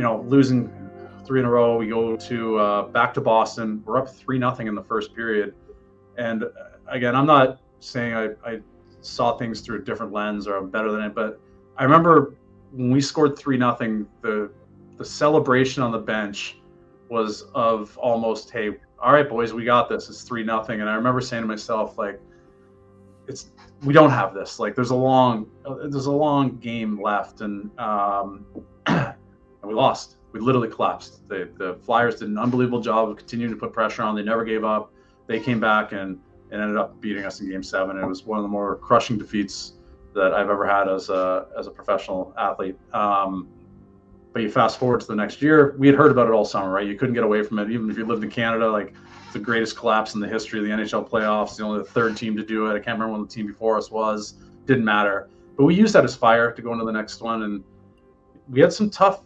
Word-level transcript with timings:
you 0.00 0.06
know, 0.06 0.22
losing 0.28 0.72
three 1.26 1.40
in 1.40 1.44
a 1.44 1.50
row. 1.50 1.76
We 1.76 1.86
go 1.86 2.16
to 2.16 2.58
uh, 2.58 2.82
back 2.84 3.12
to 3.12 3.20
Boston. 3.20 3.82
We're 3.84 3.98
up 3.98 4.08
three 4.08 4.38
nothing 4.38 4.66
in 4.66 4.74
the 4.74 4.82
first 4.82 5.14
period, 5.14 5.54
and 6.16 6.44
uh, 6.44 6.48
again, 6.88 7.14
I'm 7.14 7.26
not 7.26 7.60
saying 7.80 8.14
I, 8.14 8.28
I 8.42 8.60
saw 9.02 9.36
things 9.36 9.60
through 9.60 9.82
a 9.82 9.84
different 9.84 10.10
lens 10.10 10.46
or 10.46 10.56
I'm 10.56 10.70
better 10.70 10.90
than 10.90 11.02
it, 11.02 11.14
but 11.14 11.38
I 11.76 11.84
remember 11.84 12.34
when 12.72 12.90
we 12.90 13.02
scored 13.02 13.38
three 13.38 13.58
nothing, 13.58 14.06
the 14.22 14.50
the 14.96 15.04
celebration 15.04 15.82
on 15.82 15.92
the 15.92 15.98
bench 15.98 16.56
was 17.10 17.42
of 17.54 17.94
almost, 17.98 18.50
hey, 18.50 18.70
all 19.02 19.12
right, 19.12 19.28
boys, 19.28 19.52
we 19.52 19.66
got 19.66 19.90
this. 19.90 20.08
It's 20.08 20.22
three 20.22 20.44
nothing, 20.44 20.80
and 20.80 20.88
I 20.88 20.94
remember 20.94 21.20
saying 21.20 21.42
to 21.42 21.46
myself, 21.46 21.98
like, 21.98 22.18
it's 23.28 23.50
we 23.84 23.92
don't 23.92 24.08
have 24.08 24.32
this. 24.32 24.58
Like, 24.58 24.74
there's 24.74 24.92
a 24.92 24.96
long 25.10 25.50
there's 25.90 26.06
a 26.06 26.10
long 26.10 26.56
game 26.56 27.02
left, 27.02 27.42
and 27.42 27.70
um, 27.78 28.46
we 29.70 29.76
lost. 29.76 30.16
We 30.32 30.40
literally 30.40 30.68
collapsed. 30.68 31.28
The 31.28 31.48
the 31.56 31.78
Flyers 31.84 32.16
did 32.16 32.28
an 32.28 32.38
unbelievable 32.38 32.80
job 32.80 33.08
of 33.08 33.16
continuing 33.16 33.52
to 33.54 33.58
put 33.58 33.72
pressure 33.72 34.02
on. 34.02 34.14
They 34.14 34.22
never 34.22 34.44
gave 34.44 34.64
up. 34.64 34.92
They 35.26 35.40
came 35.40 35.60
back 35.60 35.92
and 35.92 36.18
and 36.50 36.60
ended 36.60 36.76
up 36.76 37.00
beating 37.00 37.24
us 37.24 37.40
in 37.40 37.48
Game 37.48 37.62
Seven. 37.62 37.96
It 37.96 38.06
was 38.06 38.24
one 38.24 38.38
of 38.38 38.42
the 38.42 38.48
more 38.48 38.76
crushing 38.76 39.16
defeats 39.16 39.74
that 40.14 40.34
I've 40.34 40.50
ever 40.50 40.66
had 40.66 40.88
as 40.88 41.08
a 41.08 41.46
as 41.58 41.66
a 41.68 41.70
professional 41.70 42.34
athlete. 42.36 42.76
Um, 42.92 43.48
but 44.32 44.42
you 44.42 44.50
fast 44.50 44.78
forward 44.78 45.00
to 45.00 45.06
the 45.06 45.14
next 45.16 45.42
year, 45.42 45.74
we 45.78 45.86
had 45.88 45.96
heard 45.96 46.10
about 46.12 46.28
it 46.28 46.32
all 46.32 46.44
summer, 46.44 46.70
right? 46.70 46.86
You 46.86 46.96
couldn't 46.96 47.14
get 47.14 47.24
away 47.24 47.42
from 47.42 47.58
it, 47.58 47.70
even 47.70 47.90
if 47.90 47.96
you 47.96 48.06
lived 48.06 48.22
in 48.22 48.30
Canada. 48.30 48.70
Like 48.70 48.94
the 49.32 49.38
greatest 49.38 49.76
collapse 49.76 50.14
in 50.14 50.20
the 50.20 50.28
history 50.28 50.58
of 50.58 50.64
the 50.64 50.70
NHL 50.70 51.08
playoffs. 51.08 51.56
The 51.56 51.64
only 51.64 51.78
the 51.78 51.84
third 51.84 52.16
team 52.16 52.36
to 52.36 52.44
do 52.44 52.66
it. 52.66 52.70
I 52.70 52.80
can't 52.80 52.98
remember 52.98 53.12
when 53.12 53.22
the 53.22 53.28
team 53.28 53.46
before 53.46 53.76
us 53.76 53.90
was. 53.90 54.34
Didn't 54.66 54.84
matter. 54.84 55.28
But 55.56 55.64
we 55.64 55.74
used 55.74 55.94
that 55.94 56.04
as 56.04 56.16
fire 56.16 56.52
to 56.52 56.62
go 56.62 56.72
into 56.72 56.84
the 56.84 56.92
next 56.92 57.20
one, 57.20 57.42
and 57.42 57.64
we 58.48 58.60
had 58.60 58.72
some 58.72 58.90
tough. 58.90 59.22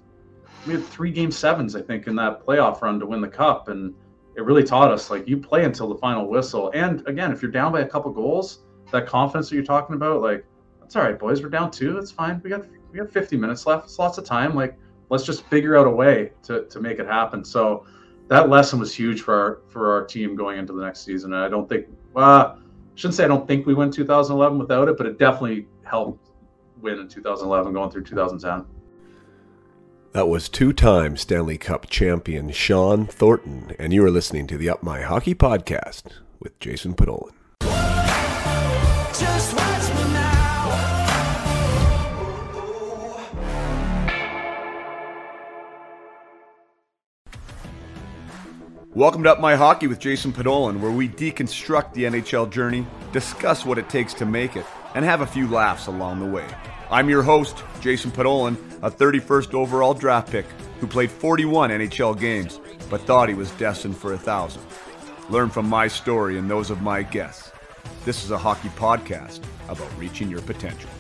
We 0.67 0.73
had 0.75 0.85
three 0.85 1.11
game 1.11 1.31
sevens, 1.31 1.77
I 1.77 1.83
think, 1.83 2.07
in 2.07 2.17
that 2.17 2.45
playoff 2.45 2.81
run 2.81 2.99
to 3.01 3.07
win 3.07 3.21
the 3.21 3.29
cup, 3.29 3.69
and 3.69 3.95
it 4.37 4.45
really 4.45 4.65
taught 4.65 4.91
us 4.91 5.11
like 5.11 5.29
you 5.29 5.37
play 5.37 5.65
until 5.65 5.89
the 5.89 5.97
final 5.97 6.29
whistle. 6.29 6.71
And 6.75 7.07
again, 7.07 7.33
if 7.33 7.43
you're 7.43 7.51
down 7.51 7.73
by 7.73 7.81
a 7.81 7.89
couple 7.89 8.11
goals, 8.11 8.61
that 8.91 9.07
confidence 9.07 9.49
that 9.49 9.57
you're 9.57 9.65
talking 9.65 9.95
about, 9.95 10.23
like 10.23 10.45
that's 10.81 10.97
all 10.97 11.03
right, 11.03 11.19
boys. 11.19 11.43
We're 11.43 11.49
down 11.49 11.71
two. 11.71 11.93
that's 11.95 12.11
fine. 12.11 12.41
We 12.43 12.51
got 12.51 12.65
we 12.93 12.99
got 12.99 13.11
50 13.11 13.37
minutes 13.37 13.67
left. 13.67 13.85
It's 13.85 13.99
lots 13.99 14.19
of 14.19 14.25
time. 14.25 14.55
Like 14.55 14.77
let's 15.11 15.25
just 15.25 15.45
figure 15.47 15.77
out 15.77 15.87
a 15.87 15.91
way 15.91 16.33
to 16.45 16.65
to 16.65 16.81
make 16.81 16.99
it 16.99 17.07
happen. 17.07 17.45
So 17.45 17.87
that 18.29 18.49
lesson 18.49 18.79
was 18.79 18.95
huge 18.95 19.21
for 19.21 19.35
our 19.35 19.61
for 19.69 19.93
our 19.93 20.05
team 20.05 20.35
going 20.35 20.59
into 20.59 20.73
the 20.73 20.85
next 20.85 21.05
season. 21.05 21.33
And 21.33 21.43
I 21.43 21.49
don't 21.49 21.69
think 21.69 21.87
I 22.17 22.55
shouldn't 22.95 23.15
say 23.15 23.25
I 23.25 23.29
don't 23.29 23.47
think 23.47 23.67
we 23.67 23.75
win 23.75 23.91
2011 23.91 24.59
without 24.59 24.89
it, 24.89 24.97
but 24.97 25.07
it 25.07 25.19
definitely 25.19 25.67
helped 25.83 26.31
win 26.81 26.99
in 26.99 27.09
2011 27.09 27.73
going 27.73 27.91
through 27.91 28.05
2010. 28.05 28.65
That 30.15 30.29
was 30.29 30.49
two 30.49 30.73
time 30.73 31.17
Stanley 31.17 31.59
Cup 31.59 31.91
champion 31.91 32.53
Shawn 32.53 33.09
Thornton, 33.09 33.75
and 33.81 33.93
you 33.93 34.05
are 34.05 34.13
listening 34.13 34.47
to 34.47 34.57
the 34.57 34.71
Up 34.71 34.81
My 34.81 35.01
Hockey 35.01 35.35
podcast 35.35 36.05
with 36.39 36.57
Jason 36.61 36.95
Podollan. 36.95 37.33
Welcome 48.95 49.25
to 49.25 49.33
Up 49.33 49.41
My 49.41 49.57
Hockey 49.57 49.89
with 49.89 49.99
Jason 49.99 50.33
Podollan, 50.33 50.79
where 50.79 50.93
we 50.93 51.09
deconstruct 51.09 51.93
the 51.93 52.05
NHL 52.05 52.53
journey, 52.53 52.87
discuss 53.11 53.67
what 53.67 53.79
it 53.79 53.89
takes 53.89 54.15
to 54.15 54.25
make 54.25 54.55
it, 54.55 54.65
and 54.95 55.05
have 55.05 55.23
a 55.23 55.27
few 55.27 55.49
laughs 55.49 55.89
along 55.89 56.21
the 56.21 56.27
way. 56.27 56.47
I'm 56.91 57.09
your 57.09 57.23
host, 57.23 57.65
Jason 57.81 58.11
Podollan, 58.11 58.57
a 58.83 58.91
31st 58.91 59.55
overall 59.55 59.95
draft 59.95 60.31
pick 60.31 60.45
who 60.81 60.87
played 60.87 61.11
41 61.11 61.71
NHL 61.71 62.19
games, 62.21 62.61
but 62.91 63.01
thought 63.01 63.31
he 63.31 63.35
was 63.35 63.51
destined 63.53 63.97
for 63.97 64.13
a 64.13 64.19
thousand. 64.19 64.63
Learn 65.31 65.49
from 65.49 65.67
my 65.67 65.89
story 65.89 66.39
and 66.39 66.49
those 66.49 66.69
of 66.69 66.83
my 66.83 67.03
guests. 67.03 67.51
This 68.05 68.23
is 68.23 68.31
a 68.33 68.39
hockey 68.39 68.69
podcast 68.71 69.43
about 69.69 69.89
reaching 69.99 70.29
your 70.29 70.43
potential. 70.43 70.91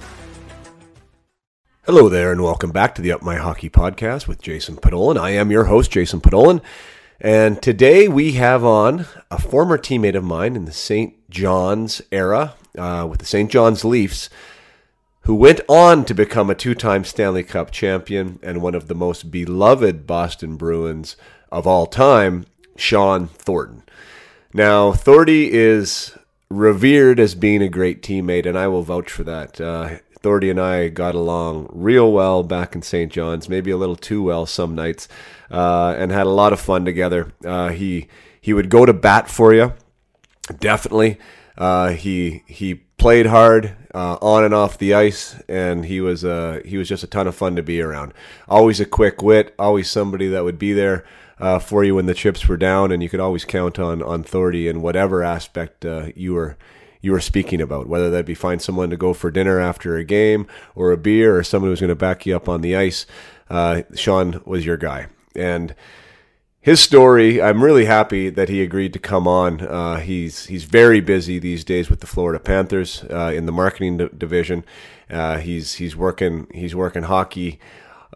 Hello 1.84 2.09
there, 2.09 2.33
and 2.33 2.43
welcome 2.43 2.71
back 2.71 2.95
to 2.95 3.03
the 3.03 3.12
Up 3.12 3.21
My 3.21 3.37
Hockey 3.37 3.69
podcast 3.69 4.27
with 4.27 4.41
Jason 4.41 4.77
Podollan. 4.77 5.19
I 5.21 5.31
am 5.31 5.51
your 5.51 5.65
host, 5.65 5.91
Jason 5.91 6.22
Podollan. 6.22 6.62
And 7.21 7.61
today 7.61 8.09
we 8.09 8.33
have 8.33 8.65
on 8.65 9.05
a 9.31 9.39
former 9.39 9.77
teammate 9.77 10.16
of 10.16 10.25
mine 10.25 10.56
in 10.56 10.65
the 10.65 10.72
St. 10.72 11.28
John's 11.28 12.01
era 12.11 12.55
uh, 12.78 13.06
with 13.09 13.21
the 13.21 13.27
St. 13.27 13.51
John's 13.51 13.84
Leafs, 13.84 14.31
who 15.25 15.35
went 15.35 15.61
on 15.69 16.05
to 16.05 16.15
become 16.15 16.51
a 16.51 16.55
two 16.55 16.75
time 16.75 17.05
Stanley 17.05 17.43
Cup 17.43 17.71
champion 17.71 18.39
and 18.43 18.62
one 18.62 18.75
of 18.75 18.89
the 18.89 18.95
most 18.95 19.31
beloved 19.31 20.07
Boston 20.07 20.57
Bruins 20.57 21.17
of 21.51 21.67
all 21.67 21.87
time, 21.87 22.47
Shawn 22.77 23.29
Thornton. 23.29 23.83
Now, 24.53 24.93
Thordy 24.93 25.49
is 25.51 26.17
revered 26.51 27.19
as 27.19 27.34
being 27.34 27.63
a 27.63 27.69
great 27.69 28.03
teammate, 28.03 28.47
and 28.47 28.57
I 28.57 28.69
will 28.69 28.83
vouch 28.83 29.11
for 29.11 29.25
that. 29.25 29.61
Uh, 29.61 29.99
and 30.27 30.59
I 30.59 30.89
got 30.89 31.15
along 31.15 31.69
real 31.71 32.11
well 32.11 32.43
back 32.43 32.75
in 32.75 32.81
St. 32.81 33.13
John's, 33.13 33.47
maybe 33.47 33.71
a 33.71 33.77
little 33.77 33.97
too 33.97 34.23
well 34.23 34.47
some 34.47 34.75
nights, 34.75 35.07
uh, 35.51 35.95
and 35.99 36.11
had 36.11 36.27
a 36.27 36.31
lot 36.31 36.55
of 36.55 36.61
fun 36.61 36.87
together. 36.87 37.31
Uh, 37.45 37.69
he 37.69 38.09
he 38.41 38.55
would 38.55 38.71
go 38.71 38.87
to 38.87 38.95
bat 38.95 39.29
for 39.29 39.53
you, 39.53 39.75
definitely. 40.61 41.19
Uh, 41.59 41.91
he 41.91 42.43
he 42.47 42.75
played 42.97 43.27
hard 43.27 43.77
uh, 43.94 44.19
on 44.21 44.44
and 44.44 44.53
off 44.53 44.77
the 44.77 44.93
ice, 44.93 45.41
and 45.49 45.87
he 45.87 46.00
was 46.00 46.25
uh, 46.25 46.60
he 46.65 46.77
was 46.77 46.88
just 46.88 47.05
a 47.05 47.06
ton 47.06 47.27
of 47.27 47.34
fun 47.34 47.56
to 47.56 47.62
be 47.62 47.81
around. 47.81 48.12
Always 48.49 48.81
a 48.81 48.84
quick 48.84 49.22
wit, 49.22 49.55
always 49.59 49.91
somebody 49.91 50.28
that 50.28 50.44
would 50.44 50.59
be 50.59 50.72
there. 50.72 51.05
Uh, 51.37 51.59
for 51.59 51.82
you 51.82 51.97
when 51.97 52.06
the 52.06 52.15
chips 52.15 52.47
were 52.47 52.56
down, 52.56 52.93
and 52.93 53.03
you 53.03 53.09
could 53.09 53.19
always 53.19 53.44
count 53.44 53.77
on 53.81 54.00
on 54.00 54.22
Thordy 54.22 54.69
in 54.71 54.83
whatever 54.83 55.25
aspect 55.25 55.84
you 56.15 56.33
were 56.33 56.56
you 57.04 57.12
were 57.12 57.21
speaking 57.21 57.60
about, 57.60 57.87
whether 57.87 58.09
that 58.09 58.25
be 58.25 58.34
find 58.34 58.62
someone 58.62 58.88
to 58.88 58.97
go 58.97 59.12
for 59.12 59.31
dinner 59.31 59.60
after 59.60 59.97
a 59.97 60.04
game 60.04 60.47
or 60.75 60.91
a 60.91 60.97
beer 60.97 61.37
or 61.37 61.44
someone 61.44 61.71
who's 61.71 61.81
going 61.81 61.88
to 61.88 61.94
back 61.94 62.25
you 62.25 62.34
up 62.34 62.49
on 62.49 62.62
the 62.62 62.75
ice. 62.75 63.04
Uh, 63.50 63.83
Shawn 63.94 64.41
was 64.47 64.65
your 64.65 64.78
guy. 64.78 65.09
And 65.37 65.75
his 66.65 66.81
story, 66.81 67.43
I'm 67.43 67.63
really 67.63 67.85
happy 67.85 68.31
that 68.31 68.49
he 68.49 68.63
agreed 68.63 68.95
to 68.95 68.99
come 68.99 69.29
on. 69.29 69.61
Uh, 69.61 69.97
he's 69.97 70.47
he's 70.47 70.65
very 70.65 71.03
busy 71.03 71.39
these 71.39 71.63
days 71.63 71.91
with 71.91 72.01
the 72.01 72.07
Florida 72.07 72.39
Panthers 72.39 73.05
uh, 73.11 73.31
in 73.35 73.45
the 73.45 73.53
marketing 73.53 73.99
d- 73.99 74.09
division. 74.17 74.65
Uh, 75.11 75.37
he's 75.37 75.75
he's 75.75 75.95
working 75.95 76.47
he's 76.55 76.75
working 76.75 77.03
hockey 77.03 77.61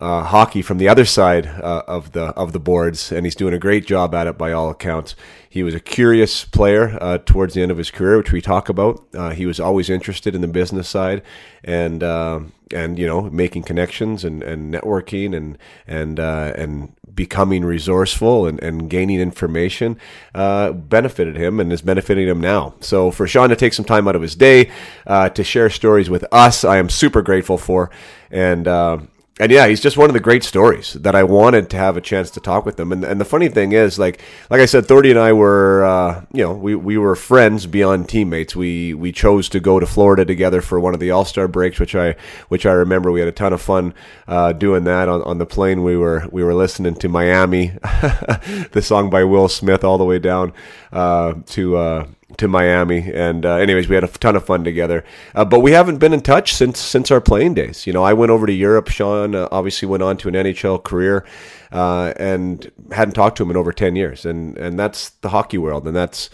uh, 0.00 0.22
hockey 0.22 0.62
from 0.62 0.78
the 0.78 0.88
other 0.88 1.04
side 1.04 1.46
uh, 1.46 1.82
of 1.86 2.12
the 2.12 2.28
of 2.38 2.54
the 2.54 2.58
boards, 2.58 3.12
and 3.12 3.26
he's 3.26 3.34
doing 3.34 3.52
a 3.52 3.58
great 3.58 3.84
job 3.84 4.14
at 4.14 4.26
it 4.26 4.38
by 4.38 4.50
all 4.50 4.70
accounts. 4.70 5.14
He 5.46 5.62
was 5.62 5.74
a 5.74 5.80
curious 5.80 6.46
player 6.46 6.96
uh, 7.02 7.18
towards 7.18 7.52
the 7.52 7.60
end 7.60 7.70
of 7.70 7.76
his 7.76 7.90
career, 7.90 8.16
which 8.16 8.32
we 8.32 8.40
talk 8.40 8.70
about. 8.70 9.04
He 9.34 9.44
was 9.44 9.60
always 9.60 9.90
interested 9.90 10.34
in 10.34 10.40
the 10.40 10.48
business 10.48 10.88
side, 10.88 11.20
and 11.62 12.02
uh, 12.02 12.40
and 12.72 12.98
you 12.98 13.06
know 13.06 13.22
making 13.22 13.62
connections 13.62 14.24
and, 14.24 14.42
and 14.42 14.72
networking 14.72 15.36
and 15.36 15.58
and 15.86 16.20
uh, 16.20 16.52
and 16.56 16.94
becoming 17.14 17.64
resourceful 17.64 18.46
and, 18.46 18.62
and 18.62 18.88
gaining 18.88 19.20
information 19.20 19.98
uh, 20.34 20.72
benefited 20.72 21.36
him 21.36 21.58
and 21.58 21.72
is 21.72 21.82
benefiting 21.82 22.28
him 22.28 22.40
now. 22.40 22.74
So 22.80 23.10
for 23.10 23.26
Shawn 23.26 23.48
to 23.48 23.56
take 23.56 23.74
some 23.74 23.84
time 23.84 24.06
out 24.06 24.14
of 24.14 24.22
his 24.22 24.36
day 24.36 24.70
to 25.06 25.42
share 25.42 25.68
stories 25.68 26.08
with 26.08 26.24
us, 26.30 26.64
I 26.64 26.76
am 26.76 26.88
super 26.88 27.22
grateful 27.22 27.58
for, 27.58 27.90
and 28.30 28.68
and 29.38 29.52
yeah, 29.52 29.66
he's 29.68 29.80
just 29.80 29.96
one 29.96 30.10
of 30.10 30.14
the 30.14 30.20
great 30.20 30.42
stories 30.42 30.94
that 30.94 31.14
I 31.14 31.22
wanted 31.22 31.70
to 31.70 31.76
have 31.76 31.96
a 31.96 32.00
chance 32.00 32.30
to 32.32 32.40
talk 32.40 32.66
with 32.66 32.78
him. 32.78 32.90
And, 32.92 33.04
and 33.04 33.20
the 33.20 33.24
funny 33.24 33.48
thing 33.48 33.72
is, 33.72 33.98
like 33.98 34.20
like 34.50 34.60
I 34.60 34.66
said, 34.66 34.84
Thordy 34.84 35.10
and 35.10 35.18
I 35.18 35.32
were, 35.32 35.84
uh, 35.84 36.24
you 36.32 36.42
know, 36.42 36.52
we, 36.52 36.74
we 36.74 36.98
were 36.98 37.14
friends 37.14 37.66
beyond 37.66 38.08
teammates. 38.08 38.56
We 38.56 38.94
we 38.94 39.12
chose 39.12 39.48
to 39.50 39.60
go 39.60 39.78
to 39.78 39.86
Florida 39.86 40.24
together 40.24 40.60
for 40.60 40.80
one 40.80 40.94
of 40.94 41.00
the 41.00 41.10
All 41.10 41.24
Star 41.24 41.46
breaks, 41.46 41.78
which 41.78 41.94
I 41.94 42.16
which 42.48 42.66
I 42.66 42.72
remember. 42.72 43.12
We 43.12 43.20
had 43.20 43.28
a 43.28 43.32
ton 43.32 43.52
of 43.52 43.62
fun 43.62 43.94
uh, 44.26 44.52
doing 44.52 44.84
that 44.84 45.08
on, 45.08 45.22
on 45.22 45.38
the 45.38 45.46
plane. 45.46 45.82
We 45.82 45.96
were 45.96 46.26
we 46.32 46.42
were 46.42 46.54
listening 46.54 46.96
to 46.96 47.08
Miami, 47.08 47.68
the 48.72 48.82
song 48.82 49.10
by 49.10 49.24
Will 49.24 49.48
Smith, 49.48 49.84
all 49.84 49.98
the 49.98 50.04
way 50.04 50.18
down 50.18 50.52
uh, 50.92 51.34
to 51.46 51.76
uh, 51.76 52.06
to 52.36 52.46
Miami. 52.46 53.10
And 53.12 53.46
uh, 53.46 53.54
anyways, 53.54 53.88
we 53.88 53.94
had 53.94 54.04
a 54.04 54.08
ton 54.08 54.36
of 54.36 54.44
fun 54.44 54.62
together. 54.62 55.04
Uh, 55.34 55.44
but 55.44 55.60
we 55.60 55.72
haven't 55.72 55.98
been 55.98 56.12
in 56.12 56.20
touch 56.20 56.54
since 56.54 56.78
since 56.78 57.10
our 57.10 57.20
playing 57.20 57.54
days. 57.54 57.86
You 57.86 57.92
know, 57.92 58.04
I 58.04 58.12
went 58.12 58.30
over 58.30 58.46
to 58.46 58.52
Europe. 58.52 58.88
Shawn 58.88 59.34
uh, 59.34 59.48
obviously 59.50 59.88
went 59.88 60.02
on 60.02 60.16
to 60.18 60.28
an 60.28 60.34
NHL 60.34 60.84
career, 60.84 61.24
uh, 61.72 62.12
and 62.16 62.70
hadn't 62.92 63.14
talked 63.14 63.38
to 63.38 63.42
him 63.42 63.50
in 63.50 63.56
over 63.56 63.72
ten 63.72 63.96
years. 63.96 64.26
And 64.26 64.58
and 64.58 64.78
that's 64.78 65.10
the 65.10 65.30
hockey 65.30 65.58
world, 65.58 65.86
and 65.86 65.96
that's. 65.96 66.30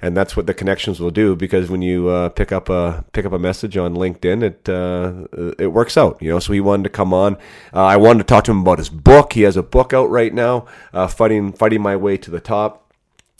And 0.00 0.16
that's 0.16 0.36
what 0.36 0.46
the 0.46 0.54
connections 0.54 1.00
will 1.00 1.10
do 1.10 1.34
because 1.34 1.68
when 1.68 1.82
you 1.82 2.06
uh, 2.06 2.28
pick 2.28 2.52
up 2.52 2.68
a 2.68 3.04
pick 3.12 3.26
up 3.26 3.32
a 3.32 3.38
message 3.40 3.76
on 3.76 3.96
LinkedIn, 3.96 4.44
it 4.44 4.68
uh, 4.68 5.52
it 5.58 5.72
works 5.72 5.96
out. 5.96 6.22
You 6.22 6.30
know, 6.30 6.38
so 6.38 6.52
he 6.52 6.60
wanted 6.60 6.84
to 6.84 6.90
come 6.90 7.12
on. 7.12 7.36
I 7.72 7.96
wanted 7.96 8.18
to 8.18 8.24
talk 8.24 8.44
to 8.44 8.52
him 8.52 8.60
about 8.60 8.78
his 8.78 8.90
book. 8.90 9.32
He 9.32 9.42
has 9.42 9.56
a 9.56 9.62
book 9.64 9.92
out 9.92 10.08
right 10.08 10.32
now, 10.32 10.66
fighting 11.08 11.52
fighting 11.52 11.82
my 11.82 11.96
way 11.96 12.16
to 12.16 12.30
the 12.30 12.38
top 12.38 12.87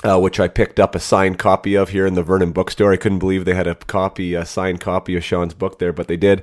uh, 0.05 0.19
which 0.19 0.39
I 0.39 0.47
picked 0.47 0.79
up 0.79 0.95
a 0.95 1.00
signed 1.00 1.39
copy 1.39 1.75
of 1.75 1.89
here 1.89 2.06
in 2.06 2.15
the 2.15 2.23
Vernon 2.23 2.53
bookstore. 2.53 2.93
I 2.93 2.97
couldn't 2.97 3.19
believe 3.19 3.45
they 3.45 3.55
had 3.55 3.67
a 3.67 3.75
copy, 3.75 4.35
a 4.35 4.45
signed 4.45 4.81
copy 4.81 5.17
of 5.17 5.25
Shawn's 5.25 5.55
book 5.55 5.79
there, 5.79 5.93
but 5.93 6.06
they 6.06 6.17
did, 6.17 6.43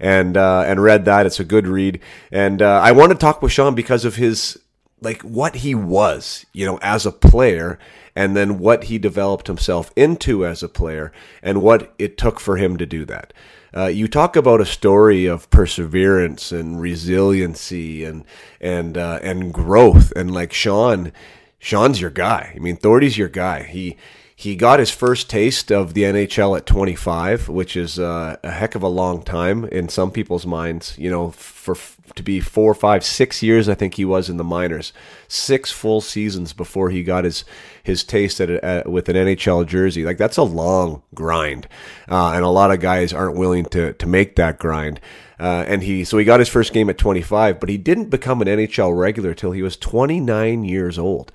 and 0.00 0.36
uh, 0.36 0.64
and 0.66 0.82
read 0.82 1.04
that. 1.04 1.26
It's 1.26 1.40
a 1.40 1.44
good 1.44 1.66
read, 1.66 2.00
and 2.30 2.62
uh, 2.62 2.80
I 2.82 2.92
want 2.92 3.12
to 3.12 3.18
talk 3.18 3.42
with 3.42 3.52
Shawn 3.52 3.74
because 3.74 4.04
of 4.04 4.16
his 4.16 4.58
like 5.02 5.20
what 5.22 5.56
he 5.56 5.74
was, 5.74 6.46
you 6.54 6.64
know, 6.64 6.78
as 6.80 7.04
a 7.04 7.12
player, 7.12 7.78
and 8.14 8.34
then 8.34 8.58
what 8.58 8.84
he 8.84 8.98
developed 8.98 9.46
himself 9.46 9.92
into 9.94 10.46
as 10.46 10.62
a 10.62 10.68
player, 10.68 11.12
and 11.42 11.60
what 11.60 11.92
it 11.98 12.16
took 12.16 12.40
for 12.40 12.56
him 12.56 12.78
to 12.78 12.86
do 12.86 13.04
that. 13.04 13.34
Uh, 13.76 13.88
you 13.88 14.08
talk 14.08 14.36
about 14.36 14.62
a 14.62 14.64
story 14.64 15.26
of 15.26 15.50
perseverance 15.50 16.50
and 16.50 16.80
resiliency 16.80 18.04
and 18.04 18.24
and 18.58 18.96
uh, 18.96 19.18
and 19.22 19.52
growth, 19.52 20.14
and 20.16 20.32
like 20.32 20.54
Shawn 20.54 21.12
Shawn's 21.58 22.00
your 22.00 22.10
guy. 22.10 22.52
I 22.54 22.58
mean, 22.58 22.76
Thordy's 22.76 23.18
your 23.18 23.28
guy. 23.28 23.64
He 23.64 23.96
he 24.38 24.54
got 24.54 24.78
his 24.78 24.90
first 24.90 25.30
taste 25.30 25.72
of 25.72 25.94
the 25.94 26.02
NHL 26.02 26.58
at 26.58 26.66
25, 26.66 27.48
which 27.48 27.74
is 27.74 27.98
uh, 27.98 28.36
a 28.44 28.50
heck 28.50 28.74
of 28.74 28.82
a 28.82 28.88
long 28.88 29.22
time 29.22 29.64
in 29.64 29.88
some 29.88 30.10
people's 30.10 30.46
minds. 30.46 30.94
You 30.98 31.10
know, 31.10 31.30
for 31.30 31.74
to 32.16 32.22
be 32.22 32.40
four, 32.40 32.74
five, 32.74 33.04
six 33.04 33.42
years, 33.42 33.68
I 33.68 33.74
think 33.74 33.94
he 33.94 34.04
was 34.04 34.28
in 34.28 34.36
the 34.36 34.44
minors, 34.44 34.92
six 35.28 35.70
full 35.70 36.00
seasons 36.00 36.52
before 36.52 36.90
he 36.90 37.02
got 37.02 37.24
his 37.24 37.44
his 37.82 38.02
taste 38.02 38.40
at, 38.40 38.50
at 38.50 38.90
with 38.90 39.08
an 39.08 39.16
NHL 39.16 39.66
jersey. 39.66 40.04
Like 40.04 40.18
that's 40.18 40.36
a 40.36 40.42
long 40.42 41.02
grind, 41.14 41.68
uh, 42.08 42.32
and 42.34 42.44
a 42.44 42.48
lot 42.48 42.72
of 42.72 42.80
guys 42.80 43.12
aren't 43.12 43.36
willing 43.36 43.66
to 43.66 43.92
to 43.92 44.06
make 44.06 44.36
that 44.36 44.58
grind. 44.58 45.00
Uh, 45.38 45.64
and 45.68 45.82
he 45.82 46.02
so 46.02 46.16
he 46.18 46.24
got 46.24 46.40
his 46.40 46.48
first 46.48 46.72
game 46.72 46.88
at 46.88 46.98
25, 46.98 47.60
but 47.60 47.68
he 47.68 47.76
didn't 47.76 48.10
become 48.10 48.40
an 48.40 48.48
NHL 48.48 48.98
regular 48.98 49.34
till 49.34 49.52
he 49.52 49.62
was 49.62 49.76
29 49.76 50.64
years 50.64 50.98
old. 50.98 51.30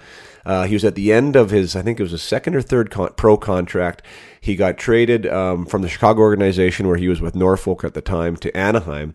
Uh, 0.45 0.63
he 0.63 0.73
was 0.73 0.83
at 0.83 0.95
the 0.95 1.13
end 1.13 1.35
of 1.35 1.51
his, 1.51 1.75
I 1.75 1.81
think 1.81 1.99
it 1.99 2.03
was 2.03 2.13
a 2.13 2.17
second 2.17 2.55
or 2.55 2.61
third 2.61 2.89
con- 2.89 3.13
pro 3.15 3.37
contract. 3.37 4.01
He 4.39 4.55
got 4.55 4.77
traded 4.77 5.27
um, 5.27 5.65
from 5.65 5.83
the 5.83 5.89
Chicago 5.89 6.21
organization 6.21 6.87
where 6.87 6.97
he 6.97 7.07
was 7.07 7.21
with 7.21 7.35
Norfolk 7.35 7.83
at 7.83 7.93
the 7.93 8.01
time 8.01 8.35
to 8.37 8.55
Anaheim, 8.57 9.13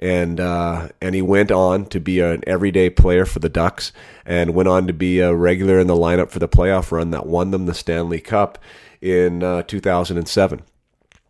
and 0.00 0.40
uh, 0.40 0.88
and 1.00 1.14
he 1.14 1.22
went 1.22 1.52
on 1.52 1.86
to 1.86 2.00
be 2.00 2.20
an 2.20 2.42
everyday 2.46 2.90
player 2.90 3.24
for 3.24 3.38
the 3.38 3.48
Ducks, 3.48 3.92
and 4.24 4.54
went 4.54 4.68
on 4.68 4.86
to 4.86 4.92
be 4.92 5.20
a 5.20 5.34
regular 5.34 5.78
in 5.78 5.86
the 5.86 5.94
lineup 5.94 6.30
for 6.30 6.38
the 6.38 6.48
playoff 6.48 6.90
run 6.90 7.10
that 7.10 7.26
won 7.26 7.50
them 7.52 7.66
the 7.66 7.74
Stanley 7.74 8.20
Cup 8.20 8.58
in 9.00 9.42
uh, 9.42 9.62
2007 9.62 10.62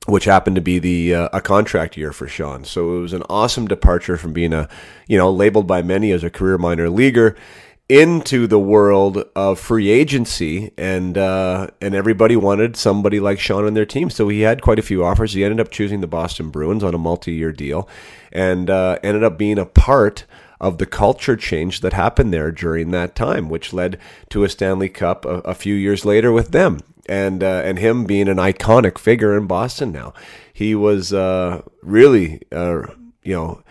which 0.06 0.24
happened 0.24 0.56
to 0.56 0.62
be 0.62 0.78
the 0.78 1.14
uh, 1.14 1.28
a 1.32 1.40
contract 1.42 1.96
year 1.96 2.10
for 2.10 2.26
Shawn. 2.26 2.64
So 2.64 2.96
it 2.96 3.00
was 3.00 3.12
an 3.12 3.22
awesome 3.28 3.68
departure 3.68 4.16
from 4.16 4.32
being 4.32 4.54
a, 4.54 4.66
you 5.06 5.18
know, 5.18 5.30
labeled 5.30 5.66
by 5.66 5.82
many 5.82 6.10
as 6.10 6.24
a 6.24 6.30
career 6.30 6.56
minor 6.56 6.88
leaguer 6.88 7.36
into 7.90 8.46
the 8.46 8.58
world 8.58 9.24
of 9.34 9.58
free 9.58 9.90
agency, 9.90 10.70
and 10.78 11.18
uh, 11.18 11.66
and 11.80 11.92
everybody 11.92 12.36
wanted 12.36 12.76
somebody 12.76 13.18
like 13.18 13.40
Shawn 13.40 13.66
on 13.66 13.74
their 13.74 13.84
team. 13.84 14.10
So 14.10 14.28
he 14.28 14.42
had 14.42 14.62
quite 14.62 14.78
a 14.78 14.82
few 14.82 15.04
offers. 15.04 15.32
He 15.32 15.42
ended 15.42 15.58
up 15.58 15.72
choosing 15.72 16.00
the 16.00 16.06
Boston 16.06 16.50
Bruins 16.50 16.84
on 16.84 16.94
a 16.94 16.98
multi-year 16.98 17.50
deal, 17.50 17.88
and 18.30 18.70
uh, 18.70 19.00
ended 19.02 19.24
up 19.24 19.36
being 19.36 19.58
a 19.58 19.66
part 19.66 20.24
of 20.60 20.78
the 20.78 20.86
culture 20.86 21.36
change 21.36 21.80
that 21.80 21.92
happened 21.92 22.32
there 22.32 22.52
during 22.52 22.92
that 22.92 23.16
time, 23.16 23.48
which 23.48 23.72
led 23.72 23.98
to 24.28 24.44
a 24.44 24.48
Stanley 24.48 24.88
Cup 24.88 25.24
a, 25.24 25.38
a 25.40 25.54
few 25.54 25.74
years 25.74 26.04
later 26.04 26.30
with 26.30 26.52
them 26.52 26.78
and 27.08 27.42
uh, 27.42 27.62
and 27.64 27.80
him 27.80 28.04
being 28.04 28.28
an 28.28 28.36
iconic 28.36 28.98
figure 28.98 29.36
in 29.36 29.48
Boston 29.48 29.90
now. 29.90 30.14
He 30.52 30.76
was 30.76 31.12
uh, 31.12 31.62
really, 31.82 32.42
uh, 32.52 32.82
you 33.24 33.34
know, 33.34 33.62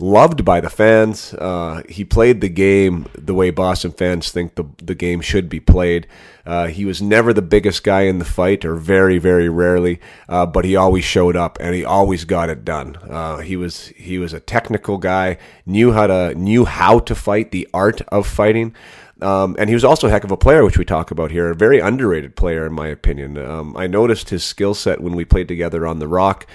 loved 0.00 0.44
by 0.44 0.60
the 0.60 0.70
fans. 0.70 1.34
Uh, 1.34 1.82
he 1.88 2.04
played 2.04 2.40
the 2.40 2.48
game 2.48 3.06
the 3.16 3.34
way 3.34 3.50
Boston 3.50 3.92
fans 3.92 4.30
think 4.30 4.54
the 4.54 4.64
the 4.78 4.94
game 4.94 5.20
should 5.20 5.48
be 5.48 5.60
played. 5.60 6.06
Uh, 6.46 6.66
he 6.66 6.84
was 6.84 7.02
never 7.02 7.32
the 7.32 7.42
biggest 7.42 7.84
guy 7.84 8.02
in 8.02 8.18
the 8.18 8.24
fight, 8.24 8.64
or 8.64 8.74
very, 8.74 9.18
very 9.18 9.48
rarely, 9.48 10.00
uh, 10.28 10.46
but 10.46 10.64
he 10.64 10.74
always 10.74 11.04
showed 11.04 11.36
up 11.36 11.58
and 11.60 11.74
he 11.74 11.84
always 11.84 12.24
got 12.24 12.48
it 12.48 12.64
done. 12.64 12.96
he 13.44 13.56
was 13.56 13.88
he 13.88 14.18
was 14.18 14.32
a 14.32 14.40
technical 14.40 14.98
guy, 14.98 15.36
knew 15.66 15.92
how 15.92 16.06
to 16.06 16.34
knew 16.34 16.64
how 16.64 16.98
to 16.98 17.14
fight, 17.14 17.50
the 17.50 17.68
art 17.72 18.00
of 18.08 18.26
fighting. 18.26 18.74
Um, 19.22 19.56
and 19.58 19.68
he 19.68 19.74
was 19.74 19.84
also 19.84 20.06
a 20.06 20.10
heck 20.10 20.24
of 20.24 20.30
a 20.30 20.36
player, 20.36 20.64
which 20.64 20.78
we 20.78 20.84
talk 20.84 21.10
about 21.10 21.30
here. 21.30 21.50
A 21.50 21.54
very 21.54 21.78
underrated 21.78 22.36
player, 22.36 22.66
in 22.66 22.72
my 22.72 22.88
opinion. 22.88 23.36
Um, 23.38 23.76
I 23.76 23.86
noticed 23.86 24.30
his 24.30 24.44
skill 24.44 24.74
set 24.74 25.00
when 25.00 25.14
we 25.14 25.24
played 25.24 25.48
together 25.48 25.86
on 25.86 25.98
the 25.98 26.08
Rock. 26.08 26.46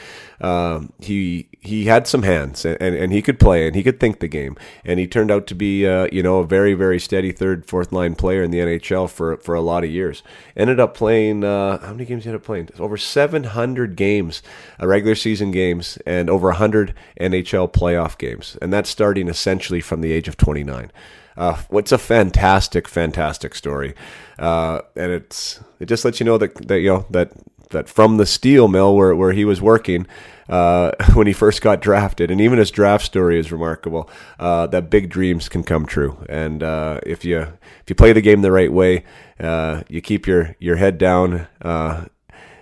Uh, 0.42 0.82
he 1.00 1.48
he 1.66 1.86
had 1.86 2.08
some 2.08 2.24
hands, 2.24 2.66
and, 2.66 2.82
and, 2.82 3.12
he 3.12 3.22
could 3.22 3.40
play, 3.40 3.68
and 3.68 3.76
he 3.76 3.84
could 3.84 4.00
think 4.00 4.20
the 4.20 4.28
game, 4.28 4.56
and 4.84 5.00
he 5.00 5.08
turned 5.08 5.32
out 5.32 5.48
to 5.48 5.56
be 5.56 5.88
uh, 5.88 6.08
you 6.12 6.24
know 6.24 6.40
a 6.40 6.46
very 6.46 6.74
very 6.74 7.00
steady 7.00 7.32
third 7.32 7.66
fourth 7.66 7.92
line 7.92 8.16
player 8.16 8.44
in 8.44 8.52
the 8.52 8.60
NHL 8.60 9.10
for 9.10 9.38
for 9.38 9.56
a 9.56 9.62
lot 9.62 9.84
of 9.84 9.90
years. 9.90 10.24
Ended 10.56 10.80
up 10.80 10.94
playing 10.94 11.44
uh, 11.44 11.80
how 11.80 11.92
many 11.92 12.06
games 12.06 12.24
he 12.24 12.30
ended 12.30 12.42
up 12.42 12.46
playing? 12.46 12.70
Over 12.80 12.98
700 12.98 13.96
games, 13.96 14.42
uh, 14.82 14.88
regular 14.88 15.16
season 15.16 15.52
games, 15.52 15.98
and 16.06 16.30
over 16.30 16.48
100 16.48 16.94
NHL 17.20 17.72
playoff 17.72 18.18
games, 18.18 18.58
and 18.62 18.72
that's 18.72 18.90
starting 18.90 19.28
essentially 19.28 19.82
from 19.82 20.02
the 20.02 20.12
age 20.12 20.28
of 20.28 20.38
29. 20.38 20.92
Uh, 21.38 21.62
what's 21.70 21.92
a 21.92 21.98
fantastic, 21.98 22.88
fantastic 22.88 23.56
story, 23.56 23.94
uh, 24.40 24.82
and 24.96 25.12
it's 25.12 25.60
it 25.80 25.88
just 25.88 26.06
lets 26.06 26.20
you 26.20 26.26
know 26.26 26.38
that 26.38 26.56
that 26.68 26.80
you 26.80 26.90
know 26.90 27.06
that 27.10 27.32
that 27.76 27.88
from 27.88 28.18
the 28.18 28.26
steel 28.26 28.68
mill 28.68 28.96
where 28.96 29.16
where 29.16 29.32
he 29.32 29.46
was 29.46 29.62
working 29.62 30.08
uh, 30.50 30.92
when 31.14 31.28
he 31.28 31.34
first 31.34 31.62
got 31.62 31.82
drafted, 31.82 32.32
and 32.32 32.42
even 32.42 32.58
his 32.58 32.72
draft 32.72 33.06
story 33.06 33.40
is 33.40 33.52
remarkable. 33.52 34.10
Uh, 34.40 34.68
that 34.68 34.90
big 34.90 35.10
dreams 35.10 35.48
can 35.48 35.64
come 35.64 35.86
true, 35.86 36.18
and 36.28 36.64
uh, 36.64 37.00
if 37.06 37.24
you 37.24 37.40
if 37.40 37.84
you 37.88 37.96
play 37.96 38.14
the 38.14 38.22
game 38.22 38.42
the 38.42 38.52
right 38.52 38.72
way, 38.72 39.04
uh, 39.40 39.84
you 39.88 40.02
keep 40.02 40.28
your 40.28 40.56
your 40.60 40.78
head 40.78 40.98
down 40.98 41.48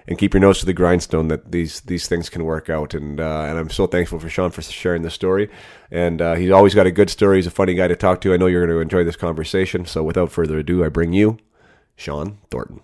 and 0.08 0.18
keep 0.18 0.34
your 0.34 0.42
nose 0.42 0.60
to 0.60 0.66
the 0.66 0.74
grindstone 0.74 1.28
that 1.30 1.52
these 1.52 1.82
these 1.82 2.08
things 2.08 2.30
can 2.30 2.44
work 2.44 2.70
out. 2.70 2.94
And 2.94 3.20
uh, 3.20 3.46
and 3.48 3.58
I'm 3.58 3.70
so 3.70 3.88
thankful 3.88 4.20
for 4.20 4.30
Shawn 4.30 4.52
for 4.52 4.62
sharing 4.62 5.02
this 5.02 5.14
story. 5.14 5.50
And 5.92 6.22
uh, 6.22 6.36
he's 6.36 6.52
always 6.52 6.76
got 6.76 6.88
a 6.88 6.92
good 6.92 7.10
story. 7.10 7.38
He's 7.38 7.48
a 7.48 7.52
funny 7.52 7.74
guy 7.74 7.88
to 7.88 7.96
talk 7.96 8.22
to. 8.22 8.34
I 8.34 8.38
know 8.38 8.48
you're 8.48 8.66
going 8.66 8.76
to 8.76 8.82
enjoy 8.82 9.04
this 9.04 9.16
conversation. 9.16 9.86
So 9.86 10.04
without 10.04 10.32
further 10.32 10.60
ado, 10.60 10.84
I 10.84 10.90
bring 10.90 11.14
you 11.14 11.38
Shawn 11.96 12.40
Thornton. 12.50 12.82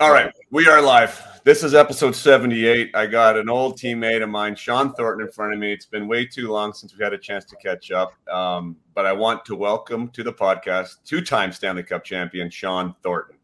All 0.00 0.10
right, 0.10 0.32
we 0.50 0.66
are 0.66 0.80
live. 0.80 1.42
This 1.44 1.62
is 1.62 1.74
episode 1.74 2.16
78. 2.16 2.96
I 2.96 3.04
got 3.04 3.36
an 3.36 3.50
old 3.50 3.78
teammate 3.78 4.22
of 4.22 4.30
mine, 4.30 4.56
Shawn 4.56 4.94
Thornton, 4.94 5.26
in 5.26 5.30
front 5.30 5.52
of 5.52 5.58
me. 5.58 5.74
It's 5.74 5.84
been 5.84 6.08
way 6.08 6.24
too 6.24 6.50
long 6.50 6.72
since 6.72 6.96
we 6.96 7.04
had 7.04 7.12
a 7.12 7.18
chance 7.18 7.44
to 7.44 7.56
catch 7.56 7.90
up. 7.90 8.14
Um, 8.26 8.78
but 8.94 9.04
I 9.04 9.12
want 9.12 9.44
to 9.44 9.54
welcome 9.54 10.08
to 10.12 10.22
the 10.22 10.32
podcast 10.32 11.04
two 11.04 11.20
time 11.20 11.52
Stanley 11.52 11.82
Cup 11.82 12.02
champion, 12.02 12.48
Shawn 12.48 12.94
Thornton. 13.02 13.36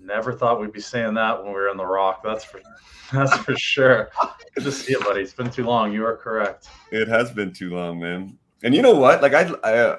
Never 0.00 0.32
thought 0.32 0.62
we'd 0.62 0.72
be 0.72 0.80
saying 0.80 1.12
that 1.12 1.36
when 1.36 1.48
we 1.48 1.60
were 1.60 1.68
in 1.68 1.76
the 1.76 1.84
Rock. 1.84 2.22
That's 2.24 2.42
for 2.42 2.62
that's 3.12 3.36
for 3.36 3.54
sure. 3.58 4.08
Good 4.54 4.64
to 4.64 4.72
see 4.72 4.92
you, 4.92 5.00
buddy. 5.00 5.20
It's 5.20 5.34
been 5.34 5.50
too 5.50 5.66
long. 5.66 5.92
You 5.92 6.06
are 6.06 6.16
correct. 6.16 6.70
It 6.90 7.06
has 7.08 7.32
been 7.32 7.52
too 7.52 7.68
long, 7.68 8.00
man. 8.00 8.38
And 8.62 8.74
you 8.74 8.80
know 8.80 8.94
what? 8.94 9.20
Like 9.20 9.34
I, 9.34 9.52
I 9.62 9.72
uh, 9.74 9.96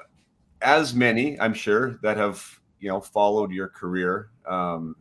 as 0.64 0.96
many, 0.96 1.40
I'm 1.40 1.54
sure 1.54 2.00
that 2.02 2.18
have 2.18 2.60
you 2.80 2.90
know 2.90 3.00
followed 3.00 3.52
your 3.52 3.68
career. 3.68 4.32
Um, 4.48 4.96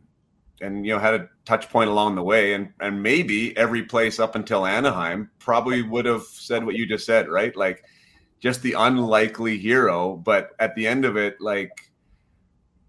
and 0.63 0.85
you 0.85 0.93
know 0.93 0.99
had 0.99 1.13
a 1.13 1.29
touch 1.45 1.69
point 1.69 1.89
along 1.89 2.15
the 2.15 2.23
way. 2.23 2.53
And 2.53 2.73
and 2.79 3.03
maybe 3.03 3.55
every 3.57 3.83
place 3.83 4.19
up 4.19 4.35
until 4.35 4.65
Anaheim 4.65 5.29
probably 5.39 5.81
would 5.81 6.05
have 6.05 6.23
said 6.23 6.65
what 6.65 6.75
you 6.75 6.87
just 6.87 7.05
said 7.05 7.27
right? 7.27 7.55
Like 7.55 7.83
just 8.43 8.61
the 8.61 8.73
unlikely 8.73 9.57
hero 9.57 10.17
but 10.17 10.49
at 10.59 10.75
the 10.75 10.85
end 10.85 11.05
of 11.05 11.15
it 11.15 11.39
like 11.39 11.89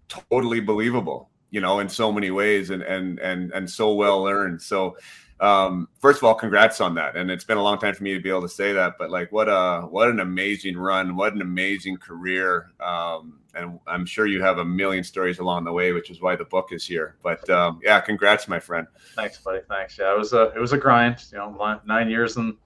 totally 0.09 0.59
believable 0.59 1.29
you 1.49 1.61
know 1.61 1.79
in 1.79 1.87
so 1.87 2.11
many 2.11 2.29
ways 2.29 2.71
and 2.71 2.83
and 2.83 3.19
and 3.19 3.53
and 3.53 3.69
so 3.69 3.93
well 3.93 4.27
earned. 4.27 4.61
So 4.61 4.97
um 5.39 5.87
first 5.99 6.17
of 6.19 6.25
all 6.25 6.35
congrats 6.35 6.81
on 6.81 6.95
that. 6.95 7.15
And 7.15 7.31
it's 7.31 7.45
been 7.45 7.57
a 7.57 7.63
long 7.63 7.79
time 7.79 7.93
for 7.93 8.03
me 8.03 8.13
to 8.13 8.19
be 8.19 8.29
able 8.29 8.41
to 8.41 8.49
say 8.49 8.73
that 8.73 8.95
but 8.99 9.09
like 9.09 9.31
what 9.31 9.47
a 9.47 9.87
what 9.89 10.09
an 10.09 10.19
amazing 10.19 10.77
run 10.77 11.15
what 11.15 11.33
an 11.33 11.41
amazing 11.41 11.97
career. 11.97 12.71
Um 12.81 13.39
and 13.55 13.79
I'm 13.87 14.05
sure 14.05 14.27
you 14.27 14.41
have 14.41 14.57
a 14.57 14.65
million 14.65 15.03
stories 15.03 15.39
along 15.39 15.63
the 15.63 15.71
way, 15.71 15.91
which 15.93 16.09
is 16.09 16.21
why 16.21 16.35
the 16.35 16.45
book 16.45 16.69
is 16.71 16.85
here. 16.85 17.15
But 17.23 17.49
um, 17.49 17.79
yeah, 17.83 17.99
congrats, 17.99 18.47
my 18.47 18.59
friend. 18.59 18.87
Thanks, 19.15 19.37
buddy. 19.39 19.61
Thanks. 19.67 19.97
Yeah, 19.97 20.13
it 20.13 20.17
was 20.17 20.33
a 20.33 20.51
it 20.55 20.59
was 20.59 20.73
a 20.73 20.77
grind. 20.77 21.23
You 21.31 21.37
know, 21.37 21.79
nine 21.85 22.09
years 22.09 22.37
in 22.37 22.57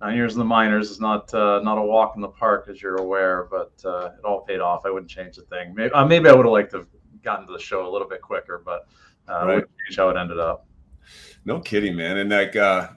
nine 0.00 0.16
years 0.16 0.34
in 0.34 0.38
the 0.38 0.44
minors 0.44 0.90
is 0.90 1.00
not 1.00 1.32
uh, 1.34 1.60
not 1.62 1.78
a 1.78 1.82
walk 1.82 2.14
in 2.16 2.22
the 2.22 2.28
park, 2.28 2.68
as 2.68 2.82
you're 2.82 2.96
aware. 2.96 3.48
But 3.50 3.72
uh, 3.84 4.10
it 4.18 4.24
all 4.24 4.42
paid 4.42 4.60
off. 4.60 4.84
I 4.84 4.90
wouldn't 4.90 5.10
change 5.10 5.38
a 5.38 5.42
thing. 5.42 5.74
Maybe, 5.74 5.92
uh, 5.92 6.06
maybe 6.06 6.28
I 6.28 6.32
would 6.32 6.44
have 6.44 6.52
liked 6.52 6.72
to 6.72 6.78
have 6.78 6.86
gotten 7.22 7.46
to 7.46 7.52
the 7.52 7.58
show 7.58 7.88
a 7.88 7.90
little 7.90 8.08
bit 8.08 8.20
quicker, 8.20 8.62
but 8.64 8.86
uh, 9.28 9.32
right. 9.32 9.42
I 9.42 9.44
wouldn't 9.46 9.70
change 9.86 9.96
how 9.96 10.10
it 10.10 10.16
ended 10.16 10.38
up. 10.38 10.66
No 11.46 11.60
kidding, 11.60 11.96
man. 11.96 12.18
And 12.18 12.30
like, 12.30 12.56
uh, 12.56 12.88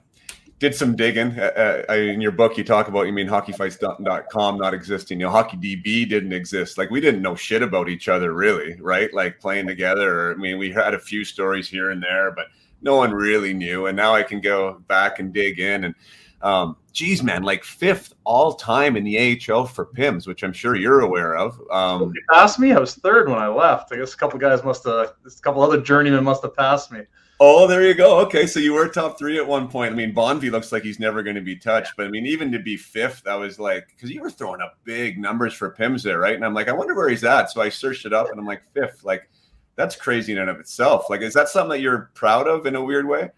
did 0.58 0.74
some 0.74 0.96
digging. 0.96 1.38
Uh, 1.38 1.84
uh, 1.88 1.92
in 1.94 2.20
your 2.20 2.32
book, 2.32 2.58
you 2.58 2.64
talk 2.64 2.88
about 2.88 3.06
you 3.06 3.12
mean 3.12 3.28
hockeyfights.com 3.28 4.58
not 4.58 4.74
existing. 4.74 5.20
You 5.20 5.26
know, 5.26 5.32
hockey 5.32 5.56
DB 5.56 6.08
didn't 6.08 6.32
exist. 6.32 6.78
Like 6.78 6.90
we 6.90 7.00
didn't 7.00 7.22
know 7.22 7.34
shit 7.34 7.62
about 7.62 7.88
each 7.88 8.08
other, 8.08 8.32
really, 8.32 8.80
right? 8.80 9.12
Like 9.14 9.40
playing 9.40 9.66
together. 9.66 10.32
I 10.32 10.36
mean, 10.36 10.58
we 10.58 10.70
had 10.70 10.94
a 10.94 10.98
few 10.98 11.24
stories 11.24 11.68
here 11.68 11.90
and 11.90 12.02
there, 12.02 12.32
but 12.32 12.46
no 12.82 12.96
one 12.96 13.12
really 13.12 13.54
knew. 13.54 13.86
And 13.86 13.96
now 13.96 14.14
I 14.14 14.22
can 14.22 14.40
go 14.40 14.82
back 14.88 15.18
and 15.20 15.32
dig 15.32 15.60
in 15.60 15.84
and. 15.84 15.94
Um, 16.40 16.76
geez, 16.92 17.20
man, 17.20 17.42
like 17.42 17.64
fifth 17.64 18.14
all 18.22 18.54
time 18.54 18.96
in 18.96 19.02
the 19.02 19.18
AHL 19.50 19.66
for 19.66 19.86
Pims, 19.86 20.28
which 20.28 20.44
I'm 20.44 20.52
sure 20.52 20.76
you're 20.76 21.00
aware 21.00 21.36
of. 21.36 21.60
Um, 21.68 22.12
you 22.14 22.22
passed 22.30 22.60
me. 22.60 22.70
I 22.70 22.78
was 22.78 22.94
third 22.94 23.28
when 23.28 23.40
I 23.40 23.48
left. 23.48 23.92
I 23.92 23.96
guess 23.96 24.14
a 24.14 24.16
couple 24.16 24.38
guys 24.38 24.62
must 24.62 24.84
have, 24.84 24.94
a 25.26 25.30
couple 25.42 25.62
other 25.62 25.80
journeymen 25.80 26.22
must 26.22 26.42
have 26.42 26.54
passed 26.54 26.92
me. 26.92 27.00
Oh, 27.40 27.68
there 27.68 27.84
you 27.86 27.94
go. 27.94 28.18
Okay, 28.20 28.48
so 28.48 28.58
you 28.58 28.72
were 28.72 28.88
top 28.88 29.16
three 29.16 29.38
at 29.38 29.46
one 29.46 29.68
point. 29.68 29.92
I 29.92 29.96
mean, 29.96 30.12
Bonvie 30.12 30.50
looks 30.50 30.72
like 30.72 30.82
he's 30.82 30.98
never 30.98 31.22
going 31.22 31.36
to 31.36 31.42
be 31.42 31.54
touched, 31.54 31.92
but 31.96 32.06
I 32.06 32.10
mean, 32.10 32.26
even 32.26 32.50
to 32.50 32.58
be 32.58 32.76
fifth, 32.76 33.28
I 33.28 33.36
was 33.36 33.60
like, 33.60 33.86
because 33.94 34.10
you 34.10 34.20
were 34.20 34.30
throwing 34.30 34.60
up 34.60 34.76
big 34.82 35.18
numbers 35.18 35.54
for 35.54 35.70
Pims 35.70 36.02
there, 36.02 36.18
right? 36.18 36.34
And 36.34 36.44
I'm 36.44 36.52
like, 36.52 36.66
I 36.66 36.72
wonder 36.72 36.96
where 36.96 37.08
he's 37.08 37.22
at. 37.22 37.48
So 37.50 37.60
I 37.60 37.68
searched 37.68 38.06
it 38.06 38.12
up, 38.12 38.28
and 38.30 38.40
I'm 38.40 38.46
like, 38.46 38.62
fifth. 38.74 39.04
Like, 39.04 39.30
that's 39.76 39.94
crazy 39.94 40.32
in 40.32 40.38
and 40.38 40.50
of 40.50 40.58
itself. 40.58 41.08
Like, 41.08 41.20
is 41.20 41.32
that 41.34 41.48
something 41.48 41.70
that 41.70 41.80
you're 41.80 42.10
proud 42.14 42.48
of 42.48 42.66
in 42.66 42.74
a 42.74 42.82
weird 42.82 43.06
way? 43.06 43.30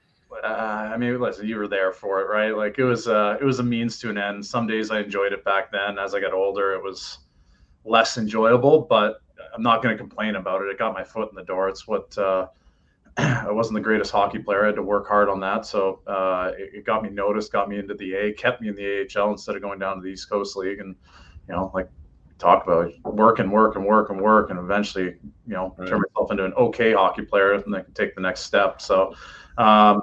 Uh, 0.43 0.47
I 0.47 0.97
mean, 0.97 1.21
listen, 1.21 1.47
you 1.47 1.57
were 1.57 1.69
there 1.69 1.93
for 1.93 2.23
it, 2.23 2.29
right? 2.31 2.57
Like, 2.57 2.79
it 2.79 2.85
was, 2.85 3.07
uh, 3.07 3.37
it 3.39 3.45
was 3.45 3.59
a 3.59 3.65
means 3.65 3.99
to 3.99 4.09
an 4.09 4.17
end. 4.17 4.47
Some 4.47 4.67
days 4.67 4.91
I 4.91 5.01
enjoyed 5.01 5.35
it 5.35 5.45
back 5.45 5.71
then. 5.71 5.99
As 5.99 6.15
I 6.15 6.21
got 6.21 6.33
older, 6.33 6.73
it 6.73 6.83
was 6.83 7.19
less 7.85 8.17
enjoyable, 8.17 8.81
but 8.81 9.21
I'm 9.55 9.63
not 9.63 9.83
going 9.83 9.95
to 9.95 9.99
complain 9.99 10.37
about 10.37 10.63
it. 10.63 10.69
It 10.69 10.79
got 10.79 10.95
my 10.95 11.05
foot 11.05 11.29
in 11.29 11.35
the 11.35 11.45
door. 11.45 11.69
It's 11.69 11.87
what. 11.87 12.17
Uh, 12.17 12.47
I 13.17 13.51
wasn't 13.51 13.75
the 13.75 13.81
greatest 13.81 14.11
hockey 14.11 14.39
player. 14.39 14.63
I 14.63 14.67
had 14.67 14.77
to 14.77 14.83
work 14.83 15.09
hard 15.09 15.29
on 15.29 15.41
that. 15.41 15.67
So 15.67 16.01
uh, 16.07 16.53
it, 16.57 16.71
it, 16.75 16.85
got 16.85 17.03
me 17.03 17.11
noticed, 17.11 17.53
got 17.53 17.69
me 17.69 17.79
into 17.79 17.95
the 17.95 18.15
A, 18.15 18.33
kept 18.33 18.61
me 18.61 18.69
in 18.69 18.75
the 18.75 19.09
AHL 19.17 19.33
instead 19.33 19.57
of 19.57 19.63
going 19.63 19.79
down 19.79 19.97
to 19.97 20.03
the 20.03 20.09
East 20.09 20.31
Coast 20.31 20.57
League. 20.57 20.81
And, 20.81 20.95
you 21.49 21.55
know, 21.55 21.71
like 21.75 21.89
talk 22.39 22.65
about 22.65 22.93
work 23.05 23.39
and 23.39 23.53
work 23.53 23.77
and 23.77 23.85
work 23.85 24.11
and 24.11 24.21
work 24.21 24.51
and 24.51 24.59
eventually, 24.59 25.05
you 25.05 25.55
know, 25.55 25.75
right. 25.79 25.89
turn 25.89 26.01
myself 26.01 26.31
into 26.31 26.45
an 26.45 26.55
okay 26.55 26.93
hockey 26.93 27.23
player 27.23 27.53
and 27.53 27.73
then 27.73 27.85
take 27.95 28.15
the 28.15 28.21
next 28.21 28.41
step. 28.43 28.81
So 28.81 29.15
um, 29.59 30.03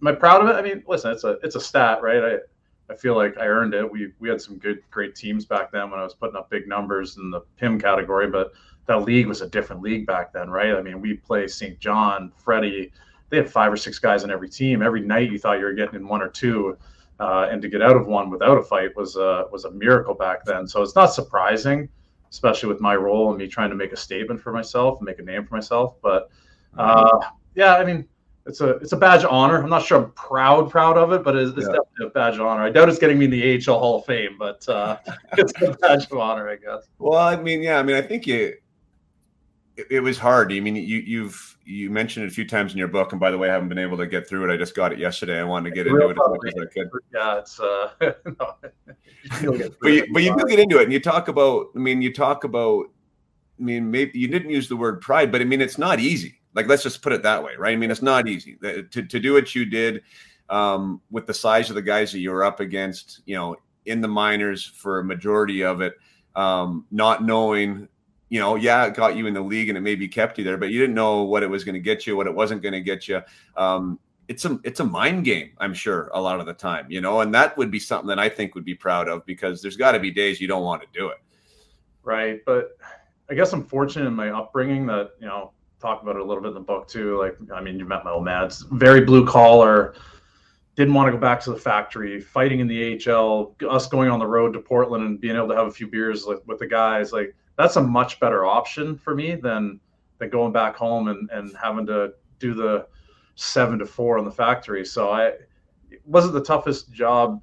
am 0.00 0.08
I 0.08 0.12
proud 0.12 0.42
of 0.42 0.48
it? 0.48 0.56
I 0.56 0.62
mean, 0.62 0.82
listen, 0.86 1.12
it's 1.12 1.24
a, 1.24 1.38
it's 1.42 1.54
a 1.54 1.60
stat, 1.60 2.02
right? 2.02 2.22
I, 2.22 2.92
I 2.92 2.96
feel 2.96 3.16
like 3.16 3.36
I 3.38 3.46
earned 3.46 3.74
it. 3.74 3.90
We, 3.90 4.12
we 4.18 4.28
had 4.28 4.40
some 4.40 4.58
good, 4.58 4.80
great 4.90 5.14
teams 5.14 5.44
back 5.44 5.72
then 5.72 5.90
when 5.90 6.00
I 6.00 6.04
was 6.04 6.14
putting 6.14 6.36
up 6.36 6.50
big 6.50 6.68
numbers 6.68 7.16
in 7.16 7.30
the 7.30 7.40
PIM 7.56 7.80
category, 7.80 8.30
but 8.30 8.52
that 8.86 9.02
league 9.02 9.26
was 9.26 9.42
a 9.42 9.48
different 9.48 9.82
league 9.82 10.06
back 10.06 10.32
then, 10.32 10.48
right? 10.50 10.74
I 10.74 10.82
mean, 10.82 11.00
we 11.00 11.14
play 11.14 11.46
St. 11.46 11.78
John, 11.78 12.32
Freddie. 12.36 12.92
They 13.30 13.38
had 13.38 13.50
five 13.50 13.72
or 13.72 13.76
six 13.76 13.98
guys 13.98 14.22
on 14.24 14.30
every 14.30 14.48
team. 14.48 14.82
Every 14.82 15.00
night, 15.00 15.30
you 15.30 15.38
thought 15.38 15.58
you 15.58 15.64
were 15.64 15.72
getting 15.72 15.96
in 15.96 16.06
one 16.06 16.22
or 16.22 16.28
two, 16.28 16.78
uh, 17.18 17.48
and 17.50 17.60
to 17.62 17.68
get 17.68 17.82
out 17.82 17.96
of 17.96 18.06
one 18.06 18.30
without 18.30 18.56
a 18.56 18.62
fight 18.62 18.96
was 18.96 19.16
a 19.16 19.46
was 19.50 19.64
a 19.64 19.70
miracle 19.72 20.14
back 20.14 20.44
then. 20.44 20.66
So 20.66 20.82
it's 20.82 20.94
not 20.94 21.06
surprising, 21.06 21.88
especially 22.30 22.68
with 22.68 22.80
my 22.80 22.94
role 22.94 23.30
and 23.30 23.38
me 23.38 23.48
trying 23.48 23.70
to 23.70 23.76
make 23.76 23.92
a 23.92 23.96
statement 23.96 24.40
for 24.40 24.52
myself 24.52 24.98
and 24.98 25.06
make 25.06 25.18
a 25.18 25.22
name 25.22 25.44
for 25.44 25.54
myself. 25.54 25.96
But 26.00 26.30
uh, 26.78 27.18
yeah, 27.56 27.74
I 27.74 27.84
mean, 27.84 28.06
it's 28.46 28.60
a 28.60 28.76
it's 28.76 28.92
a 28.92 28.96
badge 28.96 29.24
of 29.24 29.30
honor. 29.30 29.60
I'm 29.60 29.68
not 29.68 29.84
sure 29.84 30.04
I'm 30.04 30.12
proud 30.12 30.70
proud 30.70 30.96
of 30.96 31.12
it, 31.12 31.24
but 31.24 31.34
it's, 31.34 31.50
it's 31.56 31.66
yeah. 31.66 31.78
definitely 31.78 32.06
a 32.06 32.10
badge 32.10 32.34
of 32.34 32.42
honor. 32.42 32.62
I 32.62 32.70
doubt 32.70 32.88
it's 32.88 32.98
getting 32.98 33.18
me 33.18 33.24
in 33.24 33.32
the 33.32 33.56
AHL 33.56 33.78
Hall 33.80 33.98
of 33.98 34.04
Fame, 34.04 34.36
but 34.38 34.66
uh, 34.68 34.98
it's 35.36 35.52
a 35.62 35.72
badge 35.72 36.06
of 36.12 36.18
honor, 36.18 36.48
I 36.48 36.54
guess. 36.54 36.86
Well, 36.98 37.18
I 37.18 37.34
mean, 37.34 37.60
yeah, 37.62 37.80
I 37.80 37.82
mean, 37.82 37.96
I 37.96 38.02
think 38.02 38.24
you 38.26 38.54
it, 39.76 39.86
it, 39.90 40.00
was 40.00 40.18
hard. 40.18 40.52
I 40.52 40.60
mean, 40.60 40.76
you 40.76 40.98
you've 40.98 41.56
you 41.64 41.90
mentioned 41.90 42.24
it 42.24 42.28
a 42.28 42.34
few 42.34 42.46
times 42.46 42.72
in 42.72 42.78
your 42.78 42.88
book, 42.88 43.12
and 43.12 43.20
by 43.20 43.30
the 43.30 43.38
way, 43.38 43.48
I 43.48 43.52
haven't 43.52 43.68
been 43.68 43.78
able 43.78 43.96
to 43.98 44.06
get 44.06 44.28
through 44.28 44.48
it. 44.48 44.54
I 44.54 44.56
just 44.56 44.74
got 44.74 44.92
it 44.92 44.98
yesterday. 44.98 45.38
I 45.38 45.44
wanted 45.44 45.70
to 45.70 45.74
get 45.74 45.86
into 45.86 46.08
it 46.08 46.12
as 46.12 46.16
much 46.16 46.38
as 46.46 46.62
I 46.62 46.72
could. 46.72 46.88
Yeah, 47.12 47.38
it's 47.38 47.60
uh, 47.60 47.90
no. 48.00 48.54
but 49.80 49.88
you, 49.92 50.06
but 50.12 50.22
you 50.22 50.36
do 50.36 50.44
get 50.48 50.58
into 50.58 50.78
it, 50.78 50.84
and 50.84 50.92
you 50.92 51.00
talk 51.00 51.28
about. 51.28 51.68
I 51.74 51.78
mean, 51.78 52.02
you 52.02 52.12
talk 52.12 52.44
about. 52.44 52.86
I 53.58 53.62
mean, 53.62 53.90
maybe 53.90 54.18
you 54.18 54.28
didn't 54.28 54.50
use 54.50 54.68
the 54.68 54.76
word 54.76 55.00
pride, 55.00 55.32
but 55.32 55.40
I 55.40 55.44
mean, 55.44 55.60
it's 55.60 55.78
not 55.78 55.98
easy. 55.98 56.40
Like, 56.54 56.68
let's 56.68 56.82
just 56.82 57.02
put 57.02 57.12
it 57.12 57.22
that 57.22 57.42
way, 57.42 57.52
right? 57.58 57.72
I 57.72 57.76
mean, 57.76 57.90
it's 57.90 58.02
not 58.02 58.28
easy 58.28 58.56
to 58.62 58.82
to 58.84 59.20
do 59.20 59.32
what 59.34 59.54
you 59.54 59.64
did 59.64 60.02
um, 60.48 61.00
with 61.10 61.26
the 61.26 61.34
size 61.34 61.68
of 61.68 61.74
the 61.74 61.82
guys 61.82 62.12
that 62.12 62.20
you 62.20 62.30
were 62.30 62.44
up 62.44 62.60
against. 62.60 63.20
You 63.26 63.36
know, 63.36 63.56
in 63.84 64.00
the 64.00 64.08
minors 64.08 64.64
for 64.64 65.00
a 65.00 65.04
majority 65.04 65.62
of 65.62 65.80
it, 65.80 65.94
um, 66.34 66.86
not 66.90 67.24
knowing 67.24 67.88
you 68.28 68.40
know, 68.40 68.56
yeah, 68.56 68.86
it 68.86 68.94
got 68.94 69.16
you 69.16 69.26
in 69.26 69.34
the 69.34 69.40
league 69.40 69.68
and 69.68 69.78
it 69.78 69.82
maybe 69.82 70.08
kept 70.08 70.38
you 70.38 70.44
there, 70.44 70.56
but 70.56 70.70
you 70.70 70.80
didn't 70.80 70.94
know 70.94 71.22
what 71.22 71.42
it 71.42 71.50
was 71.50 71.64
going 71.64 71.74
to 71.74 71.80
get 71.80 72.06
you, 72.06 72.16
what 72.16 72.26
it 72.26 72.34
wasn't 72.34 72.62
going 72.62 72.72
to 72.72 72.80
get 72.80 73.06
you. 73.06 73.22
Um, 73.56 73.98
it's 74.28 74.44
a 74.44 74.58
it's 74.64 74.80
a 74.80 74.84
mind 74.84 75.24
game, 75.24 75.52
I'm 75.58 75.72
sure, 75.72 76.10
a 76.12 76.20
lot 76.20 76.40
of 76.40 76.46
the 76.46 76.54
time, 76.54 76.86
you 76.88 77.00
know, 77.00 77.20
and 77.20 77.32
that 77.34 77.56
would 77.56 77.70
be 77.70 77.78
something 77.78 78.08
that 78.08 78.18
I 78.18 78.28
think 78.28 78.54
would 78.56 78.64
be 78.64 78.74
proud 78.74 79.08
of 79.08 79.24
because 79.24 79.62
there's 79.62 79.76
got 79.76 79.92
to 79.92 80.00
be 80.00 80.10
days 80.10 80.40
you 80.40 80.48
don't 80.48 80.64
want 80.64 80.82
to 80.82 80.88
do 80.92 81.08
it. 81.08 81.18
Right, 82.02 82.40
but 82.44 82.76
I 83.30 83.34
guess 83.34 83.52
I'm 83.52 83.64
fortunate 83.64 84.06
in 84.06 84.14
my 84.14 84.30
upbringing 84.30 84.86
that 84.86 85.12
you 85.20 85.26
know 85.26 85.52
talk 85.80 86.02
about 86.02 86.16
it 86.16 86.22
a 86.22 86.24
little 86.24 86.42
bit 86.42 86.48
in 86.48 86.54
the 86.54 86.60
book 86.60 86.88
too. 86.88 87.18
Like, 87.18 87.36
I 87.52 87.60
mean, 87.60 87.78
you 87.78 87.84
met 87.84 88.04
my 88.04 88.10
old 88.10 88.24
man. 88.24 88.50
Very 88.72 89.04
blue 89.04 89.26
collar. 89.26 89.94
Didn't 90.74 90.94
want 90.94 91.08
to 91.08 91.12
go 91.12 91.18
back 91.18 91.40
to 91.42 91.50
the 91.52 91.58
factory. 91.58 92.20
Fighting 92.20 92.60
in 92.60 92.66
the 92.66 93.00
AHL, 93.08 93.54
us 93.68 93.86
going 93.86 94.10
on 94.10 94.18
the 94.18 94.26
road 94.26 94.52
to 94.54 94.58
Portland 94.58 95.04
and 95.04 95.20
being 95.20 95.36
able 95.36 95.48
to 95.48 95.54
have 95.54 95.66
a 95.66 95.70
few 95.70 95.86
beers 95.86 96.26
with, 96.26 96.46
with 96.46 96.58
the 96.58 96.66
guys, 96.66 97.12
like 97.12 97.34
that's 97.56 97.76
a 97.76 97.82
much 97.82 98.20
better 98.20 98.44
option 98.44 98.96
for 98.96 99.14
me 99.14 99.34
than 99.34 99.80
than 100.18 100.30
going 100.30 100.52
back 100.52 100.76
home 100.76 101.08
and, 101.08 101.28
and 101.30 101.54
having 101.60 101.86
to 101.86 102.12
do 102.38 102.54
the 102.54 102.86
seven 103.34 103.78
to 103.78 103.86
four 103.86 104.18
in 104.18 104.24
the 104.24 104.30
factory. 104.30 104.84
So 104.84 105.10
I 105.10 105.26
it 105.90 106.02
wasn't 106.04 106.34
the 106.34 106.42
toughest 106.42 106.92
job 106.92 107.42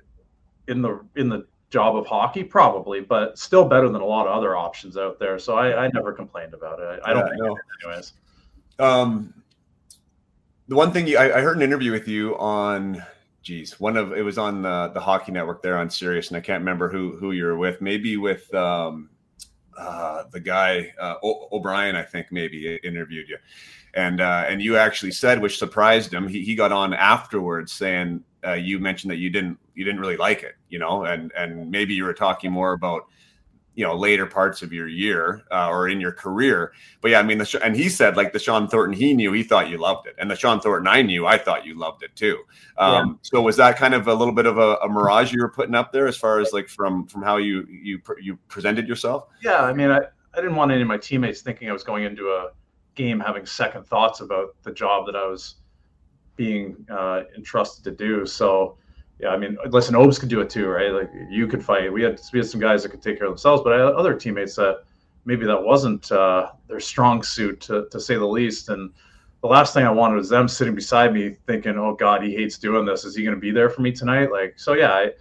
in 0.68 0.82
the 0.82 1.04
in 1.16 1.30
the 1.30 1.46
job 1.70 1.96
of 1.96 2.06
hockey, 2.06 2.44
probably, 2.44 3.02
but 3.02 3.38
still 3.38 3.66
better 3.66 3.90
than 3.90 4.02
a 4.02 4.06
lot 4.06 4.28
of 4.28 4.34
other 4.34 4.56
options 4.56 4.96
out 4.96 5.20
there. 5.20 5.40
So 5.40 5.58
I, 5.58 5.86
I 5.86 5.90
never 5.94 6.14
complained 6.14 6.54
about 6.54 6.80
it. 6.80 7.02
I, 7.04 7.12
I 7.12 7.14
don't 7.14 7.28
yeah, 7.28 7.48
think 7.48 7.60
anyways. 7.84 8.14
Um, 8.78 9.34
the 10.68 10.76
one 10.76 10.92
thing 10.92 11.08
you, 11.08 11.18
I, 11.18 11.40
I 11.40 11.42
heard 11.42 11.58
an 11.58 11.64
interview 11.64 11.92
with 11.92 12.08
you 12.08 12.38
on 12.38 13.04
geez, 13.42 13.80
one 13.80 13.98
of 13.98 14.14
it 14.14 14.22
was 14.22 14.38
on 14.38 14.62
the 14.62 14.92
the 14.94 15.00
hockey 15.00 15.32
network 15.32 15.62
there 15.62 15.78
on 15.78 15.90
Sirius, 15.90 16.30
and 16.30 16.38
I 16.38 16.42
can't 16.42 16.62
remember 16.62 16.90
who 16.90 17.18
who 17.18 17.32
you 17.32 17.46
were 17.46 17.58
with. 17.58 17.82
Maybe 17.82 18.18
with 18.18 18.52
um, 18.54 19.10
uh, 19.78 20.24
the 20.32 20.40
guy 20.40 20.94
uh, 21.00 21.16
o- 21.24 21.48
O'Brien, 21.52 21.96
I 21.96 22.04
think 22.04 22.28
maybe 22.32 22.80
interviewed 22.84 23.30
you, 23.30 23.38
and 23.94 24.22
uh, 24.22 24.46
and 24.48 24.62
you 24.62 24.78
actually 24.78 25.12
said, 25.12 25.42
which 25.42 25.58
surprised 25.58 26.14
him. 26.14 26.28
He, 26.28 26.44
he 26.44 26.56
got 26.56 26.72
on 26.72 26.94
afterwards 26.94 27.72
saying 27.72 28.24
uh, 28.46 28.54
you 28.54 28.80
mentioned 28.80 29.12
that 29.12 29.18
you 29.18 29.30
didn't 29.30 29.58
you 29.76 29.84
didn't 29.84 30.00
really 30.00 30.18
like 30.18 30.44
it, 30.44 30.56
you 30.70 30.80
know, 30.80 31.06
and 31.06 31.32
and 31.36 31.70
maybe 31.72 31.94
you 31.94 32.04
were 32.04 32.14
talking 32.14 32.52
more 32.52 32.74
about 32.74 33.08
you 33.76 33.86
know 33.86 33.96
later 33.96 34.26
parts 34.26 34.62
of 34.62 34.72
your 34.72 34.88
year 34.88 35.44
uh, 35.52 35.70
or 35.70 35.90
in 35.90 36.00
your 36.00 36.12
career. 36.12 36.74
But 37.02 37.12
yeah, 37.12 37.20
I 37.20 37.24
mean, 37.24 37.38
the, 37.38 37.60
and 37.64 37.76
he 37.76 37.90
said 37.90 38.16
like 38.16 38.34
the 38.34 38.40
Shawn 38.40 38.68
Thornton 38.68 38.96
he 38.96 39.14
knew 39.14 39.32
he 39.32 39.44
thought 39.44 39.70
you 39.70 39.78
loved 39.78 40.08
it, 40.08 40.16
and 40.18 40.30
the 40.30 40.36
Shawn 40.36 40.60
Thornton 40.60 40.88
I 40.88 41.02
knew 41.02 41.26
I 41.26 41.38
thought 41.38 41.66
you 41.66 41.78
loved 41.78 42.04
it 42.04 42.16
too. 42.16 42.40
Um, 42.78 42.94
yeah. 42.94 43.14
So 43.22 43.42
was 43.42 43.58
that 43.58 43.78
kind 43.78 43.94
of 43.94 44.08
a 44.08 44.14
little 44.14 44.34
bit 44.34 44.46
of 44.46 44.58
a, 44.58 44.76
a, 44.78 44.90
mirage 44.90 45.32
you 45.32 45.42
were 45.42 45.50
putting 45.50 45.76
up 45.76 45.92
there 45.92 46.08
as 46.08 46.18
far 46.18 46.40
as 46.40 46.54
like 46.54 46.70
from 46.70 47.08
from 47.08 47.24
how 47.24 47.38
you 47.38 47.66
you 47.70 48.00
you 48.22 48.38
presented 48.48 48.88
yourself? 48.88 49.28
Yeah, 49.42 49.62
I 49.62 49.74
mean, 49.74 49.90
I 49.90 50.02
I 50.34 50.38
didn't 50.38 50.56
want 50.56 50.72
any 50.72 50.82
of 50.82 50.88
my 50.88 50.98
teammates 50.98 51.42
thinking 51.42 51.70
I 51.70 51.74
was 51.74 51.84
going 51.84 52.04
into 52.04 52.28
a 52.28 52.52
game 52.96 53.20
having 53.20 53.46
second 53.46 53.86
thoughts 53.86 54.22
about 54.22 54.56
the 54.64 54.72
job 54.72 55.06
that 55.08 55.16
I 55.16 55.26
was 55.26 55.56
being 56.36 56.76
uh, 56.90 57.24
entrusted 57.36 57.84
to 57.84 57.92
do. 57.92 58.26
So 58.26 58.78
yeah, 59.20 59.30
I 59.30 59.38
mean, 59.38 59.58
listen, 59.70 59.96
Obes 59.96 60.20
could 60.20 60.30
do 60.30 60.42
it 60.42 60.50
too, 60.50 60.68
right? 60.68 60.92
Like 60.92 61.12
you 61.30 61.48
could 61.48 61.64
fight. 61.64 61.92
We 61.92 62.04
had 62.04 62.20
we 62.34 62.40
had 62.40 62.48
some 62.48 62.60
guys 62.60 62.84
that 62.84 62.90
could 62.90 63.02
take 63.02 63.18
care 63.18 63.28
of 63.28 63.32
themselves, 63.32 63.62
but 63.64 63.74
I 63.74 63.78
had 63.78 63.94
other 63.94 64.16
teammates 64.16 64.56
that 64.56 64.84
maybe 65.26 65.46
that 65.46 65.62
wasn't 65.62 66.12
uh, 66.12 66.52
their 66.68 66.80
strong 66.80 67.24
suit, 67.24 67.62
to, 67.62 67.88
to 67.92 68.00
say 68.00 68.16
the 68.16 68.26
least. 68.26 68.70
And 68.70 68.92
the 69.42 69.48
last 69.48 69.74
thing 69.74 69.86
I 69.86 69.92
wanted 69.92 70.16
was 70.16 70.30
them 70.30 70.48
sitting 70.48 70.76
beside 70.76 71.14
me, 71.14 71.38
thinking, 71.48 71.78
"Oh 71.78 71.94
God, 71.94 72.24
he 72.24 72.34
hates 72.34 72.58
doing 72.58 72.86
this. 72.86 73.06
Is 73.06 73.16
he 73.16 73.24
going 73.24 73.36
to 73.36 73.42
be 73.42 73.52
there 73.52 73.70
for 73.70 73.82
me 73.82 73.92
tonight?" 73.92 74.32
Like, 74.32 74.56
so 74.58 74.74
yeah, 74.74 74.92
I, 74.92 75.12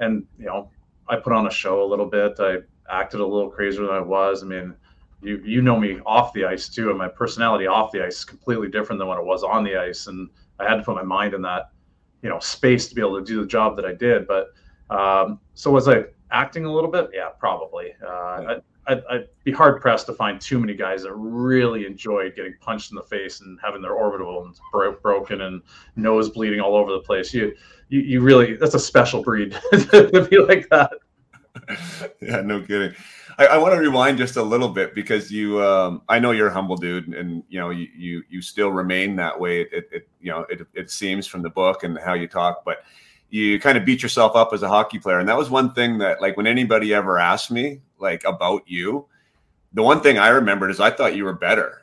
and 0.00 0.24
you 0.38 0.46
know, 0.46 0.70
I 1.08 1.16
put 1.16 1.32
on 1.32 1.46
a 1.46 1.50
show 1.50 1.82
a 1.82 1.86
little 1.86 2.06
bit. 2.06 2.36
I 2.38 2.58
acted 2.90 3.20
a 3.20 3.26
little 3.26 3.50
crazier 3.50 3.86
than 3.86 3.94
I 3.94 4.00
was. 4.00 4.42
I 4.42 4.46
mean, 4.46 4.74
you 5.22 5.42
you 5.44 5.62
know 5.62 5.78
me 5.78 6.00
off 6.06 6.32
the 6.32 6.44
ice 6.44 6.68
too, 6.68 6.90
and 6.90 6.98
my 6.98 7.08
personality 7.08 7.66
off 7.66 7.92
the 7.92 8.04
ice 8.04 8.18
is 8.18 8.24
completely 8.24 8.68
different 8.68 8.98
than 8.98 9.08
when 9.08 9.18
it 9.18 9.24
was 9.24 9.42
on 9.42 9.64
the 9.64 9.76
ice, 9.76 10.06
and 10.06 10.28
I 10.60 10.68
had 10.68 10.76
to 10.76 10.82
put 10.82 10.94
my 10.94 11.02
mind 11.02 11.34
in 11.34 11.42
that 11.42 11.70
you 12.22 12.28
know 12.28 12.38
space 12.38 12.88
to 12.88 12.94
be 12.94 13.00
able 13.00 13.18
to 13.18 13.24
do 13.24 13.40
the 13.40 13.46
job 13.46 13.76
that 13.76 13.84
I 13.84 13.94
did. 13.94 14.26
But 14.26 14.48
um, 14.90 15.40
so 15.54 15.70
was 15.70 15.88
I 15.88 16.04
acting 16.30 16.64
a 16.64 16.72
little 16.72 16.90
bit? 16.90 17.10
Yeah, 17.12 17.28
probably. 17.38 17.92
Uh, 18.06 18.60
I'd, 18.88 19.02
I'd, 19.10 19.28
be 19.44 19.52
hard 19.52 19.80
pressed 19.80 20.06
to 20.06 20.14
find 20.14 20.40
too 20.40 20.58
many 20.58 20.74
guys 20.74 21.02
that 21.02 21.12
really 21.14 21.86
enjoyed 21.86 22.34
getting 22.34 22.54
punched 22.60 22.90
in 22.90 22.96
the 22.96 23.02
face 23.02 23.40
and 23.40 23.58
having 23.62 23.82
their 23.82 23.92
orbital 23.92 24.50
bro- 24.72 24.96
broken 25.00 25.42
and 25.42 25.62
nose 25.96 26.30
bleeding 26.30 26.60
all 26.60 26.74
over 26.74 26.92
the 26.92 27.00
place. 27.00 27.34
You, 27.34 27.54
you, 27.88 28.00
you 28.00 28.20
really 28.20 28.56
that's 28.56 28.74
a 28.74 28.78
special 28.78 29.22
breed 29.22 29.52
to 29.72 30.26
be 30.30 30.38
like 30.38 30.68
that. 30.70 30.92
Yeah, 32.20 32.40
no 32.40 32.60
kidding. 32.60 32.94
I, 33.38 33.46
I 33.46 33.58
want 33.58 33.74
to 33.74 33.80
rewind 33.80 34.18
just 34.18 34.36
a 34.36 34.42
little 34.42 34.68
bit 34.68 34.94
because 34.94 35.30
you, 35.30 35.62
um, 35.62 36.02
I 36.08 36.18
know 36.18 36.32
you're 36.32 36.48
a 36.48 36.52
humble 36.52 36.76
dude, 36.76 37.08
and 37.14 37.42
you 37.48 37.60
know 37.60 37.70
you 37.70 37.88
you, 37.96 38.22
you 38.28 38.42
still 38.42 38.70
remain 38.70 39.16
that 39.16 39.38
way. 39.38 39.62
It, 39.62 39.88
it 39.92 40.08
you 40.20 40.30
know 40.30 40.46
it, 40.50 40.66
it 40.74 40.90
seems 40.90 41.26
from 41.26 41.42
the 41.42 41.50
book 41.50 41.84
and 41.84 41.98
how 41.98 42.14
you 42.14 42.26
talk, 42.26 42.64
but 42.64 42.78
you 43.30 43.60
kind 43.60 43.78
of 43.78 43.84
beat 43.84 44.02
yourself 44.02 44.34
up 44.34 44.52
as 44.52 44.62
a 44.62 44.68
hockey 44.68 44.98
player. 44.98 45.18
And 45.18 45.28
that 45.28 45.36
was 45.36 45.50
one 45.50 45.72
thing 45.74 45.98
that, 45.98 46.20
like, 46.22 46.36
when 46.36 46.46
anybody 46.46 46.94
ever 46.94 47.18
asked 47.18 47.50
me, 47.50 47.82
like, 47.98 48.24
about 48.24 48.62
you, 48.66 49.06
the 49.74 49.82
one 49.82 50.00
thing 50.00 50.18
I 50.18 50.28
remembered 50.28 50.70
is 50.70 50.80
I 50.80 50.90
thought 50.90 51.14
you 51.14 51.24
were 51.24 51.34
better 51.34 51.82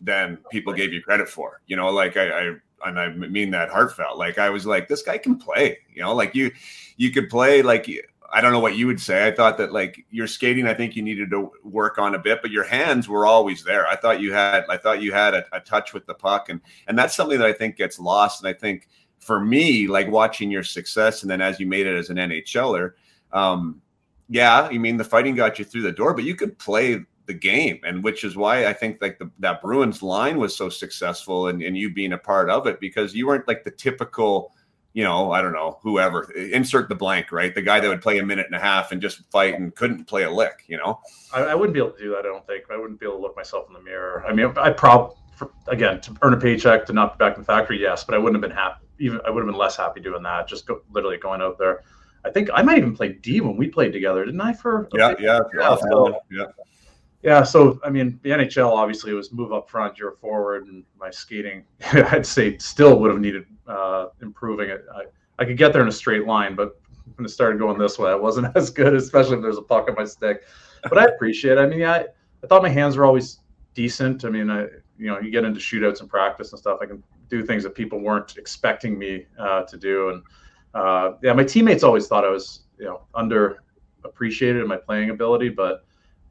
than 0.00 0.38
people 0.50 0.72
gave 0.72 0.92
you 0.92 1.02
credit 1.02 1.28
for. 1.28 1.60
You 1.66 1.76
know, 1.76 1.90
like 1.90 2.16
I, 2.16 2.28
I 2.28 2.54
and 2.84 2.98
I 2.98 3.10
mean 3.10 3.50
that 3.50 3.68
heartfelt. 3.68 4.18
Like 4.18 4.38
I 4.38 4.50
was 4.50 4.66
like, 4.66 4.88
this 4.88 5.02
guy 5.02 5.18
can 5.18 5.38
play. 5.38 5.78
You 5.94 6.02
know, 6.02 6.14
like 6.14 6.34
you, 6.34 6.50
you 6.96 7.10
could 7.10 7.28
play. 7.28 7.62
Like 7.62 7.88
I 8.34 8.40
don't 8.40 8.52
know 8.52 8.60
what 8.60 8.76
you 8.76 8.86
would 8.86 9.00
say. 9.00 9.26
I 9.26 9.30
thought 9.30 9.58
that 9.58 9.72
like 9.72 10.06
your 10.10 10.26
skating, 10.26 10.66
I 10.66 10.72
think 10.72 10.96
you 10.96 11.02
needed 11.02 11.30
to 11.30 11.50
work 11.62 11.98
on 11.98 12.14
a 12.14 12.18
bit, 12.18 12.40
but 12.40 12.50
your 12.50 12.64
hands 12.64 13.06
were 13.06 13.26
always 13.26 13.62
there. 13.62 13.86
I 13.86 13.94
thought 13.94 14.20
you 14.20 14.32
had, 14.32 14.64
I 14.70 14.78
thought 14.78 15.02
you 15.02 15.12
had 15.12 15.34
a, 15.34 15.44
a 15.52 15.60
touch 15.60 15.92
with 15.92 16.06
the 16.06 16.14
puck, 16.14 16.48
and 16.48 16.60
and 16.88 16.98
that's 16.98 17.14
something 17.14 17.38
that 17.38 17.46
I 17.46 17.52
think 17.52 17.76
gets 17.76 17.98
lost. 17.98 18.42
And 18.42 18.48
I 18.48 18.58
think 18.58 18.88
for 19.18 19.38
me, 19.38 19.86
like 19.86 20.10
watching 20.10 20.50
your 20.50 20.62
success, 20.64 21.22
and 21.22 21.30
then 21.30 21.42
as 21.42 21.60
you 21.60 21.66
made 21.66 21.86
it 21.86 21.94
as 21.94 22.08
an 22.08 22.16
NHLer, 22.16 22.92
um, 23.32 23.82
yeah, 24.28 24.70
you 24.70 24.80
mean 24.80 24.96
the 24.96 25.04
fighting 25.04 25.34
got 25.34 25.58
you 25.58 25.64
through 25.64 25.82
the 25.82 25.92
door, 25.92 26.14
but 26.14 26.24
you 26.24 26.34
could 26.34 26.58
play 26.58 27.04
the 27.26 27.34
game, 27.34 27.80
and 27.84 28.02
which 28.02 28.24
is 28.24 28.34
why 28.34 28.66
I 28.66 28.72
think 28.72 29.00
like 29.02 29.18
the, 29.18 29.30
that 29.40 29.60
Bruins 29.60 30.02
line 30.02 30.38
was 30.38 30.56
so 30.56 30.70
successful, 30.70 31.48
and, 31.48 31.62
and 31.62 31.76
you 31.76 31.92
being 31.92 32.14
a 32.14 32.18
part 32.18 32.48
of 32.48 32.66
it 32.66 32.80
because 32.80 33.14
you 33.14 33.26
weren't 33.26 33.46
like 33.46 33.62
the 33.62 33.70
typical, 33.70 34.54
you 34.94 35.04
know, 35.04 35.32
I 35.32 35.40
don't 35.40 35.52
know, 35.52 35.78
whoever 35.82 36.30
insert 36.32 36.88
the 36.88 36.94
blank, 36.94 37.32
right? 37.32 37.54
The 37.54 37.62
guy 37.62 37.80
that 37.80 37.88
would 37.88 38.02
play 38.02 38.18
a 38.18 38.24
minute 38.24 38.46
and 38.46 38.54
a 38.54 38.60
half 38.60 38.92
and 38.92 39.00
just 39.00 39.22
fight 39.30 39.54
and 39.54 39.74
couldn't 39.74 40.04
play 40.04 40.24
a 40.24 40.30
lick, 40.30 40.64
you 40.66 40.76
know. 40.76 41.00
I, 41.32 41.42
I 41.42 41.54
wouldn't 41.54 41.72
be 41.74 41.80
able 41.80 41.92
to 41.92 41.98
do 41.98 42.10
that. 42.10 42.20
I 42.20 42.22
don't 42.22 42.46
think 42.46 42.64
I 42.70 42.76
wouldn't 42.76 43.00
be 43.00 43.06
able 43.06 43.16
to 43.16 43.22
look 43.22 43.36
myself 43.36 43.66
in 43.68 43.74
the 43.74 43.80
mirror. 43.80 44.24
I 44.26 44.32
mean, 44.32 44.52
I 44.56 44.70
probably 44.70 45.16
again 45.68 46.00
to 46.00 46.14
earn 46.22 46.34
a 46.34 46.36
paycheck 46.36 46.86
to 46.86 46.92
not 46.92 47.18
be 47.18 47.24
back 47.24 47.36
in 47.36 47.42
the 47.42 47.46
factory, 47.46 47.80
yes, 47.80 48.04
but 48.04 48.14
I 48.14 48.18
wouldn't 48.18 48.42
have 48.42 48.48
been 48.48 48.56
happy. 48.56 48.84
Even 48.98 49.20
I 49.26 49.30
would 49.30 49.40
have 49.40 49.48
been 49.48 49.58
less 49.58 49.76
happy 49.76 50.00
doing 50.00 50.22
that. 50.22 50.46
Just 50.46 50.66
go, 50.66 50.82
literally 50.92 51.16
going 51.16 51.40
out 51.40 51.58
there. 51.58 51.82
I 52.24 52.30
think 52.30 52.50
I 52.54 52.62
might 52.62 52.78
even 52.78 52.94
play 52.94 53.14
D 53.14 53.40
when 53.40 53.56
we 53.56 53.68
played 53.68 53.92
together, 53.92 54.24
didn't 54.24 54.40
I? 54.40 54.52
For 54.52 54.88
yeah, 54.94 55.14
yeah, 55.18 55.40
yeah, 55.54 55.76
yeah. 56.30 56.44
Yeah, 57.22 57.44
so 57.44 57.80
I 57.84 57.90
mean, 57.90 58.18
the 58.22 58.30
NHL 58.30 58.70
obviously 58.70 59.12
was 59.12 59.32
move 59.32 59.52
up 59.52 59.70
front, 59.70 59.96
you're 59.96 60.12
forward, 60.12 60.66
and 60.66 60.82
my 60.98 61.10
skating, 61.10 61.64
I'd 61.92 62.26
say, 62.26 62.58
still 62.58 62.98
would 62.98 63.12
have 63.12 63.20
needed 63.20 63.46
uh, 63.68 64.06
improving. 64.20 64.70
It, 64.70 64.84
I, 64.94 65.04
I 65.38 65.44
could 65.44 65.56
get 65.56 65.72
there 65.72 65.82
in 65.82 65.88
a 65.88 65.92
straight 65.92 66.26
line, 66.26 66.56
but 66.56 66.80
when 67.16 67.24
it 67.24 67.28
started 67.28 67.58
going 67.58 67.78
this 67.78 67.98
way, 67.98 68.10
I 68.10 68.16
wasn't 68.16 68.48
as 68.56 68.70
good, 68.70 68.94
especially 68.94 69.36
if 69.36 69.42
there's 69.42 69.58
a 69.58 69.62
puck 69.62 69.88
on 69.88 69.94
my 69.94 70.04
stick. 70.04 70.42
But 70.82 70.98
I 70.98 71.04
appreciate 71.04 71.58
it. 71.58 71.60
I 71.60 71.66
mean, 71.66 71.84
I, 71.84 72.06
I 72.42 72.46
thought 72.48 72.62
my 72.62 72.68
hands 72.68 72.96
were 72.96 73.04
always 73.04 73.38
decent. 73.74 74.24
I 74.24 74.28
mean, 74.28 74.50
I 74.50 74.66
you 74.98 75.08
know, 75.08 75.18
you 75.20 75.30
get 75.30 75.44
into 75.44 75.58
shootouts 75.58 76.00
and 76.00 76.08
practice 76.08 76.52
and 76.52 76.58
stuff. 76.58 76.78
I 76.82 76.86
can 76.86 77.02
do 77.28 77.44
things 77.44 77.62
that 77.62 77.74
people 77.74 77.98
weren't 78.00 78.36
expecting 78.36 78.98
me 78.98 79.26
uh, 79.38 79.62
to 79.62 79.76
do, 79.76 80.10
and 80.10 80.22
uh, 80.74 81.12
yeah, 81.22 81.32
my 81.32 81.44
teammates 81.44 81.82
always 81.82 82.06
thought 82.08 82.24
I 82.24 82.30
was 82.30 82.62
you 82.78 82.84
know 82.84 83.02
underappreciated 83.14 84.60
in 84.60 84.68
my 84.68 84.76
playing 84.76 85.10
ability, 85.10 85.48
but 85.50 85.84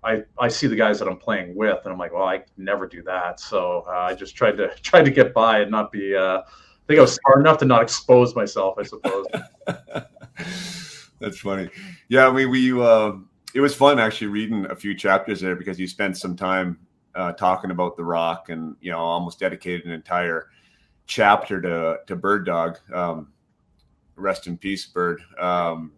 I, 0.04 0.24
I 0.40 0.48
see 0.48 0.68
the 0.68 0.76
guys 0.76 0.98
that 1.00 1.08
I'm 1.08 1.18
playing 1.18 1.56
with, 1.56 1.80
and 1.84 1.94
I'm 1.94 2.00
like, 2.00 2.14
well, 2.14 2.24
I 2.24 2.44
never 2.58 2.88
do 2.88 3.04
that. 3.04 3.40
So 3.40 3.86
uh, 3.88 3.92
I 3.92 4.16
just 4.16 4.36
tried 4.36 4.58
to 4.58 4.70
tried 4.82 5.06
to 5.06 5.12
get 5.12 5.34
by 5.34 5.60
and 5.60 5.72
not 5.72 5.92
be. 5.92 6.16
Uh, 6.16 6.40
I 6.40 6.84
think 6.88 6.98
I 6.98 7.02
was 7.02 7.16
smart 7.16 7.40
enough 7.40 7.60
to 7.60 7.66
not 7.66 7.84
expose 7.84 8.36
myself. 8.36 8.76
I 8.80 8.84
suppose. 8.84 9.28
That's 11.20 11.40
funny. 11.40 11.70
Yeah, 12.10 12.30
we 12.30 12.48
we 12.48 12.72
uh, 12.82 13.14
it 13.54 13.62
was 13.62 13.76
fun 13.76 14.00
actually 14.00 14.28
reading 14.28 14.66
a 14.70 14.76
few 14.76 14.96
chapters 14.96 15.40
there 15.40 15.56
because 15.56 15.80
you 15.80 15.88
spent 15.88 16.18
some 16.18 16.36
time 16.36 16.80
uh, 17.14 17.34
talking 17.34 17.72
about 17.72 17.96
the 17.96 18.04
Rock 18.04 18.50
and 18.50 18.76
you 18.82 18.92
know 18.92 18.98
almost 18.98 19.40
dedicated 19.40 19.86
an 19.86 19.92
entire 19.92 20.50
chapter 21.06 21.62
to 21.62 22.00
to 22.08 22.16
Bird 22.16 22.46
Dog. 22.48 22.80
Um, 22.94 23.32
rest 24.16 24.48
in 24.48 24.58
peace, 24.58 24.86
Bird. 24.88 25.22
Um, 25.40 25.92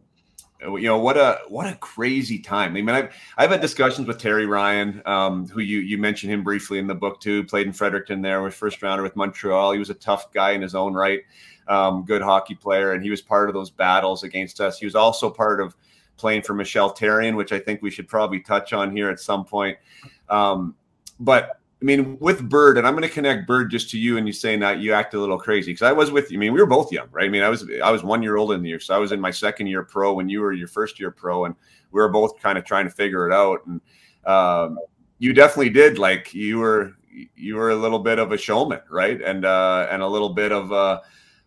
you 0.65 0.83
know 0.83 0.97
what 0.97 1.17
a 1.17 1.39
what 1.47 1.67
a 1.67 1.75
crazy 1.75 2.39
time. 2.39 2.71
I 2.71 2.81
mean, 2.81 2.89
I've 2.89 3.13
I've 3.37 3.51
had 3.51 3.61
discussions 3.61 4.07
with 4.07 4.17
Terry 4.19 4.45
Ryan, 4.45 5.01
um, 5.05 5.47
who 5.47 5.61
you 5.61 5.79
you 5.79 5.97
mentioned 5.97 6.31
him 6.31 6.43
briefly 6.43 6.79
in 6.79 6.87
the 6.87 6.95
book 6.95 7.19
too. 7.19 7.43
Played 7.43 7.67
in 7.67 7.73
Fredericton 7.73 8.21
there, 8.21 8.41
was 8.41 8.55
first 8.55 8.81
rounder 8.81 9.03
with 9.03 9.15
Montreal. 9.15 9.71
He 9.73 9.79
was 9.79 9.89
a 9.89 9.95
tough 9.95 10.31
guy 10.33 10.51
in 10.51 10.61
his 10.61 10.75
own 10.75 10.93
right, 10.93 11.21
um, 11.67 12.05
good 12.05 12.21
hockey 12.21 12.55
player, 12.55 12.93
and 12.93 13.03
he 13.03 13.09
was 13.09 13.21
part 13.21 13.49
of 13.49 13.55
those 13.55 13.69
battles 13.69 14.23
against 14.23 14.61
us. 14.61 14.79
He 14.79 14.85
was 14.85 14.95
also 14.95 15.29
part 15.29 15.61
of 15.61 15.75
playing 16.17 16.43
for 16.43 16.53
Michel 16.53 16.93
Therrien, 16.93 17.35
which 17.35 17.51
I 17.51 17.59
think 17.59 17.81
we 17.81 17.91
should 17.91 18.07
probably 18.07 18.39
touch 18.39 18.73
on 18.73 18.95
here 18.95 19.09
at 19.09 19.19
some 19.19 19.45
point. 19.45 19.77
Um, 20.29 20.75
but 21.19 21.59
I 21.83 21.85
mean, 21.85 22.17
with 22.21 22.47
Bird, 22.47 22.77
and 22.77 22.87
I'm 22.87 22.93
going 22.93 23.03
to 23.03 23.13
connect 23.13 23.45
Bird 23.45 23.69
just 23.69 23.89
to 23.89 23.99
you, 23.99 24.17
and 24.17 24.25
you 24.25 24.31
saying 24.31 24.61
that 24.61 24.79
you 24.79 24.93
act 24.93 25.15
a 25.15 25.19
little 25.19 25.37
crazy 25.37 25.73
because 25.73 25.85
I 25.85 25.91
was 25.91 26.11
with 26.11 26.31
you. 26.31 26.37
I 26.37 26.39
mean, 26.39 26.53
we 26.53 26.61
were 26.61 26.65
both 26.65 26.93
young, 26.93 27.09
right? 27.11 27.25
I 27.25 27.29
mean, 27.29 27.43
I 27.43 27.49
was 27.49 27.69
I 27.83 27.91
was 27.91 28.05
one 28.05 28.23
year 28.23 28.37
old 28.37 28.53
in 28.53 28.63
the 28.63 28.69
year, 28.69 28.79
so 28.79 28.95
I 28.95 28.99
was 28.99 29.11
in 29.11 29.19
my 29.19 29.31
second 29.31 29.67
year 29.67 29.83
pro 29.83 30.13
when 30.13 30.29
you 30.29 30.39
were 30.39 30.53
your 30.53 30.69
first 30.69 30.97
year 30.97 31.11
pro, 31.11 31.43
and 31.43 31.55
we 31.91 31.99
were 31.99 32.07
both 32.07 32.39
kind 32.39 32.57
of 32.57 32.63
trying 32.63 32.85
to 32.85 32.89
figure 32.89 33.27
it 33.27 33.33
out. 33.33 33.65
And 33.65 33.81
um, 34.25 34.79
you 35.19 35.33
definitely 35.33 35.71
did 35.71 35.97
like 35.97 36.33
you 36.33 36.59
were 36.59 36.93
you 37.35 37.55
were 37.55 37.71
a 37.71 37.75
little 37.75 37.99
bit 37.99 38.17
of 38.17 38.31
a 38.31 38.37
showman, 38.37 38.79
right? 38.89 39.21
And 39.21 39.43
uh, 39.43 39.87
and 39.91 40.01
a 40.01 40.07
little 40.07 40.29
bit 40.29 40.53
of 40.53 40.71
a 40.71 41.01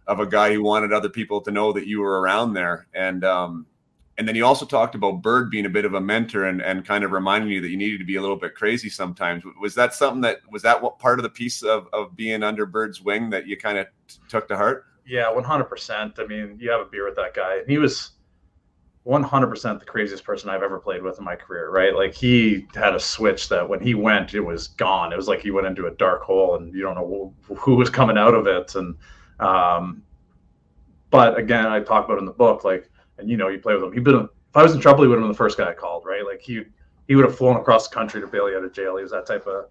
of 0.07 0.21
a 0.21 0.27
guy 0.27 0.53
who 0.53 0.63
wanted 0.63 0.93
other 0.93 1.09
people 1.09 1.41
to 1.41 1.51
know 1.51 1.73
that 1.73 1.87
you 1.87 2.01
were 2.01 2.21
around 2.21 2.53
there, 2.53 2.89
and 2.93 3.25
um, 3.25 3.65
and 4.19 4.27
then 4.27 4.35
you 4.35 4.47
also 4.47 4.65
talked 4.65 4.95
about 4.95 5.21
Bird 5.21 5.51
being 5.51 5.67
a 5.67 5.71
bit 5.71 5.85
of 5.85 5.95
a 5.95 6.01
mentor 6.01 6.45
and, 6.45 6.63
and 6.63 6.87
kind 6.87 7.05
of 7.05 7.13
reminding 7.13 7.51
you 7.51 7.61
that 7.61 7.69
you 7.69 7.77
needed 7.77 7.99
to 7.99 8.05
be 8.05 8.17
a 8.17 8.21
little 8.21 8.37
bit 8.37 8.55
crazy 8.55 8.89
sometimes. 8.89 9.45
Was 9.61 9.75
that 9.75 9.95
something 9.95 10.23
that 10.23 10.39
was 10.51 10.63
that 10.63 10.81
what 10.81 10.99
part 10.99 11.19
of 11.19 11.23
the 11.23 11.29
piece 11.29 11.63
of, 11.63 11.89
of 11.93 12.17
being 12.17 12.43
under 12.43 12.65
Bird's 12.65 13.03
wing 13.03 13.29
that 13.31 13.47
you 13.47 13.57
kind 13.59 13.77
of 13.77 13.87
t- 14.09 14.19
took 14.29 14.49
to 14.49 14.57
heart? 14.57 14.87
Yeah, 15.07 15.33
100%. 15.35 16.19
I 16.19 16.27
mean, 16.27 16.57
you 16.59 16.71
have 16.71 16.81
a 16.81 16.87
beer 16.87 17.05
with 17.05 17.17
that 17.17 17.35
guy. 17.35 17.59
And 17.59 17.69
he 17.69 17.79
was 17.79 18.13
100% 19.07 19.79
the 19.79 19.85
craziest 19.85 20.25
person 20.25 20.49
I've 20.49 20.63
ever 20.63 20.81
played 20.81 21.03
with 21.03 21.19
in 21.19 21.25
my 21.25 21.37
career, 21.37 21.71
right? 21.71 21.95
Like 21.95 22.15
he 22.15 22.67
had 22.75 22.95
a 22.95 23.01
switch 23.01 23.49
that 23.51 23.69
when 23.69 23.81
he 23.81 23.95
went, 23.95 24.35
it 24.35 24.41
was 24.41 24.69
gone. 24.69 25.13
It 25.13 25.17
was 25.17 25.29
like 25.29 25.41
he 25.41 25.51
went 25.51 25.67
into 25.67 25.87
a 25.87 25.93
dark 25.93 26.23
hole 26.23 26.57
and 26.57 26.75
you 26.75 26.83
don't 26.83 26.97
know 26.97 27.33
who, 27.43 27.55
who 27.55 27.77
was 27.77 27.91
coming 27.91 28.17
out 28.17 28.35
of 28.35 28.47
it. 28.47 28.75
And, 28.75 28.97
um, 29.41 30.03
but 31.11 31.39
again, 31.39 31.67
I 31.67 31.81
talk 31.81 32.07
about 32.07 32.19
in 32.19 32.25
the 32.25 32.33
book, 32.33 32.65
like, 32.65 32.91
and 33.19 33.29
you 33.31 33.37
know, 33.37 33.49
you 33.49 33.59
play 33.59 33.75
with 33.75 33.85
him. 33.85 33.93
He'd 33.93 34.05
been 34.05 34.17
if 34.17 34.57
I 34.57 34.63
was 34.63 34.75
in 34.75 34.81
trouble, 34.81 35.03
he 35.03 35.09
would 35.09 35.17
have 35.17 35.23
been 35.23 35.33
the 35.33 35.37
first 35.37 35.59
guy 35.59 35.71
I 35.71 35.75
called, 35.75 36.05
right? 36.07 36.25
Like 36.25 36.41
he 36.41 36.65
he 37.09 37.15
would 37.15 37.25
have 37.25 37.37
flown 37.37 37.57
across 37.57 37.89
the 37.89 37.95
country 37.95 38.21
to 38.21 38.27
bail 38.27 38.51
you 38.51 38.57
out 38.57 38.65
of 38.65 38.73
jail. 38.73 38.97
He 38.97 39.03
was 39.03 39.13
that 39.13 39.27
type 39.27 39.47
of 39.47 39.67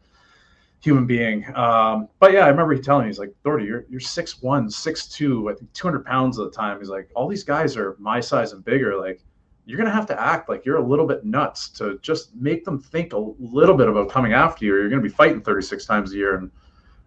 human 0.79 1.05
being. 1.05 1.45
Um, 1.55 2.08
but 2.19 2.31
yeah, 2.31 2.45
I 2.45 2.49
remember 2.49 2.73
he 2.73 2.81
telling 2.81 3.03
me, 3.03 3.10
he's 3.10 3.19
like, 3.19 3.34
Doherty, 3.43 3.65
you're 3.65 3.86
you're 3.89 3.99
six 3.99 4.41
one, 4.41 4.69
six 4.69 5.08
two, 5.08 5.49
I 5.49 5.55
think 5.55 5.71
two 5.73 5.88
hundred 5.88 6.05
pounds 6.05 6.39
at 6.39 6.45
the 6.45 6.51
time. 6.51 6.79
He's 6.79 6.89
like, 6.89 7.10
all 7.15 7.27
these 7.27 7.43
guys 7.43 7.75
are 7.75 7.95
my 7.99 8.19
size 8.19 8.51
and 8.51 8.63
bigger. 8.63 8.97
Like 8.97 9.21
you're 9.65 9.77
gonna 9.77 9.91
have 9.91 10.05
to 10.08 10.21
act 10.21 10.49
like 10.49 10.65
you're 10.65 10.77
a 10.77 10.88
little 10.88 11.08
bit 11.08 11.25
nuts 11.25 11.69
to 11.69 11.97
just 12.01 12.36
make 12.36 12.63
them 12.63 12.79
think 12.79 13.13
a 13.13 13.17
little 13.39 13.75
bit 13.75 13.88
about 13.88 14.10
coming 14.10 14.34
after 14.34 14.65
you, 14.65 14.75
you're 14.75 14.89
gonna 14.89 15.01
be 15.01 15.10
fighting 15.10 15.41
36 15.41 15.86
times 15.86 16.13
a 16.13 16.15
year 16.15 16.36
and 16.36 16.51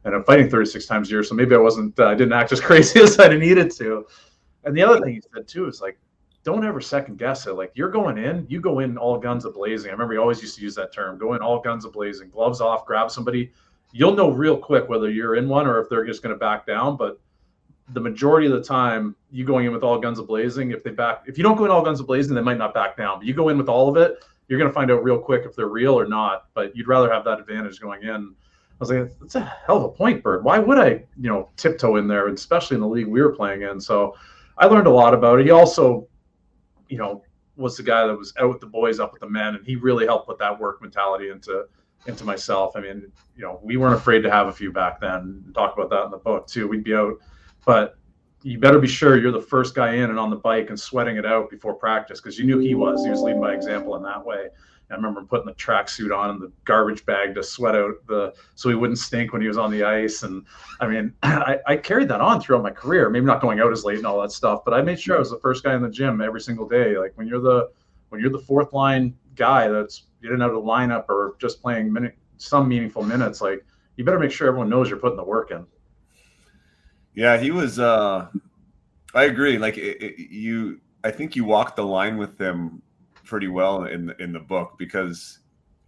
and 0.05 0.14
I'm 0.14 0.24
fighting 0.24 0.48
36 0.48 0.87
times 0.87 1.09
a 1.09 1.12
year. 1.12 1.22
So 1.22 1.35
maybe 1.35 1.55
I 1.55 1.59
wasn't, 1.59 1.98
uh, 1.98 2.07
I 2.07 2.14
didn't 2.14 2.33
act 2.33 2.53
as 2.53 2.61
crazy 2.68 3.01
as 3.01 3.18
I 3.18 3.29
needed 3.37 3.70
to. 3.72 4.07
And 4.64 4.77
the 4.77 4.83
other 4.83 5.01
thing 5.01 5.14
he 5.14 5.22
said 5.35 5.46
too 5.46 5.66
is 5.66 5.81
like, 5.81 5.98
don't 6.44 6.64
ever 6.64 6.81
second 6.81 7.18
guess 7.18 7.46
it. 7.46 7.53
Like 7.53 7.72
you're 7.74 7.90
going 7.90 8.18
in, 8.18 8.46
you 8.48 8.61
go 8.61 8.79
in 8.81 8.96
all 8.96 9.18
guns 9.18 9.44
a 9.44 9.51
blazing. 9.51 9.90
I 9.90 9.92
remember 9.92 10.14
you 10.14 10.20
always 10.20 10.40
used 10.40 10.57
to 10.57 10.62
use 10.62 10.74
that 10.77 10.92
term, 10.92 11.18
go 11.18 11.35
in 11.35 11.42
all 11.42 11.61
guns 11.61 11.85
a 11.85 11.90
blazing, 11.90 12.31
gloves 12.31 12.61
off, 12.61 12.87
grab 12.87 13.11
somebody. 13.11 13.53
You'll 13.92 14.14
know 14.14 14.31
real 14.31 14.57
quick 14.57 14.88
whether 14.88 15.11
you're 15.11 15.37
in 15.37 15.48
one 15.48 15.66
or 15.66 15.81
if 15.81 15.88
they're 15.88 16.07
just 16.07 16.22
going 16.22 16.35
to 16.35 16.38
back 16.38 16.66
down. 16.66 16.96
But 16.96 17.20
the 17.92 18.01
majority 18.01 18.46
of 18.46 18.53
the 18.53 18.62
time, 18.62 19.16
you 19.31 19.44
going 19.44 19.66
in 19.66 19.72
with 19.72 19.83
all 19.83 19.98
guns 19.98 20.18
a 20.18 20.22
blazing, 20.22 20.72
if 20.72 20.85
they 20.85 20.90
back, 20.90 21.24
if 21.27 21.38
you 21.38 21.44
don't 21.44 21.57
go 21.57 21.64
in 21.64 21.70
all 21.70 21.83
guns 21.83 22.01
a 22.01 22.05
blazing, 22.05 22.35
they 22.35 22.42
might 22.42 22.59
not 22.59 22.74
back 22.74 22.96
down. 22.96 23.18
But 23.18 23.27
you 23.27 23.35
go 23.35 23.48
in 23.48 23.59
with 23.59 23.68
all 23.68 23.88
of 23.88 23.96
it, 23.96 24.24
you're 24.48 24.59
going 24.59 24.70
to 24.70 24.74
find 24.74 24.90
out 24.90 25.03
real 25.05 25.18
quick 25.18 25.44
if 25.44 25.57
they're 25.57 25.68
real 25.68 25.98
or 25.98 26.07
not. 26.07 26.46
But 26.55 26.77
you'd 26.77 26.88
rather 26.88 27.12
have 27.12 27.24
that 27.24 27.40
advantage 27.40 27.81
going 27.81 28.03
in. 28.03 28.11
I 28.11 28.77
was 28.79 28.90
like, 28.90 29.11
that's 29.20 29.35
a 29.35 29.40
hell 29.40 29.77
of 29.77 29.85
a 29.85 29.88
point, 29.88 30.22
Bird. 30.22 30.44
Why 30.44 30.59
would 30.59 30.79
I, 30.79 31.05
you 31.20 31.29
know, 31.29 31.51
tiptoe 31.57 31.96
in 31.96 32.07
there, 32.07 32.29
especially 32.29 32.77
in 32.77 32.81
the 32.81 32.88
league 32.88 33.07
we 33.07 33.20
were 33.20 33.35
playing 33.35 33.62
in? 33.62 33.81
So 33.81 34.14
I 34.57 34.66
learned 34.66 34.87
a 34.87 34.90
lot 34.90 35.14
about 35.14 35.40
it. 35.40 35.46
He 35.46 35.51
also 35.51 36.08
you 36.88 36.98
know, 36.98 37.22
was 37.57 37.77
the 37.77 37.83
guy 37.83 38.07
that 38.07 38.16
was 38.16 38.33
out 38.38 38.48
with 38.48 38.61
the 38.61 38.66
boys, 38.66 39.01
up 39.01 39.12
with 39.12 39.20
the 39.20 39.29
men, 39.29 39.57
and 39.57 39.66
he 39.66 39.77
really 39.77 40.07
helped 40.07 40.27
put 40.27 40.38
that 40.38 40.59
work 40.59 40.81
mentality 40.81 41.31
into 41.31 41.66
into 42.07 42.24
myself. 42.24 42.77
I 42.77 42.81
mean, 42.81 43.11
you 43.37 43.42
know, 43.42 43.59
we 43.62 43.77
weren't 43.77 43.96
afraid 43.96 44.22
to 44.22 44.31
have 44.31 44.46
a 44.46 44.53
few 44.53 44.72
back 44.72 45.01
then. 45.01 45.44
Talk 45.55 45.77
about 45.77 45.90
that 45.90 46.05
in 46.05 46.11
the 46.11 46.18
book 46.18 46.46
too. 46.46 46.68
We'd 46.68 46.85
be 46.85 46.94
out, 46.94 47.14
but 47.66 47.98
you 48.42 48.59
better 48.59 48.79
be 48.79 48.87
sure 48.87 49.18
you're 49.18 49.33
the 49.33 49.42
first 49.42 49.74
guy 49.74 49.94
in 49.94 50.11
and 50.11 50.18
on 50.18 50.31
the 50.31 50.37
bike 50.37 50.68
and 50.68 50.79
sweating 50.79 51.16
it 51.16 51.27
out 51.27 51.51
before 51.51 51.74
practice 51.74 52.20
because 52.20 52.38
you 52.38 52.46
knew 52.46 52.59
he 52.59 52.74
was. 52.74 53.05
He 53.05 53.11
was 53.11 53.20
leading 53.20 53.40
by 53.40 53.53
example 53.53 53.96
in 53.96 54.03
that 54.05 54.24
way. 54.24 54.48
I 54.90 54.94
remember 54.94 55.22
putting 55.22 55.46
the 55.46 55.55
tracksuit 55.55 56.16
on 56.16 56.31
and 56.31 56.40
the 56.40 56.51
garbage 56.64 57.05
bag 57.05 57.35
to 57.35 57.42
sweat 57.42 57.74
out 57.74 57.94
the 58.07 58.35
so 58.55 58.68
he 58.68 58.74
wouldn't 58.74 58.98
stink 58.98 59.33
when 59.33 59.42
he 59.42 59.48
was 59.48 59.59
on 59.59 59.70
the 59.70 59.85
ice. 59.85 60.22
And 60.22 60.44
I 60.81 60.87
mean, 60.87 61.12
I, 61.22 61.59
I, 61.66 61.77
carried 61.77 62.09
that 62.09 62.20
on 62.20 62.40
throughout 62.40 62.62
my 62.62 62.70
career. 62.70 63.11
Maybe 63.11 63.27
not 63.27 63.42
going 63.42 63.61
out 63.61 63.72
as 63.72 63.85
late 63.85 63.98
and 63.98 64.07
all 64.07 64.20
that 64.22 64.33
stuff, 64.33 64.64
but 64.64 64.72
I 64.72 64.81
made 64.81 64.98
sure 64.98 65.16
I 65.16 65.18
was 65.18 65.31
the 65.31 65.38
first 65.40 65.62
guy 65.62 65.74
in 65.74 65.83
the 65.83 65.90
gym 65.90 66.20
every 66.20 66.40
single 66.40 66.66
day. 66.66 66.96
Like 66.96 67.12
when 67.16 67.27
you're 67.27 67.40
the 67.40 67.70
when 68.09 68.20
you're 68.20 68.31
the 68.31 68.38
fourth 68.38 68.72
line 68.72 69.14
guy 69.35 69.68
that's 69.68 70.05
getting 70.22 70.40
out 70.40 70.51
of 70.51 70.57
the 70.57 70.68
lineup 70.68 71.09
or 71.09 71.37
just 71.38 71.61
playing 71.61 71.92
minute, 71.92 72.16
some 72.38 72.66
meaningful 72.66 73.03
minutes, 73.03 73.40
like 73.40 73.64
you 73.96 74.05
better 74.05 74.18
make 74.18 74.31
sure 74.31 74.48
everyone 74.48 74.70
knows 74.70 74.88
you're 74.88 74.98
putting 74.98 75.16
the 75.16 75.24
work 75.24 75.51
in. 75.51 75.66
Yeah, 77.14 77.37
he 77.37 77.51
was. 77.51 77.79
uh 77.79 78.29
I 79.14 79.24
agree. 79.24 79.59
Like 79.59 79.79
it, 79.79 80.03
it, 80.03 80.31
you, 80.31 80.81
I 81.03 81.11
think 81.11 81.35
you 81.35 81.44
walked 81.44 81.77
the 81.77 81.85
line 81.85 82.18
with 82.18 82.38
him 82.38 82.83
pretty 83.28 83.48
well 83.48 83.84
in 83.84 84.06
the, 84.06 84.22
in 84.22 84.32
the 84.32 84.40
book 84.40 84.74
because 84.78 85.38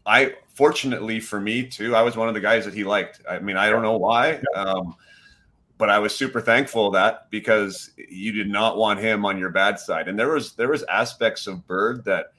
I, 0.06 0.34
fortunately 0.54 1.20
for 1.20 1.40
me 1.40 1.66
too, 1.66 1.96
I 1.96 2.02
was 2.02 2.16
one 2.16 2.28
of 2.28 2.34
the 2.34 2.40
guys 2.40 2.64
that 2.64 2.74
he 2.74 2.84
liked. 2.84 3.20
I 3.28 3.38
mean, 3.38 3.56
I 3.56 3.70
don't 3.70 3.82
know 3.82 3.96
why, 3.96 4.40
um, 4.54 4.94
but 5.78 5.88
I 5.88 5.98
was 5.98 6.14
super 6.14 6.40
thankful 6.40 6.90
that 6.92 7.30
because 7.30 7.90
you 7.96 8.32
did 8.32 8.48
not 8.48 8.76
want 8.76 9.00
him 9.00 9.24
on 9.24 9.38
your 9.38 9.50
bad 9.50 9.78
side, 9.78 10.08
and 10.08 10.18
there 10.18 10.28
was 10.28 10.52
there 10.52 10.68
was 10.68 10.82
aspects 10.84 11.46
of 11.46 11.66
Bird 11.66 12.04
that 12.04 12.32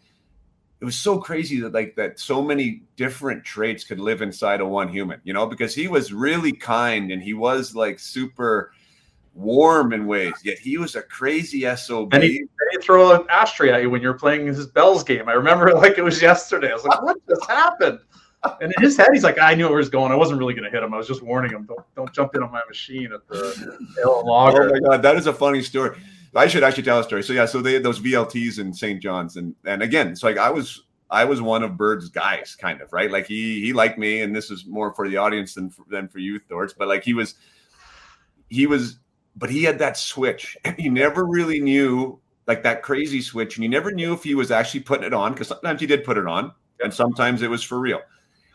it 0.80 0.86
was 0.86 0.96
so 0.96 1.20
crazy 1.20 1.60
that 1.62 1.74
like 1.74 1.96
that 1.96 2.20
so 2.20 2.42
many 2.42 2.84
different 2.98 3.44
traits 3.44 3.84
could 3.84 4.00
live 4.00 4.22
inside 4.22 4.62
of 4.62 4.68
one 4.68 4.90
human, 4.90 5.20
you 5.24 5.34
know, 5.34 5.48
because 5.48 5.74
he 5.74 5.88
was 5.88 6.14
really 6.14 6.52
kind 6.52 7.12
and 7.12 7.22
he 7.22 7.34
was 7.34 7.76
like 7.76 8.00
super 8.00 8.74
warm 9.34 9.94
in 9.94 10.06
ways, 10.06 10.34
yet 10.44 10.60
he 10.60 10.78
was 10.78 10.96
a 10.96 11.02
crazy 11.02 11.64
SOB. 11.76 12.14
And 12.14 12.24
he, 12.24 12.44
he 12.72 12.78
throw 12.82 13.14
an 13.14 13.26
ashtray 13.30 13.72
at 13.72 13.82
you 13.82 13.90
when 13.90 14.02
you're 14.02 14.14
playing 14.14 14.48
his 14.48 14.68
Bells 14.68 15.04
game. 15.04 15.30
I 15.30 15.34
remember 15.34 15.72
like 15.76 15.98
it 15.98 16.04
was 16.04 16.22
yesterday. 16.22 16.72
I 16.72 16.74
was 16.74 16.86
like, 16.86 17.02
what 17.02 17.18
just 17.28 17.50
happened? 17.50 18.00
And 18.60 18.74
in 18.76 18.84
his 18.84 18.98
head, 18.98 19.10
he's 19.14 19.24
like, 19.24 19.40
I 19.40 19.54
knew 19.54 19.66
where 19.66 19.74
he 19.74 19.78
was 19.78 19.90
going. 19.90 20.12
I 20.12 20.16
wasn't 20.16 20.40
really 20.40 20.56
going 20.56 20.64
to 20.64 20.72
hit 20.72 20.82
him. 20.82 20.94
I 20.94 20.98
was 20.98 21.08
just 21.08 21.22
warning 21.22 21.52
him, 21.52 21.66
don't, 21.66 21.96
don't 21.96 22.12
jump 22.12 22.36
in 22.36 22.42
on 22.42 22.52
my 22.52 22.62
machine 22.68 23.12
at 23.14 23.28
the 23.28 24.24
logger. 24.26 24.70
Oh 24.70 24.74
my 24.74 24.80
God, 24.80 25.02
that 25.04 25.16
is 25.16 25.28
a 25.28 25.34
funny 25.34 25.62
story. 25.62 25.98
I 26.36 26.48
should 26.48 26.64
actually 26.64 26.84
tell 26.84 27.00
a 27.00 27.04
story. 27.04 27.24
So 27.24 27.34
yeah, 27.34 27.46
so 27.46 27.62
they 27.62 27.74
had 27.74 27.84
those 27.84 28.00
VLTs 28.00 28.60
in 28.60 28.74
St. 28.74 29.02
John's, 29.02 29.36
and 29.36 29.54
and 29.66 29.84
again, 29.84 30.08
it's 30.08 30.24
like 30.24 30.38
I 30.38 30.50
was 30.50 30.84
I 31.10 31.26
was 31.26 31.42
one 31.42 31.62
of 31.62 31.76
Bird's 31.76 32.08
guys, 32.08 32.56
kind 32.56 32.82
of 32.82 32.94
right. 32.94 33.12
Like 33.12 33.28
he 33.28 33.60
he 33.60 33.74
liked 33.74 34.00
me, 34.00 34.22
and 34.22 34.34
this 34.34 34.50
is 34.50 34.66
more 34.66 34.94
for 34.94 35.10
the 35.10 35.18
audience 35.18 35.54
than 35.56 35.70
for, 35.70 35.84
than 35.90 36.08
for 36.08 36.20
you, 36.20 36.40
Thorts. 36.40 36.74
But 36.74 36.88
like 36.88 37.04
he 37.04 37.14
was, 37.14 37.36
he 38.48 38.66
was 38.66 39.00
but 39.42 39.50
he 39.50 39.64
had 39.64 39.80
that 39.80 39.98
switch 39.98 40.56
and 40.64 40.78
you 40.80 40.90
never 40.90 41.26
really 41.26 41.60
knew 41.60 42.18
like 42.48 42.64
that 42.64 42.84
crazy 42.84 43.22
switch 43.22 43.58
and 43.58 43.64
you 43.64 43.70
never 43.70 43.92
knew 43.92 44.14
if 44.14 44.24
he 44.24 44.36
was 44.36 44.52
actually 44.52 44.80
putting 44.80 45.06
it 45.06 45.14
on 45.14 45.34
because 45.34 45.50
sometimes 45.50 45.82
he 45.82 45.88
did 45.88 46.06
put 46.06 46.18
it 46.18 46.28
on 46.28 46.54
and 46.82 46.94
sometimes 46.94 47.42
it 47.42 47.50
was 47.50 47.64
for 47.64 47.80
real. 47.80 48.00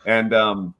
And 0.07 0.33
um 0.33 0.73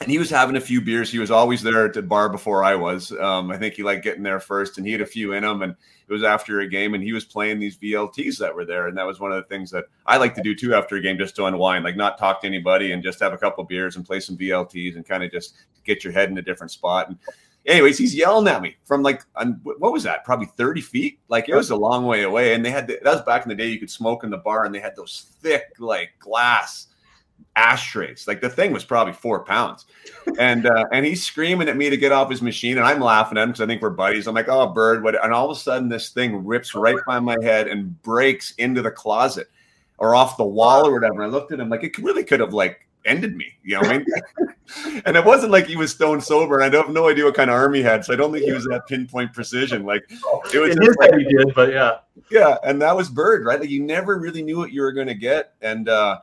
and 0.00 0.10
he 0.10 0.18
was 0.18 0.28
having 0.28 0.56
a 0.56 0.60
few 0.60 0.80
beers. 0.80 1.10
He 1.10 1.20
was 1.20 1.30
always 1.30 1.62
there 1.62 1.86
at 1.86 1.94
the 1.94 2.02
bar 2.02 2.28
before 2.28 2.62
i 2.62 2.74
was. 2.74 3.10
Um 3.12 3.50
i 3.50 3.56
think 3.56 3.74
he 3.74 3.82
liked 3.82 4.04
getting 4.04 4.22
there 4.22 4.38
first 4.38 4.76
and 4.76 4.86
he 4.86 4.92
had 4.92 5.00
a 5.00 5.06
few 5.06 5.32
in 5.32 5.42
him 5.42 5.62
and 5.62 5.74
it 6.06 6.12
was 6.12 6.22
after 6.22 6.60
a 6.60 6.68
game 6.68 6.92
and 6.92 7.02
he 7.02 7.14
was 7.14 7.24
playing 7.24 7.58
these 7.58 7.78
vlts 7.78 8.38
that 8.38 8.54
were 8.54 8.66
there 8.66 8.88
and 8.88 8.98
that 8.98 9.06
was 9.06 9.18
one 9.18 9.32
of 9.32 9.42
the 9.42 9.48
things 9.48 9.70
that 9.70 9.84
i 10.04 10.18
like 10.18 10.34
to 10.34 10.42
do 10.42 10.54
too 10.54 10.74
after 10.74 10.96
a 10.96 11.00
game 11.00 11.16
just 11.16 11.36
to 11.36 11.46
unwind 11.46 11.84
like 11.84 11.96
not 11.96 12.18
talk 12.18 12.42
to 12.42 12.46
anybody 12.46 12.92
and 12.92 13.02
just 13.02 13.20
have 13.20 13.32
a 13.32 13.38
couple 13.38 13.64
beers 13.64 13.96
and 13.96 14.04
play 14.04 14.20
some 14.20 14.36
vlts 14.36 14.96
and 14.96 15.06
kind 15.06 15.22
of 15.24 15.30
just 15.30 15.54
get 15.84 16.04
your 16.04 16.12
head 16.12 16.28
in 16.28 16.36
a 16.36 16.42
different 16.42 16.70
spot 16.70 17.08
and 17.08 17.18
anyways, 17.66 17.98
he's 17.98 18.14
yelling 18.14 18.48
at 18.48 18.62
me 18.62 18.76
from 18.84 19.02
like, 19.02 19.22
what 19.62 19.92
was 19.92 20.02
that? 20.04 20.24
Probably 20.24 20.46
30 20.46 20.80
feet. 20.80 21.18
Like 21.28 21.48
it 21.48 21.54
was 21.54 21.70
a 21.70 21.76
long 21.76 22.06
way 22.06 22.22
away. 22.22 22.54
And 22.54 22.64
they 22.64 22.70
had, 22.70 22.86
the, 22.86 22.98
that 23.02 23.14
was 23.14 23.22
back 23.22 23.42
in 23.44 23.48
the 23.48 23.54
day, 23.54 23.68
you 23.68 23.78
could 23.78 23.90
smoke 23.90 24.24
in 24.24 24.30
the 24.30 24.38
bar 24.38 24.64
and 24.64 24.74
they 24.74 24.80
had 24.80 24.96
those 24.96 25.32
thick, 25.40 25.74
like 25.78 26.10
glass 26.18 26.88
ashtrays. 27.56 28.26
Like 28.26 28.40
the 28.40 28.48
thing 28.48 28.72
was 28.72 28.84
probably 28.84 29.12
four 29.12 29.44
pounds. 29.44 29.86
And, 30.38 30.66
uh, 30.66 30.84
and 30.92 31.06
he's 31.06 31.24
screaming 31.24 31.68
at 31.68 31.76
me 31.76 31.90
to 31.90 31.96
get 31.96 32.12
off 32.12 32.30
his 32.30 32.42
machine. 32.42 32.76
And 32.76 32.86
I'm 32.86 33.00
laughing 33.00 33.38
at 33.38 33.42
him 33.42 33.50
because 33.50 33.62
I 33.62 33.66
think 33.66 33.82
we're 33.82 33.90
buddies. 33.90 34.26
I'm 34.26 34.34
like, 34.34 34.48
oh, 34.48 34.66
bird. 34.68 35.02
What? 35.02 35.22
And 35.22 35.32
all 35.32 35.50
of 35.50 35.56
a 35.56 35.60
sudden, 35.60 35.88
this 35.88 36.10
thing 36.10 36.44
rips 36.44 36.74
right 36.74 36.98
by 37.06 37.20
my 37.20 37.36
head 37.42 37.68
and 37.68 38.00
breaks 38.02 38.52
into 38.56 38.82
the 38.82 38.90
closet 38.90 39.48
or 39.98 40.14
off 40.14 40.36
the 40.36 40.44
wall 40.44 40.86
or 40.86 40.92
whatever. 40.92 41.22
I 41.22 41.26
looked 41.26 41.52
at 41.52 41.60
him 41.60 41.68
like 41.68 41.84
it 41.84 41.96
really 41.98 42.24
could 42.24 42.40
have 42.40 42.52
like 42.52 42.86
ended 43.04 43.36
me. 43.36 43.46
You 43.62 43.74
know, 43.74 43.88
I 43.88 43.98
mean, 43.98 44.06
and 45.06 45.16
it 45.16 45.24
wasn't 45.24 45.52
like 45.52 45.66
he 45.66 45.76
was 45.76 45.92
stone 45.92 46.20
sober. 46.20 46.56
And 46.56 46.64
I 46.64 46.68
don't 46.68 46.86
have 46.86 46.94
no 46.94 47.08
idea 47.08 47.24
what 47.24 47.34
kind 47.34 47.50
of 47.50 47.54
arm 47.54 47.74
he 47.74 47.82
had, 47.82 48.04
so 48.04 48.12
I 48.12 48.16
don't 48.16 48.32
think 48.32 48.44
he 48.44 48.52
was 48.52 48.64
that 48.64 48.86
pinpoint 48.86 49.32
precision. 49.32 49.84
Like 49.84 50.04
it 50.52 50.58
was. 50.58 50.76
Like, 50.98 51.14
he 51.14 51.24
did, 51.24 51.54
but 51.54 51.72
yeah, 51.72 51.98
yeah, 52.30 52.56
and 52.64 52.80
that 52.82 52.96
was 52.96 53.08
Bird, 53.08 53.44
right? 53.44 53.60
Like 53.60 53.70
you 53.70 53.82
never 53.82 54.18
really 54.18 54.42
knew 54.42 54.58
what 54.58 54.72
you 54.72 54.82
were 54.82 54.92
going 54.92 55.08
to 55.08 55.14
get, 55.14 55.54
and 55.62 55.88
uh, 55.88 56.20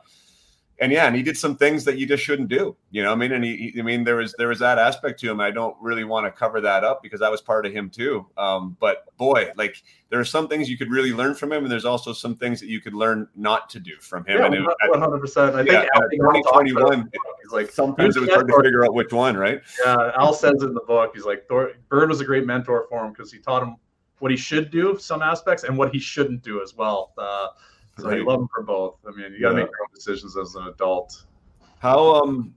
and 0.78 0.90
yeah, 0.90 1.06
and 1.06 1.14
he 1.14 1.22
did 1.22 1.36
some 1.36 1.56
things 1.56 1.84
that 1.84 1.98
you 1.98 2.06
just 2.06 2.22
shouldn't 2.22 2.48
do. 2.48 2.76
You 2.90 3.02
know, 3.02 3.12
I 3.12 3.14
mean, 3.14 3.32
and 3.32 3.44
he, 3.44 3.74
I 3.78 3.82
mean, 3.82 4.04
there 4.04 4.16
was 4.16 4.34
there 4.38 4.48
was 4.48 4.58
that 4.58 4.78
aspect 4.78 5.20
to 5.20 5.30
him. 5.30 5.40
I 5.40 5.50
don't 5.50 5.76
really 5.80 6.04
want 6.04 6.26
to 6.26 6.32
cover 6.32 6.60
that 6.60 6.82
up 6.82 7.02
because 7.02 7.20
that 7.20 7.30
was 7.30 7.40
part 7.40 7.66
of 7.66 7.72
him 7.72 7.90
too. 7.90 8.26
Um, 8.36 8.76
but 8.80 9.04
boy, 9.16 9.50
like 9.56 9.82
there 10.08 10.18
are 10.18 10.24
some 10.24 10.48
things 10.48 10.68
you 10.68 10.76
could 10.76 10.90
really 10.90 11.12
learn 11.12 11.34
from 11.34 11.52
him, 11.52 11.62
and 11.62 11.70
there's 11.70 11.84
also 11.84 12.12
some 12.12 12.36
things 12.36 12.58
that 12.60 12.68
you 12.68 12.80
could 12.80 12.94
learn 12.94 13.28
not 13.36 13.70
to 13.70 13.80
do 13.80 13.96
from 14.00 14.24
him. 14.24 14.52
Yeah, 14.52 14.88
one 14.88 15.00
hundred 15.00 15.20
percent. 15.20 15.54
I 15.54 15.64
think 15.64 15.88
twenty 16.20 16.42
twenty 16.42 16.72
one, 16.72 17.10
like 17.50 17.70
sometimes 17.70 18.16
it 18.16 18.20
was 18.20 18.30
hard 18.30 18.48
to 18.48 18.62
figure 18.62 18.84
out 18.84 18.94
which 18.94 19.12
one, 19.12 19.36
right? 19.36 19.60
Yeah, 19.84 20.12
Al 20.16 20.34
says 20.34 20.62
in 20.62 20.74
the 20.74 20.82
book, 20.86 21.12
he's 21.14 21.24
like 21.24 21.46
Bird 21.48 22.08
was 22.08 22.20
a 22.20 22.24
great 22.24 22.46
mentor 22.46 22.86
for 22.88 23.04
him 23.04 23.12
because 23.12 23.32
he 23.32 23.38
taught 23.38 23.62
him 23.62 23.76
what 24.18 24.30
he 24.30 24.36
should 24.36 24.70
do 24.70 24.96
some 24.98 25.20
aspects 25.20 25.64
and 25.64 25.76
what 25.76 25.92
he 25.92 25.98
shouldn't 25.98 26.42
do 26.42 26.62
as 26.62 26.76
well. 26.76 27.12
Uh, 27.18 27.48
so 27.98 28.08
right. 28.08 28.18
you 28.18 28.26
love 28.26 28.40
them 28.40 28.48
for 28.54 28.62
both. 28.62 28.96
I 29.06 29.10
mean, 29.10 29.32
you 29.32 29.40
got 29.40 29.50
to 29.50 29.56
yeah. 29.56 29.64
make 29.64 29.70
your 29.70 29.82
own 29.82 29.94
decisions 29.94 30.36
as 30.36 30.54
an 30.54 30.66
adult. 30.68 31.24
How 31.78 32.14
um, 32.14 32.54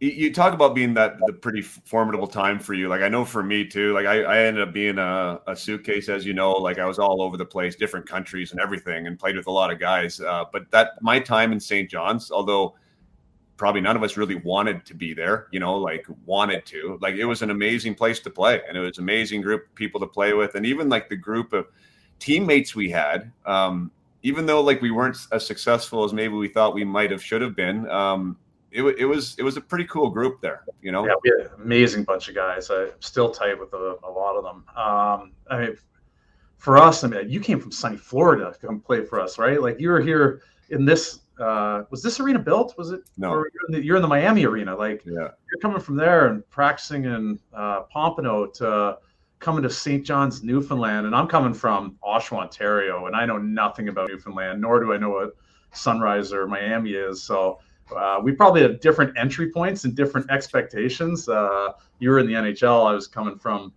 you 0.00 0.32
talk 0.32 0.54
about 0.54 0.74
being 0.74 0.94
that 0.94 1.18
the 1.26 1.32
pretty 1.32 1.62
formidable 1.62 2.26
time 2.26 2.58
for 2.58 2.74
you. 2.74 2.88
Like 2.88 3.02
I 3.02 3.08
know 3.08 3.24
for 3.24 3.42
me 3.42 3.64
too. 3.64 3.92
Like 3.92 4.06
I, 4.06 4.22
I 4.22 4.38
ended 4.40 4.66
up 4.66 4.74
being 4.74 4.98
a, 4.98 5.40
a, 5.46 5.56
suitcase, 5.56 6.08
as 6.08 6.26
you 6.26 6.34
know. 6.34 6.52
Like 6.52 6.78
I 6.78 6.84
was 6.84 6.98
all 6.98 7.22
over 7.22 7.36
the 7.36 7.44
place, 7.44 7.76
different 7.76 8.08
countries 8.08 8.52
and 8.52 8.60
everything, 8.60 9.06
and 9.06 9.18
played 9.18 9.36
with 9.36 9.46
a 9.46 9.50
lot 9.50 9.72
of 9.72 9.78
guys. 9.78 10.20
Uh, 10.20 10.44
but 10.52 10.70
that 10.72 11.00
my 11.00 11.20
time 11.20 11.52
in 11.52 11.60
St. 11.60 11.88
John's, 11.88 12.30
although 12.30 12.74
probably 13.56 13.80
none 13.80 13.96
of 13.96 14.02
us 14.02 14.16
really 14.16 14.34
wanted 14.34 14.84
to 14.84 14.94
be 14.94 15.14
there, 15.14 15.46
you 15.52 15.60
know, 15.60 15.76
like 15.76 16.06
wanted 16.26 16.66
to. 16.66 16.98
Like 17.00 17.14
it 17.14 17.24
was 17.24 17.42
an 17.42 17.50
amazing 17.50 17.94
place 17.94 18.20
to 18.20 18.30
play, 18.30 18.60
and 18.68 18.76
it 18.76 18.80
was 18.80 18.98
an 18.98 19.04
amazing 19.04 19.42
group 19.42 19.66
of 19.68 19.74
people 19.74 20.00
to 20.00 20.06
play 20.06 20.34
with, 20.34 20.54
and 20.54 20.66
even 20.66 20.88
like 20.88 21.08
the 21.08 21.16
group 21.16 21.52
of 21.52 21.66
teammates 22.18 22.74
we 22.74 22.90
had. 22.90 23.30
Um, 23.46 23.90
even 24.24 24.46
though 24.46 24.60
like 24.60 24.82
we 24.82 24.90
weren't 24.90 25.16
as 25.30 25.46
successful 25.46 26.02
as 26.02 26.12
maybe 26.12 26.34
we 26.34 26.48
thought 26.48 26.74
we 26.74 26.82
might 26.82 27.12
have 27.12 27.22
should 27.22 27.42
have 27.42 27.54
been 27.54 27.88
um, 27.90 28.36
it, 28.72 28.82
it 28.98 29.04
was 29.04 29.36
it 29.38 29.44
was 29.44 29.56
a 29.56 29.60
pretty 29.60 29.84
cool 29.84 30.10
group 30.10 30.40
there 30.40 30.64
you 30.82 30.90
know? 30.90 31.06
Yeah 31.06 31.14
we 31.22 31.30
had 31.30 31.52
an 31.52 31.62
amazing 31.62 32.02
bunch 32.02 32.28
of 32.28 32.34
guys. 32.34 32.68
I'm 32.70 32.90
still 32.98 33.30
tight 33.30 33.58
with 33.58 33.72
a, 33.72 33.98
a 34.02 34.10
lot 34.10 34.36
of 34.36 34.42
them. 34.42 34.64
Um, 34.76 35.32
i 35.48 35.60
mean 35.60 35.76
for 36.56 36.78
us 36.78 37.04
i 37.04 37.06
mean 37.06 37.28
you 37.28 37.40
came 37.40 37.60
from 37.60 37.70
sunny 37.70 37.96
florida 37.96 38.50
to 38.52 38.66
come 38.66 38.80
play 38.80 39.04
for 39.04 39.20
us 39.20 39.38
right? 39.38 39.62
Like 39.62 39.78
you 39.78 39.90
were 39.90 40.00
here 40.00 40.42
in 40.70 40.84
this 40.84 41.20
uh, 41.38 41.82
was 41.90 42.00
this 42.00 42.20
arena 42.20 42.38
built? 42.38 42.78
Was 42.78 42.92
it? 42.92 43.00
No. 43.18 43.32
You're 43.32 43.46
in, 43.68 43.74
the, 43.74 43.84
you're 43.84 43.96
in 43.96 44.02
the 44.02 44.08
miami 44.08 44.46
arena 44.46 44.76
like 44.76 45.02
yeah. 45.04 45.12
you're 45.50 45.60
coming 45.60 45.80
from 45.80 45.96
there 45.96 46.28
and 46.28 46.48
practicing 46.48 47.04
in 47.04 47.40
uh, 47.52 47.82
pompano 47.82 48.46
to 48.46 48.98
coming 49.38 49.62
to 49.62 49.70
St. 49.70 50.04
John's, 50.04 50.42
Newfoundland, 50.42 51.06
and 51.06 51.14
I'm 51.14 51.26
coming 51.26 51.52
from 51.52 51.96
Oshawa, 52.02 52.42
Ontario, 52.42 53.06
and 53.06 53.16
I 53.16 53.26
know 53.26 53.38
nothing 53.38 53.88
about 53.88 54.08
Newfoundland, 54.08 54.60
nor 54.60 54.80
do 54.80 54.92
I 54.92 54.96
know 54.96 55.10
what 55.10 55.36
Sunrise 55.72 56.32
or 56.32 56.46
Miami 56.46 56.92
is. 56.92 57.22
So 57.22 57.58
uh, 57.94 58.20
we 58.22 58.32
probably 58.32 58.62
had 58.62 58.80
different 58.80 59.16
entry 59.18 59.50
points 59.50 59.84
and 59.84 59.94
different 59.94 60.30
expectations. 60.30 61.28
Uh, 61.28 61.72
you 61.98 62.10
were 62.10 62.18
in 62.18 62.26
the 62.26 62.32
NHL. 62.32 62.86
I 62.86 62.92
was 62.92 63.06
coming 63.06 63.38
from 63.38 63.72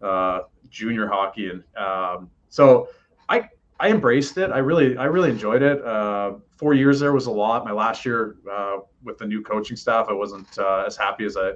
uh, 0.00 0.40
junior 0.70 1.08
hockey, 1.08 1.50
and 1.50 1.64
um, 1.76 2.30
so 2.48 2.88
I 3.28 3.48
I 3.80 3.90
embraced 3.90 4.38
it. 4.38 4.50
I 4.50 4.58
really 4.58 4.96
I 4.96 5.04
really 5.04 5.30
enjoyed 5.30 5.62
it. 5.62 5.84
Uh, 5.84 6.34
four 6.56 6.74
years 6.74 7.00
there 7.00 7.12
was 7.12 7.26
a 7.26 7.30
lot. 7.30 7.64
My 7.64 7.72
last 7.72 8.04
year 8.04 8.36
uh, 8.50 8.78
with 9.02 9.18
the 9.18 9.26
new 9.26 9.42
coaching 9.42 9.76
staff, 9.76 10.06
I 10.08 10.12
wasn't 10.12 10.46
uh, 10.58 10.84
as 10.86 10.96
happy 10.96 11.24
as 11.24 11.36
I 11.36 11.52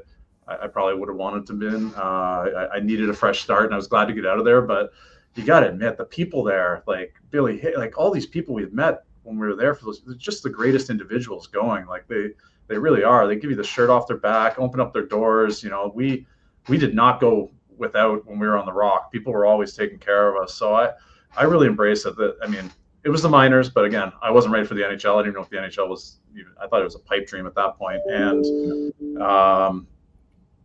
I, 0.48 0.66
probably 0.66 0.98
would 0.98 1.08
have 1.08 1.16
wanted 1.16 1.46
to 1.46 1.52
been. 1.52 1.94
Uh, 1.94 2.00
I, 2.00 2.76
I, 2.76 2.80
needed 2.80 3.08
a 3.08 3.14
fresh 3.14 3.42
start, 3.42 3.64
and 3.64 3.74
I 3.74 3.76
was 3.76 3.86
glad 3.86 4.06
to 4.06 4.12
get 4.12 4.26
out 4.26 4.38
of 4.38 4.44
there. 4.44 4.60
But 4.60 4.92
you 5.34 5.44
got 5.44 5.60
to 5.60 5.68
admit, 5.68 5.96
the 5.96 6.04
people 6.04 6.42
there, 6.42 6.82
like 6.86 7.14
Billy, 7.30 7.62
like 7.76 7.96
all 7.96 8.10
these 8.10 8.26
people 8.26 8.54
we've 8.54 8.72
met 8.72 9.04
when 9.22 9.38
we 9.38 9.46
were 9.46 9.56
there 9.56 9.74
for 9.74 9.86
those, 9.86 10.02
just 10.18 10.42
the 10.42 10.50
greatest 10.50 10.90
individuals 10.90 11.46
going. 11.46 11.86
Like 11.86 12.06
they, 12.08 12.30
they 12.68 12.76
really 12.76 13.04
are. 13.04 13.26
They 13.26 13.36
give 13.36 13.50
you 13.50 13.56
the 13.56 13.64
shirt 13.64 13.88
off 13.88 14.06
their 14.06 14.16
back, 14.16 14.58
open 14.58 14.80
up 14.80 14.92
their 14.92 15.06
doors. 15.06 15.62
You 15.62 15.70
know, 15.70 15.92
we, 15.94 16.26
we 16.68 16.76
did 16.76 16.94
not 16.94 17.20
go 17.20 17.50
without 17.76 18.26
when 18.26 18.38
we 18.38 18.46
were 18.46 18.58
on 18.58 18.66
the 18.66 18.72
rock. 18.72 19.12
People 19.12 19.32
were 19.32 19.46
always 19.46 19.74
taking 19.74 19.98
care 19.98 20.28
of 20.28 20.42
us. 20.42 20.54
So 20.54 20.74
I, 20.74 20.90
I 21.36 21.44
really 21.44 21.66
embrace 21.66 22.04
it. 22.04 22.16
That 22.16 22.36
I 22.42 22.46
mean, 22.46 22.70
it 23.04 23.08
was 23.08 23.22
the 23.22 23.28
minors, 23.28 23.70
but 23.70 23.84
again, 23.84 24.12
I 24.22 24.30
wasn't 24.30 24.54
ready 24.54 24.66
for 24.66 24.74
the 24.74 24.82
NHL. 24.82 25.18
I 25.18 25.22
didn't 25.22 25.34
know 25.34 25.42
if 25.42 25.50
the 25.50 25.56
NHL 25.56 25.88
was. 25.88 26.18
Even, 26.34 26.52
I 26.62 26.66
thought 26.66 26.80
it 26.80 26.84
was 26.84 26.94
a 26.94 27.00
pipe 27.00 27.26
dream 27.26 27.46
at 27.46 27.54
that 27.56 27.76
point, 27.76 28.00
and 28.10 29.20
um, 29.20 29.86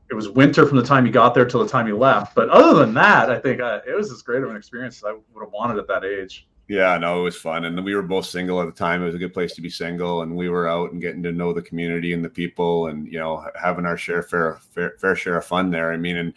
it 0.09 0.13
was 0.13 0.29
winter 0.29 0.65
from 0.65 0.77
the 0.77 0.83
time 0.83 1.05
you 1.05 1.11
got 1.11 1.33
there 1.33 1.45
till 1.45 1.61
the 1.61 1.69
time 1.69 1.87
you 1.87 1.97
left. 1.97 2.33
But 2.35 2.49
other 2.49 2.79
than 2.79 2.93
that, 2.93 3.29
I 3.29 3.39
think 3.39 3.59
uh, 3.59 3.81
it 3.87 3.93
was 3.93 4.11
as 4.11 4.21
great 4.21 4.43
of 4.43 4.49
an 4.49 4.55
experience 4.55 4.97
as 4.97 5.03
I 5.03 5.11
would 5.11 5.41
have 5.41 5.51
wanted 5.51 5.77
at 5.77 5.87
that 5.87 6.05
age. 6.05 6.47
Yeah, 6.69 6.97
no, 6.97 7.21
it 7.21 7.23
was 7.23 7.37
fun, 7.37 7.63
and 7.63 7.81
we 7.83 7.95
were 7.95 8.01
both 8.01 8.25
single 8.25 8.61
at 8.61 8.65
the 8.65 8.73
time. 8.73 9.01
It 9.01 9.05
was 9.05 9.15
a 9.15 9.19
good 9.19 9.33
place 9.33 9.53
to 9.55 9.61
be 9.61 9.69
single, 9.69 10.23
and 10.23 10.35
we 10.35 10.49
were 10.49 10.67
out 10.67 10.91
and 10.91 11.01
getting 11.01 11.23
to 11.23 11.31
know 11.31 11.53
the 11.53 11.61
community 11.61 12.11
and 12.11 12.23
the 12.23 12.29
people, 12.29 12.87
and 12.87 13.07
you 13.07 13.19
know, 13.19 13.45
having 13.55 13.85
our 13.85 13.95
share 13.95 14.21
fair 14.21 14.59
fair, 14.71 14.95
fair 14.99 15.15
share 15.15 15.37
of 15.37 15.45
fun 15.45 15.71
there. 15.71 15.93
I 15.93 15.97
mean, 15.97 16.17
and 16.17 16.33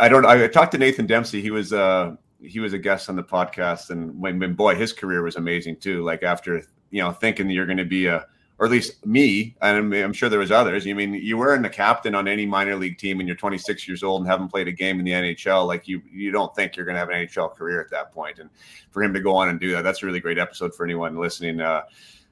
I 0.00 0.08
don't. 0.08 0.24
I 0.24 0.46
talked 0.46 0.70
to 0.72 0.78
Nathan 0.78 1.06
Dempsey. 1.06 1.42
He 1.42 1.50
was 1.50 1.72
uh 1.72 2.14
he 2.40 2.60
was 2.60 2.72
a 2.72 2.78
guest 2.78 3.08
on 3.08 3.16
the 3.16 3.24
podcast, 3.24 3.90
and 3.90 4.18
when, 4.20 4.38
when 4.38 4.54
boy, 4.54 4.76
his 4.76 4.92
career 4.92 5.22
was 5.22 5.34
amazing 5.34 5.76
too. 5.76 6.04
Like 6.04 6.22
after 6.22 6.62
you 6.90 7.02
know 7.02 7.10
thinking 7.10 7.50
you're 7.50 7.66
going 7.66 7.76
to 7.78 7.84
be 7.84 8.06
a 8.06 8.24
or 8.60 8.66
at 8.66 8.72
least 8.72 9.06
me, 9.06 9.56
and 9.62 9.94
I'm 9.94 10.12
sure 10.12 10.28
there 10.28 10.38
was 10.38 10.50
others. 10.50 10.86
I 10.86 10.92
mean, 10.92 11.14
you 11.14 11.38
weren't 11.38 11.64
a 11.64 11.70
captain 11.70 12.14
on 12.14 12.28
any 12.28 12.44
minor 12.44 12.76
league 12.76 12.98
team, 12.98 13.18
and 13.18 13.26
you're 13.26 13.34
26 13.34 13.88
years 13.88 14.02
old 14.02 14.20
and 14.20 14.30
haven't 14.30 14.48
played 14.48 14.68
a 14.68 14.72
game 14.72 14.98
in 14.98 15.06
the 15.06 15.12
NHL. 15.12 15.66
Like 15.66 15.88
you, 15.88 16.02
you 16.12 16.30
don't 16.30 16.54
think 16.54 16.76
you're 16.76 16.84
going 16.84 16.94
to 16.94 16.98
have 16.98 17.08
an 17.08 17.14
NHL 17.14 17.54
career 17.54 17.80
at 17.80 17.90
that 17.90 18.12
point. 18.12 18.38
And 18.38 18.50
for 18.90 19.02
him 19.02 19.14
to 19.14 19.20
go 19.20 19.34
on 19.34 19.48
and 19.48 19.58
do 19.58 19.72
that, 19.72 19.80
that's 19.80 20.02
a 20.02 20.06
really 20.06 20.20
great 20.20 20.36
episode 20.36 20.74
for 20.74 20.84
anyone 20.84 21.16
listening. 21.16 21.58
Uh, 21.58 21.84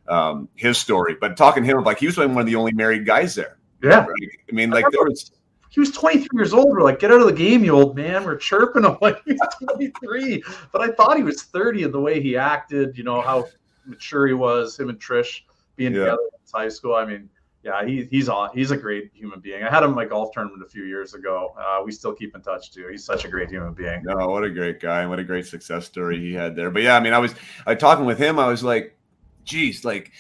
um, 0.07 0.51
his 0.55 0.77
story, 0.77 1.17
but 1.19 1.35
talking 1.35 1.64
to 1.64 1.71
him, 1.71 1.83
like 1.83 1.99
he 1.99 2.05
was 2.05 2.19
one 2.19 2.37
of 2.37 2.45
the 2.45 2.57
only 2.57 2.73
married 2.73 3.07
guys 3.07 3.35
there. 3.35 3.57
Yeah, 3.83 4.05
right? 4.05 4.31
I 4.51 4.53
mean, 4.53 4.69
like 4.69 4.85
there 4.91 5.05
was. 5.05 5.33
He 5.71 5.81
was 5.81 5.93
23 5.93 6.29
years 6.35 6.53
old. 6.53 6.71
We're 6.71 6.83
like, 6.83 6.99
get 6.99 7.11
out 7.11 7.21
of 7.21 7.27
the 7.27 7.33
game, 7.33 7.64
you 7.64 7.73
old 7.73 7.97
man. 7.97 8.25
We're 8.25 8.37
chirping 8.37 8.85
him 8.85 8.99
like 9.01 9.23
he's 9.25 9.41
23. 9.62 10.43
But 10.73 10.83
I 10.83 10.88
thought 10.88 11.17
he 11.17 11.23
was 11.23 11.45
30 11.45 11.85
in 11.85 11.93
the 11.93 12.01
way 12.01 12.21
he 12.21 12.37
acted, 12.37 12.99
you 12.99 13.05
know, 13.05 13.23
how 13.23 13.49
mature 13.87 14.27
he 14.27 14.35
was, 14.35 14.79
him 14.79 14.88
and 14.91 14.99
Trish 15.01 15.43
being 15.79 15.95
yeah. 15.95 16.01
together 16.01 16.19
in 16.23 16.61
high 16.61 16.69
school. 16.69 16.95
I 16.95 17.07
mean, 17.07 17.31
yeah, 17.62 17.85
he, 17.85 18.05
he's 18.11 18.29
on. 18.29 18.51
He's 18.55 18.71
a 18.71 18.77
great 18.77 19.11
human 19.14 19.41
being. 19.41 19.64
I 19.64 19.71
had 19.71 19.83
him 19.83 19.91
at 19.91 19.97
my 19.97 20.05
golf 20.05 20.33
tournament 20.33 20.62
a 20.62 20.69
few 20.69 20.85
years 20.85 21.14
ago. 21.14 21.55
Uh, 21.59 21.83
we 21.85 21.93
still 21.93 22.12
keep 22.12 22.35
in 22.35 22.43
touch 22.43 22.71
too. 22.73 22.87
He's 22.91 23.05
such 23.05 23.25
a 23.25 23.29
great 23.29 23.49
human 23.49 23.73
being. 23.73 24.03
No, 24.05 24.29
what 24.29 24.45
a 24.45 24.51
great 24.51 24.81
guy 24.81 25.01
and 25.01 25.11
what 25.11 25.19
a 25.19 25.25
great 25.25 25.47
success 25.47 25.87
story 25.87 26.21
he 26.21 26.35
had 26.35 26.55
there. 26.55 26.71
But 26.71 26.83
yeah, 26.83 26.97
I 26.97 27.01
mean, 27.01 27.14
I 27.14 27.19
was 27.19 27.35
I 27.67 27.75
talking 27.75 28.05
with 28.05 28.19
him. 28.19 28.38
I 28.38 28.47
was 28.47 28.62
like, 28.62 28.97
geez, 29.45 29.85
like 29.85 30.12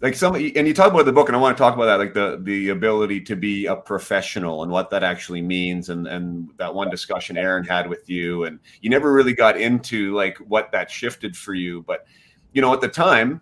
like 0.00 0.14
some 0.14 0.34
and 0.34 0.68
you 0.68 0.74
talk 0.74 0.92
about 0.92 1.06
the 1.06 1.12
book 1.12 1.28
and 1.28 1.36
i 1.36 1.40
want 1.40 1.56
to 1.56 1.60
talk 1.60 1.74
about 1.74 1.86
that 1.86 1.98
like 1.98 2.12
the 2.12 2.38
the 2.42 2.68
ability 2.68 3.20
to 3.20 3.34
be 3.34 3.66
a 3.66 3.74
professional 3.74 4.62
and 4.62 4.70
what 4.70 4.90
that 4.90 5.02
actually 5.02 5.40
means 5.40 5.88
and 5.88 6.06
and 6.06 6.50
that 6.58 6.74
one 6.74 6.90
discussion 6.90 7.36
Erin 7.36 7.64
had 7.64 7.88
with 7.88 8.08
you 8.08 8.44
and 8.44 8.58
you 8.82 8.90
never 8.90 9.12
really 9.12 9.32
got 9.32 9.58
into 9.58 10.14
like 10.14 10.36
what 10.38 10.70
that 10.72 10.90
shifted 10.90 11.36
for 11.36 11.54
you 11.54 11.82
but 11.86 12.06
you 12.52 12.60
know 12.60 12.72
at 12.74 12.80
the 12.80 12.88
time 12.88 13.40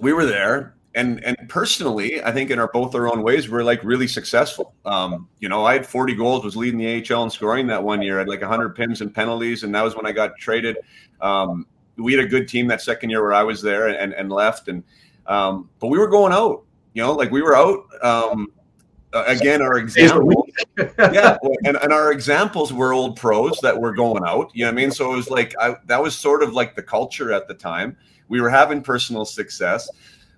we 0.00 0.12
were 0.12 0.26
there 0.26 0.74
and 0.94 1.22
and 1.24 1.36
personally 1.48 2.22
i 2.24 2.32
think 2.32 2.50
in 2.50 2.58
our 2.58 2.68
both 2.72 2.94
our 2.94 3.08
own 3.08 3.22
ways 3.22 3.48
we're 3.48 3.62
like 3.62 3.82
really 3.84 4.08
successful. 4.08 4.74
Um, 4.84 5.28
you 5.38 5.48
know 5.48 5.64
i 5.64 5.72
had 5.72 5.86
40 5.86 6.14
goals 6.14 6.44
was 6.44 6.56
leading 6.56 6.78
the 6.78 7.12
ahl 7.12 7.24
in 7.24 7.30
scoring 7.30 7.66
that 7.68 7.82
one 7.82 8.02
year. 8.02 8.16
I 8.16 8.20
had 8.20 8.28
like 8.28 8.40
100 8.40 8.74
pins 8.74 9.00
and 9.00 9.14
penalties 9.14 9.62
and 9.62 9.74
that 9.74 9.82
was 9.82 9.94
when 9.94 10.06
i 10.06 10.12
got 10.12 10.36
traded. 10.38 10.78
Um, 11.20 11.66
we 11.96 12.12
had 12.14 12.24
a 12.24 12.28
good 12.28 12.48
team 12.48 12.66
that 12.68 12.80
second 12.80 13.10
year 13.10 13.22
where 13.22 13.32
i 13.32 13.42
was 13.42 13.62
there 13.62 13.88
and, 13.88 14.12
and 14.12 14.30
left 14.30 14.68
and 14.68 14.82
um, 15.26 15.68
but 15.78 15.88
we 15.88 15.98
were 15.98 16.08
going 16.08 16.32
out 16.32 16.64
you 16.94 17.02
know 17.02 17.12
like 17.12 17.30
we 17.30 17.42
were 17.42 17.56
out 17.56 17.84
um, 18.02 18.48
again 19.12 19.62
our 19.62 19.78
example 19.78 20.46
yeah 20.98 21.36
and, 21.64 21.76
and 21.76 21.92
our 21.92 22.10
examples 22.10 22.72
were 22.72 22.92
old 22.92 23.16
pros 23.16 23.58
that 23.60 23.78
were 23.78 23.92
going 23.92 24.24
out 24.26 24.50
you 24.54 24.64
know 24.64 24.70
what 24.70 24.72
i 24.72 24.76
mean? 24.76 24.90
So 24.90 25.12
it 25.12 25.16
was 25.16 25.30
like 25.30 25.54
I, 25.60 25.76
that 25.86 26.02
was 26.02 26.16
sort 26.16 26.42
of 26.42 26.52
like 26.52 26.74
the 26.74 26.82
culture 26.82 27.32
at 27.32 27.46
the 27.46 27.54
time 27.54 27.96
we 28.30 28.40
were 28.40 28.48
having 28.48 28.80
personal 28.80 29.26
success, 29.26 29.90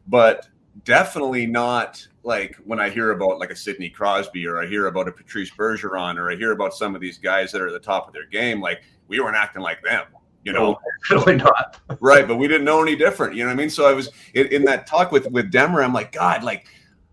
but 0.08 0.48
definitely 0.84 1.46
not 1.46 2.04
like 2.24 2.56
when 2.64 2.80
I 2.80 2.88
hear 2.88 3.12
about 3.12 3.38
like 3.38 3.50
a 3.50 3.56
Sidney 3.56 3.90
Crosby 3.90 4.46
or 4.46 4.60
I 4.60 4.66
hear 4.66 4.86
about 4.86 5.06
a 5.08 5.12
Patrice 5.12 5.50
Bergeron 5.50 6.16
or 6.16 6.30
I 6.30 6.34
hear 6.34 6.52
about 6.52 6.74
some 6.74 6.94
of 6.94 7.00
these 7.00 7.18
guys 7.18 7.52
that 7.52 7.60
are 7.60 7.68
at 7.68 7.72
the 7.72 7.78
top 7.78 8.08
of 8.08 8.14
their 8.14 8.26
game, 8.26 8.60
like 8.60 8.82
we 9.08 9.20
weren't 9.20 9.36
acting 9.36 9.62
like 9.62 9.82
them, 9.82 10.06
you 10.42 10.52
know, 10.52 10.78
really 11.10 11.36
not 11.36 11.80
right. 12.00 12.26
But 12.26 12.36
we 12.36 12.48
didn't 12.48 12.64
know 12.64 12.82
any 12.82 12.96
different, 12.96 13.34
you 13.34 13.44
know 13.44 13.50
what 13.50 13.54
I 13.54 13.56
mean? 13.56 13.70
So 13.70 13.86
I 13.86 13.92
was 13.92 14.10
in, 14.34 14.46
in 14.48 14.64
that 14.64 14.86
talk 14.86 15.12
with 15.12 15.30
with 15.30 15.52
Demmer. 15.52 15.84
I'm 15.84 15.92
like, 15.92 16.12
God, 16.12 16.42
like 16.42 16.66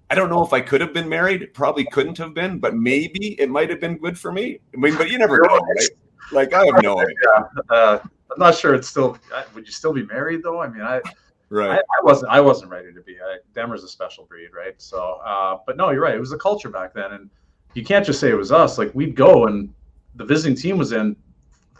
I 0.09 0.15
don't 0.15 0.29
know 0.29 0.43
if 0.45 0.53
I 0.53 0.61
could 0.61 0.79
have 0.79 0.93
been 0.93 1.09
married. 1.09 1.53
Probably 1.53 1.83
couldn't 1.85 2.17
have 2.19 2.33
been, 2.33 2.57
but 2.57 2.75
maybe 2.75 3.39
it 3.39 3.49
might 3.49 3.69
have 3.69 3.81
been 3.81 3.97
good 3.97 4.17
for 4.17 4.31
me. 4.31 4.59
I 4.73 4.77
mean, 4.77 4.97
but 4.97 5.09
you 5.09 5.17
never 5.17 5.41
know, 5.41 5.57
right? 5.57 5.89
Like 6.31 6.53
I 6.53 6.65
have 6.65 6.81
no 6.81 6.99
idea. 7.01 7.49
Uh, 7.69 7.99
I'm 8.31 8.39
not 8.39 8.55
sure 8.55 8.73
it's 8.73 8.87
still. 8.87 9.17
Would 9.55 9.65
you 9.65 9.71
still 9.71 9.93
be 9.93 10.05
married 10.05 10.43
though? 10.43 10.61
I 10.61 10.67
mean, 10.67 10.81
I. 10.81 11.01
Right. 11.49 11.71
I, 11.71 11.77
I 11.77 12.03
wasn't. 12.03 12.31
I 12.31 12.41
wasn't 12.41 12.71
ready 12.71 12.93
to 12.93 13.01
be. 13.01 13.17
I, 13.19 13.37
Demmer's 13.55 13.83
a 13.83 13.87
special 13.87 14.25
breed, 14.25 14.49
right? 14.55 14.79
So, 14.81 15.19
uh, 15.25 15.57
but 15.65 15.77
no, 15.77 15.89
you're 15.89 16.01
right. 16.01 16.15
It 16.15 16.19
was 16.19 16.29
the 16.29 16.37
culture 16.37 16.69
back 16.69 16.93
then, 16.93 17.11
and 17.13 17.29
you 17.73 17.83
can't 17.83 18.05
just 18.05 18.19
say 18.19 18.29
it 18.29 18.37
was 18.37 18.51
us. 18.51 18.77
Like 18.77 18.93
we'd 18.93 19.15
go, 19.15 19.47
and 19.47 19.73
the 20.15 20.25
visiting 20.25 20.55
team 20.55 20.77
was 20.77 20.91
in. 20.91 21.15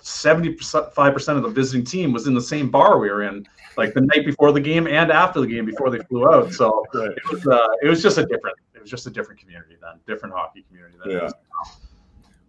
Seventy-five 0.02 1.14
percent 1.14 1.38
of 1.38 1.44
the 1.44 1.50
visiting 1.50 1.84
team 1.84 2.14
was 2.14 2.26
in 2.26 2.34
the 2.34 2.42
same 2.42 2.70
bar 2.70 3.00
we 3.00 3.10
were 3.10 3.24
in, 3.24 3.46
like 3.76 3.94
the 3.94 4.00
night 4.00 4.26
before 4.26 4.54
the 4.54 4.60
game 4.62 4.88
and 4.88 5.12
after 5.12 5.42
the 5.42 5.46
game 5.46 5.66
before 5.66 5.90
they 5.90 6.00
flew 6.00 6.26
out. 6.26 6.54
So 6.54 6.86
right. 6.94 7.12
it, 7.12 7.30
was, 7.30 7.46
uh, 7.46 7.68
it 7.82 7.90
was 7.90 8.02
just 8.02 8.18
a 8.18 8.26
different. 8.26 8.56
It 8.74 8.82
was 8.82 8.90
just 8.90 9.08
a 9.08 9.10
different 9.10 9.42
community 9.42 9.76
then, 9.82 10.00
different 10.08 10.34
hockey 10.34 10.64
community 10.70 10.96
then. 11.04 11.16
Yeah. 11.16 11.30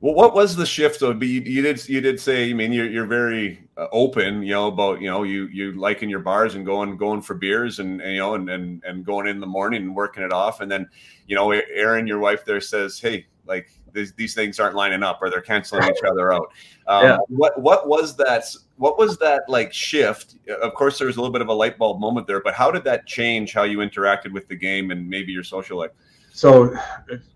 Well, 0.01 0.15
what 0.15 0.35
was 0.35 0.57
the 0.57 0.65
shift 0.65 1.01
though? 1.01 1.13
But 1.13 1.29
you, 1.29 1.43
you 1.43 1.61
did 1.61 1.87
you 1.89 2.01
did 2.01 2.19
say, 2.19 2.51
I 2.51 2.53
mean, 2.55 2.73
you're 2.73 2.89
you're 2.89 3.07
very 3.07 3.63
uh, 3.77 3.87
open, 3.93 4.43
you 4.43 4.53
know, 4.53 4.69
about 4.69 5.01
you 5.01 5.11
know 5.11 5.25
you 5.25 5.47
you 5.49 5.73
liking 5.73 6.09
your 6.09 6.21
bars 6.21 6.55
and 6.55 6.65
going 6.65 6.97
going 6.97 7.21
for 7.21 7.35
beers 7.35 7.81
and, 7.81 8.01
and 8.01 8.13
you 8.15 8.19
know 8.19 8.35
and, 8.35 8.49
and 8.49 8.83
and 8.85 9.05
going 9.05 9.27
in 9.27 9.41
the 9.41 9.47
morning 9.47 9.83
and 9.83 9.95
working 9.95 10.23
it 10.23 10.33
off, 10.33 10.63
and 10.63 10.71
then 10.71 10.89
you 11.27 11.37
know, 11.37 11.53
Erin, 11.53 12.07
your 12.07 12.19
wife 12.19 12.45
there 12.45 12.61
says, 12.61 12.99
hey, 12.99 13.27
like 13.47 13.71
these, 13.93 14.13
these 14.15 14.35
things 14.35 14.59
aren't 14.59 14.75
lining 14.75 15.03
up 15.03 15.21
or 15.23 15.31
they're 15.31 15.41
canceling 15.41 15.85
each 15.85 16.03
other 16.05 16.33
out. 16.33 16.53
Um, 16.87 17.05
yeah. 17.05 17.19
What 17.29 17.61
what 17.61 17.89
was 17.89 18.17
that? 18.17 18.45
What 18.77 18.99
was 18.99 19.19
that 19.19 19.43
like 19.49 19.73
shift? 19.73 20.37
Of 20.63 20.75
course, 20.75 20.99
there 20.99 21.07
was 21.07 21.17
a 21.17 21.21
little 21.21 21.33
bit 21.33 21.43
of 21.43 21.49
a 21.49 21.53
light 21.53 21.79
bulb 21.79 22.01
moment 22.01 22.27
there, 22.27 22.41
but 22.41 22.55
how 22.55 22.71
did 22.71 22.85
that 22.85 23.07
change 23.07 23.53
how 23.53 23.63
you 23.63 23.79
interacted 23.79 24.33
with 24.33 24.49
the 24.49 24.57
game 24.57 24.91
and 24.91 25.09
maybe 25.09 25.31
your 25.31 25.45
social 25.45 25.79
life? 25.79 25.91
So 26.41 26.75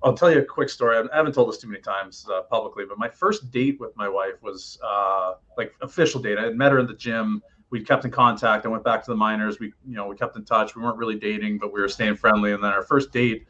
I'll 0.02 0.14
tell 0.14 0.32
you 0.32 0.38
a 0.38 0.44
quick 0.44 0.70
story. 0.70 0.96
I 0.96 1.14
haven't 1.14 1.34
told 1.34 1.50
this 1.50 1.58
too 1.58 1.68
many 1.68 1.82
times 1.82 2.26
uh, 2.32 2.40
publicly, 2.44 2.86
but 2.88 2.96
my 2.96 3.10
first 3.10 3.50
date 3.50 3.78
with 3.78 3.94
my 3.98 4.08
wife 4.08 4.42
was 4.42 4.78
uh, 4.82 5.34
like 5.58 5.74
official 5.82 6.22
date. 6.22 6.38
I 6.38 6.44
had 6.44 6.56
met 6.56 6.72
her 6.72 6.78
in 6.78 6.86
the 6.86 6.94
gym. 6.94 7.42
We 7.68 7.84
kept 7.84 8.06
in 8.06 8.10
contact. 8.10 8.64
I 8.64 8.70
went 8.70 8.82
back 8.82 9.04
to 9.04 9.10
the 9.10 9.16
minors. 9.16 9.60
We, 9.60 9.74
you 9.86 9.94
know, 9.94 10.06
we 10.06 10.16
kept 10.16 10.36
in 10.36 10.44
touch. 10.46 10.74
We 10.74 10.80
weren't 10.80 10.96
really 10.96 11.16
dating, 11.16 11.58
but 11.58 11.70
we 11.70 11.82
were 11.82 11.88
staying 11.88 12.16
friendly. 12.16 12.52
And 12.52 12.64
then 12.64 12.72
our 12.72 12.82
first 12.82 13.12
date, 13.12 13.46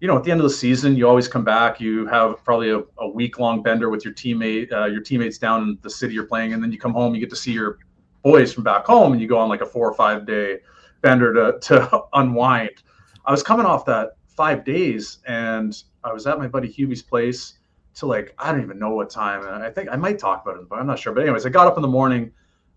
you 0.00 0.08
know, 0.08 0.16
at 0.16 0.24
the 0.24 0.32
end 0.32 0.40
of 0.40 0.44
the 0.44 0.54
season, 0.54 0.96
you 0.96 1.06
always 1.06 1.28
come 1.28 1.44
back. 1.44 1.80
You 1.80 2.08
have 2.08 2.42
probably 2.42 2.70
a, 2.70 2.82
a 2.98 3.08
week 3.08 3.38
long 3.38 3.62
bender 3.62 3.90
with 3.90 4.04
your 4.04 4.14
teammate, 4.14 4.72
uh, 4.72 4.86
your 4.86 5.02
teammates 5.02 5.38
down 5.38 5.62
in 5.62 5.78
the 5.82 5.90
city 5.90 6.14
you're 6.14 6.26
playing, 6.26 6.52
and 6.52 6.60
then 6.60 6.72
you 6.72 6.78
come 6.78 6.94
home. 6.94 7.14
You 7.14 7.20
get 7.20 7.30
to 7.30 7.36
see 7.36 7.52
your 7.52 7.78
boys 8.24 8.52
from 8.52 8.64
back 8.64 8.86
home, 8.86 9.12
and 9.12 9.22
you 9.22 9.28
go 9.28 9.38
on 9.38 9.48
like 9.48 9.60
a 9.60 9.66
four 9.66 9.88
or 9.88 9.94
five 9.94 10.26
day 10.26 10.58
bender 11.00 11.32
to 11.32 11.60
to 11.60 12.02
unwind. 12.14 12.82
I 13.24 13.30
was 13.30 13.44
coming 13.44 13.66
off 13.66 13.84
that 13.86 14.16
five 14.34 14.64
days, 14.64 15.18
and 15.26 15.82
I 16.02 16.12
was 16.12 16.26
at 16.26 16.38
my 16.38 16.48
buddy 16.48 16.68
Hubie's 16.68 17.02
place 17.02 17.54
to 17.94 18.06
like 18.06 18.34
I 18.38 18.52
don't 18.52 18.62
even 18.62 18.78
know 18.78 18.90
what 18.90 19.10
time. 19.10 19.46
And 19.46 19.62
I 19.62 19.70
think 19.70 19.88
I 19.90 19.96
might 19.96 20.18
talk 20.18 20.44
about 20.44 20.60
it, 20.60 20.68
but 20.68 20.78
I'm 20.78 20.86
not 20.86 20.98
sure. 20.98 21.12
But 21.12 21.22
anyways, 21.22 21.46
I 21.46 21.48
got 21.48 21.66
up 21.66 21.76
in 21.76 21.82
the 21.82 21.88
morning 21.88 22.32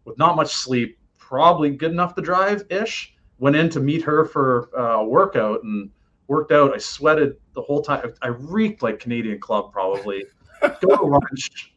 with 0.06 0.18
not 0.18 0.36
much 0.36 0.54
sleep, 0.54 0.98
probably 1.18 1.72
good 1.72 1.92
enough 1.92 2.16
to 2.16 2.22
drive 2.22 2.64
ish. 2.70 3.14
Went 3.40 3.56
in 3.56 3.70
to 3.70 3.80
meet 3.80 4.02
her 4.04 4.26
for 4.26 4.70
uh, 4.78 5.02
a 5.02 5.06
workout 5.06 5.64
and 5.64 5.90
worked 6.28 6.52
out. 6.52 6.74
I 6.74 6.78
sweated 6.78 7.38
the 7.54 7.62
whole 7.62 7.82
time. 7.82 8.14
I 8.22 8.28
reeked 8.28 8.82
like 8.82 9.00
Canadian 9.00 9.40
Club 9.40 9.72
probably. 9.72 10.26
go 10.82 10.96
to 10.96 11.04
lunch. 11.04 11.74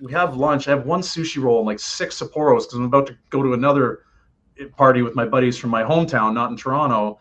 We 0.00 0.12
have 0.12 0.36
lunch. 0.36 0.68
I 0.68 0.70
have 0.70 0.86
one 0.86 1.00
sushi 1.00 1.42
roll 1.42 1.58
and 1.58 1.66
like 1.66 1.80
six 1.80 2.20
Sapporos 2.20 2.60
because 2.60 2.74
I'm 2.74 2.84
about 2.84 3.06
to 3.08 3.16
go 3.30 3.42
to 3.42 3.54
another 3.54 4.02
party 4.76 5.02
with 5.02 5.14
my 5.14 5.24
buddies 5.24 5.56
from 5.56 5.70
my 5.70 5.82
hometown, 5.82 6.32
not 6.32 6.50
in 6.50 6.56
Toronto. 6.56 7.18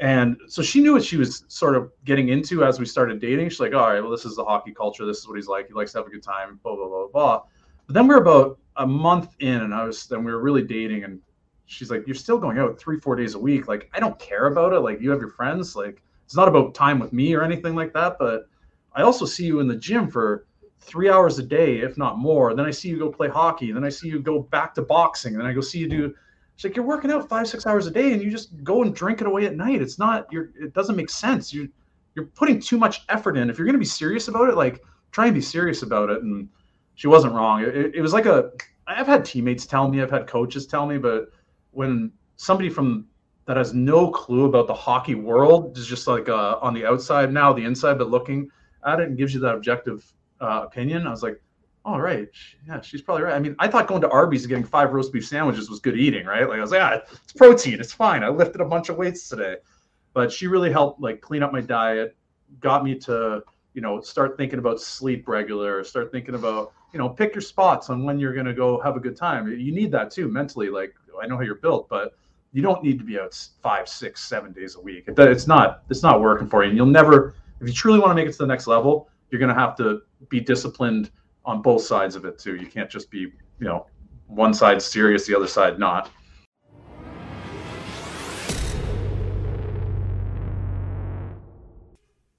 And 0.00 0.36
so 0.46 0.62
she 0.62 0.80
knew 0.80 0.92
what 0.92 1.04
she 1.04 1.16
was 1.16 1.44
sort 1.48 1.74
of 1.74 1.90
getting 2.04 2.28
into 2.28 2.64
as 2.64 2.78
we 2.78 2.86
started 2.86 3.20
dating. 3.20 3.48
She's 3.48 3.60
like, 3.60 3.74
all 3.74 3.88
right, 3.88 4.00
well, 4.00 4.12
this 4.12 4.24
is 4.24 4.36
the 4.36 4.44
hockey 4.44 4.72
culture. 4.72 5.04
This 5.04 5.18
is 5.18 5.28
what 5.28 5.36
he's 5.36 5.48
like. 5.48 5.66
He 5.66 5.74
likes 5.74 5.92
to 5.92 5.98
have 5.98 6.06
a 6.06 6.10
good 6.10 6.22
time, 6.22 6.60
blah, 6.62 6.76
blah, 6.76 6.86
blah, 6.86 7.08
blah. 7.08 7.42
But 7.86 7.94
then 7.94 8.06
we're 8.06 8.22
about 8.22 8.58
a 8.76 8.86
month 8.86 9.34
in 9.40 9.62
and 9.62 9.74
I 9.74 9.84
was, 9.84 10.06
then 10.06 10.22
we 10.22 10.30
were 10.30 10.40
really 10.40 10.62
dating. 10.62 11.02
And 11.02 11.20
she's 11.66 11.90
like, 11.90 12.06
you're 12.06 12.14
still 12.14 12.38
going 12.38 12.58
out 12.58 12.78
three, 12.78 13.00
four 13.00 13.16
days 13.16 13.34
a 13.34 13.38
week. 13.38 13.66
Like, 13.66 13.90
I 13.92 13.98
don't 13.98 14.18
care 14.20 14.46
about 14.46 14.72
it. 14.72 14.80
Like, 14.80 15.00
you 15.00 15.10
have 15.10 15.20
your 15.20 15.30
friends. 15.30 15.74
Like, 15.74 16.00
it's 16.24 16.36
not 16.36 16.46
about 16.46 16.74
time 16.74 17.00
with 17.00 17.12
me 17.12 17.34
or 17.34 17.42
anything 17.42 17.74
like 17.74 17.92
that. 17.94 18.18
But 18.20 18.48
I 18.92 19.02
also 19.02 19.24
see 19.24 19.46
you 19.46 19.58
in 19.58 19.66
the 19.66 19.76
gym 19.76 20.08
for 20.08 20.46
three 20.80 21.10
hours 21.10 21.40
a 21.40 21.42
day, 21.42 21.78
if 21.78 21.98
not 21.98 22.18
more. 22.18 22.54
Then 22.54 22.66
I 22.66 22.70
see 22.70 22.88
you 22.88 22.98
go 23.00 23.10
play 23.10 23.28
hockey. 23.28 23.72
Then 23.72 23.84
I 23.84 23.88
see 23.88 24.08
you 24.08 24.20
go 24.20 24.42
back 24.42 24.74
to 24.76 24.82
boxing. 24.82 25.36
Then 25.36 25.46
I 25.46 25.52
go 25.52 25.60
see 25.60 25.78
you 25.78 25.88
do 25.88 26.14
it's 26.58 26.64
like 26.64 26.74
you're 26.74 26.84
working 26.84 27.12
out 27.12 27.28
five, 27.28 27.46
six 27.46 27.68
hours 27.68 27.86
a 27.86 27.90
day 27.92 28.12
and 28.12 28.20
you 28.20 28.32
just 28.32 28.64
go 28.64 28.82
and 28.82 28.92
drink 28.92 29.20
it 29.20 29.28
away 29.28 29.46
at 29.46 29.54
night. 29.54 29.80
It's 29.80 29.96
not 29.96 30.26
you're 30.32 30.50
it 30.60 30.74
doesn't 30.74 30.96
make 30.96 31.08
sense. 31.08 31.52
You 31.52 31.68
you're 32.16 32.24
putting 32.24 32.58
too 32.58 32.76
much 32.76 33.04
effort 33.08 33.36
in. 33.36 33.48
If 33.48 33.58
you're 33.58 33.66
gonna 33.66 33.78
be 33.78 33.84
serious 33.84 34.26
about 34.26 34.48
it, 34.48 34.56
like 34.56 34.82
try 35.12 35.26
and 35.26 35.34
be 35.36 35.40
serious 35.40 35.82
about 35.82 36.10
it. 36.10 36.20
And 36.24 36.48
she 36.96 37.06
wasn't 37.06 37.34
wrong. 37.34 37.62
It, 37.62 37.94
it 37.94 38.00
was 38.00 38.12
like 38.12 38.26
a 38.26 38.50
I've 38.88 39.06
had 39.06 39.24
teammates 39.24 39.66
tell 39.66 39.86
me, 39.86 40.02
I've 40.02 40.10
had 40.10 40.26
coaches 40.26 40.66
tell 40.66 40.84
me, 40.84 40.98
but 40.98 41.30
when 41.70 42.10
somebody 42.34 42.70
from 42.70 43.06
that 43.44 43.56
has 43.56 43.72
no 43.72 44.10
clue 44.10 44.46
about 44.46 44.66
the 44.66 44.74
hockey 44.74 45.14
world 45.14 45.78
is 45.78 45.86
just 45.86 46.08
like 46.08 46.28
uh, 46.28 46.58
on 46.60 46.74
the 46.74 46.84
outside 46.84 47.32
now, 47.32 47.52
the 47.52 47.64
inside, 47.64 47.98
but 47.98 48.10
looking 48.10 48.50
at 48.84 48.98
it 48.98 49.06
and 49.06 49.16
gives 49.16 49.32
you 49.32 49.38
that 49.38 49.54
objective 49.54 50.12
uh, 50.40 50.62
opinion. 50.64 51.06
I 51.06 51.10
was 51.10 51.22
like, 51.22 51.40
all 51.88 52.02
right, 52.02 52.28
yeah, 52.66 52.82
she's 52.82 53.00
probably 53.00 53.22
right. 53.22 53.34
I 53.34 53.38
mean, 53.38 53.56
I 53.58 53.66
thought 53.66 53.86
going 53.86 54.02
to 54.02 54.10
Arby's 54.10 54.42
and 54.42 54.50
getting 54.50 54.64
five 54.64 54.92
roast 54.92 55.10
beef 55.10 55.26
sandwiches 55.26 55.70
was 55.70 55.80
good 55.80 55.96
eating, 55.96 56.26
right? 56.26 56.46
Like 56.46 56.58
I 56.58 56.60
was 56.60 56.70
like, 56.70 56.80
yeah, 56.80 57.00
it's 57.10 57.32
protein, 57.32 57.80
it's 57.80 57.94
fine. 57.94 58.22
I 58.22 58.28
lifted 58.28 58.60
a 58.60 58.64
bunch 58.66 58.90
of 58.90 58.96
weights 58.96 59.26
today, 59.26 59.56
but 60.12 60.30
she 60.30 60.48
really 60.48 60.70
helped 60.70 61.00
like 61.00 61.22
clean 61.22 61.42
up 61.42 61.50
my 61.50 61.62
diet, 61.62 62.14
got 62.60 62.84
me 62.84 62.94
to 62.96 63.42
you 63.72 63.80
know 63.80 64.02
start 64.02 64.36
thinking 64.36 64.58
about 64.58 64.82
sleep 64.82 65.26
regular, 65.28 65.82
start 65.82 66.12
thinking 66.12 66.34
about 66.34 66.74
you 66.92 66.98
know 66.98 67.08
pick 67.08 67.34
your 67.34 67.40
spots 67.40 67.88
on 67.88 68.04
when 68.04 68.20
you're 68.20 68.34
gonna 68.34 68.52
go 68.52 68.78
have 68.82 68.96
a 68.96 69.00
good 69.00 69.16
time. 69.16 69.48
You 69.48 69.72
need 69.72 69.90
that 69.92 70.10
too 70.10 70.28
mentally. 70.28 70.68
Like 70.68 70.94
I 71.22 71.26
know 71.26 71.36
how 71.36 71.42
you're 71.42 71.54
built, 71.54 71.88
but 71.88 72.12
you 72.52 72.60
don't 72.60 72.82
need 72.84 72.98
to 72.98 73.04
be 73.04 73.18
out 73.18 73.34
five, 73.62 73.88
six, 73.88 74.22
seven 74.22 74.52
days 74.52 74.76
a 74.76 74.80
week. 74.80 75.04
It, 75.08 75.18
it's 75.18 75.46
not 75.46 75.84
it's 75.88 76.02
not 76.02 76.20
working 76.20 76.48
for 76.48 76.64
you, 76.64 76.68
and 76.68 76.76
you'll 76.76 76.86
never 76.86 77.34
if 77.62 77.66
you 77.66 77.72
truly 77.72 77.98
want 77.98 78.10
to 78.10 78.14
make 78.14 78.28
it 78.28 78.32
to 78.32 78.38
the 78.38 78.46
next 78.46 78.66
level, 78.66 79.08
you're 79.30 79.40
to 79.40 79.54
have 79.54 79.74
to 79.78 80.02
be 80.28 80.38
disciplined 80.38 81.10
on 81.48 81.62
both 81.62 81.82
sides 81.82 82.14
of 82.14 82.26
it 82.26 82.38
too. 82.38 82.56
You 82.56 82.66
can't 82.66 82.90
just 82.90 83.10
be 83.10 83.20
you 83.20 83.32
know 83.66 83.86
one 84.26 84.52
side 84.52 84.80
serious, 84.82 85.26
the 85.26 85.34
other 85.34 85.46
side 85.46 85.78
not. 85.78 86.10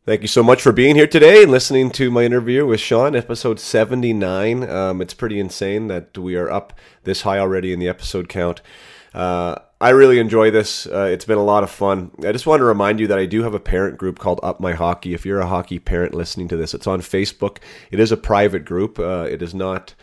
Thank 0.05 0.21
you 0.21 0.27
so 0.27 0.41
much 0.41 0.61
for 0.61 0.71
being 0.71 0.95
here 0.95 1.07
today 1.07 1.43
and 1.43 1.51
listening 1.51 1.91
to 1.91 2.09
my 2.09 2.23
interview 2.23 2.65
with 2.65 2.79
Shawn, 2.79 3.15
episode 3.15 3.59
79. 3.59 4.67
Um, 4.67 5.01
it's 5.01 5.13
pretty 5.13 5.39
insane 5.39 5.87
that 5.87 6.17
we 6.17 6.35
are 6.35 6.49
up 6.49 6.73
this 7.03 7.21
high 7.21 7.37
already 7.37 7.73
in 7.73 7.79
the 7.79 7.87
episode 7.87 8.27
count. 8.27 8.61
Uh, 9.13 9.55
I 9.81 9.91
really 9.91 10.19
enjoy 10.19 10.51
this. 10.51 10.87
Uh, 10.87 11.09
it's 11.09 11.23
been 11.23 11.37
a 11.37 11.43
lot 11.43 11.63
of 11.63 11.71
fun. 11.71 12.11
I 12.25 12.33
just 12.33 12.45
want 12.45 12.59
to 12.59 12.65
remind 12.65 12.99
you 12.99 13.07
that 13.07 13.17
I 13.17 13.25
do 13.25 13.43
have 13.43 13.53
a 13.53 13.61
parent 13.61 13.97
group 13.97 14.19
called 14.19 14.41
Up 14.43 14.59
My 14.59 14.73
Hockey. 14.73 15.13
If 15.13 15.25
you're 15.25 15.39
a 15.39 15.47
hockey 15.47 15.79
parent 15.79 16.13
listening 16.13 16.49
to 16.49 16.57
this, 16.57 16.73
it's 16.73 16.85
on 16.85 16.99
Facebook. 16.99 17.59
It 17.89 18.01
is 18.01 18.11
a 18.11 18.17
private 18.17 18.65
group. 18.65 18.99
Uh, 18.99 19.25
it 19.29 19.41
is 19.41 19.53
not 19.53 19.95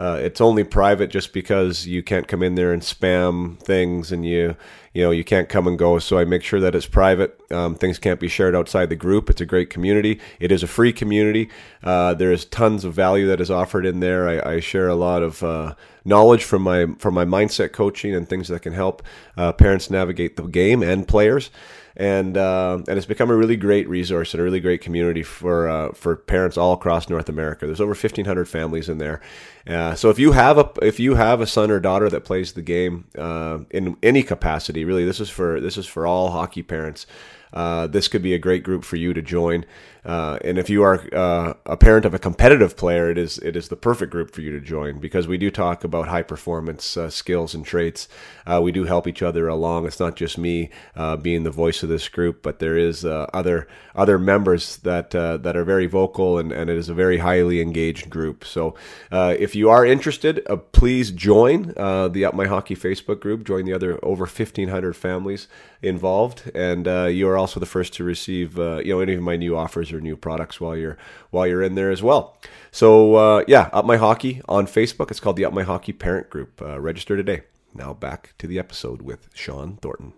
uh, 0.00 0.18
it's 0.18 0.40
only 0.40 0.64
private 0.64 1.10
just 1.10 1.34
because 1.34 1.86
you 1.86 2.02
can't 2.02 2.26
come 2.26 2.42
in 2.42 2.54
there 2.54 2.72
and 2.72 2.80
spam 2.80 3.58
things 3.58 4.10
and 4.10 4.24
you 4.24 4.56
you 4.94 5.02
know 5.02 5.10
you 5.10 5.22
can't 5.22 5.50
come 5.50 5.66
and 5.66 5.78
go. 5.78 5.98
So 5.98 6.18
i 6.18 6.24
make 6.24 6.42
sure 6.42 6.58
that 6.58 6.74
it's 6.74 6.86
private. 6.86 7.38
Um, 7.50 7.74
things 7.74 7.98
can't 7.98 8.18
be 8.18 8.26
shared 8.26 8.56
outside 8.56 8.88
the 8.88 8.96
group. 8.96 9.28
It's 9.28 9.42
a 9.42 9.46
great 9.46 9.68
community. 9.68 10.18
It 10.38 10.50
is 10.50 10.62
a 10.62 10.66
free 10.66 10.94
community. 10.94 11.50
Uh, 11.82 12.14
there 12.14 12.32
is 12.32 12.46
tons 12.46 12.86
of 12.86 12.94
value 12.94 13.26
that 13.26 13.42
is 13.42 13.50
offered 13.50 13.84
in 13.84 14.00
there. 14.00 14.26
I, 14.26 14.54
I 14.54 14.60
share 14.60 14.88
a 14.88 14.94
lot 14.94 15.22
of 15.22 15.42
uh, 15.42 15.74
knowledge 16.06 16.44
from 16.44 16.62
my 16.62 16.86
from 16.98 17.12
my 17.12 17.26
mindset 17.26 17.72
coaching 17.72 18.14
and 18.14 18.26
things 18.26 18.48
that 18.48 18.62
can 18.62 18.72
help 18.72 19.02
uh, 19.36 19.52
parents 19.52 19.90
navigate 19.90 20.36
the 20.36 20.44
game 20.44 20.82
and 20.82 21.06
players 21.06 21.50
and 21.96 22.36
uh, 22.36 22.78
and 22.88 22.96
it's 22.96 23.06
become 23.06 23.30
a 23.30 23.36
really 23.36 23.56
great 23.56 23.88
resource 23.88 24.32
and 24.32 24.40
a 24.40 24.44
really 24.44 24.60
great 24.60 24.80
community 24.80 25.22
for 25.22 25.68
uh, 25.68 25.92
for 25.92 26.16
parents 26.16 26.56
all 26.56 26.72
across 26.72 27.08
North 27.08 27.28
America. 27.28 27.66
There's 27.66 27.80
over 27.80 27.90
1,500 27.90 28.48
families 28.48 28.88
in 28.88 28.98
there. 28.98 29.20
Uh, 29.66 29.94
so 29.94 30.10
if 30.10 30.18
you 30.18 30.32
have 30.32 30.58
a 30.58 30.70
if 30.82 31.00
you 31.00 31.16
have 31.16 31.40
a 31.40 31.46
son 31.46 31.70
or 31.70 31.80
daughter 31.80 32.08
that 32.08 32.24
plays 32.24 32.52
the 32.52 32.62
game 32.62 33.06
uh, 33.18 33.58
in 33.70 33.96
any 34.02 34.22
capacity, 34.22 34.84
really, 34.84 35.04
this 35.04 35.20
is 35.20 35.30
for 35.30 35.60
this 35.60 35.76
is 35.76 35.86
for 35.86 36.06
all 36.06 36.30
hockey 36.30 36.62
parents. 36.62 37.06
Uh, 37.52 37.86
this 37.86 38.08
could 38.08 38.22
be 38.22 38.34
a 38.34 38.38
great 38.38 38.62
group 38.62 38.84
for 38.84 38.96
you 38.96 39.12
to 39.12 39.22
join. 39.22 39.64
Uh, 40.04 40.38
and 40.42 40.58
if 40.58 40.70
you 40.70 40.82
are 40.82 41.06
uh, 41.12 41.54
a 41.66 41.76
parent 41.76 42.04
of 42.04 42.14
a 42.14 42.18
competitive 42.18 42.76
player, 42.76 43.10
it 43.10 43.18
is 43.18 43.38
it 43.38 43.56
is 43.56 43.68
the 43.68 43.76
perfect 43.76 44.10
group 44.10 44.32
for 44.32 44.40
you 44.40 44.50
to 44.52 44.60
join 44.60 44.98
because 44.98 45.28
we 45.28 45.36
do 45.36 45.50
talk 45.50 45.84
about 45.84 46.08
high 46.08 46.22
performance 46.22 46.96
uh, 46.96 47.10
skills 47.10 47.54
and 47.54 47.66
traits. 47.66 48.08
Uh, 48.46 48.60
we 48.62 48.72
do 48.72 48.84
help 48.84 49.06
each 49.06 49.22
other 49.22 49.48
along. 49.48 49.86
It's 49.86 50.00
not 50.00 50.16
just 50.16 50.38
me 50.38 50.70
uh, 50.96 51.16
being 51.16 51.42
the 51.44 51.50
voice 51.50 51.82
of 51.82 51.88
this 51.88 52.08
group, 52.08 52.42
but 52.42 52.58
there 52.58 52.78
is 52.78 53.04
other 53.04 53.68
other 53.94 54.18
members 54.18 54.78
that 54.78 55.10
that 55.10 55.56
are 55.56 55.64
very 55.64 55.86
vocal, 55.86 56.38
and, 56.38 56.52
and 56.52 56.70
it 56.70 56.76
is 56.76 56.88
a 56.88 56.94
very 56.94 57.18
highly 57.18 57.60
engaged 57.60 58.08
group. 58.08 58.44
So 58.44 58.74
if 59.12 59.54
you 59.54 59.68
are 59.68 59.84
interested, 59.84 60.46
please 60.72 61.10
join 61.10 61.74
the 61.74 62.24
Up 62.24 62.34
My 62.34 62.46
Hockey 62.46 62.74
Facebook 62.74 63.20
group. 63.20 63.44
Join 63.44 63.64
the 63.64 63.74
other 63.74 63.98
over 64.02 64.26
fifteen 64.26 64.68
hundred 64.68 64.96
families 64.96 65.48
involved, 65.82 66.50
and 66.54 66.86
you 67.14 67.28
are 67.28 67.36
also 67.36 67.60
the 67.60 67.66
first 67.66 67.92
to 67.94 68.04
receive 68.04 68.56
you 68.56 68.94
know 68.94 69.00
any 69.00 69.14
of 69.14 69.22
my 69.22 69.36
new 69.36 69.56
offers 69.56 69.89
or 69.92 70.00
new 70.00 70.16
products 70.16 70.60
while 70.60 70.76
you're 70.76 70.98
while 71.30 71.46
you're 71.46 71.62
in 71.62 71.74
there 71.74 71.90
as 71.90 72.02
well. 72.02 72.38
So 72.70 73.14
uh, 73.14 73.44
yeah, 73.46 73.70
Up 73.72 73.84
My 73.84 73.96
Hockey 73.96 74.42
on 74.48 74.66
Facebook. 74.66 75.10
It's 75.10 75.20
called 75.20 75.36
the 75.36 75.44
Up 75.44 75.52
My 75.52 75.62
Hockey 75.62 75.92
Parent 75.92 76.30
Group. 76.30 76.60
Uh, 76.60 76.80
register 76.80 77.16
today. 77.16 77.42
Now 77.74 77.94
back 77.94 78.34
to 78.38 78.46
the 78.46 78.58
episode 78.58 79.02
with 79.02 79.28
Shawn 79.34 79.76
Thornton. 79.76 80.12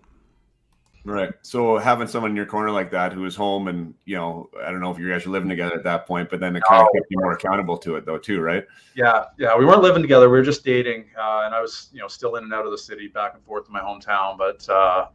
Right. 1.05 1.33
So 1.41 1.77
having 1.77 2.07
someone 2.07 2.31
in 2.31 2.37
your 2.37 2.45
corner 2.45 2.71
like 2.71 2.89
that 2.91 3.11
who 3.11 3.25
is 3.25 3.35
home 3.35 3.67
and, 3.67 3.93
you 4.05 4.15
know, 4.15 4.49
I 4.65 4.71
don't 4.71 4.79
know 4.79 4.89
if 4.89 4.97
you 4.97 5.09
guys 5.09 5.25
are 5.25 5.31
living 5.31 5.49
together 5.49 5.75
at 5.75 5.83
that 5.83 6.07
point, 6.07 6.29
but 6.29 6.39
then 6.39 6.55
it 6.55 6.63
kind 6.63 6.81
of 6.81 6.87
kept 6.95 7.07
you 7.09 7.19
more 7.19 7.33
accountable 7.33 7.77
to 7.79 7.97
it 7.97 8.05
though, 8.05 8.17
too, 8.17 8.39
right? 8.39 8.65
Yeah. 8.95 9.25
Yeah. 9.37 9.57
We 9.57 9.65
weren't 9.65 9.81
living 9.81 10.01
together. 10.01 10.29
We 10.29 10.37
were 10.37 10.45
just 10.45 10.63
dating. 10.63 11.07
Uh, 11.17 11.41
and 11.43 11.53
I 11.53 11.59
was, 11.59 11.89
you 11.91 11.99
know, 11.99 12.07
still 12.07 12.37
in 12.37 12.45
and 12.45 12.53
out 12.53 12.65
of 12.65 12.71
the 12.71 12.77
city 12.77 13.09
back 13.09 13.33
and 13.33 13.43
forth 13.43 13.65
to 13.65 13.71
my 13.71 13.81
hometown. 13.81 14.37
But, 14.37 14.67
uh, 14.69 15.07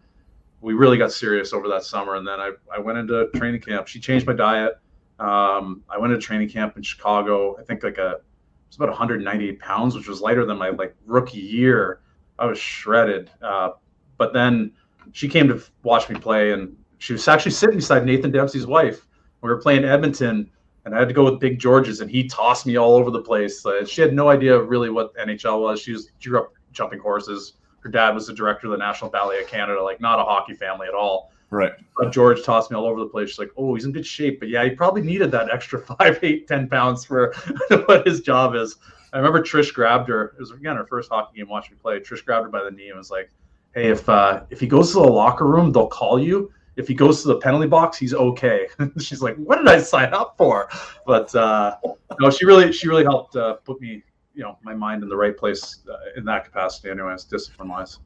we 0.61 0.75
really 0.75 0.99
got 0.99 1.12
serious 1.12 1.53
over 1.53 1.68
that 1.68 1.85
summer. 1.85 2.16
And 2.16 2.27
then 2.27 2.40
I, 2.40 2.53
I 2.75 2.79
went 2.79 2.99
into 2.99 3.29
training 3.35 3.61
camp. 3.61 3.87
She 3.87 4.01
changed 4.01 4.27
my 4.27 4.33
diet. 4.33 4.79
Um, 5.18 5.83
I 5.88 5.99
went 5.99 6.12
to 6.12 6.18
training 6.18 6.49
camp 6.49 6.77
in 6.77 6.83
Chicago. 6.83 7.57
I 7.59 7.62
think 7.62 7.83
like 7.83 7.99
a, 7.99 8.11
it 8.11 8.23
was 8.68 8.77
about 8.77 8.88
198 8.88 9.59
pounds, 9.61 9.94
which 9.94 10.09
was 10.09 10.21
lighter 10.21 10.44
than 10.44 10.59
my 10.59 10.71
like 10.71 10.94
rookie 11.07 11.38
year. 11.38 12.01
I 12.38 12.47
was 12.47 12.59
shredded. 12.59 13.31
Uh, 13.42 13.71
but 14.16 14.33
then 14.33 14.73
she 15.12 15.29
came 15.29 15.49
to 15.49 15.62
watch 15.83 16.09
me 16.09 16.18
play 16.18 16.53
and 16.53 16.77
she 16.99 17.12
was 17.12 17.27
actually 17.29 17.53
sitting 17.53 17.77
beside 17.77 18.05
Nathan 18.05 18.31
Dempsey's 18.31 18.66
wife. 18.66 19.07
We 19.40 19.49
were 19.49 19.59
playing 19.59 19.85
Edmonton 19.85 20.51
and 20.85 20.94
I 20.94 20.99
had 20.99 21.09
to 21.09 21.14
go 21.14 21.25
with 21.25 21.40
Big 21.40 21.59
George's 21.59 22.01
and 22.01 22.11
he 22.11 22.27
tossed 22.27 22.66
me 22.66 22.77
all 22.77 22.94
over 22.94 23.11
the 23.11 23.23
place. 23.23 23.64
Uh, 23.64 23.85
she 23.85 24.01
had 24.01 24.12
no 24.12 24.29
idea 24.29 24.61
really 24.61 24.90
what 24.90 25.14
NHL 25.16 25.61
was. 25.62 25.81
She 25.81 25.92
was, 25.92 26.11
she 26.18 26.31
grew 26.31 26.40
up 26.40 26.53
jumping 26.73 26.99
horses 26.99 27.55
her 27.88 27.92
dad 27.92 28.14
was 28.14 28.27
the 28.27 28.35
director 28.35 28.66
of 28.66 28.72
the 28.72 28.77
National 28.77 29.11
Ballet 29.11 29.40
of 29.40 29.48
Canada, 29.48 29.83
like 29.83 29.98
not 29.98 30.20
a 30.20 30.22
hockey 30.22 30.53
family 30.53 30.87
at 30.87 30.94
all. 30.94 31.33
Right. 31.51 31.72
But 31.96 32.12
George 32.12 32.44
tossed 32.44 32.70
me 32.70 32.77
all 32.77 32.85
over 32.85 33.01
the 33.01 33.07
place. 33.07 33.31
She's 33.31 33.38
like, 33.38 33.51
oh, 33.57 33.74
he's 33.74 33.87
in 33.87 33.92
good 33.92 34.05
shape. 34.05 34.40
But 34.40 34.51
yeah, 34.51 34.62
he 34.64 34.70
probably 34.70 35.01
needed 35.01 35.31
that 35.31 35.51
extra 35.51 35.81
five, 35.98 36.18
eight, 36.22 36.46
ten 36.46 36.68
pounds 36.68 37.07
for 37.07 37.35
what 37.87 38.07
his 38.07 38.20
job 38.20 38.55
is. 38.55 38.77
I 39.14 39.16
remember 39.16 39.40
Trish 39.40 39.72
grabbed 39.72 40.11
her. 40.11 40.35
It 40.37 40.40
was 40.40 40.51
again 40.51 40.77
her 40.77 40.87
first 40.87 41.09
hockey 41.09 41.38
game 41.38 41.48
watching 41.48 41.77
me 41.77 41.81
play. 41.81 41.98
Trish 41.98 42.24
grabbed 42.24 42.44
her 42.44 42.51
by 42.51 42.62
the 42.62 42.70
knee 42.70 42.90
and 42.90 42.98
was 42.98 43.11
like, 43.11 43.31
Hey, 43.74 43.88
if 43.88 44.07
uh, 44.07 44.42
if 44.51 44.61
he 44.61 44.66
goes 44.66 44.92
to 44.92 44.98
the 44.98 45.09
locker 45.09 45.46
room, 45.46 45.72
they'll 45.72 45.87
call 45.87 46.18
you. 46.18 46.53
If 46.77 46.87
he 46.87 46.94
goes 46.94 47.22
to 47.22 47.29
the 47.29 47.38
penalty 47.38 47.66
box, 47.66 47.96
he's 47.96 48.12
okay. 48.12 48.68
She's 48.98 49.22
like, 49.22 49.37
What 49.37 49.57
did 49.57 49.68
I 49.68 49.81
sign 49.81 50.12
up 50.12 50.35
for? 50.37 50.68
But 51.07 51.35
uh, 51.35 51.77
no, 52.20 52.29
she 52.29 52.44
really 52.44 52.70
she 52.70 52.87
really 52.87 53.05
helped 53.05 53.35
uh, 53.37 53.55
put 53.55 53.81
me 53.81 54.03
you 54.38 54.44
know 54.44 54.57
my 54.62 54.72
mind 54.72 55.03
in 55.03 55.09
the 55.09 55.16
right 55.16 55.37
place 55.37 55.81
uh, 55.90 55.96
in 56.16 56.24
that 56.24 56.44
capacity 56.44 56.88
anyways 56.88 57.24
discipline 57.24 57.68
wise 57.68 57.98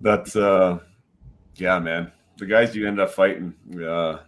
that's 0.00 0.34
uh 0.34 0.78
yeah 1.56 1.78
man 1.78 2.10
the 2.38 2.46
guys 2.46 2.74
you 2.74 2.88
end 2.88 2.98
up 2.98 3.10
fighting 3.10 3.54
uh 3.86 4.18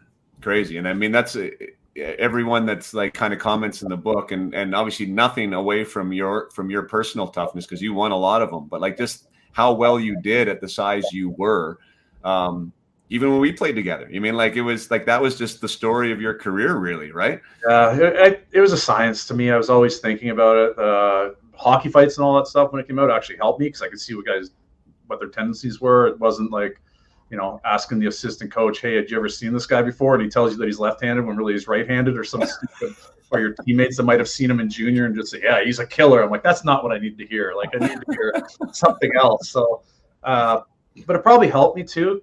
crazy 0.42 0.76
and 0.76 0.86
i 0.86 0.92
mean 0.92 1.10
that's 1.10 1.34
uh, 1.34 1.48
everyone 1.96 2.66
that's 2.66 2.92
like 2.92 3.14
kind 3.14 3.32
of 3.32 3.40
comments 3.40 3.80
in 3.80 3.88
the 3.88 3.96
book 3.96 4.32
and 4.32 4.54
and 4.54 4.74
obviously 4.74 5.06
nothing 5.06 5.54
away 5.54 5.82
from 5.82 6.12
your 6.12 6.50
from 6.50 6.68
your 6.68 6.82
personal 6.82 7.26
toughness 7.26 7.64
because 7.64 7.80
you 7.80 7.94
won 7.94 8.12
a 8.12 8.16
lot 8.16 8.42
of 8.42 8.50
them 8.50 8.66
but 8.66 8.82
like 8.82 8.98
just 8.98 9.28
how 9.52 9.72
well 9.72 9.98
you 9.98 10.20
did 10.20 10.48
at 10.48 10.60
the 10.60 10.68
size 10.68 11.04
you 11.10 11.30
were 11.38 11.78
um 12.22 12.70
even 13.08 13.30
when 13.30 13.40
we 13.40 13.52
played 13.52 13.76
together. 13.76 14.08
You 14.10 14.20
mean 14.20 14.34
like 14.34 14.56
it 14.56 14.62
was 14.62 14.90
like 14.90 15.06
that 15.06 15.20
was 15.20 15.38
just 15.38 15.60
the 15.60 15.68
story 15.68 16.10
of 16.12 16.20
your 16.20 16.34
career, 16.34 16.76
really, 16.76 17.12
right? 17.12 17.40
Yeah, 17.68 17.96
it, 17.96 18.46
it, 18.52 18.60
was 18.60 18.72
a 18.72 18.76
science 18.76 19.26
to 19.26 19.34
me. 19.34 19.50
I 19.50 19.56
was 19.56 19.70
always 19.70 19.98
thinking 19.98 20.30
about 20.30 20.56
it. 20.56 20.78
Uh, 20.78 21.30
hockey 21.56 21.88
fights 21.88 22.16
and 22.18 22.24
all 22.24 22.36
that 22.36 22.46
stuff 22.46 22.72
when 22.72 22.80
it 22.80 22.86
came 22.86 22.98
out 22.98 23.10
actually 23.10 23.36
helped 23.36 23.60
me 23.60 23.66
because 23.66 23.82
I 23.82 23.88
could 23.88 24.00
see 24.00 24.14
what 24.14 24.26
guys 24.26 24.50
what 25.06 25.18
their 25.18 25.28
tendencies 25.28 25.80
were. 25.80 26.08
It 26.08 26.18
wasn't 26.18 26.50
like 26.50 26.80
you 27.30 27.36
know 27.36 27.60
asking 27.64 27.98
the 27.98 28.06
assistant 28.06 28.52
coach, 28.52 28.80
"Hey, 28.80 28.96
had 28.96 29.10
you 29.10 29.16
ever 29.16 29.28
seen 29.28 29.52
this 29.52 29.66
guy 29.66 29.82
before?" 29.82 30.14
and 30.14 30.22
he 30.22 30.28
tells 30.28 30.52
you 30.52 30.58
that 30.58 30.66
he's 30.66 30.78
left-handed 30.78 31.24
when 31.24 31.36
really 31.36 31.54
he's 31.54 31.68
right-handed, 31.68 32.16
or 32.16 32.24
some 32.24 32.44
stupid, 32.46 32.96
or 33.30 33.40
your 33.40 33.54
teammates 33.64 33.96
that 33.96 34.04
might 34.04 34.18
have 34.18 34.28
seen 34.28 34.50
him 34.50 34.60
in 34.60 34.68
junior 34.68 35.06
and 35.06 35.14
just 35.14 35.30
say, 35.30 35.40
"Yeah, 35.42 35.64
he's 35.64 35.78
a 35.78 35.86
killer." 35.86 36.22
I'm 36.22 36.30
like, 36.30 36.42
that's 36.42 36.64
not 36.64 36.82
what 36.82 36.92
I 36.92 36.98
need 36.98 37.18
to 37.18 37.26
hear. 37.26 37.54
Like 37.56 37.70
I 37.74 37.86
need 37.86 38.00
to 38.00 38.12
hear 38.12 38.34
something 38.72 39.10
else. 39.16 39.48
So, 39.48 39.82
uh, 40.22 40.60
but 41.06 41.16
it 41.16 41.22
probably 41.22 41.48
helped 41.48 41.76
me 41.76 41.84
too 41.84 42.22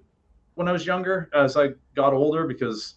when 0.54 0.68
I 0.68 0.72
was 0.72 0.86
younger 0.86 1.28
as 1.34 1.56
I 1.56 1.70
got 1.94 2.12
older 2.12 2.46
because 2.46 2.94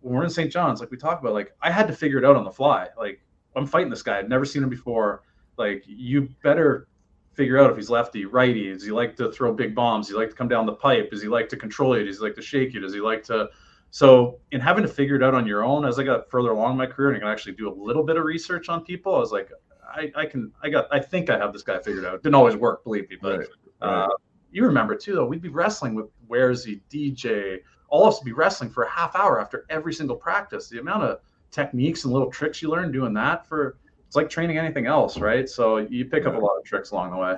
when 0.00 0.14
we're 0.14 0.24
in 0.24 0.30
St. 0.30 0.50
John's, 0.52 0.80
like 0.80 0.90
we 0.90 0.96
talked 0.96 1.22
about, 1.22 1.34
like 1.34 1.52
I 1.60 1.70
had 1.70 1.88
to 1.88 1.92
figure 1.92 2.18
it 2.18 2.24
out 2.24 2.36
on 2.36 2.44
the 2.44 2.50
fly. 2.50 2.88
Like 2.96 3.20
I'm 3.56 3.66
fighting 3.66 3.90
this 3.90 4.02
guy. 4.02 4.18
I'd 4.18 4.28
never 4.28 4.44
seen 4.44 4.62
him 4.62 4.68
before 4.68 5.22
like 5.58 5.84
you 5.86 6.28
better 6.42 6.88
figure 7.32 7.58
out 7.58 7.70
if 7.70 7.76
he's 7.76 7.88
lefty, 7.90 8.24
righty. 8.24 8.72
Does 8.72 8.84
he 8.84 8.90
like 8.90 9.16
to 9.16 9.30
throw 9.30 9.52
big 9.52 9.74
bombs? 9.74 10.06
Does 10.06 10.14
he 10.14 10.18
like 10.18 10.30
to 10.30 10.34
come 10.34 10.48
down 10.48 10.66
the 10.66 10.72
pipe? 10.72 11.10
Does 11.10 11.22
he 11.22 11.28
like 11.28 11.48
to 11.50 11.56
control 11.56 11.96
you? 11.96 12.04
Does 12.04 12.18
he 12.18 12.24
like 12.24 12.34
to 12.34 12.42
shake 12.42 12.74
you? 12.74 12.80
Does 12.80 12.92
he 12.92 13.00
like 13.00 13.22
to? 13.24 13.48
So 13.90 14.40
in 14.50 14.60
having 14.60 14.82
to 14.82 14.88
figure 14.88 15.16
it 15.16 15.22
out 15.22 15.34
on 15.34 15.46
your 15.46 15.64
own, 15.64 15.84
as 15.84 15.98
I 15.98 16.02
got 16.02 16.30
further 16.30 16.50
along 16.50 16.72
in 16.72 16.78
my 16.78 16.86
career 16.86 17.10
and 17.10 17.16
I 17.18 17.20
can 17.20 17.28
actually 17.28 17.52
do 17.52 17.70
a 17.70 17.74
little 17.74 18.02
bit 18.02 18.16
of 18.16 18.24
research 18.24 18.68
on 18.68 18.84
people, 18.84 19.14
I 19.14 19.18
was 19.18 19.32
like, 19.32 19.50
I, 19.88 20.12
I 20.14 20.26
can, 20.26 20.52
I 20.62 20.68
got, 20.68 20.88
I 20.90 21.00
think 21.00 21.30
I 21.30 21.38
have 21.38 21.52
this 21.52 21.62
guy 21.62 21.78
figured 21.78 22.04
out. 22.04 22.22
didn't 22.22 22.34
always 22.34 22.56
work, 22.56 22.84
believe 22.84 23.08
me, 23.08 23.16
but 23.20 23.38
right. 23.38 23.48
Right. 23.80 24.04
Uh, 24.04 24.08
you 24.50 24.64
remember 24.64 24.94
too, 24.94 25.14
though, 25.14 25.26
we'd 25.26 25.40
be 25.40 25.48
wrestling 25.48 25.94
with 25.94 26.06
where's 26.26 26.64
he, 26.64 26.80
DJ, 26.90 27.60
all 27.88 28.06
of 28.06 28.14
us 28.14 28.20
would 28.20 28.26
be 28.26 28.32
wrestling 28.32 28.70
for 28.70 28.82
a 28.82 28.90
half 28.90 29.14
hour 29.14 29.40
after 29.40 29.64
every 29.70 29.94
single 29.94 30.16
practice. 30.16 30.68
The 30.68 30.80
amount 30.80 31.04
of 31.04 31.20
techniques 31.50 32.04
and 32.04 32.12
little 32.12 32.30
tricks 32.30 32.60
you 32.60 32.70
learn 32.70 32.92
doing 32.92 33.14
that 33.14 33.46
for 33.46 33.78
it's 34.08 34.16
like 34.16 34.30
training 34.30 34.56
anything 34.56 34.86
else, 34.86 35.18
right? 35.18 35.48
So 35.48 35.76
you 35.76 36.06
pick 36.06 36.26
up 36.26 36.34
a 36.34 36.38
lot 36.38 36.56
of 36.56 36.64
tricks 36.64 36.90
along 36.90 37.10
the 37.10 37.18
way. 37.18 37.36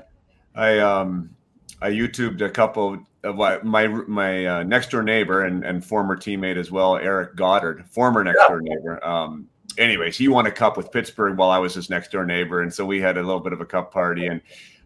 I 0.55 0.79
um 0.79 1.31
I 1.83 1.91
YouTubed 1.91 2.41
a 2.43 2.51
couple 2.51 3.05
of 3.25 3.65
my 3.65 3.89
my 3.89 4.47
uh, 4.47 4.63
next 4.63 4.91
door 4.91 5.03
neighbor 5.03 5.45
and, 5.45 5.65
and 5.65 5.85
former 5.85 6.17
teammate 6.17 6.57
as 6.57 6.71
well, 6.71 6.97
Eric 6.97 7.35
Godard, 7.35 7.89
former 7.91 8.23
next 8.23 8.47
door 8.47 8.63
yeah. 8.65 8.75
neighbor. 8.75 9.05
Um, 9.05 9.49
anyways, 9.79 10.17
he 10.17 10.29
won 10.29 10.47
a 10.47 10.51
cup 10.51 10.77
with 10.77 10.93
Pittsburgh 10.93 11.37
while 11.37 11.51
I 11.51 11.59
was 11.59 11.75
his 11.75 11.91
next 11.91 12.13
door 12.13 12.25
neighbor, 12.25 12.63
and 12.63 12.73
so 12.73 12.87
we 12.87 13.01
had 13.01 13.19
a 13.19 13.23
little 13.23 13.41
bit 13.41 13.53
of 13.53 13.61
a 13.61 13.67
cup 13.67 13.93
party. 13.93 14.27
And 14.27 14.41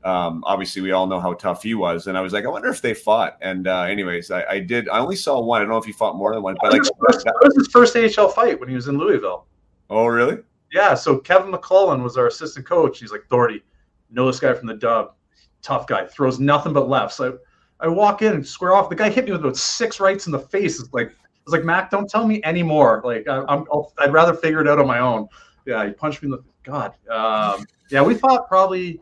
um, 0.04 0.42
obviously 0.46 0.82
we 0.82 0.92
all 0.92 1.06
know 1.06 1.20
how 1.20 1.34
tough 1.34 1.62
he 1.62 1.74
was, 1.74 2.06
and 2.06 2.16
I 2.16 2.22
was 2.22 2.32
like, 2.32 2.44
I 2.44 2.48
wonder 2.48 2.68
if 2.68 2.80
they 2.80 2.94
fought. 2.94 3.36
And 3.40 3.68
uh, 3.68 3.82
anyways, 3.82 4.30
I, 4.30 4.44
I, 4.44 4.60
did. 4.60 4.88
I 4.88 5.00
only 5.00 5.16
saw 5.16 5.40
one. 5.40 5.60
I 5.60 5.64
don't 5.64 5.70
know 5.70 5.78
if 5.78 5.84
he 5.84 5.92
fought 5.92 6.16
more 6.16 6.32
than 6.32 6.42
one, 6.42 6.56
but 6.62 6.72
like 6.72 6.82
that 6.82 7.34
was 7.42 7.56
his 7.56 7.68
first 7.68 7.96
AHL 7.96 8.28
fight 8.28 8.58
when 8.58 8.68
he 8.68 8.74
was 8.74 8.88
in 8.88 8.98
Louisville. 8.98 9.46
Oh, 9.90 10.06
really? 10.06 10.38
Yeah. 10.74 10.94
So 10.94 11.18
Kevin 11.18 11.52
McClelland 11.52 12.02
was 12.02 12.16
our 12.16 12.26
assistant 12.26 12.66
coach. 12.66 12.98
He's 12.98 13.12
like, 13.12 13.22
Doherty, 13.30 13.62
know 14.10 14.26
this 14.26 14.40
guy 14.40 14.52
from 14.52 14.66
the 14.66 14.74
dub, 14.74 15.14
tough 15.62 15.86
guy, 15.86 16.04
throws 16.06 16.40
nothing 16.40 16.72
but 16.72 16.88
lefts. 16.88 17.14
So 17.16 17.38
I 17.78 17.86
walk 17.86 18.22
in 18.22 18.32
and 18.32 18.46
square 18.46 18.74
off. 18.74 18.90
The 18.90 18.96
guy 18.96 19.08
hit 19.08 19.24
me 19.24 19.32
with 19.32 19.40
about 19.40 19.56
six 19.56 20.00
rights 20.00 20.26
in 20.26 20.32
the 20.32 20.38
face. 20.38 20.80
It's 20.80 20.92
like 20.92 21.10
I 21.10 21.12
was 21.46 21.52
like, 21.52 21.64
Mac, 21.64 21.90
don't 21.90 22.10
tell 22.10 22.26
me 22.26 22.42
anymore. 22.42 23.02
Like 23.04 23.28
I, 23.28 23.44
am 23.48 23.64
I'd 23.98 24.12
rather 24.12 24.34
figure 24.34 24.60
it 24.60 24.68
out 24.68 24.80
on 24.80 24.86
my 24.86 24.98
own. 24.98 25.28
Yeah, 25.64 25.86
he 25.86 25.92
punched 25.92 26.22
me 26.22 26.26
in 26.26 26.32
the 26.32 26.42
God. 26.64 26.94
Um, 27.08 27.64
yeah, 27.90 28.02
we 28.02 28.14
fought 28.14 28.48
probably 28.48 29.00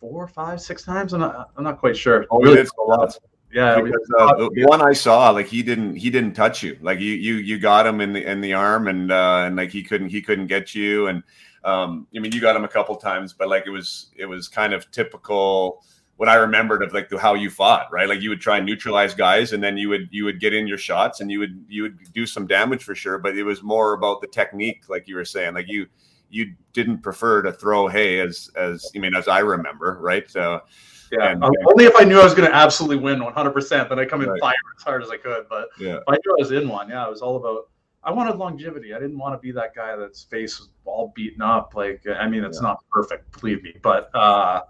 four, 0.00 0.26
five, 0.26 0.60
six 0.60 0.82
times. 0.82 1.12
I'm 1.12 1.20
not, 1.20 1.50
I'm 1.56 1.62
not 1.62 1.78
quite 1.78 1.96
sure. 1.96 2.26
Oh, 2.30 2.40
really, 2.40 2.60
it's 2.60 2.72
a 2.78 2.82
lot. 2.82 3.16
Yeah, 3.52 3.80
because, 3.80 4.10
uh, 4.18 4.48
the 4.54 4.64
one 4.64 4.80
I 4.80 4.92
saw, 4.94 5.30
like 5.30 5.46
he 5.46 5.62
didn't, 5.62 5.96
he 5.96 6.08
didn't 6.08 6.32
touch 6.32 6.62
you. 6.62 6.78
Like 6.80 7.00
you, 7.00 7.12
you, 7.12 7.34
you 7.34 7.58
got 7.58 7.86
him 7.86 8.00
in 8.00 8.14
the 8.14 8.28
in 8.28 8.40
the 8.40 8.54
arm, 8.54 8.88
and 8.88 9.12
uh, 9.12 9.44
and 9.46 9.56
like 9.56 9.70
he 9.70 9.82
couldn't, 9.82 10.08
he 10.08 10.22
couldn't 10.22 10.46
get 10.46 10.74
you. 10.74 11.08
And 11.08 11.22
um, 11.62 12.06
I 12.16 12.18
mean, 12.18 12.32
you 12.32 12.40
got 12.40 12.56
him 12.56 12.64
a 12.64 12.68
couple 12.68 12.96
times, 12.96 13.34
but 13.34 13.48
like 13.48 13.64
it 13.66 13.70
was, 13.70 14.06
it 14.16 14.26
was 14.26 14.48
kind 14.48 14.72
of 14.72 14.90
typical 14.90 15.84
what 16.16 16.28
I 16.28 16.34
remembered 16.36 16.82
of 16.82 16.92
like 16.92 17.08
the, 17.08 17.18
how 17.18 17.34
you 17.34 17.50
fought, 17.50 17.90
right? 17.90 18.08
Like 18.08 18.20
you 18.20 18.30
would 18.30 18.40
try 18.40 18.58
and 18.58 18.64
neutralize 18.64 19.12
guys, 19.12 19.52
and 19.52 19.62
then 19.62 19.76
you 19.76 19.88
would 19.88 20.08
you 20.12 20.24
would 20.24 20.40
get 20.40 20.54
in 20.54 20.66
your 20.66 20.78
shots, 20.78 21.20
and 21.20 21.30
you 21.30 21.38
would 21.40 21.64
you 21.68 21.82
would 21.82 22.12
do 22.12 22.26
some 22.26 22.46
damage 22.46 22.84
for 22.84 22.94
sure. 22.94 23.18
But 23.18 23.36
it 23.36 23.42
was 23.42 23.62
more 23.62 23.94
about 23.94 24.20
the 24.20 24.28
technique, 24.28 24.84
like 24.88 25.08
you 25.08 25.16
were 25.16 25.24
saying. 25.24 25.54
Like 25.54 25.68
you 25.68 25.86
you 26.30 26.54
didn't 26.74 26.98
prefer 26.98 27.42
to 27.42 27.52
throw 27.52 27.88
hay 27.88 28.20
as 28.20 28.50
as 28.56 28.90
I 28.94 29.00
mean 29.00 29.16
as 29.16 29.26
I 29.26 29.40
remember, 29.40 29.98
right? 30.00 30.36
Uh, 30.36 30.60
yeah, 31.12 31.32
and, 31.32 31.44
only 31.44 31.84
if 31.84 31.94
I 31.96 32.04
knew 32.04 32.18
I 32.18 32.24
was 32.24 32.34
going 32.34 32.48
to 32.48 32.54
absolutely 32.54 32.96
win 32.96 33.22
100. 33.22 33.50
percent 33.50 33.88
Then 33.88 33.98
I 33.98 34.04
come 34.04 34.22
in 34.22 34.30
right. 34.30 34.40
fire 34.40 34.54
as 34.76 34.82
hard 34.82 35.02
as 35.02 35.10
I 35.10 35.16
could. 35.16 35.46
But 35.48 35.68
yeah, 35.78 35.98
I 36.08 36.12
knew 36.12 36.32
I 36.32 36.38
was 36.38 36.52
in 36.52 36.68
one. 36.68 36.88
Yeah, 36.88 37.06
it 37.06 37.10
was 37.10 37.20
all 37.20 37.36
about. 37.36 37.68
I 38.04 38.10
wanted 38.10 38.36
longevity. 38.36 38.94
I 38.94 38.98
didn't 38.98 39.18
want 39.18 39.34
to 39.34 39.38
be 39.38 39.52
that 39.52 39.76
guy 39.76 39.94
that's 39.94 40.24
face 40.24 40.58
was 40.58 40.70
all 40.84 41.12
beaten 41.14 41.42
up. 41.42 41.74
Like 41.76 42.02
I 42.18 42.28
mean, 42.28 42.42
it's 42.42 42.58
yeah. 42.58 42.68
not 42.68 42.84
perfect, 42.90 43.40
believe 43.40 43.62
me. 43.62 43.74
But 43.82 44.10
uh, 44.14 44.62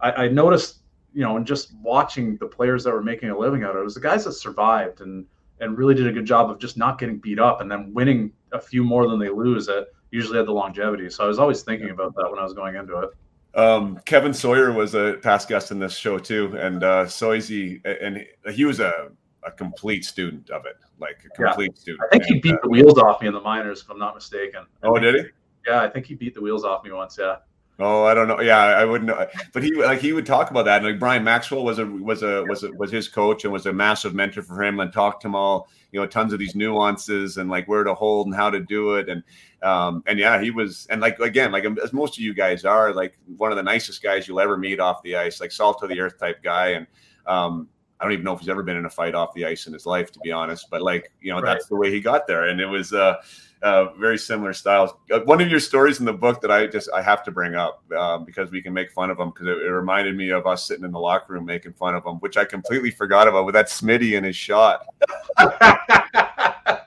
I, 0.00 0.12
I 0.12 0.28
noticed 0.28 0.78
you 1.14 1.22
know, 1.22 1.36
and 1.36 1.46
just 1.46 1.74
watching 1.82 2.36
the 2.38 2.46
players 2.46 2.84
that 2.84 2.92
were 2.92 3.02
making 3.02 3.30
a 3.30 3.38
living 3.38 3.64
out 3.64 3.70
of 3.70 3.76
it, 3.76 3.80
it 3.80 3.84
was 3.84 3.94
the 3.94 4.00
guys 4.00 4.24
that 4.24 4.32
survived 4.32 5.00
and 5.00 5.26
and 5.60 5.78
really 5.78 5.94
did 5.94 6.06
a 6.06 6.12
good 6.12 6.24
job 6.24 6.50
of 6.50 6.58
just 6.58 6.76
not 6.76 6.98
getting 6.98 7.18
beat 7.18 7.38
up 7.38 7.60
and 7.60 7.70
then 7.70 7.92
winning 7.94 8.32
a 8.52 8.60
few 8.60 8.82
more 8.82 9.08
than 9.08 9.18
they 9.18 9.28
lose 9.28 9.66
that 9.66 9.88
usually 10.10 10.36
had 10.36 10.46
the 10.46 10.52
longevity. 10.52 11.08
So 11.08 11.24
I 11.24 11.28
was 11.28 11.38
always 11.38 11.62
thinking 11.62 11.90
about 11.90 12.14
that 12.16 12.28
when 12.28 12.38
I 12.38 12.42
was 12.42 12.52
going 12.52 12.74
into 12.74 12.98
it. 12.98 13.10
Um, 13.54 14.00
Kevin 14.06 14.32
Sawyer 14.32 14.72
was 14.72 14.94
a 14.94 15.18
past 15.22 15.48
guest 15.48 15.70
in 15.70 15.78
this 15.78 15.96
show 15.96 16.18
too, 16.18 16.56
and 16.58 16.82
uh, 16.82 17.04
Soisy, 17.04 17.84
and 17.84 18.26
he 18.54 18.64
was 18.64 18.80
a, 18.80 19.10
a 19.44 19.50
complete 19.50 20.04
student 20.04 20.48
of 20.50 20.64
it, 20.64 20.76
like 20.98 21.22
a 21.26 21.28
complete 21.28 21.72
yeah. 21.74 21.80
student. 21.80 22.02
I 22.04 22.08
think 22.10 22.24
he 22.24 22.40
beat 22.40 22.54
uh, 22.54 22.58
the 22.62 22.68
wheels 22.70 22.98
off 22.98 23.20
me 23.20 23.28
in 23.28 23.34
the 23.34 23.40
minors, 23.40 23.82
if 23.82 23.90
I'm 23.90 23.98
not 23.98 24.14
mistaken. 24.14 24.64
oh, 24.82 24.98
did 24.98 25.14
he? 25.16 25.30
Yeah, 25.66 25.82
I 25.82 25.88
think 25.88 26.06
he 26.06 26.14
beat 26.14 26.34
the 26.34 26.40
wheels 26.40 26.64
off 26.64 26.82
me 26.84 26.92
once. 26.92 27.18
Yeah. 27.18 27.36
Oh, 27.84 28.04
I 28.04 28.14
don't 28.14 28.28
know. 28.28 28.40
Yeah, 28.40 28.58
I 28.58 28.84
wouldn't 28.84 29.08
know. 29.08 29.26
But 29.52 29.64
he 29.64 29.74
like 29.74 30.00
he 30.00 30.12
would 30.12 30.24
talk 30.24 30.50
about 30.50 30.66
that. 30.66 30.78
And 30.78 30.86
like 30.86 31.00
Brian 31.00 31.24
Maxwell 31.24 31.64
was 31.64 31.80
a 31.80 31.86
was 31.86 32.22
a 32.22 32.44
was 32.44 32.62
a, 32.62 32.70
was 32.72 32.92
his 32.92 33.08
coach 33.08 33.42
and 33.42 33.52
was 33.52 33.66
a 33.66 33.72
massive 33.72 34.14
mentor 34.14 34.42
for 34.42 34.62
him 34.62 34.78
and 34.78 34.92
talked 34.92 35.22
to 35.22 35.28
him 35.28 35.34
all 35.34 35.68
you 35.90 36.00
know 36.00 36.06
tons 36.06 36.32
of 36.32 36.38
these 36.38 36.54
nuances 36.54 37.38
and 37.38 37.50
like 37.50 37.66
where 37.66 37.82
to 37.82 37.92
hold 37.92 38.26
and 38.26 38.36
how 38.36 38.50
to 38.50 38.60
do 38.60 38.94
it 38.94 39.08
and 39.08 39.22
um 39.62 40.02
and 40.06 40.18
yeah 40.18 40.40
he 40.40 40.50
was 40.50 40.86
and 40.90 41.00
like 41.00 41.18
again 41.18 41.52
like 41.52 41.64
as 41.82 41.92
most 41.92 42.16
of 42.16 42.24
you 42.24 42.32
guys 42.32 42.64
are 42.64 42.94
like 42.94 43.18
one 43.36 43.50
of 43.50 43.56
the 43.56 43.62
nicest 43.62 44.02
guys 44.02 44.26
you'll 44.26 44.40
ever 44.40 44.56
meet 44.56 44.80
off 44.80 45.02
the 45.02 45.14
ice 45.14 45.40
like 45.40 45.52
salt 45.52 45.78
to 45.78 45.86
the 45.86 46.00
earth 46.00 46.18
type 46.18 46.42
guy 46.42 46.68
and 46.68 46.86
um 47.26 47.68
I 48.00 48.04
don't 48.04 48.14
even 48.14 48.24
know 48.24 48.32
if 48.32 48.40
he's 48.40 48.48
ever 48.48 48.64
been 48.64 48.76
in 48.76 48.84
a 48.84 48.90
fight 48.90 49.14
off 49.14 49.32
the 49.32 49.44
ice 49.44 49.68
in 49.68 49.72
his 49.72 49.86
life, 49.86 50.10
to 50.10 50.18
be 50.24 50.32
honest. 50.32 50.66
But 50.70 50.82
like, 50.82 51.12
you 51.20 51.30
know, 51.30 51.36
right. 51.40 51.52
that's 51.52 51.68
the 51.68 51.76
way 51.76 51.92
he 51.92 52.00
got 52.00 52.26
there, 52.26 52.48
and 52.48 52.60
it 52.60 52.66
was 52.66 52.92
uh, 52.92 53.18
uh, 53.62 53.92
very 53.94 54.18
similar 54.18 54.52
styles. 54.52 54.90
Uh, 55.10 55.20
one 55.20 55.40
of 55.40 55.48
your 55.48 55.60
stories 55.60 56.00
in 56.00 56.04
the 56.04 56.12
book 56.12 56.40
that 56.40 56.50
I 56.50 56.66
just 56.66 56.90
I 56.92 57.00
have 57.00 57.22
to 57.24 57.30
bring 57.30 57.54
up 57.54 57.82
um, 57.92 58.24
because 58.24 58.50
we 58.50 58.60
can 58.60 58.72
make 58.72 58.90
fun 58.90 59.10
of 59.10 59.18
them 59.18 59.30
because 59.30 59.46
it, 59.46 59.58
it, 59.58 59.70
reminded 59.70 60.16
me 60.16 60.30
of 60.30 60.46
us 60.46 60.66
sitting 60.66 60.84
in 60.84 60.90
the 60.90 60.98
locker 60.98 61.34
room 61.34 61.44
making 61.44 61.74
fun 61.74 61.94
of 61.94 62.02
them, 62.04 62.16
which 62.16 62.36
I 62.36 62.44
completely 62.44 62.90
forgot 62.90 63.28
about 63.28 63.46
with 63.46 63.54
that 63.54 63.66
Smitty 63.66 64.16
and 64.16 64.26
his 64.26 64.36
shot. 64.36 64.84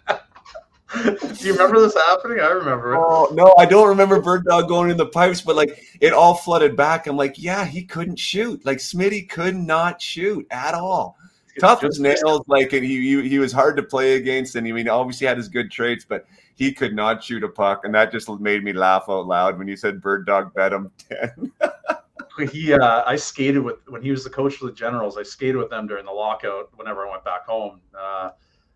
Do 1.04 1.48
you 1.48 1.54
remember 1.54 1.80
this 1.82 1.94
happening? 1.94 2.40
I 2.40 2.48
remember 2.48 2.94
it. 2.94 2.98
Oh 2.98 3.30
no, 3.34 3.54
I 3.58 3.66
don't 3.66 3.88
remember 3.88 4.22
Bird 4.22 4.46
Dog 4.46 4.68
going 4.68 4.90
in 4.90 4.98
the 4.98 5.06
pipes, 5.06 5.42
but 5.42 5.56
like 5.56 5.82
it 6.02 6.14
all 6.14 6.34
flooded 6.34 6.76
back. 6.76 7.08
I'm 7.08 7.18
like, 7.18 7.36
yeah, 7.38 7.66
he 7.66 7.84
couldn't 7.84 8.18
shoot. 8.18 8.66
Like 8.66 8.80
Smitty 8.80 9.30
could 9.30 9.56
not 9.56 10.02
shoot 10.02 10.46
at 10.52 10.74
all. 10.74 11.18
Tough 11.60 11.86
as 11.86 12.02
nails, 12.02 12.42
like 12.48 12.74
and 12.74 12.84
he, 12.84 13.02
he 13.02 13.30
he 13.30 13.40
was 13.40 13.54
hard 13.54 13.78
to 13.78 13.84
play 13.84 14.16
against, 14.16 14.56
and 14.56 14.66
he 14.68 14.74
I 14.74 14.76
mean 14.76 14.90
obviously 14.90 15.26
had 15.26 15.38
his 15.38 15.48
good 15.48 15.72
traits, 15.72 16.06
but 16.08 16.26
he 16.56 16.74
could 16.74 16.96
not 16.96 17.24
shoot 17.24 17.44
a 17.44 17.50
puck, 17.50 17.82
and 17.84 17.94
that 17.94 18.12
just 18.12 18.30
made 18.40 18.64
me 18.64 18.74
laugh 18.74 19.06
out 19.10 19.28
loud 19.28 19.58
when 19.58 19.68
you 19.68 19.76
said 19.76 20.02
Bird 20.02 20.26
Dog 20.26 20.54
bet 20.54 20.74
him 20.74 20.92
ten. 20.98 21.52
he 22.52 22.74
uh, 22.74 23.04
I 23.06 23.16
skated 23.16 23.62
with 23.62 23.78
when 23.88 24.02
he 24.02 24.12
was 24.12 24.24
the 24.24 24.30
coach 24.30 24.56
for 24.56 24.66
the 24.66 24.74
Generals. 24.74 25.18
I 25.18 25.24
skated 25.24 25.58
with 25.58 25.70
them 25.70 25.88
during 25.88 26.06
the 26.06 26.12
lockout 26.12 26.70
whenever 26.76 27.06
I 27.06 27.12
went 27.12 27.24
back 27.24 27.46
home. 27.46 27.82
Uh, 27.98 28.32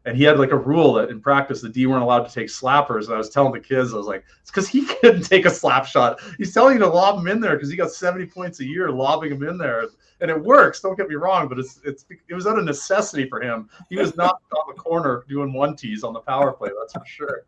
and 0.05 0.15
he 0.15 0.23
had 0.23 0.39
like 0.39 0.51
a 0.51 0.57
rule 0.57 0.93
that 0.93 1.09
in 1.09 1.19
practice 1.19 1.61
the 1.61 1.69
D 1.69 1.85
weren't 1.85 2.03
allowed 2.03 2.27
to 2.27 2.33
take 2.33 2.47
slappers. 2.47 3.05
And 3.05 3.13
I 3.13 3.17
was 3.17 3.29
telling 3.29 3.51
the 3.51 3.59
kids, 3.59 3.93
I 3.93 3.97
was 3.97 4.07
like, 4.07 4.23
it's 4.41 4.49
because 4.49 4.67
he 4.67 4.85
couldn't 5.01 5.23
take 5.23 5.45
a 5.45 5.49
slap 5.49 5.85
shot. 5.85 6.19
He's 6.37 6.53
telling 6.53 6.75
you 6.75 6.79
to 6.79 6.87
lob 6.87 7.19
him 7.19 7.27
in 7.27 7.39
there 7.39 7.55
because 7.55 7.69
he 7.69 7.75
got 7.75 7.91
70 7.91 8.25
points 8.27 8.59
a 8.59 8.65
year 8.65 8.91
lobbing 8.91 9.31
him 9.31 9.43
in 9.43 9.57
there. 9.57 9.85
And 10.21 10.31
it 10.31 10.41
works, 10.41 10.81
don't 10.81 10.97
get 10.97 11.07
me 11.07 11.15
wrong, 11.15 11.47
but 11.47 11.59
it's 11.59 11.79
it's 11.85 12.05
it 12.09 12.33
was 12.33 12.45
out 12.45 12.59
of 12.59 12.65
necessity 12.65 13.27
for 13.27 13.41
him. 13.41 13.69
He 13.89 13.97
was 13.97 14.17
not 14.17 14.41
on 14.51 14.73
the 14.75 14.81
corner 14.81 15.23
doing 15.29 15.53
one 15.53 15.75
tees 15.75 16.03
on 16.03 16.13
the 16.13 16.19
power 16.19 16.51
play, 16.51 16.71
that's 16.77 16.93
for 16.93 17.05
sure. 17.05 17.43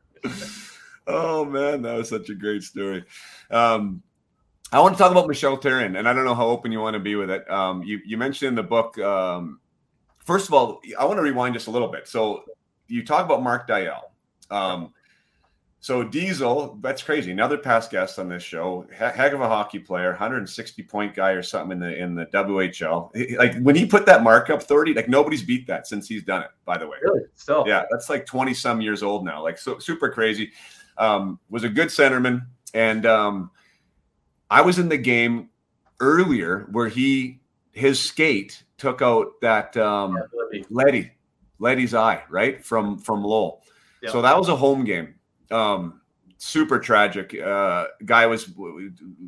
Oh 1.07 1.43
man, 1.43 1.82
that 1.82 1.97
was 1.97 2.09
such 2.09 2.30
a 2.30 2.36
great 2.36 2.63
story. 2.63 3.03
Um, 3.49 4.03
I 4.72 4.80
want 4.80 4.95
to 4.95 4.99
talk 4.99 5.11
about 5.11 5.28
Michel 5.28 5.57
Therrien, 5.57 5.97
and 5.97 6.07
I 6.07 6.13
don't 6.13 6.26
know 6.26 6.36
how 6.36 6.47
open 6.47 6.72
you 6.72 6.80
want 6.80 6.93
to 6.93 6.99
be 6.99 7.15
with 7.15 7.30
it. 7.30 7.49
Um, 7.49 7.84
you 7.84 7.99
you 8.05 8.17
mentioned 8.17 8.49
in 8.49 8.55
the 8.55 8.63
book 8.63 8.97
um, 8.99 9.59
first 10.26 10.47
of 10.47 10.53
all, 10.53 10.80
I 10.97 11.05
want 11.05 11.17
to 11.17 11.24
rewind 11.24 11.53
just 11.53 11.67
a 11.67 11.72
little 11.72 11.88
bit. 11.88 12.07
So 12.07 12.43
you 12.88 13.05
talk 13.05 13.26
about 13.26 13.43
Mark 13.43 13.67
Deyell. 13.67 14.01
Um, 14.49 14.93
so 15.84 16.04
Diesel, 16.04 16.78
that's 16.80 17.02
crazy. 17.02 17.32
Another 17.32 17.58
past 17.58 17.90
guest 17.90 18.20
on 18.20 18.30
this 18.30 18.44
show, 18.44 18.86
heck 18.94 19.34
of 19.34 19.42
a 19.42 19.48
hockey 19.48 19.80
player, 19.80 20.12
160 20.12 20.84
point 20.84 21.16
guy 21.16 21.32
or 21.32 21.42
something 21.42 21.72
in 21.72 21.80
the 21.80 21.96
in 21.98 22.14
the 22.14 22.28
WHL. 22.28 23.10
Like 23.36 23.60
when 23.64 23.76
he 23.76 23.88
put 23.88 24.06
that 24.06 24.22
mark 24.22 24.52
up 24.52 24.62
30, 24.62 24.94
like 24.94 25.10
nobody's 25.10 25.42
beat 25.42 25.66
that 25.66 25.88
since 25.88 26.08
he's 26.08 26.24
done 26.24 26.44
it. 26.44 26.50
By 26.66 26.78
the 26.78 26.88
way, 26.88 26.98
really? 27.02 27.22
Still, 27.34 27.64
yeah, 27.66 27.86
that's 27.90 28.12
like 28.12 28.28
20 28.28 28.54
some 28.54 28.80
years 28.80 29.02
old 29.02 29.26
now. 29.26 29.42
Like 29.42 29.58
so, 29.58 29.80
super 29.80 30.12
crazy. 30.12 30.52
Um, 31.00 31.40
was 31.50 31.64
a 31.64 31.70
good 31.70 31.88
centerman, 31.88 32.46
and 32.76 33.08
um, 33.08 33.50
I 34.52 34.62
was 34.62 34.78
in 34.78 34.88
the 34.88 35.00
game 35.00 35.50
earlier 36.00 36.68
where 36.72 36.90
he 36.90 37.40
his 37.72 38.00
skate 38.00 38.64
took 38.78 39.02
out 39.02 39.42
that 39.42 39.76
um, 39.78 40.16
Letty, 40.70 41.10
Letty's 41.58 41.96
eye, 41.96 42.22
right 42.30 42.64
from 42.64 43.00
from 43.00 43.24
Lowell. 43.24 43.64
Yeah. 44.04 44.12
So 44.12 44.22
that 44.22 44.38
was 44.38 44.48
a 44.48 44.56
home 44.56 44.84
game. 44.84 45.16
Um, 45.52 46.02
super 46.38 46.80
tragic. 46.80 47.39
Uh, 47.39 47.86
guy 48.06 48.26
was 48.26 48.52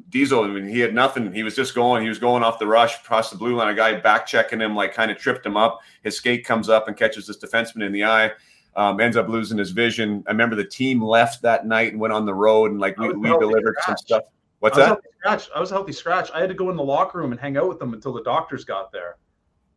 Diesel. 0.09 0.43
I 0.43 0.47
mean, 0.47 0.67
he 0.67 0.80
had 0.80 0.93
nothing. 0.95 1.32
He 1.32 1.43
was 1.43 1.55
just 1.55 1.76
going. 1.76 2.01
He 2.03 2.09
was 2.09 2.19
going 2.19 2.43
off 2.43 2.59
the 2.59 2.67
rush 2.67 2.99
across 3.01 3.30
the 3.30 3.38
blue 3.38 3.55
line. 3.55 3.69
A 3.69 3.76
guy 3.76 3.99
back 3.99 4.26
checking 4.26 4.59
him, 4.59 4.76
like 4.76 4.93
kind 4.93 5.11
of 5.11 5.17
tripped 5.17 5.45
him 5.45 5.55
up. 5.55 5.82
His 6.03 6.17
skate 6.17 6.45
comes 6.45 6.69
up 6.69 6.88
and 6.88 6.97
catches 6.97 7.28
this 7.28 7.38
defenseman 7.38 7.86
in 7.86 7.91
the 7.91 8.03
eye. 8.03 8.32
Um, 8.76 8.99
ends 8.99 9.17
up 9.17 9.28
losing 9.28 9.59
his 9.59 9.69
vision. 9.69 10.24
I 10.28 10.32
remember 10.32 10.55
the 10.55 10.65
team 10.65 11.03
left 11.03 11.43
that 11.43 11.67
night 11.67 11.91
and 11.91 12.01
went 12.01 12.11
on 12.11 12.26
the 12.26 12.34
road 12.34 12.71
and 12.71 12.80
like 12.80 12.97
we, 12.97 13.13
we 13.13 13.28
delivered 13.28 13.76
some 13.86 13.95
stuff. 13.97 14.24
What's 14.63 14.78
I 14.78 14.88
that? 14.89 14.99
Scratch. 15.19 15.49
I 15.55 15.59
was 15.59 15.69
a 15.69 15.76
healthy 15.76 15.91
scratch. 15.91 16.32
I 16.34 16.39
had 16.39 16.49
to 16.49 16.55
go 16.55 16.71
in 16.71 16.76
the 16.76 16.84
locker 16.84 17.19
room 17.19 17.34
and 17.34 17.39
hang 17.39 17.55
out 17.55 17.67
with 17.67 17.78
them 17.78 17.93
until 17.93 18.13
the 18.13 18.24
doctors 18.24 18.65
got 18.65 18.91
there. 18.91 19.17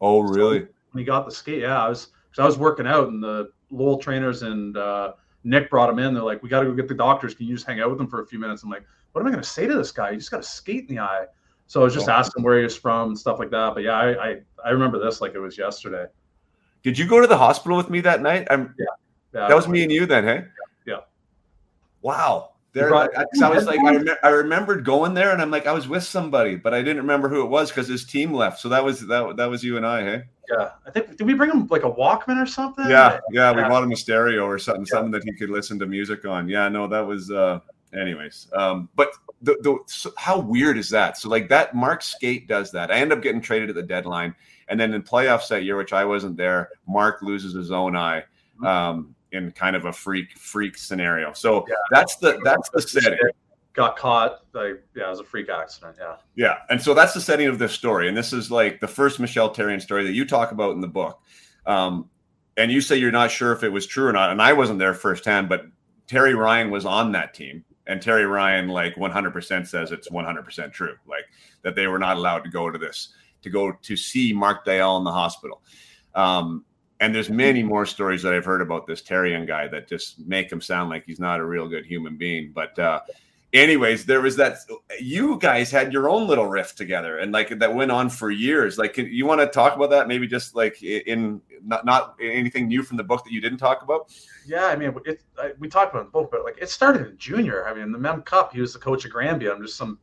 Oh, 0.00 0.20
really? 0.20 0.60
So 0.60 0.68
when 0.92 1.00
he 1.00 1.04
got 1.04 1.26
the 1.26 1.32
skate, 1.32 1.60
yeah, 1.60 1.82
I 1.84 1.88
was 1.88 2.06
because 2.30 2.42
I 2.42 2.46
was 2.46 2.56
working 2.56 2.86
out, 2.86 3.08
and 3.08 3.22
the 3.22 3.50
Lowell 3.70 3.98
trainers 3.98 4.42
and 4.42 4.76
uh, 4.76 5.12
Nick 5.46 5.70
brought 5.70 5.88
him 5.88 5.98
in. 5.98 6.12
They're 6.12 6.22
like, 6.22 6.42
"We 6.42 6.48
got 6.48 6.60
to 6.60 6.66
go 6.66 6.74
get 6.74 6.88
the 6.88 6.94
doctors. 6.94 7.34
Can 7.34 7.46
you 7.46 7.54
just 7.54 7.66
hang 7.66 7.80
out 7.80 7.88
with 7.88 7.98
them 7.98 8.08
for 8.08 8.20
a 8.20 8.26
few 8.26 8.38
minutes?" 8.38 8.62
I'm 8.62 8.70
like, 8.70 8.84
"What 9.12 9.20
am 9.20 9.28
I 9.28 9.30
going 9.30 9.42
to 9.42 9.48
say 9.48 9.66
to 9.66 9.74
this 9.74 9.92
guy? 9.92 10.10
He 10.10 10.16
just 10.18 10.30
got 10.30 10.40
a 10.40 10.42
skate 10.42 10.88
in 10.88 10.96
the 10.96 11.00
eye." 11.00 11.26
So 11.68 11.80
I 11.80 11.84
was 11.84 11.94
just 11.94 12.08
oh. 12.08 12.12
asking 12.12 12.42
where 12.42 12.58
he 12.58 12.64
was 12.64 12.76
from 12.76 13.08
and 13.08 13.18
stuff 13.18 13.38
like 13.38 13.50
that. 13.50 13.74
But 13.74 13.84
yeah, 13.84 13.92
I, 13.92 14.28
I, 14.30 14.36
I 14.64 14.70
remember 14.70 15.02
this 15.02 15.20
like 15.20 15.34
it 15.34 15.38
was 15.38 15.56
yesterday. 15.56 16.06
Did 16.82 16.98
you 16.98 17.06
go 17.06 17.20
to 17.20 17.26
the 17.26 17.36
hospital 17.36 17.76
with 17.76 17.90
me 17.90 18.00
that 18.02 18.22
night? 18.22 18.46
I'm, 18.50 18.74
yeah, 18.78 18.86
yeah 19.34 19.48
that 19.48 19.56
was 19.56 19.66
me 19.66 19.82
and 19.82 19.90
you 19.90 20.06
then, 20.06 20.24
hey? 20.24 20.44
Yeah. 20.86 20.94
yeah. 20.94 21.00
Wow. 22.02 22.52
There, 22.76 22.90
brought, 22.90 23.10
I, 23.16 23.48
was 23.48 23.64
like, 23.64 23.80
I, 23.80 23.94
rem- 23.94 24.16
I, 24.22 24.28
remembered 24.28 24.84
going 24.84 25.14
there, 25.14 25.32
and 25.32 25.40
I'm 25.40 25.50
like, 25.50 25.66
I 25.66 25.72
was 25.72 25.88
with 25.88 26.02
somebody, 26.02 26.56
but 26.56 26.74
I 26.74 26.82
didn't 26.82 26.98
remember 26.98 27.26
who 27.30 27.40
it 27.40 27.48
was 27.48 27.70
because 27.70 27.88
his 27.88 28.04
team 28.04 28.34
left. 28.34 28.60
So 28.60 28.68
that 28.68 28.84
was 28.84 29.06
that. 29.06 29.38
That 29.38 29.48
was 29.48 29.64
you 29.64 29.78
and 29.78 29.86
I, 29.86 30.02
hey? 30.02 30.22
Yeah, 30.50 30.70
I 30.86 30.90
think. 30.90 31.16
Did 31.16 31.26
we 31.26 31.32
bring 31.32 31.50
him 31.50 31.66
like 31.68 31.84
a 31.84 31.90
Walkman 31.90 32.40
or 32.40 32.44
something? 32.44 32.84
Yeah, 32.86 33.18
yeah, 33.32 33.50
we 33.52 33.62
bought 33.62 33.82
him 33.82 33.92
a 33.92 33.96
stereo 33.96 34.44
or 34.44 34.58
something, 34.58 34.84
yeah. 34.84 34.90
something 34.90 35.10
that 35.12 35.24
he 35.24 35.32
could 35.32 35.48
listen 35.48 35.78
to 35.78 35.86
music 35.86 36.26
on. 36.26 36.50
Yeah, 36.50 36.68
no, 36.68 36.86
that 36.86 37.00
was. 37.00 37.30
uh 37.30 37.60
Anyways, 37.94 38.48
um, 38.52 38.90
but 38.94 39.12
the, 39.40 39.56
the 39.62 39.78
so 39.86 40.12
how 40.18 40.38
weird 40.38 40.76
is 40.76 40.90
that? 40.90 41.16
So 41.16 41.30
like 41.30 41.48
that 41.48 41.74
Mark 41.74 42.02
Skate 42.02 42.46
does 42.46 42.70
that. 42.72 42.90
I 42.90 42.96
end 42.96 43.10
up 43.10 43.22
getting 43.22 43.40
traded 43.40 43.70
at 43.70 43.74
the 43.74 43.82
deadline, 43.82 44.34
and 44.68 44.78
then 44.78 44.92
in 44.92 45.02
playoffs 45.02 45.48
that 45.48 45.64
year, 45.64 45.76
which 45.76 45.94
I 45.94 46.04
wasn't 46.04 46.36
there, 46.36 46.70
Mark 46.86 47.22
loses 47.22 47.54
his 47.54 47.70
own 47.70 47.96
eye. 47.96 48.24
Mm-hmm. 48.56 48.66
Um, 48.66 49.15
in 49.32 49.50
kind 49.52 49.76
of 49.76 49.84
a 49.84 49.92
freak 49.92 50.36
freak 50.38 50.76
scenario. 50.76 51.32
So 51.32 51.64
yeah. 51.68 51.74
that's 51.90 52.16
the 52.16 52.40
that's 52.44 52.68
the 52.70 52.82
setting. 52.82 53.18
Got 53.72 53.96
caught. 53.96 54.40
Like 54.52 54.82
yeah, 54.94 55.06
it 55.06 55.10
was 55.10 55.20
a 55.20 55.24
freak 55.24 55.48
accident. 55.48 55.96
Yeah. 55.98 56.16
Yeah, 56.34 56.58
and 56.70 56.80
so 56.80 56.94
that's 56.94 57.12
the 57.12 57.20
setting 57.20 57.46
of 57.46 57.58
this 57.58 57.72
story, 57.72 58.08
and 58.08 58.16
this 58.16 58.32
is 58.32 58.50
like 58.50 58.80
the 58.80 58.88
first 58.88 59.20
Michel 59.20 59.52
Therrien 59.52 59.80
story 59.80 60.04
that 60.04 60.12
you 60.12 60.24
talk 60.24 60.52
about 60.52 60.72
in 60.74 60.80
the 60.80 60.88
book. 60.88 61.20
Um, 61.66 62.08
and 62.56 62.72
you 62.72 62.80
say 62.80 62.96
you're 62.96 63.10
not 63.10 63.30
sure 63.30 63.52
if 63.52 63.62
it 63.62 63.68
was 63.68 63.86
true 63.86 64.06
or 64.06 64.12
not, 64.12 64.30
and 64.30 64.40
I 64.40 64.52
wasn't 64.52 64.78
there 64.78 64.94
firsthand, 64.94 65.48
but 65.48 65.66
Terry 66.06 66.34
Ryan 66.34 66.70
was 66.70 66.86
on 66.86 67.12
that 67.12 67.34
team, 67.34 67.64
and 67.86 68.00
Terry 68.00 68.24
Ryan 68.24 68.68
like 68.68 68.94
100% 68.94 69.66
says 69.66 69.92
it's 69.92 70.08
100% 70.08 70.72
true, 70.72 70.94
like 71.06 71.24
that 71.62 71.74
they 71.74 71.86
were 71.86 71.98
not 71.98 72.16
allowed 72.16 72.44
to 72.44 72.50
go 72.50 72.70
to 72.70 72.78
this 72.78 73.12
to 73.42 73.50
go 73.50 73.72
to 73.72 73.96
see 73.96 74.32
Mark 74.32 74.64
Deyell 74.64 74.98
in 74.98 75.04
the 75.04 75.12
hospital. 75.12 75.62
Um, 76.14 76.64
and 77.00 77.14
there's 77.14 77.30
many 77.30 77.62
more 77.62 77.84
stories 77.84 78.22
that 78.22 78.32
I've 78.32 78.44
heard 78.44 78.62
about 78.62 78.86
this 78.86 79.02
Therrien 79.02 79.46
guy 79.46 79.68
that 79.68 79.88
just 79.88 80.26
make 80.26 80.50
him 80.50 80.60
sound 80.60 80.90
like 80.90 81.04
he's 81.04 81.20
not 81.20 81.40
a 81.40 81.44
real 81.44 81.68
good 81.68 81.84
human 81.84 82.16
being. 82.16 82.52
But 82.54 82.78
uh, 82.78 83.00
anyways, 83.52 84.06
there 84.06 84.20
was 84.20 84.36
that 84.36 84.58
you 84.98 85.38
guys 85.38 85.70
had 85.70 85.92
your 85.92 86.08
own 86.08 86.26
little 86.26 86.46
rift 86.46 86.78
together, 86.78 87.18
and 87.18 87.32
like 87.32 87.58
that 87.58 87.74
went 87.74 87.90
on 87.90 88.08
for 88.08 88.30
years. 88.30 88.78
Like, 88.78 88.96
you 88.96 89.26
want 89.26 89.40
to 89.40 89.46
talk 89.46 89.76
about 89.76 89.90
that? 89.90 90.08
Maybe 90.08 90.26
just 90.26 90.54
like 90.54 90.82
in 90.82 91.40
not 91.62 91.84
not 91.84 92.16
anything 92.20 92.68
new 92.68 92.82
from 92.82 92.96
the 92.96 93.04
book 93.04 93.24
that 93.24 93.32
you 93.32 93.40
didn't 93.40 93.58
talk 93.58 93.82
about. 93.82 94.10
Yeah, 94.46 94.66
I 94.66 94.76
mean, 94.76 94.94
it, 95.04 95.22
I, 95.38 95.52
we 95.58 95.68
talked 95.68 95.94
about 95.94 96.06
the 96.06 96.10
book, 96.10 96.30
but 96.30 96.44
like 96.44 96.58
it 96.60 96.70
started 96.70 97.06
in 97.08 97.18
junior. 97.18 97.68
I 97.68 97.74
mean, 97.74 97.92
the 97.92 97.98
Mem 97.98 98.22
Cup, 98.22 98.54
he 98.54 98.60
was 98.60 98.72
the 98.72 98.78
coach 98.78 99.04
of 99.04 99.10
Granby. 99.10 99.50
I'm 99.50 99.60
just 99.60 99.76
some 99.76 99.98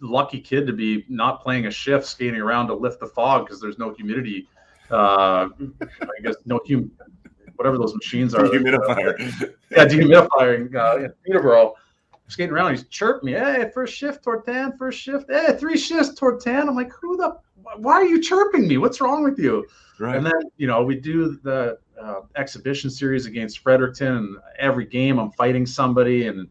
lucky 0.00 0.40
kid 0.40 0.66
to 0.66 0.72
be 0.72 1.04
not 1.08 1.42
playing 1.42 1.66
a 1.66 1.70
shift, 1.70 2.06
skating 2.06 2.40
around 2.40 2.68
to 2.68 2.74
lift 2.74 3.00
the 3.00 3.06
fog 3.06 3.46
because 3.46 3.60
there's 3.60 3.78
no 3.78 3.92
humidity 3.94 4.46
uh, 4.90 5.48
I 6.00 6.22
guess 6.22 6.36
no 6.44 6.60
hum, 6.68 6.90
whatever 7.56 7.78
those 7.78 7.94
machines 7.94 8.34
are. 8.34 8.44
Dehumidifier. 8.44 9.54
yeah, 9.70 9.86
dehumidifier 9.86 10.74
uh, 10.74 11.04
in 11.04 11.12
Peterborough. 11.24 11.74
Skating 12.28 12.52
around, 12.52 12.72
he's 12.72 12.84
chirping 12.88 13.26
me. 13.26 13.32
Hey, 13.38 13.70
first 13.72 13.94
shift, 13.94 14.24
Tortan. 14.24 14.76
First 14.76 14.98
shift. 14.98 15.26
Hey, 15.30 15.56
three 15.56 15.78
shifts, 15.78 16.18
Tortan. 16.18 16.68
I'm 16.68 16.74
like, 16.74 16.90
who 17.00 17.16
the? 17.16 17.36
Why 17.76 17.94
are 17.94 18.04
you 18.04 18.20
chirping 18.20 18.66
me? 18.66 18.78
What's 18.78 19.00
wrong 19.00 19.22
with 19.22 19.38
you? 19.38 19.64
Right. 19.98 20.16
And 20.16 20.26
then 20.26 20.32
you 20.56 20.66
know 20.66 20.84
we 20.84 20.96
do 20.96 21.38
the 21.42 21.78
uh, 22.00 22.20
exhibition 22.36 22.90
series 22.90 23.26
against 23.26 23.60
Fredericton, 23.60 24.16
and 24.16 24.36
every 24.58 24.86
game 24.86 25.18
I'm 25.18 25.30
fighting 25.32 25.66
somebody, 25.66 26.26
and 26.26 26.48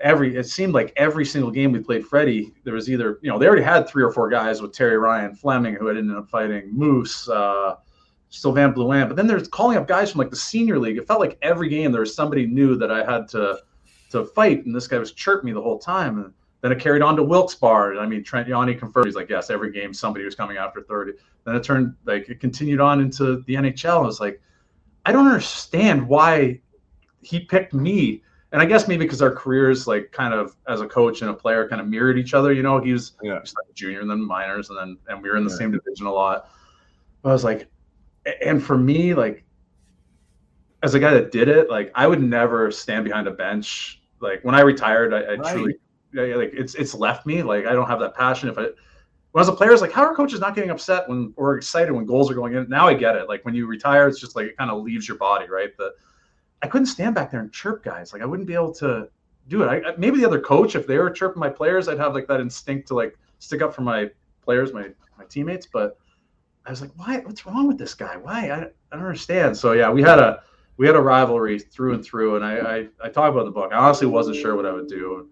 every 0.00 0.36
it 0.36 0.44
seemed 0.44 0.74
like 0.74 0.92
every 0.96 1.24
single 1.24 1.50
game 1.50 1.72
we 1.72 1.80
played 1.80 2.06
Freddie, 2.06 2.52
there 2.64 2.74
was 2.74 2.90
either 2.90 3.18
you 3.22 3.30
know 3.30 3.38
they 3.38 3.46
already 3.46 3.62
had 3.62 3.88
three 3.88 4.02
or 4.02 4.12
four 4.12 4.28
guys 4.28 4.62
with 4.62 4.72
Terry 4.72 4.98
Ryan 4.98 5.34
Fleming 5.34 5.74
who 5.74 5.86
had 5.86 5.96
ended 5.96 6.16
up 6.16 6.28
fighting 6.28 6.70
Moose, 6.72 7.28
uh, 7.28 7.76
Sylvain 8.30 8.72
Blouin, 8.72 9.08
but 9.08 9.16
then 9.16 9.26
there's 9.26 9.48
calling 9.48 9.76
up 9.76 9.88
guys 9.88 10.12
from 10.12 10.18
like 10.20 10.30
the 10.30 10.36
senior 10.36 10.78
league. 10.78 10.98
It 10.98 11.06
felt 11.06 11.20
like 11.20 11.38
every 11.42 11.68
game 11.68 11.92
there 11.92 12.00
was 12.00 12.14
somebody 12.14 12.46
new 12.46 12.76
that 12.76 12.90
I 12.90 13.10
had 13.10 13.28
to 13.28 13.60
to 14.10 14.24
fight, 14.24 14.64
and 14.64 14.74
this 14.74 14.86
guy 14.86 14.98
was 14.98 15.12
chirping 15.12 15.46
me 15.46 15.52
the 15.52 15.62
whole 15.62 15.78
time. 15.78 16.18
And 16.18 16.32
then 16.60 16.72
it 16.72 16.80
carried 16.80 17.02
on 17.02 17.16
to 17.16 17.22
Wilkes-Barre. 17.22 17.92
And 17.92 18.00
I 18.00 18.06
mean, 18.06 18.24
Trent 18.24 18.48
Yawney 18.48 18.78
confirmed 18.78 19.06
he's 19.06 19.14
like, 19.14 19.28
yes, 19.28 19.50
every 19.50 19.70
game 19.70 19.94
somebody 19.94 20.24
was 20.24 20.34
coming 20.34 20.56
after 20.56 20.82
30. 20.82 21.12
Then 21.44 21.54
it 21.54 21.62
turned 21.62 21.94
like 22.04 22.28
it 22.28 22.40
continued 22.40 22.80
on 22.80 23.00
into 23.00 23.42
the 23.46 23.54
NHL. 23.54 23.96
I 23.96 24.06
was 24.06 24.20
like, 24.20 24.40
I 25.06 25.12
don't 25.12 25.26
understand 25.26 26.06
why 26.06 26.60
he 27.22 27.40
picked 27.40 27.74
me 27.74 28.22
and 28.52 28.62
I 28.62 28.64
guess 28.64 28.88
maybe 28.88 29.04
because 29.04 29.20
our 29.20 29.30
careers, 29.30 29.86
like 29.86 30.10
kind 30.10 30.32
of 30.32 30.56
as 30.68 30.80
a 30.80 30.86
coach 30.86 31.20
and 31.20 31.30
a 31.30 31.34
player, 31.34 31.68
kind 31.68 31.80
of 31.80 31.88
mirrored 31.88 32.18
each 32.18 32.32
other. 32.32 32.52
You 32.52 32.62
know, 32.62 32.80
he 32.80 32.92
was 32.92 33.12
yeah. 33.22 33.40
junior 33.74 34.00
and 34.00 34.10
then 34.10 34.22
minors, 34.22 34.70
and 34.70 34.78
then 34.78 34.96
and 35.08 35.22
we 35.22 35.28
were 35.28 35.36
in 35.36 35.44
the 35.44 35.50
yeah. 35.50 35.58
same 35.58 35.70
division 35.72 36.06
a 36.06 36.12
lot. 36.12 36.50
But 37.22 37.30
I 37.30 37.32
was 37.32 37.44
like, 37.44 37.68
and 38.44 38.62
for 38.62 38.78
me, 38.78 39.14
like 39.14 39.44
as 40.82 40.94
a 40.94 41.00
guy 41.00 41.12
that 41.12 41.30
did 41.32 41.48
it, 41.48 41.68
like 41.68 41.92
I 41.94 42.06
would 42.06 42.22
never 42.22 42.70
stand 42.70 43.04
behind 43.04 43.26
a 43.26 43.32
bench. 43.32 44.00
Like 44.20 44.42
when 44.44 44.54
I 44.54 44.60
retired, 44.60 45.12
I, 45.12 45.20
I 45.20 45.34
right. 45.34 45.52
truly 45.52 45.74
like 46.14 46.52
it's 46.54 46.74
it's 46.74 46.94
left 46.94 47.26
me. 47.26 47.42
Like 47.42 47.66
I 47.66 47.72
don't 47.72 47.88
have 47.88 48.00
that 48.00 48.14
passion. 48.14 48.48
If 48.48 48.58
I 48.58 48.68
when 49.32 49.42
as 49.42 49.48
a 49.48 49.52
player, 49.52 49.72
it's 49.72 49.82
like 49.82 49.92
how 49.92 50.04
are 50.04 50.14
coaches 50.14 50.40
not 50.40 50.54
getting 50.54 50.70
upset 50.70 51.08
when 51.08 51.32
or 51.36 51.56
excited 51.56 51.92
when 51.92 52.06
goals 52.06 52.30
are 52.30 52.34
going 52.34 52.54
in? 52.54 52.68
Now 52.68 52.88
I 52.88 52.94
get 52.94 53.16
it. 53.16 53.28
Like 53.28 53.44
when 53.44 53.54
you 53.54 53.66
retire, 53.66 54.08
it's 54.08 54.20
just 54.20 54.36
like 54.36 54.46
it 54.46 54.56
kind 54.56 54.70
of 54.70 54.82
leaves 54.82 55.06
your 55.06 55.18
body, 55.18 55.48
right? 55.48 55.76
The 55.76 55.92
I 56.62 56.66
couldn't 56.66 56.86
stand 56.86 57.14
back 57.14 57.30
there 57.30 57.40
and 57.40 57.52
chirp 57.52 57.84
guys. 57.84 58.12
Like 58.12 58.22
I 58.22 58.26
wouldn't 58.26 58.48
be 58.48 58.54
able 58.54 58.74
to 58.74 59.08
do 59.48 59.62
it. 59.62 59.68
I, 59.68 59.94
maybe 59.96 60.18
the 60.18 60.26
other 60.26 60.40
coach, 60.40 60.74
if 60.74 60.86
they 60.86 60.98
were 60.98 61.10
chirping 61.10 61.40
my 61.40 61.48
players, 61.48 61.88
I'd 61.88 61.98
have 61.98 62.14
like 62.14 62.26
that 62.28 62.40
instinct 62.40 62.88
to 62.88 62.94
like 62.94 63.16
stick 63.38 63.62
up 63.62 63.74
for 63.74 63.82
my 63.82 64.10
players, 64.42 64.72
my 64.72 64.88
my 65.16 65.24
teammates. 65.24 65.66
But 65.66 65.98
I 66.66 66.70
was 66.70 66.80
like, 66.80 66.90
why? 66.96 67.18
What's 67.18 67.46
wrong 67.46 67.68
with 67.68 67.78
this 67.78 67.94
guy? 67.94 68.16
Why? 68.16 68.50
I, 68.50 68.56
I 68.56 68.96
don't 68.96 69.06
understand. 69.06 69.56
So 69.56 69.72
yeah, 69.72 69.90
we 69.90 70.02
had 70.02 70.18
a 70.18 70.42
we 70.76 70.86
had 70.86 70.96
a 70.96 71.00
rivalry 71.00 71.58
through 71.58 71.94
and 71.94 72.04
through, 72.04 72.36
and 72.36 72.44
I 72.44 72.56
I, 72.56 72.88
I 73.04 73.08
talk 73.08 73.32
about 73.32 73.44
the 73.44 73.50
book. 73.50 73.72
I 73.72 73.78
honestly 73.78 74.06
wasn't 74.06 74.36
sure 74.36 74.56
what 74.56 74.66
I 74.66 74.72
would 74.72 74.88
do 74.88 75.28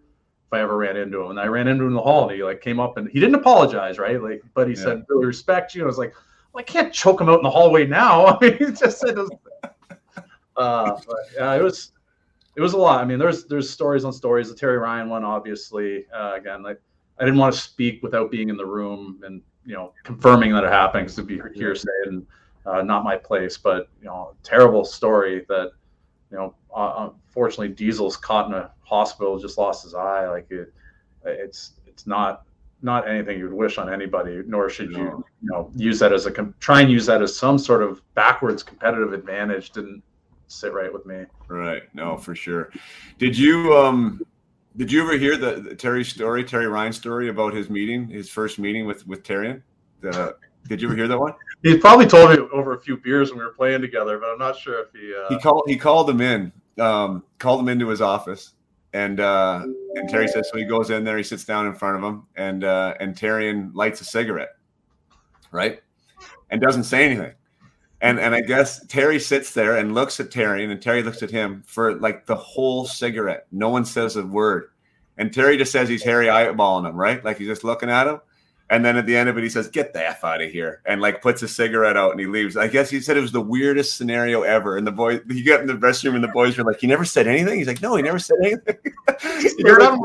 if 0.46 0.52
I 0.52 0.60
ever 0.60 0.76
ran 0.76 0.96
into 0.96 1.22
him. 1.22 1.30
And 1.30 1.40
I 1.40 1.46
ran 1.46 1.66
into 1.66 1.84
him 1.84 1.90
in 1.90 1.94
the 1.94 2.02
hall, 2.02 2.28
and 2.28 2.36
he 2.36 2.44
like 2.44 2.60
came 2.60 2.78
up 2.78 2.96
and 2.96 3.08
he 3.08 3.18
didn't 3.18 3.34
apologize, 3.34 3.98
right? 3.98 4.22
Like, 4.22 4.42
but 4.54 4.68
he 4.68 4.74
yeah. 4.74 4.82
said, 4.82 5.04
"Really 5.08 5.26
respect 5.26 5.74
you." 5.74 5.82
And 5.82 5.86
I 5.86 5.88
was 5.88 5.98
like, 5.98 6.14
well, 6.56 6.60
I 6.60 6.64
can't 6.64 6.92
choke 6.92 7.20
him 7.20 7.28
out 7.28 7.38
in 7.38 7.42
the 7.42 7.50
hallway 7.50 7.86
now. 7.86 8.26
I 8.26 8.38
mean, 8.40 8.56
he 8.56 8.72
just 8.72 8.98
said, 8.98 9.16
uh, 10.56 10.98
but 11.06 11.42
uh, 11.42 11.58
it 11.58 11.62
was 11.62 11.92
it 12.56 12.60
was 12.60 12.72
a 12.72 12.78
lot. 12.78 13.00
I 13.00 13.04
mean, 13.04 13.18
there's 13.18 13.44
there's 13.44 13.68
stories 13.68 14.04
on 14.04 14.12
stories. 14.12 14.48
The 14.48 14.54
Terry 14.54 14.78
Ryan 14.78 15.08
one, 15.08 15.24
obviously. 15.24 16.06
Uh, 16.14 16.34
again, 16.34 16.62
like 16.62 16.80
I 17.18 17.24
didn't 17.24 17.38
want 17.38 17.54
to 17.54 17.60
speak 17.60 18.02
without 18.02 18.30
being 18.30 18.48
in 18.48 18.56
the 18.56 18.66
room 18.66 19.20
and 19.24 19.42
you 19.64 19.74
know 19.74 19.92
confirming 20.04 20.52
that 20.52 20.64
it 20.64 20.72
happened 20.72 21.08
to 21.10 21.22
be 21.22 21.40
hearsay 21.54 21.88
and 22.06 22.26
uh, 22.64 22.82
not 22.82 23.04
my 23.04 23.16
place. 23.16 23.58
But 23.58 23.88
you 24.00 24.06
know, 24.06 24.34
terrible 24.42 24.84
story 24.84 25.44
that 25.48 25.72
you 26.30 26.38
know. 26.38 26.54
Uh, 26.74 27.10
unfortunately, 27.26 27.68
Diesel's 27.68 28.18
caught 28.18 28.48
in 28.48 28.54
a 28.54 28.70
hospital, 28.82 29.38
just 29.38 29.56
lost 29.56 29.82
his 29.82 29.94
eye. 29.94 30.28
Like 30.28 30.50
it, 30.50 30.72
it's 31.24 31.72
it's 31.86 32.06
not 32.06 32.42
not 32.82 33.08
anything 33.08 33.38
you'd 33.38 33.52
wish 33.52 33.78
on 33.78 33.92
anybody. 33.92 34.42
Nor 34.46 34.70
should 34.70 34.92
you 34.92 35.24
you 35.42 35.50
know 35.50 35.70
use 35.76 35.98
that 35.98 36.12
as 36.12 36.24
a 36.24 36.30
try 36.60 36.80
and 36.80 36.90
use 36.90 37.04
that 37.06 37.20
as 37.20 37.36
some 37.36 37.58
sort 37.58 37.82
of 37.82 38.02
backwards 38.14 38.62
competitive 38.62 39.12
advantage. 39.12 39.70
Didn't 39.70 40.02
sit 40.48 40.72
right 40.72 40.92
with 40.92 41.06
me. 41.06 41.24
Right. 41.48 41.82
No, 41.94 42.16
for 42.16 42.34
sure. 42.34 42.70
Did 43.18 43.36
you 43.36 43.76
um 43.76 44.20
did 44.76 44.92
you 44.92 45.02
ever 45.02 45.16
hear 45.16 45.36
the, 45.36 45.60
the 45.60 45.74
Terry 45.74 46.04
story, 46.04 46.44
Terry 46.44 46.66
Ryan 46.66 46.92
story 46.92 47.28
about 47.28 47.54
his 47.54 47.70
meeting, 47.70 48.08
his 48.08 48.28
first 48.28 48.58
meeting 48.58 48.86
with 48.86 49.06
with 49.06 49.22
Therrien? 49.22 49.62
The, 50.00 50.36
did 50.68 50.82
you 50.82 50.88
ever 50.88 50.96
hear 50.96 51.08
that 51.08 51.18
one? 51.18 51.32
He 51.62 51.78
probably 51.78 52.06
told 52.06 52.30
me 52.30 52.38
over 52.52 52.74
a 52.74 52.80
few 52.80 52.96
beers 52.96 53.30
when 53.30 53.38
we 53.38 53.44
were 53.44 53.52
playing 53.52 53.80
together, 53.80 54.18
but 54.18 54.28
I'm 54.28 54.38
not 54.38 54.58
sure 54.58 54.80
if 54.80 54.92
he. 54.92 55.14
Uh... 55.14 55.28
He 55.28 55.38
called. 55.38 55.62
He 55.66 55.76
called 55.76 56.10
him 56.10 56.20
in. 56.20 56.52
Um, 56.78 57.24
called 57.38 57.60
him 57.60 57.68
into 57.68 57.88
his 57.88 58.02
office, 58.02 58.52
and 58.92 59.18
uh, 59.18 59.64
and 59.94 60.08
Terry 60.10 60.28
says 60.28 60.50
so. 60.50 60.58
He 60.58 60.64
goes 60.64 60.90
in 60.90 61.04
there. 61.04 61.16
He 61.16 61.22
sits 61.22 61.44
down 61.44 61.66
in 61.66 61.74
front 61.74 61.96
of 61.96 62.02
him, 62.02 62.26
and 62.36 62.64
uh, 62.64 62.94
and 63.00 63.14
Therrien 63.14 63.74
lights 63.74 64.02
a 64.02 64.04
cigarette, 64.04 64.56
right, 65.52 65.80
and 66.50 66.60
doesn't 66.60 66.84
say 66.84 67.04
anything. 67.06 67.32
And 68.00 68.20
and 68.20 68.34
I 68.34 68.42
guess 68.42 68.84
Terry 68.86 69.18
sits 69.18 69.52
there 69.54 69.76
and 69.76 69.94
looks 69.94 70.20
at 70.20 70.30
Terry, 70.30 70.64
and 70.64 70.82
Terry 70.82 71.02
looks 71.02 71.22
at 71.22 71.30
him 71.30 71.62
for 71.66 71.94
like 71.94 72.26
the 72.26 72.36
whole 72.36 72.86
cigarette. 72.86 73.46
No 73.52 73.70
one 73.70 73.84
says 73.84 74.16
a 74.16 74.24
word. 74.24 74.70
And 75.18 75.32
Terry 75.32 75.56
just 75.56 75.72
says 75.72 75.88
he's 75.88 76.02
Harry 76.02 76.26
eyeballing 76.26 76.86
him, 76.86 76.94
right? 76.94 77.24
Like 77.24 77.38
he's 77.38 77.48
just 77.48 77.64
looking 77.64 77.88
at 77.88 78.06
him. 78.06 78.20
And 78.68 78.84
then 78.84 78.96
at 78.96 79.06
the 79.06 79.16
end 79.16 79.28
of 79.28 79.38
it, 79.38 79.44
he 79.44 79.48
says, 79.48 79.68
"Get 79.68 79.92
the 79.92 80.04
f 80.04 80.24
out 80.24 80.42
of 80.42 80.50
here!" 80.50 80.82
and 80.86 81.00
like 81.00 81.22
puts 81.22 81.40
a 81.42 81.48
cigarette 81.48 81.96
out 81.96 82.10
and 82.10 82.18
he 82.18 82.26
leaves. 82.26 82.56
I 82.56 82.66
guess 82.66 82.90
he 82.90 83.00
said 83.00 83.16
it 83.16 83.20
was 83.20 83.32
the 83.32 83.40
weirdest 83.40 83.96
scenario 83.96 84.42
ever. 84.42 84.76
And 84.76 84.84
the 84.86 84.92
boy, 84.92 85.20
he 85.28 85.42
got 85.42 85.60
in 85.60 85.68
the 85.68 85.74
restroom 85.74 86.16
and 86.16 86.24
the 86.24 86.28
boys 86.28 86.58
were 86.58 86.64
like, 86.64 86.80
"He 86.80 86.88
never 86.88 87.04
said 87.04 87.28
anything." 87.28 87.58
He's 87.58 87.68
like, 87.68 87.80
"No, 87.80 87.94
he 87.94 88.02
never 88.02 88.18
said 88.18 88.38
anything." 88.42 88.76
heard 89.64 89.82
him 89.82 90.00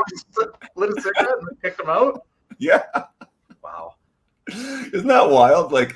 lit 0.75 0.91
a 0.91 1.01
cigarette 1.01 1.33
and 1.39 1.61
kicked 1.61 1.81
him 1.81 1.89
out. 1.89 2.23
Yeah. 2.59 2.83
Wow. 3.63 3.95
Isn't 4.47 5.07
that 5.07 5.29
wild? 5.29 5.71
Like 5.71 5.95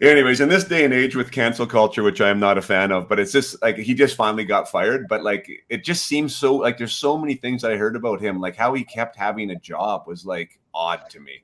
anyways, 0.00 0.40
in 0.40 0.48
this 0.48 0.64
day 0.64 0.84
and 0.84 0.92
age 0.92 1.16
with 1.16 1.30
cancel 1.30 1.66
culture, 1.66 2.02
which 2.02 2.20
I 2.20 2.28
am 2.28 2.40
not 2.40 2.58
a 2.58 2.62
fan 2.62 2.92
of, 2.92 3.08
but 3.08 3.18
it's 3.18 3.32
just 3.32 3.60
like 3.62 3.76
he 3.76 3.94
just 3.94 4.16
finally 4.16 4.44
got 4.44 4.70
fired. 4.70 5.08
But 5.08 5.22
like 5.22 5.50
it 5.68 5.84
just 5.84 6.06
seems 6.06 6.34
so 6.34 6.56
like 6.56 6.78
there's 6.78 6.94
so 6.94 7.16
many 7.18 7.34
things 7.34 7.64
I 7.64 7.76
heard 7.76 7.96
about 7.96 8.20
him, 8.20 8.40
like 8.40 8.56
how 8.56 8.74
he 8.74 8.84
kept 8.84 9.16
having 9.16 9.50
a 9.50 9.56
job 9.56 10.04
was 10.06 10.24
like 10.24 10.58
odd 10.72 11.08
to 11.10 11.20
me. 11.20 11.42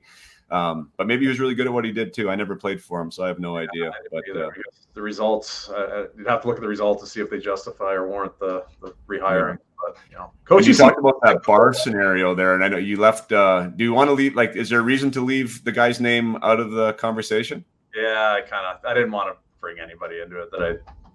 Um, 0.51 0.91
but 0.97 1.07
maybe 1.07 1.23
he 1.23 1.29
was 1.29 1.39
really 1.39 1.55
good 1.55 1.65
at 1.65 1.73
what 1.73 1.85
he 1.85 1.93
did 1.93 2.13
too. 2.13 2.29
I 2.29 2.35
never 2.35 2.55
played 2.55 2.83
for 2.83 2.99
him, 2.99 3.09
so 3.09 3.23
I 3.23 3.27
have 3.27 3.39
no 3.39 3.55
idea. 3.55 3.91
But 4.11 4.23
uh, 4.35 4.49
the 4.93 5.01
results, 5.01 5.69
uh, 5.69 5.73
uh, 5.73 6.07
you'd 6.17 6.27
have 6.27 6.41
to 6.41 6.47
look 6.47 6.57
at 6.57 6.61
the 6.61 6.67
results 6.67 7.01
to 7.03 7.09
see 7.09 7.21
if 7.21 7.29
they 7.29 7.39
justify 7.39 7.93
or 7.93 8.09
warrant 8.09 8.37
the, 8.37 8.65
the 8.81 8.93
rehiring. 9.07 9.57
Yeah. 9.57 9.65
But 9.87 9.97
you 10.09 10.17
know, 10.17 10.31
coach, 10.43 10.67
you 10.67 10.73
talked 10.73 10.99
about 10.99 11.21
that 11.23 11.43
bar 11.43 11.73
scenario 11.73 12.35
there, 12.35 12.53
and 12.53 12.63
I 12.63 12.67
know 12.67 12.77
you 12.77 12.97
left. 12.97 13.31
Uh, 13.31 13.67
do 13.67 13.83
you 13.83 13.93
want 13.93 14.09
to 14.09 14.13
leave? 14.13 14.35
Like, 14.35 14.55
is 14.57 14.69
there 14.69 14.79
a 14.79 14.83
reason 14.83 15.09
to 15.11 15.21
leave 15.21 15.63
the 15.63 15.71
guy's 15.71 16.01
name 16.01 16.35
out 16.43 16.59
of 16.59 16.71
the 16.71 16.93
conversation? 16.93 17.63
Yeah, 17.95 18.37
I 18.37 18.41
kind 18.41 18.65
of 18.65 18.83
I 18.85 18.93
didn't 18.93 19.11
want 19.11 19.33
to 19.33 19.37
bring 19.59 19.79
anybody 19.79 20.19
into 20.21 20.41
it 20.41 20.51
that 20.51 20.61
I, 20.61 20.69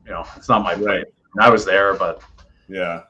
you 0.04 0.10
know, 0.12 0.24
it's 0.36 0.48
not 0.48 0.62
my 0.62 0.74
right. 0.74 1.04
I 1.38 1.50
was 1.50 1.64
there, 1.64 1.94
but 1.94 2.22
yeah. 2.68 3.02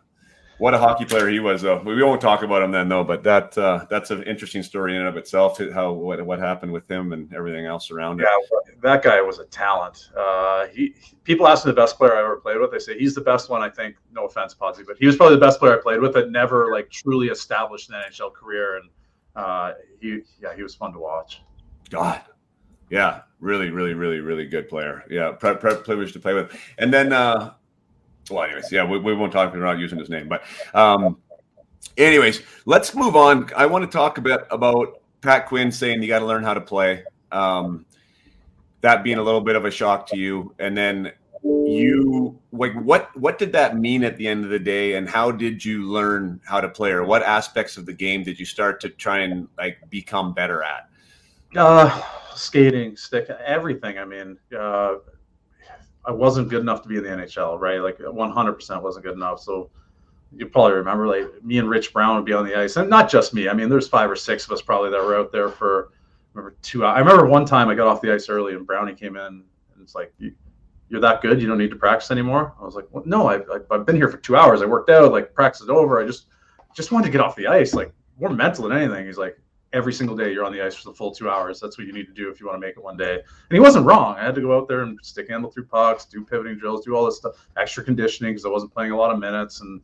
what 0.59 0.75
a 0.75 0.79
hockey 0.79 1.05
player 1.05 1.29
he 1.29 1.39
was, 1.39 1.62
though. 1.62 1.81
We 1.83 2.03
won't 2.03 2.21
talk 2.21 2.43
about 2.43 2.62
him 2.62 2.71
then, 2.73 2.89
though. 2.89 3.05
But 3.05 3.23
that 3.23 3.57
uh, 3.57 3.87
that's 3.89 4.11
an 4.11 4.23
interesting 4.25 4.62
story 4.62 4.95
in 4.95 5.01
and 5.01 5.09
of 5.09 5.17
itself. 5.17 5.61
How 5.73 5.93
what 5.93 6.25
what 6.25 6.39
happened 6.39 6.73
with 6.73 6.91
him 6.91 7.12
and 7.12 7.33
everything 7.33 7.67
else 7.67 7.91
around 7.91 8.21
it. 8.21 8.27
Yeah, 8.27 8.73
that 8.83 9.03
guy 9.03 9.21
was 9.21 9.39
a 9.39 9.45
talent. 9.45 10.11
Uh, 10.17 10.67
he 10.67 10.95
people 11.25 11.47
ask 11.47 11.64
me 11.64 11.71
the 11.71 11.77
best 11.77 11.97
player 11.97 12.17
I 12.17 12.21
ever 12.21 12.37
played 12.37 12.59
with. 12.59 12.73
They 12.73 12.79
say 12.79 12.99
he's 12.99 13.14
the 13.14 13.21
best 13.21 13.49
one. 13.51 13.62
I 13.62 13.69
think. 13.69 13.97
No 14.12 14.25
offense, 14.25 14.55
Podsy, 14.55 14.85
but 14.87 14.97
he 14.99 15.07
was 15.07 15.17
probably 15.17 15.37
the 15.37 15.45
best 15.45 15.59
player 15.59 15.79
I 15.79 15.83
played 15.83 16.01
with 16.01 16.14
that 16.14 16.31
never 16.31 16.73
like 16.73 16.91
truly 16.91 17.29
established 17.29 17.91
an 17.91 17.97
NHL 18.11 18.33
career. 18.33 18.79
And 18.79 18.91
uh, 19.37 19.73
he 20.01 20.23
yeah 20.43 20.55
he 20.57 20.62
was 20.62 20.75
fun 20.75 20.93
to 20.93 20.99
watch. 20.99 21.43
God, 21.91 22.23
yeah, 22.91 23.22
really, 23.41 23.70
really, 23.70 23.95
really, 23.95 24.20
really 24.20 24.47
good 24.47 24.68
player. 24.68 25.05
Yeah, 25.11 25.32
pre- 25.32 25.55
privileged 25.57 26.12
to 26.14 26.20
play 26.20 26.34
with. 26.34 26.57
And 26.78 26.93
then 26.93 27.12
uh, 27.12 27.55
well, 28.30 28.45
anyways, 28.45 28.70
yeah, 28.72 28.84
we, 28.84 28.99
we 28.99 29.14
won't 29.14 29.32
talk. 29.32 29.53
We're 29.55 29.74
using 29.76 29.99
his 29.99 30.11
name, 30.11 30.28
but 30.28 30.43
um, 30.74 31.18
anyways, 31.97 32.43
let's 32.64 32.95
move 32.95 33.16
on. 33.16 33.51
I 33.57 33.66
want 33.66 33.84
to 33.84 33.91
talk 33.91 34.18
a 34.18 34.20
bit 34.20 34.41
about 34.51 35.01
Pat 35.20 35.47
Quinn 35.47 35.70
saying 35.70 36.03
you 36.03 36.09
got 36.09 36.20
to 36.20 36.26
learn 36.26 36.43
how 36.43 36.55
to 36.55 36.61
play. 36.61 37.05
Um, 37.32 37.87
that 38.80 39.03
being 39.03 39.18
a 39.18 39.22
little 39.22 39.41
bit 39.41 39.57
of 39.57 39.64
a 39.64 39.70
shock 39.70 40.07
to 40.09 40.16
you, 40.16 40.55
and 40.59 40.76
then 40.76 41.12
you 41.43 42.39
like 42.53 42.74
what 42.74 43.16
what 43.16 43.39
did 43.39 43.53
that 43.53 43.78
mean 43.78 44.05
at 44.05 44.16
the 44.16 44.26
end 44.26 44.45
of 44.45 44.51
the 44.51 44.59
day, 44.59 44.95
and 44.95 45.09
how 45.09 45.30
did 45.30 45.64
you 45.64 45.84
learn 45.84 46.41
how 46.45 46.61
to 46.61 46.68
play, 46.68 46.91
or 46.91 47.05
what 47.05 47.22
aspects 47.22 47.76
of 47.76 47.87
the 47.87 47.93
game 47.93 48.22
did 48.22 48.39
you 48.39 48.47
start 48.47 48.80
to 48.80 48.89
try 48.89 49.20
and 49.20 49.49
like 49.57 49.78
become 49.91 50.32
better 50.34 50.62
at? 50.62 50.89
Uh, 51.55 52.03
skating, 52.37 52.97
stick, 52.97 53.28
everything. 53.28 53.99
I 53.99 54.05
mean, 54.05 54.39
uh, 54.57 54.97
I 56.05 56.12
wasn't 56.12 56.49
good 56.49 56.61
enough 56.61 56.82
to 56.82 56.89
be 56.89 56.97
in 56.97 57.03
the 57.03 57.11
NHL, 57.11 57.59
right? 57.59 57.80
Like 57.80 57.99
100% 57.99 58.82
wasn't 58.82 59.05
good 59.05 59.14
enough. 59.14 59.41
So 59.41 59.70
you 60.34 60.47
probably 60.47 60.74
remember, 60.74 61.07
like 61.07 61.43
me 61.43 61.59
and 61.59 61.68
Rich 61.68 61.93
Brown 61.93 62.16
would 62.16 62.24
be 62.24 62.32
on 62.32 62.47
the 62.47 62.55
ice, 62.55 62.76
and 62.76 62.89
not 62.89 63.11
just 63.11 63.34
me. 63.34 63.49
I 63.49 63.55
mean, 63.55 63.68
there's 63.68 63.89
five 63.89 64.11
or 64.11 64.16
six 64.16 64.45
of 64.45 64.53
us 64.53 64.62
probably 64.62 64.91
that 64.91 65.03
were 65.03 65.16
out 65.16 65.32
there 65.32 65.49
for 65.49 65.91
remember 66.34 66.57
two. 66.62 66.84
I 66.84 66.99
remember 66.99 67.26
one 67.26 67.45
time 67.45 67.68
I 67.68 67.74
got 67.74 67.87
off 67.87 68.01
the 68.01 68.12
ice 68.12 68.28
early, 68.28 68.55
and 68.55 68.66
Brownie 68.66 68.95
came 68.95 69.16
in, 69.16 69.26
and 69.26 69.45
it's 69.82 69.95
like, 69.95 70.12
you, 70.18 70.32
are 70.95 71.01
that 71.01 71.22
good? 71.22 71.41
You 71.41 71.49
don't 71.49 71.59
need 71.59 71.70
to 71.70 71.76
practice 71.76 72.11
anymore." 72.11 72.55
I 72.61 72.64
was 72.64 72.74
like, 72.74 72.87
well, 72.91 73.03
"No, 73.07 73.28
I've, 73.28 73.45
I've 73.70 73.87
been 73.87 73.97
here 73.97 74.09
for 74.09 74.18
two 74.18 74.37
hours. 74.37 74.62
I 74.62 74.66
worked 74.66 74.91
out. 74.91 75.12
Like 75.12 75.34
practice 75.34 75.62
is 75.62 75.68
over. 75.68 76.01
I 76.01 76.07
just 76.07 76.26
just 76.74 76.93
wanted 76.93 77.07
to 77.07 77.12
get 77.12 77.20
off 77.20 77.37
the 77.37 77.47
ice, 77.47 77.74
like 77.74 77.93
more 78.18 78.30
mental 78.30 78.68
than 78.68 78.76
anything." 78.76 79.07
He's 79.07 79.18
like, 79.18 79.39
every 79.77 79.93
single 79.93 80.16
day 80.16 80.33
you're 80.33 80.45
on 80.45 80.53
the 80.53 80.62
ice 80.62 80.74
for 80.74 80.89
the 80.89 80.95
full 80.95 81.12
two 81.12 81.29
hours. 81.29 81.61
That's 81.61 81.77
what 81.77 81.87
you 81.87 81.93
need 81.93 82.07
to 82.07 82.14
do 82.14 82.31
if 82.31 82.41
you 82.41 82.47
want 82.47 82.61
to 82.61 82.66
make 82.66 82.77
it 82.77 82.83
one 82.83 82.97
day. 82.97 83.14
And 83.14 83.53
he 83.53 83.61
wasn't 83.61 83.85
wrong. 83.85 84.16
I 84.16 84.24
had 84.24 84.35
to 84.35 84.41
go 84.41 84.57
out 84.57 84.68
there 84.68 84.81
and 84.81 84.99
stick 85.03 85.29
handle 85.29 85.51
through 85.51 85.66
pucks, 85.66 86.07
do 86.07 86.24
pivoting 86.24 86.59
drills, 86.59 86.85
do 86.85 86.97
all 86.97 87.05
this 87.05 87.18
stuff, 87.18 87.47
extra 87.57 87.85
conditioning 87.85 88.33
because 88.33 88.47
I 88.47 88.49
wasn't 88.49 88.72
playing 88.72 88.93
a 88.93 88.97
lot 88.97 89.12
of 89.12 89.18
minutes. 89.18 89.61
And 89.61 89.83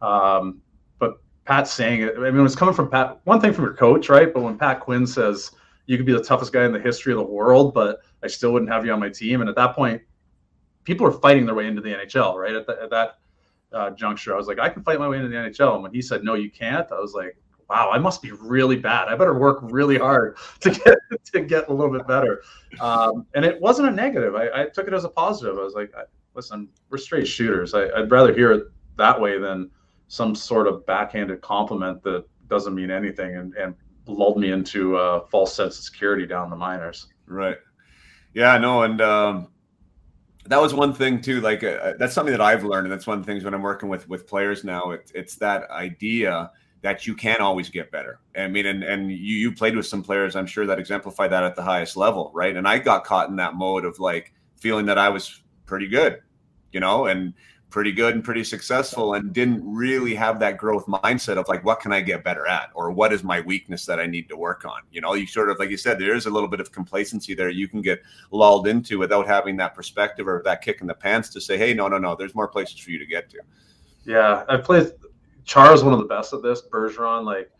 um, 0.00 0.62
but 0.98 1.20
Pat 1.44 1.66
saying 1.66 2.02
it, 2.02 2.14
I 2.16 2.20
mean, 2.20 2.36
it 2.36 2.42
was 2.42 2.56
coming 2.56 2.74
from 2.74 2.88
Pat. 2.88 3.20
One 3.24 3.40
thing 3.40 3.52
from 3.52 3.64
your 3.64 3.74
coach, 3.74 4.08
right? 4.08 4.32
But 4.32 4.42
when 4.42 4.56
Pat 4.56 4.80
Quinn 4.80 5.06
says 5.06 5.50
you 5.86 5.96
could 5.96 6.06
be 6.06 6.12
the 6.12 6.22
toughest 6.22 6.52
guy 6.52 6.64
in 6.64 6.72
the 6.72 6.80
history 6.80 7.12
of 7.12 7.18
the 7.18 7.24
world, 7.24 7.74
but 7.74 8.00
I 8.22 8.28
still 8.28 8.52
wouldn't 8.52 8.70
have 8.70 8.86
you 8.86 8.92
on 8.92 9.00
my 9.00 9.08
team. 9.08 9.40
And 9.40 9.50
at 9.50 9.56
that 9.56 9.74
point, 9.74 10.00
people 10.84 11.06
are 11.06 11.12
fighting 11.12 11.46
their 11.46 11.54
way 11.54 11.66
into 11.66 11.82
the 11.82 11.90
NHL, 11.90 12.36
right? 12.36 12.54
At, 12.54 12.66
the, 12.66 12.80
at 12.82 12.90
that 12.90 13.18
uh, 13.72 13.90
juncture, 13.90 14.34
I 14.34 14.36
was 14.36 14.46
like, 14.46 14.58
I 14.58 14.68
can 14.68 14.82
fight 14.82 14.98
my 14.98 15.08
way 15.08 15.16
into 15.16 15.28
the 15.28 15.36
NHL. 15.36 15.74
And 15.74 15.82
when 15.82 15.92
he 15.92 16.00
said, 16.00 16.22
no, 16.22 16.34
you 16.34 16.50
can't, 16.50 16.90
I 16.92 17.00
was 17.00 17.14
like, 17.14 17.36
wow, 17.72 17.90
I 17.90 17.98
must 17.98 18.20
be 18.20 18.32
really 18.32 18.76
bad. 18.76 19.08
I 19.08 19.16
better 19.16 19.38
work 19.38 19.60
really 19.62 19.96
hard 19.96 20.36
to 20.60 20.70
get 20.70 20.98
to 21.32 21.40
get 21.40 21.68
a 21.68 21.72
little 21.72 21.92
bit 21.92 22.06
better. 22.06 22.42
Um, 22.80 23.26
and 23.34 23.46
it 23.46 23.58
wasn't 23.60 23.88
a 23.88 23.90
negative. 23.90 24.34
I, 24.34 24.48
I, 24.54 24.66
took 24.66 24.86
it 24.86 24.92
as 24.92 25.04
a 25.04 25.08
positive. 25.08 25.58
I 25.58 25.62
was 25.62 25.72
like, 25.74 25.90
listen, 26.34 26.68
we're 26.90 26.98
straight 26.98 27.26
shooters. 27.26 27.72
I, 27.72 27.86
would 27.98 28.10
rather 28.10 28.34
hear 28.34 28.52
it 28.52 28.64
that 28.98 29.18
way 29.18 29.38
than 29.38 29.70
some 30.08 30.34
sort 30.34 30.66
of 30.66 30.84
backhanded 30.84 31.40
compliment 31.40 32.02
that 32.02 32.26
doesn't 32.48 32.74
mean 32.74 32.90
anything 32.90 33.36
and, 33.36 33.54
and 33.54 33.74
lulled 34.06 34.36
me 34.36 34.52
into 34.52 34.98
a 34.98 35.26
false 35.28 35.54
sense 35.54 35.78
of 35.78 35.84
security 35.84 36.26
down 36.26 36.50
the 36.50 36.56
minors. 36.56 37.06
Right. 37.26 37.56
Yeah, 38.34 38.58
no, 38.58 38.82
and 38.82 39.00
um, 39.00 39.48
that 40.44 40.60
was 40.60 40.74
one 40.74 40.92
thing 40.92 41.22
too. 41.22 41.40
Like 41.40 41.64
uh, 41.64 41.94
that's 41.98 42.12
something 42.12 42.32
that 42.32 42.42
I've 42.42 42.64
learned, 42.64 42.86
and 42.86 42.92
that's 42.92 43.06
one 43.06 43.18
of 43.18 43.24
the 43.24 43.32
things 43.32 43.44
when 43.44 43.54
I'm 43.54 43.62
working 43.62 43.88
with 43.88 44.06
with 44.08 44.26
players 44.26 44.62
now. 44.62 44.90
It's 44.90 45.10
it's 45.12 45.36
that 45.36 45.70
idea 45.70 46.50
that 46.82 47.06
you 47.06 47.14
can 47.14 47.40
always 47.40 47.70
get 47.70 47.90
better. 47.90 48.18
I 48.36 48.48
mean, 48.48 48.66
and 48.66 48.82
and 48.82 49.10
you 49.10 49.36
you 49.36 49.52
played 49.52 49.76
with 49.76 49.86
some 49.86 50.02
players, 50.02 50.36
I'm 50.36 50.46
sure 50.46 50.66
that 50.66 50.78
exemplify 50.78 51.28
that 51.28 51.44
at 51.44 51.56
the 51.56 51.62
highest 51.62 51.96
level, 51.96 52.30
right? 52.34 52.56
And 52.56 52.68
I 52.68 52.78
got 52.78 53.04
caught 53.04 53.28
in 53.28 53.36
that 53.36 53.54
mode 53.54 53.84
of 53.84 53.98
like 54.00 54.34
feeling 54.56 54.86
that 54.86 54.98
I 54.98 55.08
was 55.08 55.42
pretty 55.64 55.88
good, 55.88 56.20
you 56.72 56.80
know, 56.80 57.06
and 57.06 57.32
pretty 57.70 57.92
good 57.92 58.14
and 58.14 58.22
pretty 58.22 58.44
successful, 58.44 59.14
and 59.14 59.32
didn't 59.32 59.62
really 59.64 60.14
have 60.14 60.38
that 60.40 60.58
growth 60.58 60.84
mindset 60.86 61.38
of 61.38 61.48
like, 61.48 61.64
what 61.64 61.80
can 61.80 61.90
I 61.90 62.02
get 62.02 62.22
better 62.22 62.46
at, 62.46 62.70
or 62.74 62.90
what 62.90 63.12
is 63.14 63.24
my 63.24 63.40
weakness 63.40 63.86
that 63.86 63.98
I 63.98 64.06
need 64.06 64.28
to 64.28 64.36
work 64.36 64.66
on? 64.66 64.82
You 64.90 65.00
know, 65.00 65.14
you 65.14 65.26
sort 65.26 65.48
of 65.50 65.58
like 65.58 65.70
you 65.70 65.78
said, 65.78 65.98
there 65.98 66.14
is 66.14 66.26
a 66.26 66.30
little 66.30 66.48
bit 66.48 66.60
of 66.60 66.70
complacency 66.70 67.34
there 67.34 67.48
you 67.48 67.68
can 67.68 67.80
get 67.80 68.02
lulled 68.30 68.66
into 68.66 68.98
without 68.98 69.26
having 69.26 69.56
that 69.56 69.74
perspective 69.74 70.28
or 70.28 70.42
that 70.44 70.62
kick 70.62 70.80
in 70.80 70.86
the 70.86 70.94
pants 70.94 71.30
to 71.30 71.40
say, 71.40 71.56
hey, 71.56 71.72
no, 71.72 71.88
no, 71.88 71.96
no, 71.96 72.14
there's 72.14 72.34
more 72.34 72.48
places 72.48 72.78
for 72.78 72.90
you 72.90 72.98
to 72.98 73.06
get 73.06 73.30
to. 73.30 73.38
Yeah, 74.04 74.44
I 74.48 74.56
played 74.58 74.92
Chara's 75.44 75.84
one 75.84 75.92
of 75.92 75.98
the 75.98 76.06
best 76.06 76.32
at 76.32 76.42
this. 76.42 76.62
Bergeron, 76.62 77.24
like 77.24 77.50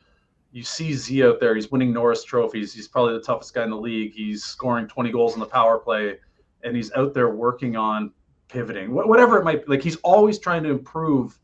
you 0.52 0.62
see 0.62 0.92
Z 0.92 1.24
out 1.24 1.40
there, 1.40 1.54
he's 1.54 1.70
winning 1.70 1.92
Norris 1.92 2.24
trophies. 2.24 2.72
He's 2.72 2.88
probably 2.88 3.14
the 3.14 3.20
toughest 3.20 3.54
guy 3.54 3.64
in 3.64 3.70
the 3.70 3.76
league. 3.76 4.12
He's 4.12 4.44
scoring 4.44 4.86
20 4.86 5.10
goals 5.10 5.34
in 5.34 5.40
the 5.40 5.46
power 5.46 5.78
play, 5.78 6.18
and 6.62 6.76
he's 6.76 6.92
out 6.92 7.14
there 7.14 7.30
working 7.30 7.76
on 7.76 8.12
pivoting, 8.48 8.92
whatever 8.92 9.38
it 9.38 9.44
might 9.44 9.64
be. 9.64 9.72
Like 9.72 9.82
he's 9.82 9.96
always 9.96 10.38
trying 10.38 10.62
to 10.64 10.70
improve 10.70 11.38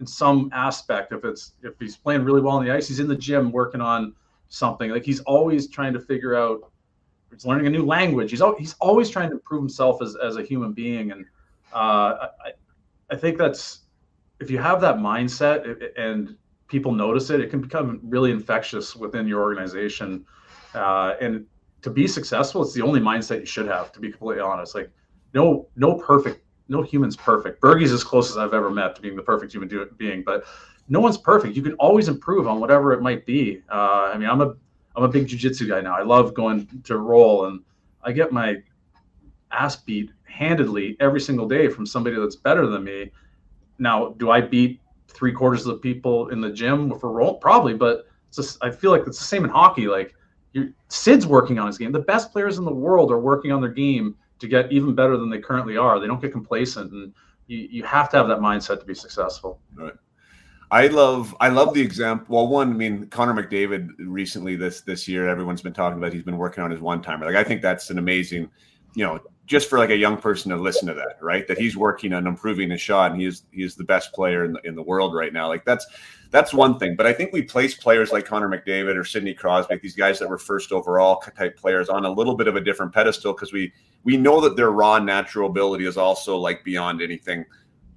in 0.00 0.06
some 0.06 0.50
aspect. 0.52 1.12
If 1.12 1.24
it's 1.24 1.52
if 1.62 1.74
he's 1.78 1.96
playing 1.96 2.24
really 2.24 2.40
well 2.40 2.56
on 2.56 2.64
the 2.64 2.72
ice, 2.72 2.88
he's 2.88 3.00
in 3.00 3.08
the 3.08 3.16
gym 3.16 3.52
working 3.52 3.80
on 3.80 4.14
something. 4.48 4.90
Like 4.90 5.04
he's 5.04 5.20
always 5.20 5.68
trying 5.68 5.92
to 5.92 6.00
figure 6.00 6.34
out. 6.34 6.70
He's 7.30 7.44
learning 7.44 7.66
a 7.66 7.70
new 7.70 7.84
language. 7.84 8.30
He's 8.30 8.42
he's 8.58 8.74
always 8.80 9.10
trying 9.10 9.28
to 9.28 9.36
improve 9.36 9.62
himself 9.62 10.00
as, 10.02 10.16
as 10.16 10.36
a 10.36 10.42
human 10.42 10.72
being, 10.72 11.12
and 11.12 11.26
uh, 11.72 12.28
I 12.44 12.52
I 13.10 13.16
think 13.16 13.38
that's 13.38 13.80
if 14.40 14.50
you 14.50 14.58
have 14.58 14.80
that 14.80 14.96
mindset 14.96 15.90
and 15.96 16.36
people 16.68 16.92
notice 16.92 17.30
it, 17.30 17.40
it 17.40 17.50
can 17.50 17.60
become 17.60 18.00
really 18.02 18.30
infectious 18.30 18.94
within 18.94 19.26
your 19.26 19.40
organization. 19.40 20.24
Uh, 20.74 21.14
and 21.20 21.46
to 21.82 21.90
be 21.90 22.06
successful, 22.06 22.62
it's 22.62 22.74
the 22.74 22.82
only 22.82 23.00
mindset 23.00 23.40
you 23.40 23.46
should 23.46 23.66
have. 23.66 23.92
To 23.92 24.00
be 24.00 24.10
completely 24.10 24.42
honest, 24.42 24.74
like 24.74 24.90
no, 25.34 25.68
no 25.76 25.94
perfect, 25.94 26.44
no 26.68 26.82
human's 26.82 27.16
perfect. 27.16 27.60
Bergie's 27.60 27.92
as 27.92 28.04
close 28.04 28.30
as 28.30 28.36
I've 28.36 28.54
ever 28.54 28.70
met 28.70 28.94
to 28.96 29.02
being 29.02 29.16
the 29.16 29.22
perfect 29.22 29.52
human 29.52 29.68
being, 29.96 30.22
but 30.24 30.44
no 30.88 31.00
one's 31.00 31.18
perfect. 31.18 31.56
You 31.56 31.62
can 31.62 31.74
always 31.74 32.08
improve 32.08 32.46
on 32.46 32.60
whatever 32.60 32.92
it 32.92 33.02
might 33.02 33.26
be. 33.26 33.62
Uh, 33.70 34.10
I 34.12 34.18
mean, 34.18 34.28
I'm 34.28 34.40
a, 34.40 34.54
I'm 34.96 35.04
a 35.04 35.08
big 35.08 35.28
jujitsu 35.28 35.68
guy 35.68 35.80
now. 35.80 35.96
I 35.96 36.02
love 36.02 36.34
going 36.34 36.66
to 36.84 36.96
roll, 36.98 37.46
and 37.46 37.60
I 38.02 38.12
get 38.12 38.32
my 38.32 38.56
ass 39.50 39.76
beat 39.76 40.10
handedly 40.24 40.96
every 41.00 41.20
single 41.20 41.48
day 41.48 41.68
from 41.68 41.86
somebody 41.86 42.16
that's 42.16 42.36
better 42.36 42.66
than 42.66 42.84
me 42.84 43.10
now, 43.78 44.14
do 44.18 44.30
I 44.30 44.40
beat 44.40 44.80
three 45.08 45.32
quarters 45.32 45.66
of 45.66 45.74
the 45.74 45.78
people 45.78 46.28
in 46.28 46.40
the 46.40 46.50
gym 46.50 46.98
for? 46.98 47.34
Probably, 47.40 47.74
but 47.74 48.06
just, 48.32 48.62
I 48.62 48.70
feel 48.70 48.90
like 48.90 49.06
it's 49.06 49.18
the 49.18 49.24
same 49.24 49.44
in 49.44 49.50
hockey. 49.50 49.86
Like 49.86 50.14
Sid's 50.88 51.26
working 51.26 51.58
on 51.58 51.66
his 51.66 51.78
game. 51.78 51.92
The 51.92 52.00
best 52.00 52.32
players 52.32 52.58
in 52.58 52.64
the 52.64 52.72
world 52.72 53.10
are 53.12 53.20
working 53.20 53.52
on 53.52 53.60
their 53.60 53.70
game 53.70 54.16
to 54.38 54.48
get 54.48 54.70
even 54.72 54.94
better 54.94 55.16
than 55.16 55.30
they 55.30 55.38
currently 55.38 55.76
are. 55.76 55.98
They 55.98 56.06
don't 56.06 56.20
get 56.20 56.32
complacent, 56.32 56.92
and 56.92 57.12
you, 57.46 57.68
you 57.70 57.82
have 57.84 58.10
to 58.10 58.16
have 58.16 58.28
that 58.28 58.38
mindset 58.38 58.80
to 58.80 58.86
be 58.86 58.94
successful. 58.94 59.60
Right. 59.74 59.94
I 60.70 60.88
love 60.88 61.34
I 61.40 61.48
love 61.48 61.72
the 61.72 61.80
example. 61.80 62.36
Well, 62.36 62.48
one, 62.48 62.70
I 62.70 62.74
mean, 62.74 63.06
Connor 63.06 63.42
McDavid 63.42 63.88
recently 63.98 64.54
this 64.54 64.82
this 64.82 65.08
year, 65.08 65.26
everyone's 65.26 65.62
been 65.62 65.72
talking 65.72 65.98
about. 65.98 66.12
He's 66.12 66.22
been 66.22 66.36
working 66.36 66.62
on 66.62 66.70
his 66.70 66.80
one 66.80 67.00
timer. 67.00 67.24
Like 67.24 67.36
I 67.36 67.44
think 67.44 67.62
that's 67.62 67.88
an 67.90 67.98
amazing, 67.98 68.50
you 68.94 69.04
know, 69.04 69.18
just 69.48 69.70
for 69.70 69.78
like 69.78 69.90
a 69.90 69.96
young 69.96 70.18
person 70.18 70.50
to 70.50 70.56
listen 70.56 70.86
to 70.88 70.94
that, 70.94 71.16
right? 71.22 71.48
That 71.48 71.58
he's 71.58 71.76
working 71.76 72.12
on 72.12 72.26
improving 72.26 72.70
his 72.70 72.82
shot, 72.82 73.10
and 73.10 73.20
he 73.20 73.26
is 73.26 73.44
he 73.50 73.62
is 73.62 73.74
the 73.74 73.84
best 73.84 74.12
player 74.12 74.44
in 74.44 74.52
the 74.52 74.60
in 74.60 74.76
the 74.76 74.82
world 74.82 75.14
right 75.14 75.32
now. 75.32 75.48
Like 75.48 75.64
that's 75.64 75.86
that's 76.30 76.52
one 76.52 76.78
thing. 76.78 76.94
But 76.94 77.06
I 77.06 77.14
think 77.14 77.32
we 77.32 77.42
place 77.42 77.74
players 77.74 78.12
like 78.12 78.26
Connor 78.26 78.48
McDavid 78.48 78.94
or 78.96 79.04
Sidney 79.04 79.32
Crosby, 79.32 79.78
these 79.82 79.96
guys 79.96 80.18
that 80.18 80.28
were 80.28 80.38
first 80.38 80.70
overall 80.70 81.22
type 81.36 81.56
players, 81.56 81.88
on 81.88 82.04
a 82.04 82.10
little 82.10 82.36
bit 82.36 82.46
of 82.46 82.56
a 82.56 82.60
different 82.60 82.92
pedestal 82.92 83.32
because 83.32 83.52
we 83.52 83.72
we 84.04 84.18
know 84.18 84.40
that 84.42 84.54
their 84.54 84.70
raw 84.70 84.98
natural 84.98 85.48
ability 85.48 85.86
is 85.86 85.96
also 85.96 86.36
like 86.36 86.62
beyond 86.62 87.00
anything 87.00 87.44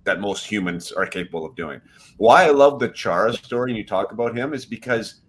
that 0.06 0.22
most 0.22 0.46
humans 0.46 0.92
are 0.94 1.06
capable 1.06 1.46
of 1.46 1.56
doing. 1.56 1.82
Why 2.18 2.46
I 2.46 2.52
love 2.52 2.80
the 2.80 2.90
Chara 2.90 3.34
story 3.34 3.72
and 3.72 3.78
you 3.78 3.86
talk 3.86 4.14
about 4.14 4.36
him 4.36 4.54
is 4.54 4.66
because 4.66 5.21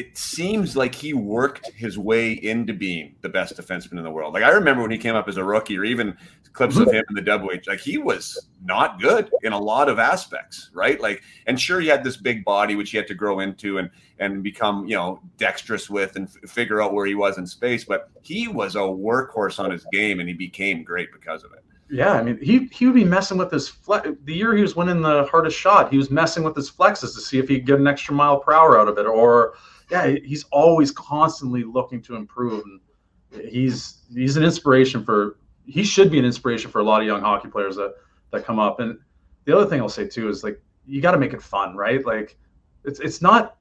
it 0.00 0.16
seems 0.16 0.76
like 0.76 0.94
he 0.94 1.12
worked 1.12 1.70
his 1.72 1.98
way 1.98 2.32
into 2.32 2.72
being 2.72 3.14
the 3.20 3.28
best 3.28 3.54
defenseman 3.54 3.98
in 3.98 4.02
the 4.02 4.10
world. 4.10 4.32
Like 4.32 4.42
I 4.42 4.48
remember 4.48 4.80
when 4.80 4.90
he 4.90 4.96
came 4.96 5.14
up 5.14 5.28
as 5.28 5.36
a 5.36 5.44
rookie, 5.44 5.76
or 5.76 5.84
even 5.84 6.16
clips 6.54 6.78
of 6.78 6.90
him 6.90 7.04
in 7.10 7.22
the 7.22 7.38
WH. 7.38 7.68
Like 7.68 7.80
he 7.80 7.98
was 7.98 8.48
not 8.64 8.98
good 8.98 9.30
in 9.42 9.52
a 9.52 9.58
lot 9.58 9.90
of 9.90 9.98
aspects, 9.98 10.70
right? 10.72 10.98
Like, 10.98 11.22
and 11.46 11.60
sure, 11.60 11.80
he 11.80 11.88
had 11.88 12.02
this 12.02 12.16
big 12.16 12.46
body 12.46 12.76
which 12.76 12.92
he 12.92 12.96
had 12.96 13.06
to 13.08 13.14
grow 13.14 13.40
into 13.40 13.76
and 13.76 13.90
and 14.18 14.42
become, 14.42 14.86
you 14.86 14.96
know, 14.96 15.20
dexterous 15.36 15.90
with 15.90 16.16
and 16.16 16.28
f- 16.28 16.50
figure 16.50 16.80
out 16.80 16.94
where 16.94 17.04
he 17.04 17.14
was 17.14 17.36
in 17.36 17.46
space. 17.46 17.84
But 17.84 18.08
he 18.22 18.48
was 18.48 18.76
a 18.76 18.78
workhorse 18.78 19.62
on 19.62 19.70
his 19.70 19.84
game, 19.92 20.18
and 20.20 20.30
he 20.30 20.34
became 20.34 20.82
great 20.82 21.12
because 21.12 21.44
of 21.44 21.52
it. 21.52 21.62
Yeah, 21.90 22.12
I 22.12 22.22
mean, 22.22 22.38
he 22.40 22.70
he 22.72 22.86
would 22.86 22.94
be 22.94 23.04
messing 23.04 23.36
with 23.36 23.50
his 23.50 23.68
flex. 23.68 24.08
The 24.24 24.34
year 24.34 24.56
he 24.56 24.62
was 24.62 24.76
winning 24.76 25.02
the 25.02 25.24
hardest 25.26 25.58
shot, 25.58 25.90
he 25.90 25.98
was 25.98 26.10
messing 26.10 26.42
with 26.42 26.56
his 26.56 26.70
flexes 26.70 27.14
to 27.14 27.20
see 27.20 27.38
if 27.38 27.48
he 27.48 27.56
could 27.56 27.66
get 27.66 27.80
an 27.80 27.86
extra 27.86 28.14
mile 28.14 28.38
per 28.38 28.54
hour 28.54 28.80
out 28.80 28.88
of 28.88 28.96
it. 28.96 29.06
Or, 29.06 29.54
yeah, 29.90 30.06
he's 30.24 30.44
always 30.50 30.90
constantly 30.90 31.64
looking 31.64 32.00
to 32.02 32.16
improve. 32.16 32.64
And 32.64 33.50
he's 33.50 34.04
he's 34.12 34.36
an 34.36 34.44
inspiration 34.44 35.04
for. 35.04 35.36
He 35.66 35.84
should 35.84 36.10
be 36.10 36.18
an 36.18 36.24
inspiration 36.24 36.70
for 36.70 36.80
a 36.80 36.82
lot 36.82 37.00
of 37.00 37.06
young 37.06 37.20
hockey 37.20 37.48
players 37.48 37.76
that 37.76 37.94
that 38.32 38.44
come 38.44 38.58
up. 38.58 38.80
And 38.80 38.98
the 39.44 39.56
other 39.56 39.66
thing 39.66 39.80
I'll 39.80 39.88
say 39.88 40.06
too 40.06 40.28
is 40.28 40.42
like 40.42 40.60
you 40.86 41.00
got 41.00 41.12
to 41.12 41.18
make 41.18 41.32
it 41.32 41.42
fun, 41.42 41.76
right? 41.76 42.04
Like 42.04 42.36
it's 42.84 43.00
it's 43.00 43.22
not 43.22 43.56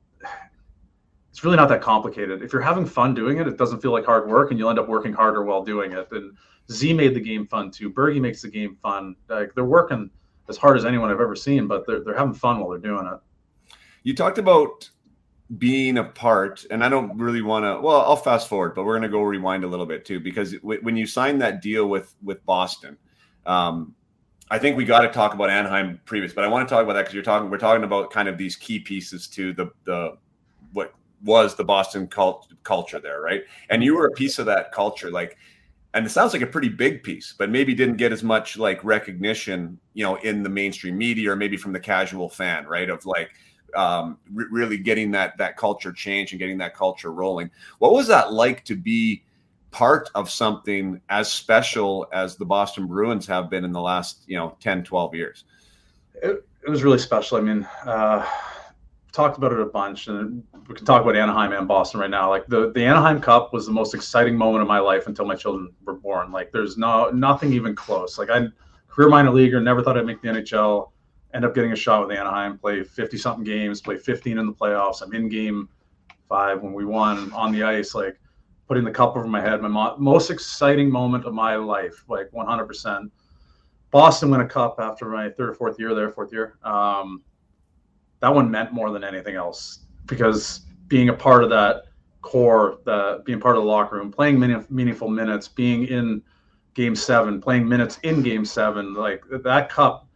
it's 1.30 1.44
really 1.44 1.58
not 1.58 1.70
that 1.70 1.82
complicated. 1.82 2.42
If 2.42 2.52
you're 2.52 2.62
having 2.62 2.86
fun 2.86 3.14
doing 3.14 3.38
it, 3.38 3.48
it 3.48 3.58
doesn't 3.58 3.82
feel 3.82 3.92
like 3.92 4.06
hard 4.06 4.28
work, 4.28 4.52
and 4.52 4.60
you'll 4.60 4.70
end 4.70 4.80
up 4.80 4.90
working 4.90 5.14
harder 5.14 5.44
while 5.44 5.64
doing 5.64 5.92
it. 5.92 6.08
And 6.12 6.36
Z 6.72 6.94
made 6.94 7.14
the 7.14 7.20
game 7.20 7.46
fun 7.48 7.72
too. 7.72 7.90
Bergie 7.90 8.22
makes 8.22 8.42
the 8.42 8.50
game 8.50 8.78
fun. 8.82 9.16
Like 9.28 9.54
they're 9.54 9.66
working 9.66 10.10
as 10.48 10.58
hard 10.58 10.78
as 10.78 10.86
anyone 10.86 11.12
I've 11.12 11.22
ever 11.22 11.36
seen, 11.36 11.68
but 11.68 11.86
they're 11.86 12.04
they're 12.04 12.18
having 12.18 12.34
fun 12.34 12.60
while 12.60 12.70
they're 12.70 12.80
doing 12.80 13.06
it. 13.06 13.20
You 14.04 14.16
talked 14.16 14.38
about 14.38 14.90
being 15.58 15.98
a 15.98 16.04
part, 16.04 16.66
and 16.70 16.84
I 16.84 16.90
don't 16.90 17.18
really 17.18 17.42
want 17.42 17.66
to. 17.66 17.82
Well, 17.82 18.02
I'll 18.02 18.16
fast 18.16 18.48
forward, 18.48 18.76
but 18.76 18.86
we're 18.86 18.94
going 18.94 19.04
to 19.04 19.10
go 19.10 19.22
rewind 19.22 19.64
a 19.64 19.68
little 19.68 19.86
bit 19.86 20.06
too, 20.06 20.20
because 20.20 20.54
w- 20.54 20.80
when 20.82 20.96
you 20.96 21.08
signed 21.08 21.42
that 21.42 21.62
deal 21.62 21.88
with 21.88 22.14
with 22.24 22.46
Boston, 22.46 22.98
um, 23.46 23.96
I 24.52 24.60
think 24.60 24.78
we 24.78 24.86
got 24.86 25.02
to 25.02 25.10
talk 25.10 25.34
about 25.34 25.50
Anaheim 25.50 26.00
previous, 26.06 26.34
but 26.34 26.44
I 26.44 26.48
want 26.48 26.68
to 26.68 26.74
talk 26.74 26.84
about 26.84 26.94
that 26.94 27.02
because 27.02 27.14
you're 27.14 27.24
talking. 27.24 27.50
We're 27.50 27.58
talking 27.58 27.84
about 27.84 28.12
kind 28.12 28.28
of 28.28 28.38
these 28.38 28.56
key 28.56 28.80
pieces 28.80 29.28
to 29.30 29.54
the 29.54 29.72
the 29.86 30.18
what 30.74 30.94
was 31.24 31.56
the 31.56 31.64
Boston 31.64 32.08
cult, 32.08 32.54
culture 32.64 33.00
there, 33.00 33.22
right? 33.22 33.44
And 33.70 33.84
you 33.84 33.96
were 33.96 34.08
a 34.08 34.12
piece 34.12 34.40
of 34.40 34.46
that 34.46 34.72
culture, 34.72 35.12
like, 35.12 35.38
and 35.94 36.06
it 36.06 36.10
sounds 36.10 36.34
like 36.34 36.42
a 36.42 36.48
pretty 36.48 36.70
big 36.70 37.04
piece, 37.04 37.34
but 37.38 37.50
maybe 37.50 37.74
didn't 37.74 37.98
get 37.98 38.12
as 38.12 38.24
much 38.24 38.58
like 38.58 38.84
recognition, 38.84 39.80
you 39.94 40.04
know, 40.04 40.16
in 40.18 40.44
the 40.44 40.50
mainstream 40.50 40.98
media 40.98 41.32
or 41.32 41.36
maybe 41.36 41.58
from 41.58 41.74
the 41.74 41.80
casual 41.80 42.30
fan, 42.30 42.66
right? 42.68 42.90
Of 42.90 43.06
like 43.06 43.32
um, 43.76 44.18
re- 44.34 44.48
really 44.52 44.78
getting 44.78 45.12
that 45.12 45.38
that 45.38 45.58
culture 45.58 45.92
change 45.92 46.32
and 46.32 46.40
getting 46.40 46.58
that 46.60 46.76
culture 46.76 47.12
rolling. 47.12 47.50
What 47.80 47.94
was 47.94 48.08
that 48.08 48.34
like 48.34 48.64
to 48.66 48.76
be? 48.76 49.24
part 49.72 50.10
of 50.16 50.32
something 50.32 51.00
as 51.10 51.32
special 51.32 52.08
as 52.12 52.36
the 52.36 52.46
Boston 52.46 52.88
Bruins 52.88 53.28
have 53.28 53.52
been 53.52 53.64
in 53.64 53.72
the 53.72 53.80
last, 53.80 54.24
you 54.26 54.36
know, 54.36 54.58
10, 54.60 54.84
12 54.84 55.14
years? 55.14 55.44
It, 56.16 56.44
it 56.66 56.70
was 56.70 56.84
really 56.84 56.98
special. 56.98 57.38
I 57.38 57.42
mean, 57.42 57.68
uh, 57.86 58.26
talked 59.12 59.38
about 59.38 59.52
it 59.52 59.60
a 59.60 59.66
bunch, 59.66 60.08
and 60.08 60.44
we 60.68 60.76
can 60.76 60.86
talk 60.86 61.02
about 61.02 61.16
Anaheim 61.16 61.52
and 61.52 61.68
Boston 61.68 62.00
right 62.00 62.10
now. 62.10 62.30
Like 62.30 62.48
the 62.48 62.72
the 62.72 62.84
Anaheim 62.84 63.22
Cup 63.22 63.54
was 63.54 63.66
the 63.66 63.72
most 63.72 63.94
exciting 63.94 64.36
moment 64.36 64.62
of 64.62 64.68
my 64.68 64.80
life 64.80 65.08
until 65.08 65.26
my 65.26 65.36
children 65.36 65.72
were 65.86 65.96
born. 65.96 66.32
Like 66.32 66.52
there's 66.52 66.78
no 66.78 67.10
nothing 67.10 67.54
even 67.54 67.76
close. 67.76 68.18
Like 68.18 68.30
I 68.30 68.48
career 68.88 69.10
minor 69.10 69.32
leaguer, 69.32 69.60
never 69.62 69.82
thought 69.82 69.98
I'd 69.98 70.06
make 70.06 70.22
the 70.22 70.30
NHL. 70.30 70.92
End 71.34 71.46
up 71.46 71.54
getting 71.54 71.72
a 71.72 71.76
shot 71.76 72.08
with 72.08 72.18
Anaheim, 72.18 72.58
play 72.58 72.84
50 72.84 73.18
something 73.18 73.44
games, 73.44 73.82
play 73.82 73.98
15 73.98 74.38
in 74.38 74.46
the 74.46 74.54
playoffs. 74.54 75.02
I'm 75.02 75.14
in 75.14 75.30
game 75.30 75.70
five 76.28 76.62
when 76.62 76.74
we 76.74 76.86
won 76.86 77.32
on 77.34 77.52
the 77.52 77.64
ice. 77.64 77.94
Like 77.94 78.20
putting 78.68 78.84
the 78.84 78.92
cup 78.92 79.16
over 79.16 79.28
my 79.28 79.42
head, 79.42 79.62
my 79.62 79.68
mo- 79.68 79.96
most 79.98 80.30
exciting 80.30 80.90
moment 80.90 81.26
of 81.26 81.34
my 81.34 81.56
life, 81.56 82.04
like 82.08 82.30
100%. 82.32 83.10
Boston 83.92 84.30
win 84.30 84.42
a 84.42 84.48
cup 84.48 84.76
after 84.80 85.06
my 85.06 85.30
third 85.30 85.50
or 85.50 85.54
fourth 85.56 85.80
year 85.80 85.96
there, 85.96 86.12
fourth 86.12 86.32
year. 86.32 86.58
Um, 86.64 87.24
that 88.20 88.34
one 88.34 88.50
meant 88.52 88.72
more 88.72 88.92
than 88.92 89.04
anything 89.04 89.36
else 89.36 89.86
because 90.06 90.62
being 90.88 91.10
a 91.10 91.14
part 91.14 91.44
of 91.44 91.50
that 91.50 91.84
core, 92.22 92.80
the 92.86 93.22
being 93.26 93.40
part 93.40 93.56
of 93.56 93.64
the 93.64 93.70
locker 93.70 93.96
room, 93.96 94.12
playing 94.12 94.40
many, 94.40 94.56
meaningful 94.70 95.10
minutes, 95.10 95.48
being 95.48 95.86
in 95.86 96.22
game 96.74 96.96
seven, 96.96 97.42
playing 97.42 97.68
minutes 97.68 98.00
in 98.04 98.22
game 98.22 98.46
seven, 98.46 98.94
like 98.94 99.24
that 99.44 99.70
cup 99.70 100.08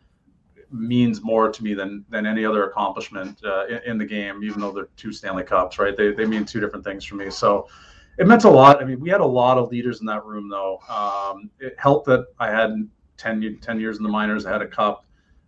means 0.74 1.22
more 1.22 1.52
to 1.52 1.64
me 1.64 1.74
than 1.74 2.04
than 2.10 2.26
any 2.26 2.44
other 2.46 2.66
accomplishment 2.66 3.40
uh, 3.46 3.66
in, 3.68 3.80
in, 3.86 3.98
the 3.98 4.06
game, 4.06 4.44
even 4.44 4.60
though 4.60 4.72
they're 4.72 4.90
two 4.98 5.14
Stanley 5.14 5.44
Cups, 5.44 5.80
right? 5.80 5.96
They, 5.96 6.12
they 6.12 6.26
mean 6.26 6.46
two 6.46 6.60
different 6.60 6.84
things 6.84 7.06
for 7.06 7.16
me. 7.16 7.30
So 7.30 7.68
it 8.18 8.28
meant 8.28 8.44
a 8.44 8.50
lot. 8.50 8.82
I 8.82 8.86
mean, 8.86 9.00
we 9.00 9.10
had 9.10 9.22
a 9.22 9.26
lot 9.26 9.58
of 9.58 9.70
leaders 9.72 10.00
in 10.00 10.06
that 10.08 10.26
room, 10.26 10.50
though. 10.50 10.80
Um, 10.90 11.50
it 11.60 11.76
helped 11.78 12.08
that 12.08 12.26
I 12.40 12.50
had 12.50 12.88
10, 13.18 13.60
10 13.62 13.80
years 13.80 13.98
in 13.98 14.04
the 14.04 14.10
minors. 14.10 14.46
I 14.46 14.52
had 14.52 14.62
a 14.62 14.68
cup. 14.68 15.06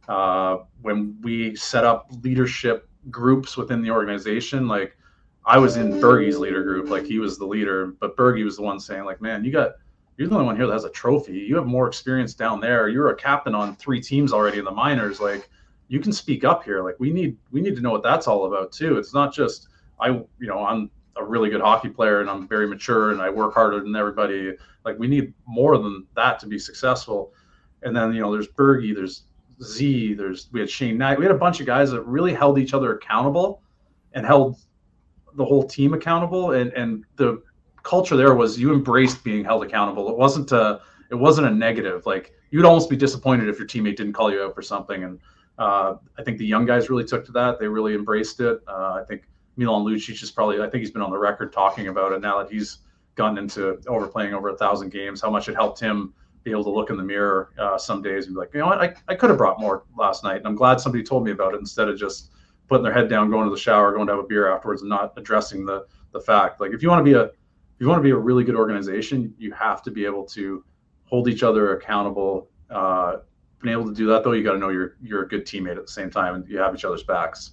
Uh, 0.08 0.58
when 0.82 1.18
we 1.22 1.56
set 1.56 1.84
up 1.84 2.08
leadership 2.22 2.88
groups 3.10 3.58
within 3.58 3.82
the 3.82 3.90
organization, 3.90 4.68
like 4.68 4.96
I 5.46 5.58
was 5.58 5.78
in 5.78 5.94
Bergie's 5.94 6.38
leader 6.38 6.64
group, 6.64 6.90
like 6.90 7.06
he 7.06 7.20
was 7.20 7.38
the 7.38 7.46
leader, 7.46 7.96
but 8.00 8.16
Bergie 8.18 8.44
was 8.44 8.58
the 8.58 8.64
one 8.64 8.80
saying, 8.80 9.06
like, 9.06 9.22
man, 9.22 9.44
you 9.44 9.52
got, 9.52 9.74
you're 10.18 10.28
the 10.28 10.36
only 10.36 10.46
one 10.46 10.56
here 10.56 10.68
that 10.68 10.74
has 10.74 10.86
a 10.86 10.90
trophy. 10.90 11.34
You 11.34 11.56
have 11.56 11.66
more 11.66 11.88
experience 11.88 12.34
down 12.34 12.60
there. 12.60 12.88
You're 12.88 13.10
a 13.10 13.16
captain 13.16 13.54
on 13.54 13.76
three 13.76 14.02
teams 14.02 14.32
already 14.32 14.60
in 14.60 14.66
the 14.66 14.72
minors. 14.72 15.20
Like, 15.20 15.50
you 15.88 16.00
can 16.00 16.14
speak 16.14 16.44
up 16.44 16.64
here. 16.64 16.84
Like, 16.84 16.96
we 17.00 17.12
need, 17.12 17.38
we 17.52 17.62
need 17.62 17.76
to 17.76 17.82
know 17.82 17.92
what 17.92 18.04
that's 18.04 18.28
all 18.28 18.46
about 18.46 18.72
too. 18.72 18.98
It's 18.98 19.14
not 19.14 19.34
just 19.34 19.68
I, 20.00 20.10
you 20.10 20.28
know, 20.40 20.66
I'm 20.66 20.90
a 21.16 21.24
really 21.24 21.50
good 21.50 21.62
hockey 21.62 21.90
player 21.90 22.22
and 22.22 22.30
I'm 22.30 22.48
very 22.48 22.68
mature 22.68 23.12
and 23.12 23.22
I 23.22 23.30
work 23.30 23.54
harder 23.54 23.80
than 23.80 23.96
everybody. 23.96 24.54
Like 24.84 25.00
we 25.00 25.08
need 25.08 25.34
more 25.46 25.78
than 25.78 26.06
that 26.16 26.40
to 26.40 26.48
be 26.48 26.60
successful. 26.60 27.34
And 27.84 27.96
then 27.96 28.14
you 28.14 28.22
know, 28.22 28.32
there's 28.32 28.48
Bergie, 28.48 28.94
there's 28.94 29.24
Z, 29.62 30.16
there's 30.16 30.50
we 30.52 30.60
had 30.60 30.70
Shane 30.70 30.98
Hnidy. 30.98 31.18
We 31.18 31.26
had 31.26 31.34
a 31.34 31.38
bunch 31.38 31.60
of 31.60 31.66
guys 31.66 31.92
that 31.92 32.02
really 32.02 32.34
held 32.34 32.60
each 32.60 32.74
other 32.74 32.96
accountable 32.96 33.62
and 34.14 34.26
held 34.26 34.58
the 35.36 35.46
whole 35.46 35.64
team 35.64 35.94
accountable. 35.94 36.52
And 36.52 36.72
and 36.74 37.06
the 37.16 37.42
culture 37.86 38.18
there 38.18 38.34
was 38.34 38.60
you 38.60 38.74
embraced 38.74 39.24
being 39.24 39.46
held 39.46 39.64
accountable. 39.64 40.10
It 40.10 40.18
wasn't 40.18 40.52
a 40.52 40.82
it 41.10 41.16
wasn't 41.16 41.48
a 41.48 41.52
negative. 41.52 42.06
Like 42.06 42.34
you'd 42.50 42.66
almost 42.66 42.90
be 42.90 42.98
disappointed 42.98 43.48
if 43.48 43.58
your 43.58 43.68
teammate 43.68 43.96
didn't 43.96 44.14
call 44.14 44.32
you 44.32 44.44
out 44.44 44.56
for 44.56 44.62
something. 44.62 45.04
And 45.04 45.20
uh, 45.58 45.96
I 46.18 46.24
think 46.24 46.38
the 46.38 46.46
young 46.46 46.66
guys 46.66 46.90
really 46.90 47.06
took 47.06 47.24
to 47.26 47.32
that. 47.34 47.60
They 47.60 47.68
really 47.68 47.94
embraced 47.94 48.40
it. 48.40 48.60
Uh, 48.68 49.00
I 49.02 49.04
think 49.08 49.24
Milan 49.56 49.86
Lucic 49.86 50.22
is 50.22 50.32
probably, 50.32 50.60
I 50.60 50.70
think 50.70 50.82
he's 50.82 50.92
been 50.92 51.02
on 51.02 51.12
the 51.12 51.18
record 51.18 51.54
talking 51.54 51.88
about 51.88 52.12
it 52.12 52.22
now 52.22 52.40
that 52.40 52.52
he's 52.52 52.80
gotten 53.16 53.38
into 53.38 53.80
overplaying 53.88 54.34
over 54.34 54.50
a 54.50 54.58
thousand 54.58 54.90
games, 54.92 55.22
how 55.22 55.30
much 55.30 55.48
it 55.48 55.56
helped 55.56 55.80
him 55.80 56.14
be 56.44 56.52
able 56.52 56.64
to 56.64 56.70
look 56.70 56.90
in 56.90 56.98
the 56.98 57.04
mirror 57.04 57.52
uh, 57.58 57.78
some 57.78 58.02
days 58.02 58.26
and 58.26 58.36
be 58.36 58.40
like, 58.40 58.54
you 58.54 58.60
know 58.60 58.68
what, 58.68 58.82
I, 58.82 58.94
I 59.08 59.16
could 59.16 59.30
have 59.30 59.38
brought 59.38 59.60
more 59.60 59.84
last 59.98 60.24
night. 60.24 60.38
And 60.38 60.48
I'm 60.48 60.56
glad 60.56 60.82
somebody 60.82 61.04
told 61.04 61.24
me 61.24 61.32
about 61.32 61.54
it 61.54 61.60
instead 61.60 61.88
of 61.88 61.98
just 61.98 62.32
putting 62.68 62.84
their 62.84 62.94
head 62.94 63.10
down, 63.10 63.30
going 63.30 63.46
to 63.46 63.52
the 63.52 63.60
shower, 63.62 63.94
going 63.94 64.08
to 64.08 64.14
have 64.14 64.24
a 64.24 64.28
beer 64.28 64.52
afterwards 64.52 64.82
and 64.82 64.90
not 64.90 65.14
addressing 65.18 65.66
the, 65.66 65.86
the 66.12 66.20
fact. 66.20 66.60
Like 66.60 66.72
if 66.72 66.84
you 66.84 66.90
want 66.90 67.06
to 67.06 67.12
be 67.12 67.18
a, 67.18 67.32
if 67.76 67.82
you 67.82 67.90
want 67.90 68.00
to 68.00 68.04
be 68.04 68.12
a 68.12 68.18
really 68.18 68.46
good 68.46 68.56
organization, 68.56 69.34
you 69.38 69.52
have 69.52 69.84
to 69.84 69.92
be 69.92 70.06
able 70.06 70.24
to 70.28 70.64
hold 71.04 71.28
each 71.28 71.44
other 71.44 71.76
accountable. 71.76 72.48
Uh, 72.70 73.18
being 73.62 73.74
able 73.74 73.86
to 73.86 73.94
do 73.94 74.08
that 74.08 74.24
though, 74.24 74.32
you 74.32 74.46
got 74.46 74.54
to 74.54 74.60
know 74.60 74.70
you're, 74.70 74.96
you're 75.02 75.24
a 75.24 75.28
good 75.28 75.46
teammate 75.46 75.76
at 75.76 75.86
the 75.86 75.92
same 75.92 76.10
time 76.10 76.36
and 76.36 76.48
you 76.48 76.58
have 76.58 76.74
each 76.74 76.86
other's 76.86 77.04
backs. 77.04 77.52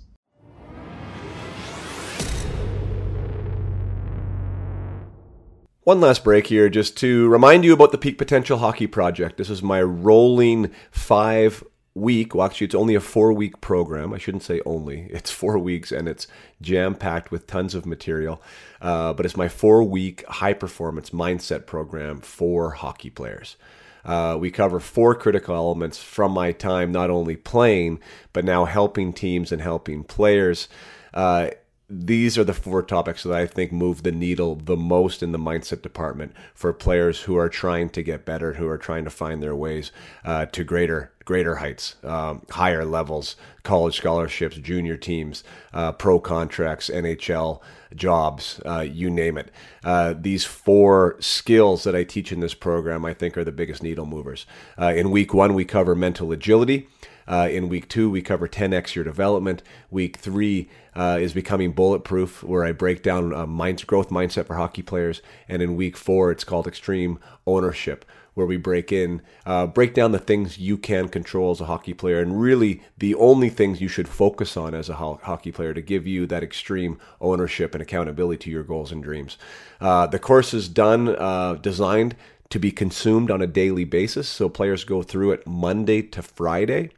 One 5.83 6.01
last 6.01 6.23
break 6.23 6.47
here 6.47 6.69
just 6.69 6.97
to 6.99 7.29
remind 7.29 7.65
you 7.65 7.73
about 7.73 7.91
the 7.91 7.99
Peak 7.99 8.17
Potential 8.17 8.59
Hockey 8.59 8.87
Project. 8.87 9.39
This 9.39 9.51
is 9.51 9.61
my 9.61 9.83
rolling 9.83 10.71
five 10.93 11.65
week, 11.95 12.35
well, 12.35 12.47
actually, 12.47 12.67
it's 12.67 12.75
only 12.75 12.95
a 12.95 13.01
four 13.01 13.33
week 13.33 13.61
program. 13.61 14.13
I 14.13 14.19
shouldn't 14.19 14.43
say 14.43 14.61
only, 14.65 15.03
it's 15.11 15.31
four 15.31 15.59
weeks 15.59 15.93
and 15.93 16.09
it's 16.09 16.27
jam 16.61 16.95
packed 16.95 17.31
with 17.31 17.47
tons 17.47 17.75
of 17.75 17.87
material. 17.87 18.43
Uh, 18.81 19.13
but 19.13 19.27
it's 19.27 19.37
my 19.37 19.49
four 19.49 19.83
week 19.83 20.25
high 20.27 20.55
performance 20.55 21.11
mindset 21.11 21.67
program 21.67 22.21
for 22.21 22.71
hockey 22.71 23.11
players. 23.11 23.57
Uh, 24.05 24.37
we 24.41 24.51
cover 24.51 24.81
four 24.81 25.15
critical 25.15 25.55
elements 25.55 26.03
from 26.03 26.33
my 26.33 26.51
time, 26.51 26.91
not 26.91 27.09
only 27.09 27.37
playing, 27.37 28.01
but 28.33 28.45
now 28.45 28.65
helping 28.65 29.13
teams 29.13 29.53
and 29.53 29.63
helping 29.63 30.03
players. 30.03 30.69
Uh, 31.15 31.51
these 31.93 32.39
are 32.39 32.45
the 32.45 32.55
four 32.55 32.83
topics 32.83 33.23
that 33.23 33.35
I 33.35 33.47
think 33.47 33.71
move 33.71 34.03
the 34.03 34.13
needle 34.13 34.57
the 34.57 34.77
most 34.77 35.23
in 35.23 35.33
the 35.33 35.39
mindset 35.39 35.83
department 35.83 36.33
for 36.55 36.73
players 36.73 37.23
who 37.23 37.37
are 37.37 37.51
trying 37.51 37.91
to 37.91 38.03
get 38.03 38.25
better, 38.25 38.55
who 38.55 38.67
are 38.67 38.79
trying 38.79 39.05
to 39.05 39.11
find 39.11 39.43
their 39.43 39.55
ways 39.55 39.93
uh, 40.25 40.47
to 40.47 40.65
greater 40.65 41.13
greater 41.25 41.57
heights, 41.57 41.97
um, 42.03 42.45
higher 42.51 42.85
levels, 42.85 43.37
college 43.63 43.97
scholarships, 43.97 44.57
junior 44.57 44.97
teams, 44.97 45.45
uh, 45.73 45.93
pro 45.93 46.19
contracts, 46.19 46.89
NHL 46.89 47.61
jobs, 47.95 48.61
uh, 48.67 48.81
you 48.81 49.09
name 49.09 49.39
it. 49.39 49.51
Uh, 49.85 50.15
these 50.19 50.45
four 50.45 51.17
skills 51.21 51.85
that 51.85 51.95
I 51.95 52.05
teach 52.05 52.33
in 52.33 52.41
this 52.41 52.55
program, 52.55 53.05
I 53.05 53.15
think, 53.15 53.37
are 53.37 53.45
the 53.45 53.53
biggest 53.53 53.83
needle 53.83 54.07
movers. 54.07 54.47
Uh, 54.81 54.93
in 54.97 55.11
week 55.11 55.33
one, 55.33 55.55
we 55.55 55.65
cover 55.65 55.95
mental 55.95 56.33
agility. 56.33 56.89
Uh, 57.27 57.49
in 57.51 57.69
week 57.69 57.89
two, 57.89 58.11
we 58.11 58.23
cover 58.23 58.49
10x 58.49 58.95
your 58.95 59.05
development. 59.05 59.63
Week 59.91 60.17
three 60.17 60.69
uh, 60.95 61.19
is 61.21 61.33
becoming 61.33 61.73
bulletproof, 61.73 62.43
where 62.43 62.65
I 62.65 62.73
break 62.73 63.03
down 63.03 63.33
a 63.33 63.47
mind, 63.47 63.87
growth 63.87 64.11
mindset 64.11 64.47
for 64.47 64.57
hockey 64.57 64.83
players. 64.83 65.23
And 65.49 65.63
in 65.63 65.77
week 65.77 65.97
four, 65.97 66.31
it's 66.31 66.45
called 66.45 66.67
extreme 66.67 67.19
ownership, 67.47 68.05
where 68.35 68.47
we 68.47 68.57
break 68.57 68.93
in, 68.93 69.23
uh, 69.47 69.67
break 69.67 69.95
down 69.95 70.13
the 70.13 70.19
things 70.19 70.59
you 70.59 70.77
can 70.77 71.09
control 71.09 71.51
as 71.51 71.61
a 71.61 71.67
hockey 71.67 71.95
player, 71.95 72.21
and 72.21 72.41
really 72.41 72.83
the 72.99 73.15
only 73.15 73.51
things 73.51 73.81
you 73.81 73.89
should 73.89 74.09
focus 74.09 74.57
on 74.57 74.75
as 74.75 74.89
a 74.89 74.95
ho- 74.95 75.21
hockey 75.23 75.53
player 75.53 75.75
to 75.75 75.83
give 75.83 76.07
you 76.07 76.27
that 76.27 76.43
extreme 76.43 76.99
ownership 77.21 77.75
and 77.75 77.83
accountability 77.83 78.45
to 78.45 78.51
your 78.51 78.63
goals 78.63 78.93
and 78.93 79.03
dreams. 79.03 79.37
Uh, 79.81 80.07
the 80.07 80.19
course 80.19 80.55
is 80.55 80.69
done, 80.69 81.09
uh, 81.09 81.55
designed 81.55 82.17
to 82.53 82.59
be 82.59 82.71
consumed 82.71 83.31
on 83.31 83.41
a 83.41 83.47
daily 83.47 83.85
basis. 83.85 84.29
So 84.29 84.51
players 84.51 84.85
go 84.85 85.03
through 85.03 85.33
it 85.33 85.47
Monday 85.47 86.03
to 86.03 86.21
Friday. 86.21 86.91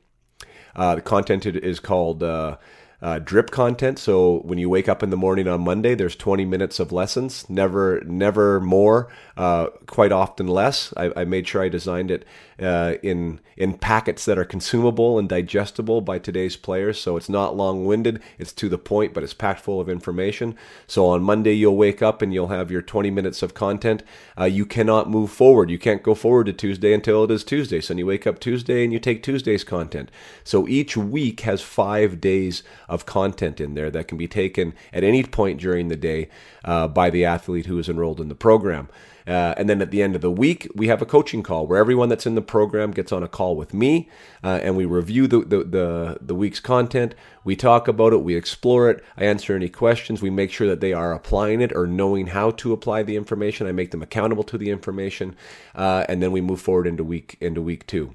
Uh, 0.76 0.96
the 0.96 1.00
content 1.00 1.46
is 1.46 1.80
called 1.80 2.22
uh, 2.22 2.56
uh, 3.04 3.18
drip 3.18 3.50
content. 3.50 3.98
So 3.98 4.38
when 4.44 4.58
you 4.58 4.70
wake 4.70 4.88
up 4.88 5.02
in 5.02 5.10
the 5.10 5.16
morning 5.16 5.46
on 5.46 5.60
Monday, 5.60 5.94
there's 5.94 6.16
20 6.16 6.46
minutes 6.46 6.80
of 6.80 6.90
lessons. 6.90 7.48
Never, 7.50 8.02
never 8.06 8.60
more. 8.60 9.08
Uh, 9.36 9.66
quite 9.86 10.10
often 10.10 10.46
less. 10.46 10.94
I, 10.96 11.12
I, 11.14 11.24
made 11.24 11.46
sure 11.46 11.62
I 11.62 11.68
designed 11.68 12.10
it 12.10 12.24
uh, 12.60 12.94
in 13.02 13.40
in 13.56 13.74
packets 13.74 14.24
that 14.24 14.38
are 14.38 14.44
consumable 14.44 15.18
and 15.18 15.28
digestible 15.28 16.00
by 16.00 16.18
today's 16.18 16.56
players. 16.56 17.00
So 17.00 17.16
it's 17.16 17.28
not 17.28 17.56
long 17.56 17.86
winded. 17.86 18.20
It's 18.38 18.52
to 18.54 18.68
the 18.68 18.78
point, 18.78 19.14
but 19.14 19.22
it's 19.22 19.34
packed 19.34 19.60
full 19.60 19.80
of 19.80 19.88
information. 19.88 20.56
So 20.86 21.06
on 21.06 21.22
Monday 21.22 21.52
you'll 21.52 21.76
wake 21.76 22.02
up 22.02 22.20
and 22.20 22.34
you'll 22.34 22.48
have 22.48 22.70
your 22.70 22.82
20 22.82 23.10
minutes 23.10 23.42
of 23.42 23.54
content. 23.54 24.02
Uh, 24.38 24.44
you 24.44 24.66
cannot 24.66 25.08
move 25.08 25.30
forward. 25.30 25.70
You 25.70 25.78
can't 25.78 26.02
go 26.02 26.14
forward 26.14 26.46
to 26.46 26.52
Tuesday 26.52 26.92
until 26.92 27.24
it 27.24 27.30
is 27.30 27.44
Tuesday. 27.44 27.80
So 27.80 27.94
you 27.94 28.06
wake 28.06 28.26
up 28.26 28.40
Tuesday 28.40 28.82
and 28.82 28.92
you 28.92 28.98
take 28.98 29.22
Tuesday's 29.22 29.64
content. 29.64 30.10
So 30.42 30.66
each 30.66 30.96
week 30.96 31.40
has 31.40 31.62
five 31.62 32.20
days 32.20 32.62
of 32.88 33.06
content 33.06 33.60
in 33.60 33.74
there 33.74 33.90
that 33.90 34.08
can 34.08 34.18
be 34.18 34.28
taken 34.28 34.74
at 34.92 35.04
any 35.04 35.22
point 35.22 35.60
during 35.60 35.88
the 35.88 35.96
day 35.96 36.28
uh, 36.64 36.88
by 36.88 37.10
the 37.10 37.24
athlete 37.24 37.66
who 37.66 37.78
is 37.78 37.88
enrolled 37.88 38.20
in 38.20 38.28
the 38.28 38.34
program. 38.34 38.88
Uh, 39.26 39.54
and 39.56 39.68
then 39.68 39.80
at 39.80 39.90
the 39.90 40.02
end 40.02 40.14
of 40.14 40.20
the 40.20 40.30
week, 40.30 40.68
we 40.74 40.88
have 40.88 41.00
a 41.00 41.06
coaching 41.06 41.42
call 41.42 41.66
where 41.66 41.78
everyone 41.78 42.10
that's 42.10 42.26
in 42.26 42.34
the 42.34 42.42
program 42.42 42.90
gets 42.90 43.10
on 43.10 43.22
a 43.22 43.28
call 43.28 43.56
with 43.56 43.72
me, 43.72 44.08
uh, 44.42 44.60
and 44.62 44.76
we 44.76 44.84
review 44.84 45.26
the, 45.26 45.38
the, 45.38 45.64
the 45.64 46.18
the 46.20 46.34
week's 46.34 46.60
content. 46.60 47.14
We 47.42 47.56
talk 47.56 47.88
about 47.88 48.12
it, 48.12 48.22
we 48.22 48.36
explore 48.36 48.90
it. 48.90 49.02
I 49.16 49.24
answer 49.24 49.56
any 49.56 49.70
questions. 49.70 50.20
We 50.20 50.30
make 50.30 50.52
sure 50.52 50.66
that 50.66 50.80
they 50.80 50.92
are 50.92 51.14
applying 51.14 51.62
it 51.62 51.72
or 51.74 51.86
knowing 51.86 52.28
how 52.28 52.50
to 52.50 52.72
apply 52.74 53.02
the 53.02 53.16
information. 53.16 53.66
I 53.66 53.72
make 53.72 53.92
them 53.92 54.02
accountable 54.02 54.44
to 54.44 54.58
the 54.58 54.70
information, 54.70 55.36
uh, 55.74 56.04
and 56.08 56.22
then 56.22 56.30
we 56.30 56.42
move 56.42 56.60
forward 56.60 56.86
into 56.86 57.02
week 57.02 57.38
into 57.40 57.62
week 57.62 57.86
two, 57.86 58.14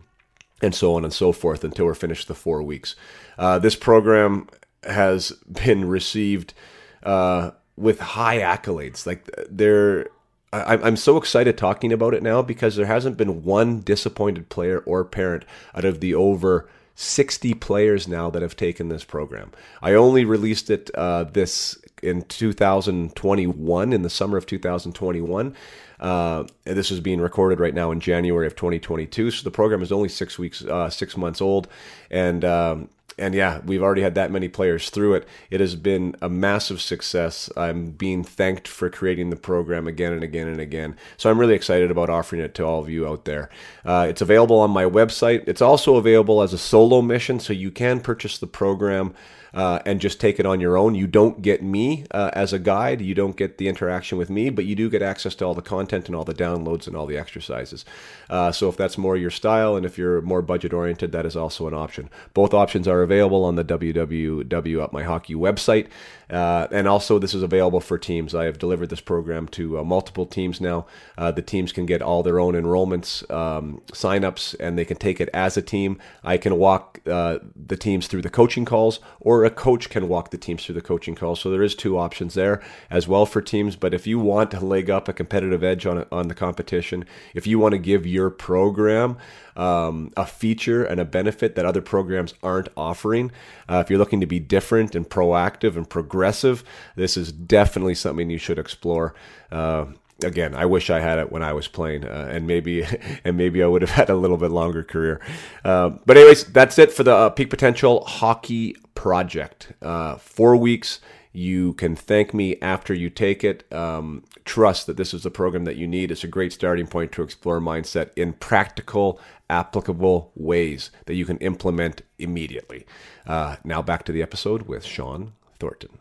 and 0.61 0.75
so 0.75 0.93
on 0.93 1.03
and 1.03 1.13
so 1.13 1.31
forth 1.31 1.63
until 1.63 1.85
we're 1.85 1.95
finished 1.95 2.27
the 2.27 2.35
four 2.35 2.61
weeks. 2.61 2.95
Uh, 3.37 3.57
this 3.57 3.75
program 3.75 4.47
has 4.83 5.31
been 5.65 5.85
received 5.89 6.53
uh, 7.01 7.51
with 7.75 7.99
high 7.99 8.39
accolades. 8.39 9.07
Like 9.07 9.27
they're 9.49 10.07
I, 10.51 10.77
I'm 10.77 10.97
so 10.97 11.17
excited 11.17 11.57
talking 11.57 11.93
about 11.93 12.13
it 12.13 12.23
now 12.23 12.41
because 12.41 12.75
there 12.75 12.85
hasn't 12.85 13.17
been 13.17 13.43
one 13.43 13.81
disappointed 13.81 14.49
player 14.49 14.79
or 14.79 15.05
parent 15.05 15.45
out 15.75 15.85
of 15.85 15.99
the 15.99 16.15
over 16.15 16.67
60 16.95 17.53
players 17.55 18.07
now 18.07 18.29
that 18.29 18.41
have 18.41 18.55
taken 18.55 18.89
this 18.89 19.03
program. 19.03 19.51
I 19.81 19.93
only 19.93 20.25
released 20.25 20.69
it 20.69 20.89
uh, 20.95 21.23
this 21.25 21.77
in 22.01 22.23
2021, 22.23 23.93
in 23.93 24.01
the 24.01 24.09
summer 24.09 24.37
of 24.37 24.45
2021. 24.45 25.55
Uh, 25.99 26.45
this 26.63 26.91
is 26.91 26.99
being 26.99 27.21
recorded 27.21 27.59
right 27.59 27.73
now 27.73 27.91
in 27.91 27.99
January 27.99 28.47
of 28.47 28.55
2022. 28.55 29.31
So 29.31 29.43
the 29.43 29.51
program 29.51 29.81
is 29.81 29.91
only 29.91 30.09
six 30.09 30.39
weeks, 30.39 30.63
uh, 30.63 30.89
six 30.89 31.15
months 31.15 31.41
old, 31.41 31.67
and 32.09 32.43
um, 32.43 32.89
and 33.19 33.35
yeah, 33.35 33.59
we've 33.65 33.83
already 33.83 34.01
had 34.01 34.15
that 34.15 34.31
many 34.31 34.47
players 34.47 34.89
through 34.89 35.15
it. 35.15 35.27
It 35.51 35.59
has 35.59 35.75
been 35.75 36.15
a 36.21 36.29
massive 36.29 36.81
success. 36.81 37.49
I'm 37.55 37.91
being 37.91 38.23
thanked 38.23 38.67
for 38.67 38.89
creating 38.89 39.29
the 39.29 39.35
program 39.35 39.87
again 39.87 40.13
and 40.13 40.23
again 40.23 40.47
and 40.47 40.59
again. 40.59 40.95
So 41.17 41.29
I'm 41.29 41.39
really 41.39 41.55
excited 41.55 41.91
about 41.91 42.09
offering 42.09 42.41
it 42.41 42.55
to 42.55 42.65
all 42.65 42.79
of 42.79 42.89
you 42.89 43.07
out 43.07 43.25
there. 43.25 43.49
Uh, 43.85 44.07
it's 44.09 44.21
available 44.21 44.59
on 44.59 44.71
my 44.71 44.85
website. 44.85 45.47
It's 45.47 45.61
also 45.61 45.95
available 45.97 46.41
as 46.41 46.53
a 46.53 46.57
solo 46.57 47.01
mission, 47.01 47.39
so 47.39 47.53
you 47.53 47.71
can 47.71 47.99
purchase 47.99 48.37
the 48.37 48.47
program 48.47 49.13
uh, 49.53 49.79
and 49.85 49.99
just 49.99 50.19
take 50.19 50.39
it 50.39 50.45
on 50.45 50.59
your 50.59 50.77
own. 50.77 50.95
You 50.95 51.07
don't 51.07 51.41
get 51.41 51.63
me 51.63 52.05
uh, 52.11 52.31
as 52.33 52.53
a 52.53 52.59
guide, 52.59 53.01
you 53.01 53.15
don't 53.15 53.35
get 53.35 53.57
the 53.57 53.67
interaction 53.67 54.17
with 54.17 54.29
me, 54.29 54.49
but 54.49 54.65
you 54.65 54.75
do 54.75 54.89
get 54.89 55.01
access 55.01 55.35
to 55.35 55.45
all 55.45 55.53
the 55.53 55.61
content 55.61 56.07
and 56.07 56.15
all 56.15 56.23
the 56.23 56.33
downloads 56.33 56.87
and 56.87 56.95
all 56.95 57.05
the 57.05 57.17
exercises. 57.17 57.85
Uh, 58.29 58.51
so 58.51 58.69
if 58.69 58.77
that's 58.77 58.97
more 58.97 59.17
your 59.17 59.31
style 59.31 59.75
and 59.75 59.85
if 59.85 59.97
you're 59.97 60.21
more 60.21 60.41
budget 60.41 60.73
oriented, 60.73 61.11
that 61.11 61.25
is 61.25 61.35
also 61.35 61.67
an 61.67 61.73
option. 61.73 62.09
Both 62.33 62.53
options 62.53 62.87
are 62.87 63.01
available 63.01 63.43
on 63.43 63.55
the 63.55 63.65
www 63.65 64.81
Up 64.81 64.93
My 64.93 65.03
Hockey 65.03 65.35
website. 65.35 65.87
Uh, 66.29 66.67
and 66.71 66.87
also, 66.87 67.17
this 67.17 67.33
is 67.33 67.41
available 67.41 67.79
for 67.79 67.97
teams. 67.97 68.35
I 68.35 68.45
have 68.45 68.59
delivered 68.59 68.89
this 68.89 69.01
program 69.01 69.47
to 69.49 69.79
uh, 69.79 69.83
multiple 69.83 70.27
teams 70.27 70.61
now. 70.61 70.85
Uh, 71.17 71.31
the 71.31 71.41
teams 71.41 71.71
can 71.71 71.87
get 71.87 72.03
all 72.03 72.21
their 72.21 72.39
own 72.39 72.53
enrollments, 72.53 73.29
um, 73.31 73.81
signups, 73.91 74.55
and 74.59 74.77
they 74.77 74.85
can 74.85 74.97
take 74.97 75.19
it 75.19 75.29
as 75.33 75.57
a 75.57 75.61
team. 75.61 75.97
I 76.23 76.37
can 76.37 76.57
walk 76.57 76.99
the 77.03 77.77
teams 77.79 78.07
through 78.07 78.21
the 78.21 78.29
coaching 78.29 78.65
calls, 78.65 78.99
or 79.19 79.38
a 79.43 79.49
coach 79.49 79.89
can 79.89 80.07
walk 80.07 80.31
the 80.31 80.37
teams 80.37 80.65
through 80.65 80.75
the 80.75 80.81
coaching 80.81 81.15
calls. 81.15 81.41
So 81.41 81.49
there 81.49 81.63
is 81.63 81.75
two 81.75 81.97
options 81.97 82.33
there 82.33 82.61
as 82.89 83.07
well 83.07 83.25
for 83.25 83.41
teams. 83.41 83.75
But 83.75 83.93
if 83.93 84.07
you 84.07 84.19
want 84.19 84.51
to 84.51 84.59
leg 84.59 84.89
up 84.89 85.07
a 85.07 85.13
competitive 85.13 85.63
edge 85.63 85.85
on 85.85 86.05
on 86.11 86.27
the 86.27 86.35
competition, 86.35 87.05
if 87.33 87.47
you 87.47 87.59
want 87.59 87.73
to 87.73 87.79
give 87.79 88.05
your 88.05 88.29
program 88.29 89.17
um, 89.59 90.11
a 90.15 90.25
feature 90.25 90.85
and 90.85 91.01
a 91.01 91.05
benefit 91.05 91.55
that 91.55 91.65
other 91.65 91.81
programs 91.81 92.33
aren't 92.41 92.69
offering. 92.77 93.29
Uh, 93.67 93.83
if 93.83 93.89
you're 93.89 93.99
looking 93.99 94.21
to 94.21 94.25
be 94.25 94.39
different 94.39 94.95
and 94.95 95.09
proactive 95.09 95.75
and 95.75 95.89
progressive, 95.89 96.63
this 96.95 97.17
is 97.17 97.31
definitely 97.31 97.93
something 97.93 98.29
you 98.29 98.37
should 98.37 98.57
explore. 98.57 99.13
Uh, 99.51 99.87
again, 100.23 100.55
I 100.55 100.65
wish 100.65 100.89
I 100.89 100.99
had 100.99 101.19
it 101.19 101.31
when 101.31 101.43
I 101.43 101.53
was 101.53 101.67
playing, 101.67 102.05
uh, 102.05 102.29
and 102.31 102.47
maybe 102.47 102.85
and 103.23 103.37
maybe 103.37 103.63
I 103.63 103.67
would 103.67 103.81
have 103.81 103.91
had 103.91 104.09
a 104.09 104.15
little 104.15 104.37
bit 104.37 104.51
longer 104.51 104.83
career. 104.83 105.21
Uh, 105.63 105.89
but 106.05 106.17
anyways, 106.17 106.45
that's 106.45 106.77
it 106.79 106.91
for 106.91 107.03
the 107.03 107.13
uh, 107.13 107.29
Peak 107.29 107.49
Potential 107.49 108.03
Hockey 108.05 108.75
Project. 108.95 109.73
Uh, 109.81 110.15
four 110.17 110.55
weeks. 110.55 110.99
You 111.31 111.73
can 111.73 111.95
thank 111.95 112.33
me 112.33 112.59
after 112.59 112.91
you 112.91 113.11
take 113.11 113.43
it. 113.43 113.71
Um, 113.71 114.23
trust 114.45 114.87
that 114.87 114.97
this 114.97 115.13
is 115.13 115.21
the 115.21 115.29
program 115.29 115.63
that 115.65 115.75
you 115.75 115.87
need. 115.87 116.09
It's 116.09 116.23
a 116.23 116.27
great 116.27 116.51
starting 116.51 116.87
point 116.87 117.11
to 117.11 117.21
explore 117.21 117.59
mindset 117.59 118.09
in 118.15 118.33
practical, 118.33 119.21
applicable 119.47 120.31
ways 120.33 120.89
that 121.05 121.13
you 121.13 121.25
can 121.25 121.37
implement 121.37 122.01
immediately. 122.17 122.87
Uh, 123.27 123.57
now 123.63 123.83
back 123.83 124.05
to 124.05 124.11
the 124.11 124.23
episode 124.23 124.63
with 124.63 124.83
Shawn 124.83 125.33
Thornton. 125.59 125.99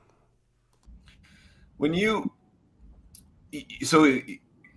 When 1.76 1.92
you 1.92 2.32
so 3.82 4.20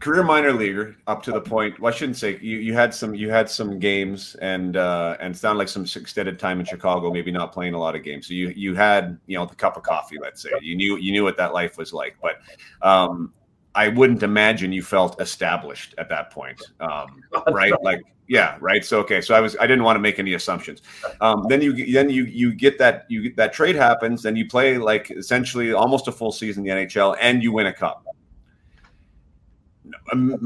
career 0.01 0.23
minor 0.23 0.51
leaguer 0.51 0.97
up 1.07 1.23
to 1.23 1.31
the 1.31 1.39
point. 1.39 1.79
Well, 1.79 1.93
I 1.93 1.95
shouldn't 1.95 2.17
say 2.17 2.37
you, 2.41 2.57
you 2.57 2.73
had 2.73 2.93
some 2.93 3.15
you 3.15 3.29
had 3.29 3.49
some 3.49 3.79
games 3.79 4.35
and 4.41 4.75
uh, 4.75 5.15
and 5.19 5.37
sound 5.37 5.57
like 5.57 5.69
some 5.69 5.83
extended 5.83 6.39
time 6.39 6.59
in 6.59 6.65
Chicago, 6.65 7.11
maybe 7.11 7.31
not 7.31 7.53
playing 7.53 7.75
a 7.75 7.79
lot 7.79 7.95
of 7.95 8.03
games. 8.03 8.27
So 8.27 8.33
you 8.33 8.49
you 8.49 8.75
had 8.75 9.17
you 9.27 9.37
know 9.37 9.45
the 9.45 9.55
cup 9.55 9.77
of 9.77 9.83
coffee, 9.83 10.17
let's 10.19 10.41
say. 10.41 10.49
You 10.61 10.75
knew 10.75 10.97
you 10.97 11.11
knew 11.11 11.23
what 11.23 11.37
that 11.37 11.53
life 11.53 11.77
was 11.77 11.93
like, 11.93 12.17
but 12.21 12.41
um, 12.85 13.33
I 13.73 13.87
wouldn't 13.87 14.23
imagine 14.23 14.73
you 14.73 14.83
felt 14.83 15.21
established 15.21 15.95
at 15.97 16.09
that 16.09 16.31
point, 16.31 16.61
um, 16.81 17.21
right? 17.51 17.73
Like 17.81 18.01
yeah, 18.27 18.57
right. 18.59 18.83
So 18.83 18.99
okay, 19.01 19.21
so 19.21 19.35
I 19.35 19.39
was 19.39 19.55
I 19.59 19.67
didn't 19.67 19.83
want 19.83 19.97
to 19.97 20.01
make 20.01 20.17
any 20.17 20.33
assumptions. 20.33 20.81
Um, 21.21 21.45
then 21.47 21.61
you 21.61 21.93
then 21.93 22.09
you 22.09 22.25
you 22.25 22.53
get 22.53 22.79
that 22.79 23.05
you 23.07 23.33
that 23.35 23.53
trade 23.53 23.75
happens, 23.75 24.23
then 24.23 24.35
you 24.35 24.47
play 24.47 24.77
like 24.77 25.11
essentially 25.11 25.73
almost 25.73 26.07
a 26.07 26.11
full 26.11 26.31
season 26.31 26.65
in 26.65 26.77
the 26.77 26.85
NHL, 26.85 27.17
and 27.21 27.43
you 27.43 27.51
win 27.51 27.67
a 27.67 27.73
cup 27.73 28.05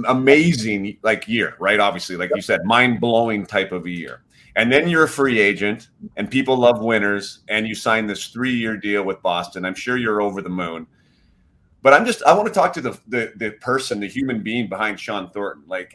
amazing 0.08 0.98
like 1.04 1.28
year, 1.28 1.56
right? 1.60 1.80
Obviously, 1.80 2.16
like 2.16 2.32
you 2.36 2.42
said, 2.42 2.64
mind 2.66 3.00
blowing 3.00 3.46
type 3.46 3.72
of 3.72 3.86
a 3.86 3.90
year. 3.90 4.22
And 4.58 4.72
then 4.72 4.88
you're 4.88 5.04
a 5.04 5.10
free 5.10 5.40
agent, 5.40 5.90
and 6.16 6.32
people 6.32 6.56
love 6.56 6.82
winners, 6.82 7.40
and 7.50 7.68
you 7.68 7.76
sign 7.76 8.08
this 8.08 8.28
three 8.28 8.54
year 8.54 8.78
deal 8.78 9.04
with 9.04 9.22
Boston. 9.22 9.66
I'm 9.66 9.76
sure 9.76 9.98
you're 9.98 10.22
over 10.22 10.42
the 10.42 10.50
moon. 10.50 10.88
But 11.82 11.94
I'm 11.94 12.06
just 12.06 12.24
I 12.24 12.34
want 12.34 12.48
to 12.48 12.54
talk 12.54 12.72
to 12.74 12.82
the 12.82 13.00
the, 13.08 13.34
the 13.36 13.52
person, 13.52 14.00
the 14.00 14.08
human 14.08 14.42
being 14.42 14.68
behind 14.68 15.00
Shawn 15.00 15.30
Thornton. 15.32 15.64
Like, 15.68 15.92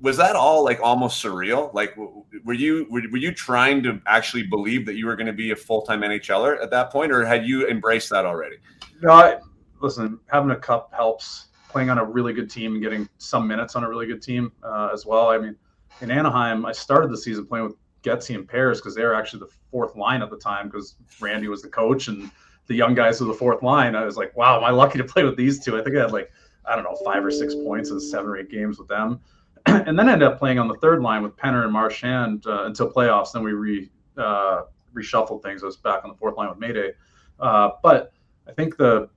was 0.00 0.16
that 0.18 0.36
all 0.36 0.62
like 0.64 0.80
almost 0.80 1.22
surreal? 1.22 1.74
Like, 1.74 1.96
were 2.44 2.54
you 2.54 2.86
were, 2.90 3.02
were 3.10 3.18
you 3.18 3.32
trying 3.32 3.82
to 3.82 4.00
actually 4.06 4.44
believe 4.44 4.86
that 4.86 4.94
you 4.94 5.06
were 5.06 5.16
going 5.16 5.26
to 5.26 5.32
be 5.32 5.50
a 5.50 5.56
full 5.56 5.82
time 5.82 6.02
NHLer 6.02 6.62
at 6.62 6.70
that 6.70 6.90
point, 6.90 7.10
or 7.10 7.24
had 7.24 7.44
you 7.44 7.66
embraced 7.66 8.08
that 8.10 8.24
already? 8.24 8.56
No, 9.02 9.10
I, 9.10 9.38
listen, 9.80 10.20
having 10.26 10.52
a 10.52 10.56
cup 10.56 10.92
helps 10.94 11.46
playing 11.74 11.90
on 11.90 11.98
a 11.98 12.04
really 12.04 12.32
good 12.32 12.48
team 12.48 12.74
and 12.74 12.80
getting 12.80 13.08
some 13.18 13.48
minutes 13.48 13.74
on 13.74 13.82
a 13.82 13.88
really 13.88 14.06
good 14.06 14.22
team 14.22 14.52
uh, 14.62 14.90
as 14.92 15.04
well. 15.04 15.30
I 15.30 15.38
mean, 15.38 15.56
in 16.02 16.08
Anaheim, 16.08 16.64
I 16.64 16.70
started 16.70 17.10
the 17.10 17.18
season 17.18 17.46
playing 17.46 17.64
with 17.64 17.74
Getsy 18.04 18.36
and 18.36 18.46
Pears 18.46 18.80
because 18.80 18.94
they 18.94 19.02
were 19.02 19.12
actually 19.12 19.40
the 19.40 19.52
fourth 19.72 19.96
line 19.96 20.22
at 20.22 20.30
the 20.30 20.36
time 20.36 20.68
because 20.68 20.94
Randy 21.20 21.48
was 21.48 21.62
the 21.62 21.68
coach 21.68 22.06
and 22.06 22.30
the 22.68 22.76
young 22.76 22.94
guys 22.94 23.20
were 23.20 23.26
the 23.26 23.34
fourth 23.34 23.64
line. 23.64 23.96
I 23.96 24.04
was 24.04 24.16
like, 24.16 24.36
wow, 24.36 24.56
am 24.56 24.62
I 24.62 24.70
lucky 24.70 24.98
to 24.98 25.04
play 25.12 25.24
with 25.24 25.36
these 25.36 25.58
two? 25.64 25.76
I 25.76 25.82
think 25.82 25.96
I 25.96 26.02
had 26.02 26.12
like, 26.12 26.30
I 26.64 26.76
don't 26.76 26.84
know, 26.84 26.96
five 27.04 27.24
or 27.24 27.32
six 27.32 27.56
points 27.56 27.90
in 27.90 27.98
seven 27.98 28.30
or 28.30 28.36
eight 28.36 28.50
games 28.50 28.78
with 28.78 28.86
them. 28.86 29.18
and 29.66 29.98
then 29.98 30.08
I 30.08 30.12
ended 30.12 30.28
up 30.28 30.38
playing 30.38 30.60
on 30.60 30.68
the 30.68 30.76
third 30.76 31.02
line 31.02 31.24
with 31.24 31.36
Penner 31.36 31.64
and 31.64 31.72
Marchant 31.72 32.46
uh, 32.46 32.66
until 32.66 32.88
playoffs. 32.88 33.32
Then 33.32 33.42
we 33.42 33.52
re 33.52 33.90
uh, 34.16 34.62
reshuffled 34.94 35.42
things. 35.42 35.64
I 35.64 35.66
was 35.66 35.76
back 35.76 36.04
on 36.04 36.10
the 36.10 36.16
fourth 36.16 36.36
line 36.36 36.50
with 36.50 36.58
Mayday. 36.58 36.92
Uh, 37.40 37.70
but 37.82 38.12
I 38.46 38.52
think 38.52 38.76
the 38.76 39.08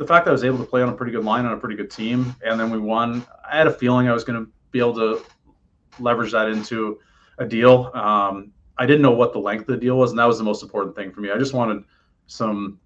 the 0.00 0.06
fact 0.06 0.24
that 0.24 0.30
I 0.30 0.32
was 0.32 0.44
able 0.44 0.56
to 0.56 0.64
play 0.64 0.80
on 0.80 0.88
a 0.88 0.94
pretty 0.94 1.12
good 1.12 1.24
line 1.24 1.44
on 1.44 1.52
a 1.52 1.58
pretty 1.58 1.76
good 1.76 1.90
team, 1.90 2.34
and 2.42 2.58
then 2.58 2.70
we 2.70 2.78
won. 2.78 3.22
I 3.48 3.58
had 3.58 3.66
a 3.66 3.72
feeling 3.72 4.08
I 4.08 4.14
was 4.14 4.24
going 4.24 4.42
to 4.42 4.50
be 4.70 4.78
able 4.78 4.94
to 4.94 5.22
leverage 5.98 6.32
that 6.32 6.48
into 6.48 6.98
a 7.36 7.44
deal. 7.44 7.90
Um, 7.92 8.50
I 8.78 8.86
didn't 8.86 9.02
know 9.02 9.10
what 9.10 9.34
the 9.34 9.38
length 9.38 9.68
of 9.68 9.74
the 9.74 9.76
deal 9.76 9.98
was, 9.98 10.10
and 10.10 10.18
that 10.18 10.24
was 10.24 10.38
the 10.38 10.44
most 10.44 10.62
important 10.62 10.96
thing 10.96 11.12
for 11.12 11.20
me. 11.20 11.30
I 11.30 11.36
just 11.36 11.52
wanted 11.52 11.84
some 12.28 12.80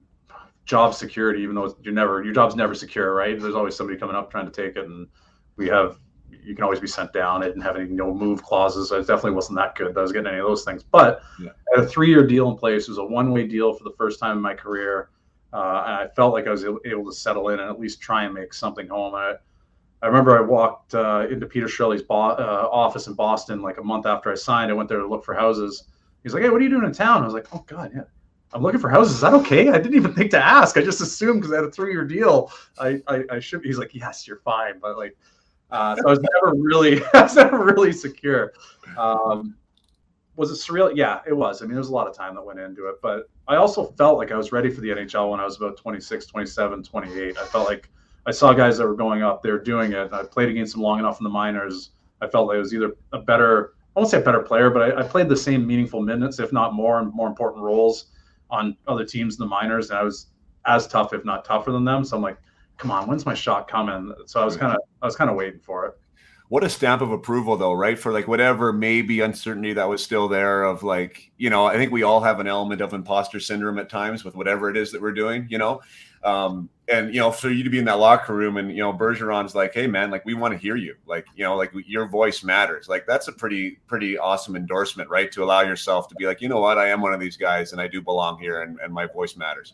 job 0.64 0.92
security, 0.92 1.40
even 1.42 1.54
though 1.54 1.76
you're 1.82 1.94
never 1.94 2.24
your 2.24 2.34
job's 2.34 2.56
never 2.56 2.74
secure, 2.74 3.14
right? 3.14 3.40
There's 3.40 3.54
always 3.54 3.76
somebody 3.76 3.96
coming 3.96 4.16
up 4.16 4.28
trying 4.28 4.46
to 4.46 4.52
take 4.52 4.74
it, 4.74 4.84
and 4.84 5.06
we 5.54 5.68
have 5.68 5.98
you 6.42 6.56
can 6.56 6.64
always 6.64 6.80
be 6.80 6.88
sent 6.88 7.12
down. 7.12 7.44
I 7.44 7.46
didn't 7.46 7.62
have 7.62 7.76
any 7.76 7.90
no 7.90 8.12
move 8.12 8.42
clauses. 8.42 8.90
It 8.90 9.06
definitely 9.06 9.32
wasn't 9.32 9.58
that 9.58 9.76
good. 9.76 9.94
That 9.94 10.00
I 10.00 10.02
was 10.02 10.10
getting 10.10 10.32
any 10.32 10.40
of 10.40 10.48
those 10.48 10.64
things. 10.64 10.82
But 10.82 11.22
yeah. 11.40 11.50
I 11.72 11.78
had 11.78 11.84
a 11.84 11.88
three 11.88 12.08
year 12.08 12.26
deal 12.26 12.50
in 12.50 12.56
place. 12.56 12.88
It 12.88 12.90
was 12.90 12.98
a 12.98 13.04
one 13.04 13.30
way 13.30 13.46
deal 13.46 13.72
for 13.72 13.84
the 13.84 13.94
first 13.96 14.18
time 14.18 14.36
in 14.36 14.42
my 14.42 14.54
career. 14.54 15.10
Uh, 15.54 15.84
and 15.86 15.94
I 15.94 16.08
felt 16.08 16.32
like 16.32 16.48
I 16.48 16.50
was 16.50 16.64
able 16.64 17.04
to 17.06 17.12
settle 17.12 17.50
in 17.50 17.60
and 17.60 17.70
at 17.70 17.78
least 17.78 18.00
try 18.00 18.24
and 18.24 18.34
make 18.34 18.52
something 18.52 18.88
home. 18.88 19.14
I, 19.14 19.34
I 20.02 20.08
remember 20.08 20.36
I 20.36 20.40
walked 20.40 20.96
uh, 20.96 21.28
into 21.30 21.46
Peter 21.46 21.66
Chiarelli's 21.66 22.02
bo- 22.02 22.16
uh, 22.16 22.68
office 22.72 23.06
in 23.06 23.14
Boston 23.14 23.62
like 23.62 23.78
a 23.78 23.82
month 23.82 24.04
after 24.04 24.32
I 24.32 24.34
signed. 24.34 24.72
I 24.72 24.74
went 24.74 24.88
there 24.88 24.98
to 24.98 25.06
look 25.06 25.24
for 25.24 25.32
houses. 25.32 25.84
He's 26.24 26.34
like, 26.34 26.42
"Hey, 26.42 26.50
what 26.50 26.60
are 26.60 26.64
you 26.64 26.70
doing 26.70 26.84
in 26.84 26.92
town?" 26.92 27.22
I 27.22 27.24
was 27.24 27.34
like, 27.34 27.46
"Oh 27.54 27.64
God, 27.68 27.92
yeah, 27.94 28.02
I'm 28.52 28.62
looking 28.62 28.80
for 28.80 28.88
houses. 28.88 29.14
Is 29.14 29.20
that 29.20 29.32
okay?" 29.34 29.68
I 29.68 29.78
didn't 29.78 29.94
even 29.94 30.12
think 30.12 30.32
to 30.32 30.44
ask. 30.44 30.76
I 30.76 30.82
just 30.82 31.00
assumed 31.00 31.40
because 31.40 31.52
I 31.52 31.56
had 31.56 31.64
a 31.66 31.70
three 31.70 31.92
year 31.92 32.04
deal, 32.04 32.50
I, 32.80 33.00
I, 33.06 33.22
I 33.30 33.38
should. 33.38 33.64
He's 33.64 33.78
like, 33.78 33.94
"Yes, 33.94 34.26
you're 34.26 34.38
fine," 34.38 34.80
but 34.80 34.98
like, 34.98 35.16
uh, 35.70 35.94
so 35.94 36.02
I 36.04 36.10
was 36.10 36.20
never 36.20 36.56
really, 36.56 37.00
I 37.14 37.22
was 37.22 37.36
never 37.36 37.64
really 37.64 37.92
secure. 37.92 38.54
Um, 38.98 39.54
was 40.34 40.50
it 40.50 40.54
surreal? 40.54 40.90
Yeah, 40.96 41.20
it 41.28 41.32
was. 41.32 41.62
I 41.62 41.66
mean, 41.66 41.74
there's 41.74 41.90
a 41.90 41.94
lot 41.94 42.08
of 42.08 42.16
time 42.16 42.34
that 42.34 42.42
went 42.44 42.58
into 42.58 42.88
it, 42.88 42.96
but 43.00 43.28
I 43.46 43.56
also 43.56 43.84
felt 43.84 44.18
like 44.18 44.32
I 44.32 44.36
was 44.36 44.52
ready 44.52 44.70
for 44.70 44.80
the 44.80 44.88
NHL 44.88 45.30
when 45.30 45.40
I 45.40 45.44
was 45.44 45.56
about 45.56 45.76
26, 45.76 46.26
27, 46.26 46.82
28. 46.82 47.36
I 47.36 47.44
felt 47.44 47.68
like 47.68 47.90
I 48.26 48.30
saw 48.30 48.52
guys 48.52 48.78
that 48.78 48.86
were 48.86 48.94
going 48.94 49.22
up, 49.22 49.42
they 49.42 49.50
were 49.50 49.58
doing 49.58 49.92
it. 49.92 50.12
I 50.12 50.22
played 50.22 50.48
against 50.48 50.72
them 50.72 50.82
long 50.82 50.98
enough 50.98 51.20
in 51.20 51.24
the 51.24 51.30
minors. 51.30 51.90
I 52.22 52.28
felt 52.28 52.48
like 52.48 52.56
I 52.56 52.60
was 52.60 52.72
either 52.72 52.92
a 53.12 53.18
better, 53.18 53.74
I 53.94 54.00
won't 54.00 54.10
say 54.10 54.18
a 54.18 54.22
better 54.22 54.40
player, 54.40 54.70
but 54.70 54.82
I, 54.82 55.00
I 55.00 55.02
played 55.02 55.28
the 55.28 55.36
same 55.36 55.66
meaningful 55.66 56.00
minutes, 56.00 56.38
if 56.38 56.52
not 56.52 56.72
more, 56.72 57.00
and 57.00 57.12
more 57.12 57.26
important 57.26 57.62
roles 57.62 58.06
on 58.50 58.76
other 58.88 59.04
teams 59.04 59.34
in 59.34 59.40
the 59.40 59.46
minors. 59.46 59.90
And 59.90 59.98
I 59.98 60.02
was 60.02 60.28
as 60.64 60.86
tough, 60.86 61.12
if 61.12 61.24
not 61.24 61.44
tougher 61.44 61.70
than 61.70 61.84
them. 61.84 62.02
So 62.04 62.16
I'm 62.16 62.22
like, 62.22 62.38
come 62.78 62.90
on, 62.90 63.06
when's 63.06 63.26
my 63.26 63.34
shot 63.34 63.68
coming? 63.68 64.14
So 64.26 64.40
I 64.40 64.44
was 64.44 64.56
kind 64.56 64.72
of, 64.72 64.80
I 65.02 65.06
was 65.06 65.16
kind 65.16 65.28
of 65.28 65.36
waiting 65.36 65.60
for 65.60 65.84
it 65.86 65.94
what 66.54 66.62
a 66.62 66.70
stamp 66.70 67.02
of 67.02 67.10
approval 67.10 67.56
though 67.56 67.72
right? 67.72 67.98
For 67.98 68.12
like 68.12 68.28
whatever 68.28 68.72
maybe 68.72 69.22
uncertainty 69.22 69.72
that 69.72 69.88
was 69.88 70.04
still 70.04 70.28
there 70.28 70.62
of 70.62 70.84
like 70.84 71.32
you 71.36 71.50
know 71.50 71.66
i 71.66 71.74
think 71.74 71.90
we 71.90 72.04
all 72.04 72.20
have 72.20 72.38
an 72.38 72.46
element 72.46 72.80
of 72.80 72.94
imposter 72.94 73.40
syndrome 73.40 73.76
at 73.80 73.90
times 73.90 74.24
with 74.24 74.36
whatever 74.36 74.70
it 74.70 74.76
is 74.76 74.92
that 74.92 75.02
we're 75.02 75.10
doing 75.10 75.48
you 75.50 75.58
know? 75.58 75.80
Um, 76.22 76.68
and 76.86 77.12
you 77.12 77.18
know 77.18 77.32
for 77.32 77.50
you 77.50 77.64
to 77.64 77.70
be 77.70 77.80
in 77.80 77.84
that 77.86 77.98
locker 77.98 78.34
room 78.34 78.56
and 78.56 78.70
you 78.70 78.78
know 78.78 78.92
bergeron's 78.92 79.56
like 79.56 79.74
hey 79.74 79.88
man 79.88 80.12
like 80.12 80.24
we 80.24 80.34
want 80.34 80.52
to 80.52 80.58
hear 80.58 80.76
you. 80.76 80.94
Like 81.06 81.26
you 81.34 81.42
know 81.42 81.56
like 81.56 81.72
your 81.88 82.06
voice 82.06 82.44
matters. 82.44 82.88
Like 82.88 83.04
that's 83.04 83.26
a 83.26 83.32
pretty 83.32 83.80
pretty 83.88 84.16
awesome 84.16 84.54
endorsement 84.54 85.10
right? 85.10 85.32
To 85.32 85.42
allow 85.42 85.62
yourself 85.62 86.06
to 86.10 86.14
be 86.14 86.24
like 86.24 86.40
you 86.40 86.48
know 86.48 86.60
what? 86.60 86.78
I 86.78 86.88
am 86.88 87.00
one 87.00 87.12
of 87.12 87.18
these 87.18 87.36
guys 87.36 87.72
and 87.72 87.80
i 87.80 87.88
do 87.88 88.00
belong 88.00 88.38
here 88.38 88.62
and, 88.62 88.78
and 88.78 88.94
my 88.94 89.06
voice 89.06 89.34
matters. 89.34 89.72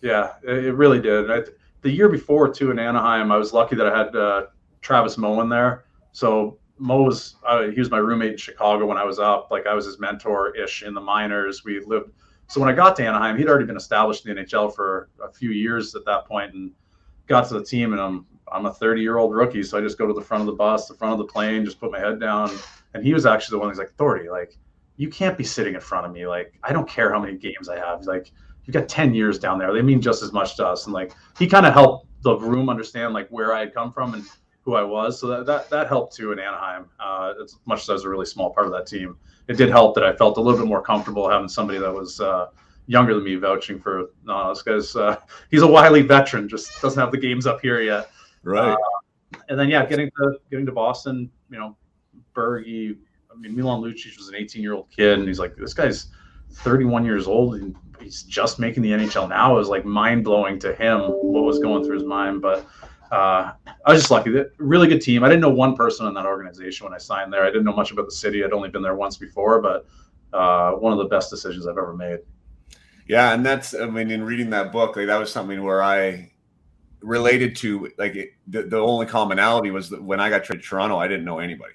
Yeah 0.00 0.34
it 0.44 0.72
really 0.76 1.00
did. 1.00 1.32
I, 1.32 1.40
the 1.80 1.90
year 1.90 2.08
before 2.08 2.48
too 2.48 2.70
in 2.70 2.78
anaheim 2.78 3.32
i 3.32 3.36
was 3.36 3.52
lucky 3.52 3.74
that 3.74 3.88
i 3.88 3.98
had 3.98 4.14
uh, 4.14 4.46
travis 4.82 5.18
moen 5.18 5.48
there 5.48 5.84
so 6.12 6.58
Mo 6.78 7.02
was 7.02 7.36
uh, 7.46 7.68
he 7.68 7.78
was 7.78 7.90
my 7.90 7.98
roommate 7.98 8.32
in 8.32 8.36
Chicago 8.36 8.86
when 8.86 8.98
I 8.98 9.04
was 9.04 9.18
up. 9.18 9.48
Like 9.50 9.66
I 9.66 9.74
was 9.74 9.86
his 9.86 9.98
mentor 9.98 10.54
ish 10.56 10.82
in 10.82 10.94
the 10.94 11.00
minors. 11.00 11.64
We 11.64 11.80
lived. 11.80 12.10
So 12.48 12.60
when 12.60 12.68
I 12.68 12.72
got 12.72 12.96
to 12.96 13.06
Anaheim, 13.06 13.38
he'd 13.38 13.48
already 13.48 13.66
been 13.66 13.76
established 13.76 14.26
in 14.26 14.34
the 14.34 14.42
NHL 14.42 14.74
for 14.74 15.08
a 15.22 15.32
few 15.32 15.50
years 15.50 15.94
at 15.94 16.04
that 16.04 16.26
point, 16.26 16.54
and 16.54 16.72
got 17.26 17.48
to 17.48 17.54
the 17.54 17.64
team. 17.64 17.92
And 17.92 18.00
I'm 18.00 18.26
I'm 18.50 18.66
a 18.66 18.72
30 18.72 19.00
year 19.00 19.18
old 19.18 19.34
rookie, 19.34 19.62
so 19.62 19.78
I 19.78 19.80
just 19.80 19.96
go 19.96 20.06
to 20.06 20.12
the 20.12 20.20
front 20.20 20.42
of 20.42 20.46
the 20.46 20.54
bus, 20.54 20.88
the 20.88 20.94
front 20.94 21.12
of 21.12 21.18
the 21.18 21.32
plane, 21.32 21.64
just 21.64 21.80
put 21.80 21.90
my 21.90 21.98
head 21.98 22.20
down. 22.20 22.50
And 22.94 23.04
he 23.04 23.14
was 23.14 23.26
actually 23.26 23.56
the 23.56 23.60
one 23.60 23.68
who's 23.68 23.78
like, 23.78 23.90
"Authority, 23.90 24.28
like 24.28 24.58
you 24.96 25.08
can't 25.08 25.38
be 25.38 25.44
sitting 25.44 25.74
in 25.74 25.80
front 25.80 26.04
of 26.04 26.12
me. 26.12 26.26
Like 26.26 26.58
I 26.62 26.72
don't 26.72 26.88
care 26.88 27.12
how 27.12 27.20
many 27.20 27.38
games 27.38 27.68
I 27.68 27.78
have. 27.78 28.00
He's 28.00 28.08
like 28.08 28.32
you've 28.64 28.74
got 28.74 28.88
10 28.88 29.14
years 29.14 29.38
down 29.38 29.58
there. 29.58 29.72
They 29.72 29.82
mean 29.82 30.00
just 30.00 30.22
as 30.22 30.32
much 30.32 30.56
to 30.56 30.66
us." 30.66 30.86
And 30.86 30.92
like 30.92 31.12
he 31.38 31.46
kind 31.46 31.64
of 31.64 31.72
helped 31.74 32.08
the 32.22 32.36
room 32.36 32.68
understand 32.68 33.14
like 33.14 33.28
where 33.28 33.54
I 33.54 33.60
had 33.60 33.72
come 33.72 33.92
from 33.92 34.14
and 34.14 34.24
who 34.62 34.74
I 34.74 34.82
was. 34.82 35.18
So 35.18 35.26
that 35.28 35.46
that, 35.46 35.70
that 35.70 35.88
helped 35.88 36.14
too 36.14 36.32
in 36.32 36.38
Anaheim. 36.38 36.86
Uh, 37.00 37.34
as 37.42 37.56
much 37.66 37.82
as 37.82 37.90
I 37.90 37.92
was 37.94 38.04
a 38.04 38.08
really 38.08 38.26
small 38.26 38.50
part 38.50 38.66
of 38.66 38.72
that 38.72 38.86
team, 38.86 39.16
it 39.48 39.56
did 39.56 39.70
help 39.70 39.94
that 39.94 40.04
I 40.04 40.14
felt 40.14 40.36
a 40.38 40.40
little 40.40 40.58
bit 40.58 40.68
more 40.68 40.82
comfortable 40.82 41.28
having 41.28 41.48
somebody 41.48 41.78
that 41.78 41.92
was 41.92 42.20
uh, 42.20 42.48
younger 42.86 43.14
than 43.14 43.24
me 43.24 43.34
vouching 43.36 43.80
for. 43.80 44.10
No, 44.24 44.48
this 44.48 44.62
guy's 44.62 44.96
uh, 44.96 45.16
he's 45.50 45.62
a 45.62 45.66
wily 45.66 46.02
veteran, 46.02 46.48
just 46.48 46.80
doesn't 46.80 47.00
have 47.00 47.12
the 47.12 47.18
games 47.18 47.46
up 47.46 47.60
here 47.60 47.80
yet. 47.80 48.10
Right. 48.42 48.72
Uh, 48.72 49.38
and 49.48 49.58
then 49.58 49.68
yeah, 49.68 49.84
getting 49.86 50.10
to 50.10 50.38
getting 50.50 50.66
to 50.66 50.72
Boston, 50.72 51.30
you 51.50 51.58
know, 51.58 51.76
Bergie. 52.34 52.96
I 53.30 53.34
mean, 53.38 53.56
Milan 53.56 53.80
Lucic 53.80 54.16
was 54.18 54.28
an 54.28 54.34
18 54.34 54.62
year 54.62 54.74
old 54.74 54.90
kid, 54.90 55.18
and 55.18 55.26
he's 55.26 55.38
like, 55.38 55.56
this 55.56 55.72
guy's 55.72 56.08
31 56.52 57.04
years 57.04 57.26
old 57.26 57.54
and 57.54 57.74
he's 58.00 58.22
just 58.24 58.58
making 58.58 58.82
the 58.82 58.90
NHL 58.90 59.28
now. 59.28 59.54
It 59.54 59.58
was 59.58 59.68
like 59.68 59.84
mind 59.84 60.24
blowing 60.24 60.58
to 60.60 60.74
him 60.74 61.00
what 61.00 61.44
was 61.44 61.58
going 61.58 61.84
through 61.84 61.94
his 61.94 62.04
mind, 62.04 62.42
but 62.42 62.66
uh, 63.12 63.52
I 63.84 63.92
was 63.92 64.00
just 64.00 64.10
lucky. 64.10 64.34
Really 64.56 64.88
good 64.88 65.02
team. 65.02 65.22
I 65.22 65.28
didn't 65.28 65.42
know 65.42 65.50
one 65.50 65.76
person 65.76 66.06
in 66.06 66.14
that 66.14 66.24
organization 66.24 66.84
when 66.84 66.94
I 66.94 66.98
signed 66.98 67.30
there. 67.30 67.42
I 67.44 67.48
didn't 67.48 67.64
know 67.64 67.74
much 67.74 67.92
about 67.92 68.06
the 68.06 68.12
city. 68.12 68.42
I'd 68.42 68.54
only 68.54 68.70
been 68.70 68.80
there 68.80 68.94
once 68.94 69.18
before, 69.18 69.60
but 69.60 69.86
uh, 70.32 70.72
one 70.72 70.94
of 70.94 70.98
the 70.98 71.04
best 71.04 71.28
decisions 71.28 71.66
I've 71.66 71.76
ever 71.76 71.94
made. 71.94 72.20
Yeah, 73.06 73.34
and 73.34 73.44
that's 73.44 73.74
I 73.74 73.84
mean, 73.84 74.10
in 74.10 74.24
reading 74.24 74.48
that 74.50 74.72
book, 74.72 74.96
like 74.96 75.08
that 75.08 75.18
was 75.18 75.30
something 75.30 75.62
where 75.62 75.82
I 75.82 76.32
related 77.02 77.54
to 77.56 77.90
like 77.98 78.16
it, 78.16 78.30
the, 78.46 78.62
the 78.62 78.78
only 78.78 79.04
commonality 79.04 79.70
was 79.70 79.90
that 79.90 80.02
when 80.02 80.18
I 80.18 80.30
got 80.30 80.44
traded 80.44 80.62
to 80.62 80.68
Toronto, 80.70 80.96
I 80.96 81.06
didn't 81.06 81.26
know 81.26 81.38
anybody. 81.38 81.74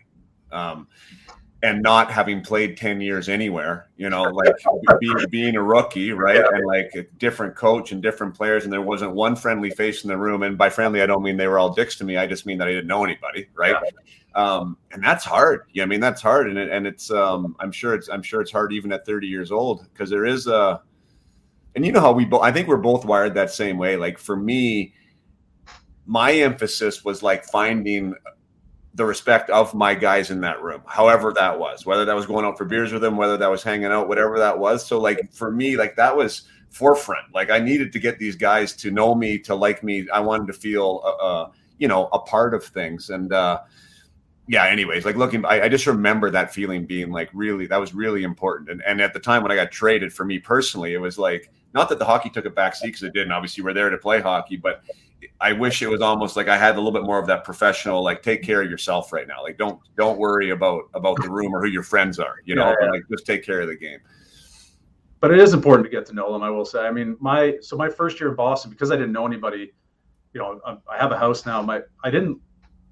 Um, 0.51 0.88
and 1.64 1.82
not 1.82 2.12
having 2.12 2.41
played 2.41 2.78
10 2.78 3.01
years 3.01 3.30
anywhere, 3.30 3.88
you 3.97 4.10
know, 4.10 4.24
like 4.24 4.55
being, 4.99 5.18
being 5.30 5.55
a 5.55 5.64
rookie, 5.64 6.12
right? 6.12 6.43
And 6.53 6.66
like 6.68 6.91
a 6.95 7.03
different 7.18 7.55
coach 7.55 7.91
and 7.91 8.01
different 8.01 8.36
players. 8.36 8.64
And 8.64 8.72
there 8.72 8.82
wasn't 8.82 9.14
one 9.14 9.36
friendly 9.36 9.72
face 9.72 10.03
in 10.03 10.10
the 10.10 10.18
room. 10.18 10.43
And 10.43 10.55
by 10.55 10.70
friendly, 10.70 11.01
I 11.01 11.08
don't 11.08 11.24
mean 11.24 11.36
they 11.36 11.47
were 11.47 11.58
all 11.58 11.74
dicks 11.74 11.95
to 11.97 12.03
me. 12.03 12.16
I 12.18 12.28
just 12.28 12.45
mean 12.45 12.60
that 12.60 12.68
I 12.68 12.72
didn't 12.72 12.88
know 12.88 13.03
anybody, 13.03 13.47
right? 13.55 13.76
Yeah. 13.84 13.89
Um, 14.36 14.78
and 14.91 15.03
that's 15.03 15.26
hard. 15.26 15.62
Yeah, 15.74 15.82
I 15.82 15.88
mean, 15.88 15.99
that's 15.99 16.22
hard. 16.22 16.47
And, 16.47 16.60
it, 16.60 16.70
and 16.70 16.86
it's, 16.86 17.10
um, 17.10 17.55
I'm 17.60 17.72
sure 17.72 17.95
it's, 17.95 18.08
I'm 18.08 18.22
sure 18.22 18.39
it's 18.39 18.51
hard 18.51 18.72
even 18.72 18.91
at 18.91 19.03
30 19.03 19.26
years 19.26 19.51
old 19.51 19.88
because 19.91 20.12
there 20.12 20.26
is 20.26 20.45
a, 20.45 20.84
and 21.76 21.84
you 21.84 21.91
know 21.91 22.01
how 22.01 22.12
we 22.12 22.26
both, 22.26 22.43
I 22.43 22.51
think 22.51 22.68
we're 22.68 22.78
both 22.78 23.03
wired 23.03 23.34
that 23.34 23.49
same 23.49 23.80
way. 23.80 23.97
Like 23.97 24.20
for 24.20 24.36
me, 24.36 24.93
my 26.05 26.34
emphasis 26.34 27.03
was 27.03 27.24
like 27.24 27.45
finding 27.45 28.14
the 28.97 29.05
respect 29.05 29.51
of 29.51 29.75
my 29.75 29.93
guys 29.93 30.31
in 30.31 30.41
that 30.41 30.61
room, 30.61 30.81
however 30.87 31.31
that 31.31 31.59
was, 31.59 31.85
whether 31.85 32.03
that 32.03 32.15
was 32.15 32.25
going 32.25 32.43
out 32.43 32.57
for 32.57 32.65
beers 32.65 32.91
with 32.91 33.03
them, 33.03 33.15
whether 33.15 33.37
that 33.37 33.49
was 33.49 33.61
hanging 33.61 33.85
out, 33.85 34.07
whatever 34.07 34.39
that 34.39 34.57
was. 34.57 34.83
So, 34.83 34.99
like, 34.99 35.31
for 35.31 35.51
me, 35.51 35.77
like, 35.77 35.95
that 35.97 36.17
was 36.17 36.41
forefront. 36.71 37.31
Like, 37.31 37.51
I 37.51 37.59
needed 37.59 37.93
to 37.93 37.99
get 37.99 38.17
these 38.17 38.35
guys 38.35 38.73
to 38.77 38.89
know 38.89 39.13
me, 39.13 39.37
to 39.39 39.53
like 39.53 39.83
me. 39.83 40.07
I 40.11 40.19
wanted 40.19 40.47
to 40.47 40.53
feel, 40.53 41.01
uh, 41.05 41.23
uh 41.23 41.51
you 41.77 41.87
know, 41.87 42.09
a 42.11 42.17
part 42.17 42.55
of 42.55 42.65
things. 42.65 43.11
And, 43.11 43.31
uh, 43.31 43.59
yeah, 44.47 44.65
anyways, 44.65 45.05
like 45.05 45.15
looking, 45.15 45.45
I, 45.45 45.65
I, 45.65 45.69
just 45.69 45.85
remember 45.85 46.31
that 46.31 46.51
feeling 46.51 46.87
being 46.87 47.11
like 47.11 47.29
really, 47.33 47.67
that 47.67 47.79
was 47.79 47.93
really 47.93 48.23
important. 48.23 48.71
And, 48.71 48.81
and 48.87 48.99
at 48.99 49.13
the 49.13 49.19
time 49.19 49.43
when 49.43 49.51
I 49.51 49.55
got 49.55 49.71
traded 49.71 50.11
for 50.11 50.25
me 50.25 50.39
personally, 50.39 50.95
it 50.95 51.01
was 51.01 51.19
like, 51.19 51.51
not 51.75 51.89
that 51.89 51.99
the 51.99 52.05
hockey 52.05 52.31
took 52.31 52.45
a 52.45 52.49
back 52.49 52.73
seat 52.73 52.87
because 52.87 53.03
it 53.03 53.13
didn't. 53.13 53.31
Obviously, 53.31 53.63
we're 53.63 53.73
there 53.73 53.91
to 53.91 53.97
play 53.97 54.21
hockey, 54.21 54.55
but 54.55 54.81
I 55.39 55.53
wish 55.53 55.82
it 55.82 55.88
was 55.88 56.01
almost 56.01 56.36
like 56.36 56.47
I 56.47 56.57
had 56.57 56.75
a 56.75 56.80
little 56.80 56.91
bit 56.91 57.03
more 57.03 57.19
of 57.19 57.28
that 57.28 57.43
professional, 57.43 58.03
like 58.03 58.21
take 58.21 58.43
care 58.43 58.61
of 58.61 58.69
yourself 58.69 59.13
right 59.13 59.28
now. 59.28 59.43
Like 59.43 59.57
don't 59.57 59.80
don't 59.95 60.17
worry 60.17 60.51
about 60.51 60.84
about 60.93 61.21
the 61.21 61.30
room 61.30 61.53
or 61.55 61.61
who 61.61 61.67
your 61.67 61.84
friends 61.84 62.19
are. 62.19 62.36
You 62.45 62.55
know, 62.55 62.69
yeah, 62.69 62.75
yeah. 62.82 62.91
like 62.91 63.03
just 63.09 63.25
take 63.25 63.43
care 63.43 63.61
of 63.61 63.67
the 63.67 63.75
game. 63.75 63.99
But 65.19 65.32
it 65.32 65.39
is 65.39 65.53
important 65.53 65.86
to 65.86 65.89
get 65.89 66.05
to 66.07 66.13
know 66.13 66.32
them. 66.32 66.43
I 66.43 66.49
will 66.49 66.65
say. 66.65 66.80
I 66.80 66.91
mean, 66.91 67.17
my 67.19 67.57
so 67.61 67.75
my 67.75 67.89
first 67.89 68.19
year 68.19 68.30
in 68.30 68.36
Boston 68.36 68.71
because 68.71 68.91
I 68.91 68.95
didn't 68.95 69.11
know 69.11 69.25
anybody. 69.25 69.71
You 70.34 70.41
know, 70.41 70.82
I 70.89 70.97
have 70.97 71.11
a 71.11 71.17
house 71.17 71.45
now. 71.45 71.61
My 71.61 71.82
I 72.03 72.11
didn't, 72.11 72.39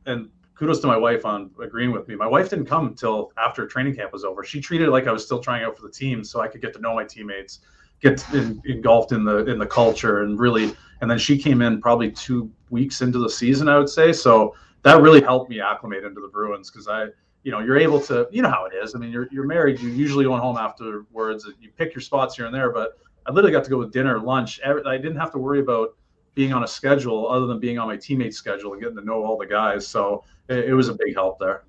and 0.05 0.29
kudos 0.55 0.79
to 0.79 0.87
my 0.87 0.97
wife 0.97 1.25
on 1.25 1.51
agreeing 1.61 1.91
with 1.91 2.07
me. 2.07 2.15
My 2.15 2.27
wife 2.27 2.49
didn't 2.49 2.65
come 2.65 2.87
until 2.87 3.31
after 3.37 3.67
training 3.67 3.95
camp 3.95 4.13
was 4.13 4.23
over. 4.23 4.43
She 4.43 4.61
treated 4.61 4.87
it 4.87 4.91
like 4.91 5.05
I 5.05 5.11
was 5.11 5.23
still 5.23 5.39
trying 5.39 5.63
out 5.63 5.77
for 5.77 5.83
the 5.83 5.91
team, 5.91 6.23
so 6.23 6.41
I 6.41 6.47
could 6.47 6.61
get 6.61 6.73
to 6.73 6.79
know 6.79 6.95
my 6.95 7.03
teammates, 7.03 7.59
get 8.01 8.23
in, 8.33 8.61
engulfed 8.65 9.11
in 9.11 9.23
the 9.23 9.45
in 9.45 9.59
the 9.59 9.65
culture, 9.65 10.23
and 10.23 10.39
really 10.39 10.75
and 11.01 11.09
then 11.09 11.17
she 11.17 11.37
came 11.37 11.61
in 11.61 11.81
probably 11.81 12.11
two 12.11 12.51
weeks 12.69 13.01
into 13.01 13.19
the 13.19 13.29
season, 13.29 13.67
I 13.67 13.77
would 13.77 13.89
say. 13.89 14.13
So 14.13 14.55
that 14.83 15.01
really 15.01 15.21
helped 15.21 15.49
me 15.49 15.59
acclimate 15.59 16.03
into 16.03 16.21
the 16.21 16.27
Bruins 16.27 16.69
because 16.69 16.87
I, 16.87 17.07
you 17.43 17.51
know, 17.51 17.59
you're 17.59 17.77
able 17.77 17.99
to, 18.01 18.27
you 18.31 18.41
know 18.41 18.49
how 18.49 18.65
it 18.65 18.73
is. 18.73 18.95
I 18.95 18.99
mean, 18.99 19.11
you're 19.11 19.27
you're 19.31 19.45
married, 19.45 19.79
you 19.79 19.89
usually 19.89 20.25
going 20.25 20.41
home 20.41 20.57
afterwards. 20.57 21.47
You 21.59 21.69
pick 21.77 21.93
your 21.93 22.01
spots 22.01 22.35
here 22.35 22.45
and 22.45 22.53
there, 22.53 22.71
but 22.71 22.97
I 23.25 23.31
literally 23.31 23.51
got 23.51 23.63
to 23.63 23.69
go 23.69 23.77
with 23.77 23.91
dinner, 23.91 24.19
lunch. 24.19 24.59
I 24.63 24.97
didn't 24.97 25.17
have 25.17 25.31
to 25.31 25.37
worry 25.37 25.59
about 25.59 25.95
being 26.35 26.53
on 26.53 26.63
a 26.63 26.67
schedule 26.67 27.29
other 27.29 27.47
than 27.47 27.59
being 27.59 27.79
on 27.79 27.87
my 27.87 27.97
teammates' 27.97 28.37
schedule 28.37 28.73
and 28.73 28.81
getting 28.81 28.97
to 28.97 29.03
know 29.03 29.23
all 29.23 29.37
the 29.37 29.45
guys. 29.45 29.87
So 29.87 30.23
it, 30.49 30.65
it 30.65 30.73
was 30.73 30.89
a 30.89 30.93
big 30.93 31.15
help 31.15 31.39
there. 31.39 31.63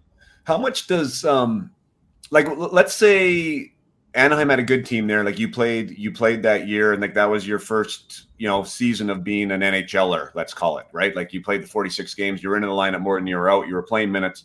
How 0.44 0.58
much 0.58 0.86
does 0.86 1.24
um, 1.24 1.70
like 2.30 2.46
let's 2.56 2.94
say 2.94 3.72
Anaheim 4.16 4.48
had 4.48 4.58
a 4.58 4.64
good 4.64 4.86
team 4.86 5.06
there. 5.06 5.22
Like 5.22 5.38
you 5.38 5.48
played, 5.48 5.96
you 5.96 6.10
played 6.10 6.42
that 6.42 6.66
year, 6.66 6.92
and 6.92 7.02
like 7.02 7.14
that 7.14 7.26
was 7.26 7.46
your 7.46 7.58
first, 7.58 8.26
you 8.38 8.48
know, 8.48 8.64
season 8.64 9.10
of 9.10 9.22
being 9.22 9.52
an 9.52 9.60
NHLer. 9.60 10.30
Let's 10.34 10.54
call 10.54 10.78
it 10.78 10.86
right. 10.92 11.14
Like 11.14 11.32
you 11.32 11.42
played 11.42 11.62
the 11.62 11.66
46 11.66 12.14
games. 12.14 12.42
You 12.42 12.48
were 12.48 12.56
in 12.56 12.62
the 12.62 12.68
lineup 12.68 13.02
more 13.02 13.18
than 13.18 13.26
you 13.26 13.36
were 13.36 13.50
out. 13.50 13.68
You 13.68 13.74
were 13.74 13.82
playing 13.82 14.10
minutes. 14.10 14.44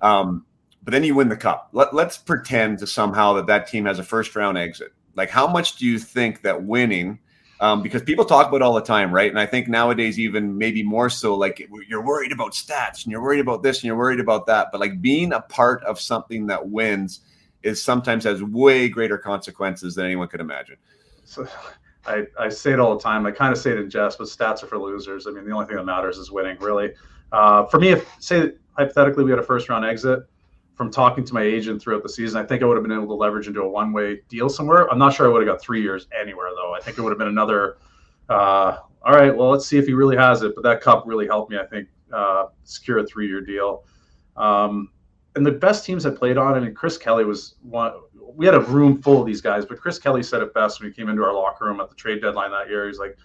Um, 0.00 0.46
but 0.82 0.92
then 0.92 1.04
you 1.04 1.14
win 1.14 1.28
the 1.28 1.36
cup. 1.36 1.68
Let, 1.72 1.94
let's 1.94 2.18
pretend 2.18 2.78
to 2.78 2.86
somehow 2.86 3.34
that 3.34 3.46
that 3.46 3.68
team 3.68 3.84
has 3.84 3.98
a 3.98 4.02
first 4.02 4.34
round 4.34 4.58
exit. 4.58 4.92
Like 5.14 5.30
how 5.30 5.46
much 5.46 5.76
do 5.76 5.86
you 5.86 5.98
think 5.98 6.42
that 6.42 6.64
winning 6.64 7.20
Um, 7.60 7.80
because 7.80 8.02
people 8.02 8.24
talk 8.24 8.48
about 8.48 8.60
all 8.60 8.74
the 8.74 8.80
time, 8.80 9.14
right? 9.14 9.30
And 9.30 9.38
I 9.38 9.46
think 9.46 9.68
nowadays, 9.68 10.18
even 10.18 10.58
maybe 10.58 10.82
more 10.82 11.08
so, 11.08 11.36
like 11.36 11.64
you're 11.88 12.04
worried 12.04 12.32
about 12.32 12.54
stats 12.54 13.04
and 13.04 13.12
you're 13.12 13.22
worried 13.22 13.38
about 13.38 13.62
this 13.62 13.76
and 13.78 13.84
you're 13.84 13.96
worried 13.96 14.18
about 14.18 14.46
that. 14.46 14.70
But 14.72 14.80
like 14.80 15.00
being 15.00 15.32
a 15.32 15.42
part 15.42 15.84
of 15.84 16.00
something 16.00 16.48
that 16.48 16.70
wins 16.70 17.20
is 17.62 17.82
sometimes 17.82 18.24
has 18.24 18.42
way 18.42 18.88
greater 18.88 19.18
consequences 19.18 19.94
than 19.94 20.06
anyone 20.06 20.28
could 20.28 20.40
imagine. 20.40 20.76
So 21.24 21.46
I, 22.06 22.26
I 22.38 22.48
say 22.48 22.72
it 22.72 22.80
all 22.80 22.96
the 22.96 23.02
time. 23.02 23.26
I 23.26 23.30
kind 23.30 23.52
of 23.52 23.58
say 23.58 23.70
it 23.70 23.78
in 23.78 23.88
jest, 23.88 24.18
but 24.18 24.26
stats 24.26 24.62
are 24.62 24.66
for 24.66 24.78
losers. 24.78 25.26
I 25.26 25.30
mean, 25.30 25.44
the 25.44 25.52
only 25.52 25.66
thing 25.66 25.76
that 25.76 25.84
matters 25.84 26.18
is 26.18 26.30
winning, 26.30 26.58
really. 26.60 26.92
Uh, 27.30 27.64
for 27.66 27.78
me, 27.78 27.90
if 27.90 28.08
say 28.18 28.52
hypothetically 28.76 29.24
we 29.24 29.30
had 29.30 29.38
a 29.38 29.42
first 29.42 29.68
round 29.68 29.84
exit 29.84 30.20
from 30.74 30.90
talking 30.90 31.24
to 31.24 31.34
my 31.34 31.42
agent 31.42 31.80
throughout 31.80 32.02
the 32.02 32.08
season, 32.08 32.42
I 32.42 32.46
think 32.46 32.62
I 32.62 32.66
would 32.66 32.76
have 32.76 32.82
been 32.82 32.92
able 32.92 33.06
to 33.08 33.14
leverage 33.14 33.46
into 33.46 33.60
a 33.62 33.68
one 33.68 33.92
way 33.92 34.20
deal 34.28 34.48
somewhere. 34.48 34.90
I'm 34.90 34.98
not 34.98 35.14
sure 35.14 35.26
I 35.26 35.28
would 35.30 35.46
have 35.46 35.54
got 35.54 35.62
three 35.62 35.82
years 35.82 36.08
anywhere 36.18 36.48
though. 36.54 36.74
I 36.74 36.80
think 36.80 36.98
it 36.98 37.02
would 37.02 37.10
have 37.10 37.18
been 37.18 37.28
another. 37.28 37.78
Uh, 38.28 38.78
all 39.04 39.14
right, 39.14 39.34
well, 39.36 39.50
let's 39.50 39.66
see 39.66 39.78
if 39.78 39.86
he 39.86 39.92
really 39.92 40.16
has 40.16 40.42
it. 40.42 40.54
But 40.54 40.62
that 40.62 40.80
cup 40.80 41.04
really 41.06 41.26
helped 41.26 41.50
me, 41.50 41.58
I 41.58 41.66
think, 41.66 41.88
uh, 42.12 42.46
secure 42.64 42.98
a 42.98 43.06
three 43.06 43.28
year 43.28 43.40
deal. 43.40 43.84
Um, 44.36 44.90
and 45.34 45.46
the 45.46 45.52
best 45.52 45.84
teams 45.84 46.04
I 46.04 46.10
played 46.10 46.36
on, 46.36 46.54
I 46.54 46.60
mean, 46.60 46.74
Chris 46.74 46.98
Kelly 46.98 47.24
was 47.24 47.54
one. 47.62 47.92
We 48.14 48.46
had 48.46 48.54
a 48.54 48.60
room 48.60 49.00
full 49.00 49.20
of 49.20 49.26
these 49.26 49.40
guys, 49.40 49.64
but 49.64 49.80
Chris 49.80 49.98
Kelly 49.98 50.22
said 50.22 50.42
it 50.42 50.54
best 50.54 50.80
when 50.80 50.90
he 50.90 50.94
came 50.94 51.08
into 51.08 51.22
our 51.22 51.34
locker 51.34 51.66
room 51.66 51.80
at 51.80 51.88
the 51.88 51.94
trade 51.94 52.20
deadline 52.22 52.50
that 52.50 52.68
year. 52.68 52.86
He's 52.86 52.98
like, 52.98 53.16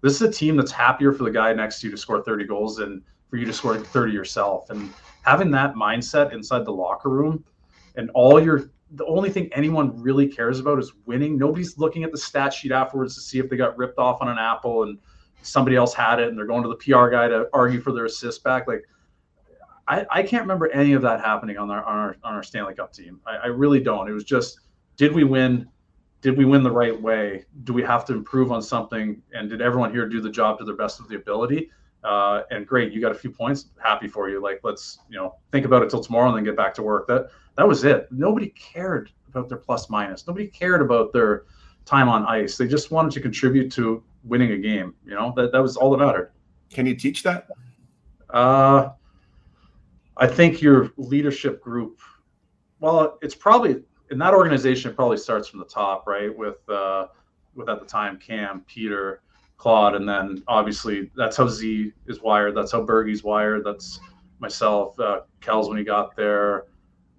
"This 0.00 0.14
is 0.14 0.22
a 0.22 0.30
team 0.30 0.56
that's 0.56 0.72
happier 0.72 1.12
for 1.12 1.24
the 1.24 1.30
guy 1.30 1.52
next 1.52 1.80
to 1.80 1.86
you 1.86 1.90
to 1.92 1.96
score 1.96 2.22
30 2.22 2.44
goals 2.44 2.76
than 2.76 3.02
for 3.28 3.36
you 3.36 3.44
to 3.44 3.52
score 3.52 3.76
30 3.76 4.12
yourself." 4.12 4.70
And 4.70 4.90
having 5.22 5.50
that 5.52 5.74
mindset 5.74 6.32
inside 6.32 6.64
the 6.64 6.72
locker 6.72 7.08
room, 7.08 7.44
and 7.96 8.10
all 8.14 8.42
your 8.42 8.70
the 8.94 9.06
only 9.06 9.30
thing 9.30 9.48
anyone 9.52 10.00
really 10.02 10.26
cares 10.28 10.60
about 10.60 10.78
is 10.78 10.92
winning. 11.06 11.38
Nobody's 11.38 11.78
looking 11.78 12.04
at 12.04 12.12
the 12.12 12.18
stat 12.18 12.52
sheet 12.52 12.72
afterwards 12.72 13.14
to 13.14 13.20
see 13.20 13.38
if 13.38 13.48
they 13.48 13.56
got 13.56 13.76
ripped 13.78 13.98
off 13.98 14.20
on 14.20 14.28
an 14.28 14.38
apple 14.38 14.82
and 14.82 14.98
somebody 15.42 15.76
else 15.76 15.94
had 15.94 16.20
it, 16.20 16.28
and 16.28 16.36
they're 16.36 16.46
going 16.46 16.62
to 16.62 16.68
the 16.68 16.76
PR 16.76 17.08
guy 17.08 17.28
to 17.28 17.48
argue 17.52 17.80
for 17.80 17.92
their 17.92 18.04
assist 18.04 18.44
back. 18.44 18.68
Like 18.68 18.84
I, 19.88 20.06
I 20.10 20.22
can't 20.22 20.42
remember 20.42 20.70
any 20.70 20.92
of 20.92 21.02
that 21.02 21.20
happening 21.20 21.58
on 21.58 21.70
our 21.70 21.84
on 21.84 21.96
our, 21.96 22.16
on 22.24 22.34
our 22.34 22.42
Stanley 22.42 22.74
Cup 22.74 22.92
team. 22.92 23.20
I, 23.26 23.36
I 23.36 23.46
really 23.46 23.80
don't. 23.80 24.08
It 24.08 24.12
was 24.12 24.24
just, 24.24 24.60
did 24.96 25.12
we 25.12 25.24
win? 25.24 25.68
Did 26.20 26.38
we 26.38 26.44
win 26.44 26.62
the 26.62 26.70
right 26.70 27.00
way? 27.00 27.46
Do 27.64 27.72
we 27.72 27.82
have 27.82 28.04
to 28.04 28.12
improve 28.12 28.52
on 28.52 28.62
something? 28.62 29.20
And 29.34 29.50
did 29.50 29.60
everyone 29.60 29.90
here 29.92 30.08
do 30.08 30.20
the 30.20 30.30
job 30.30 30.58
to 30.58 30.64
their 30.64 30.76
best 30.76 31.00
of 31.00 31.08
the 31.08 31.16
ability? 31.16 31.70
Uh, 32.04 32.42
and 32.50 32.66
great, 32.66 32.92
you 32.92 33.00
got 33.00 33.12
a 33.12 33.14
few 33.14 33.30
points. 33.30 33.66
Happy 33.82 34.08
for 34.08 34.28
you. 34.28 34.40
Like 34.40 34.60
let's 34.62 35.00
you 35.08 35.16
know 35.16 35.36
think 35.50 35.66
about 35.66 35.82
it 35.82 35.90
till 35.90 36.02
tomorrow 36.02 36.28
and 36.28 36.36
then 36.36 36.44
get 36.44 36.56
back 36.56 36.74
to 36.74 36.82
work. 36.82 37.06
That 37.08 37.28
that 37.56 37.66
was 37.66 37.84
it. 37.84 38.06
Nobody 38.10 38.48
cared 38.50 39.10
about 39.28 39.48
their 39.48 39.58
plus 39.58 39.90
minus. 39.90 40.26
Nobody 40.26 40.46
cared 40.46 40.80
about 40.80 41.12
their 41.12 41.44
time 41.84 42.08
on 42.08 42.24
ice. 42.26 42.56
They 42.56 42.66
just 42.66 42.90
wanted 42.90 43.12
to 43.12 43.20
contribute 43.20 43.70
to 43.72 44.02
winning 44.24 44.52
a 44.52 44.58
game. 44.58 44.94
You 45.04 45.14
know 45.14 45.32
that 45.36 45.52
that 45.52 45.60
was 45.60 45.76
all 45.76 45.90
that 45.90 45.98
mattered. 45.98 46.32
Can 46.70 46.86
you 46.86 46.94
teach 46.94 47.22
that? 47.24 47.48
Uh, 48.30 48.90
I 50.16 50.26
think 50.26 50.60
your 50.60 50.92
leadership 50.96 51.60
group, 51.60 52.00
well, 52.80 53.18
it's 53.22 53.34
probably 53.34 53.82
in 54.10 54.18
that 54.18 54.34
organization. 54.34 54.90
It 54.90 54.94
probably 54.94 55.16
starts 55.16 55.48
from 55.48 55.60
the 55.60 55.66
top, 55.66 56.06
right? 56.06 56.36
With 56.36 56.68
uh, 56.68 57.06
with 57.54 57.68
at 57.68 57.80
the 57.80 57.86
time 57.86 58.18
Cam, 58.18 58.64
Peter, 58.66 59.22
Claude, 59.56 59.94
and 59.94 60.08
then 60.08 60.42
obviously 60.48 61.10
that's 61.16 61.36
how 61.36 61.46
Z 61.46 61.92
is 62.06 62.20
wired. 62.20 62.56
That's 62.56 62.72
how 62.72 62.84
Bergie's 62.84 63.22
wired. 63.22 63.64
That's 63.64 64.00
myself, 64.38 64.98
uh, 64.98 65.20
when 65.46 65.78
he 65.78 65.84
got 65.84 66.16
there, 66.16 66.64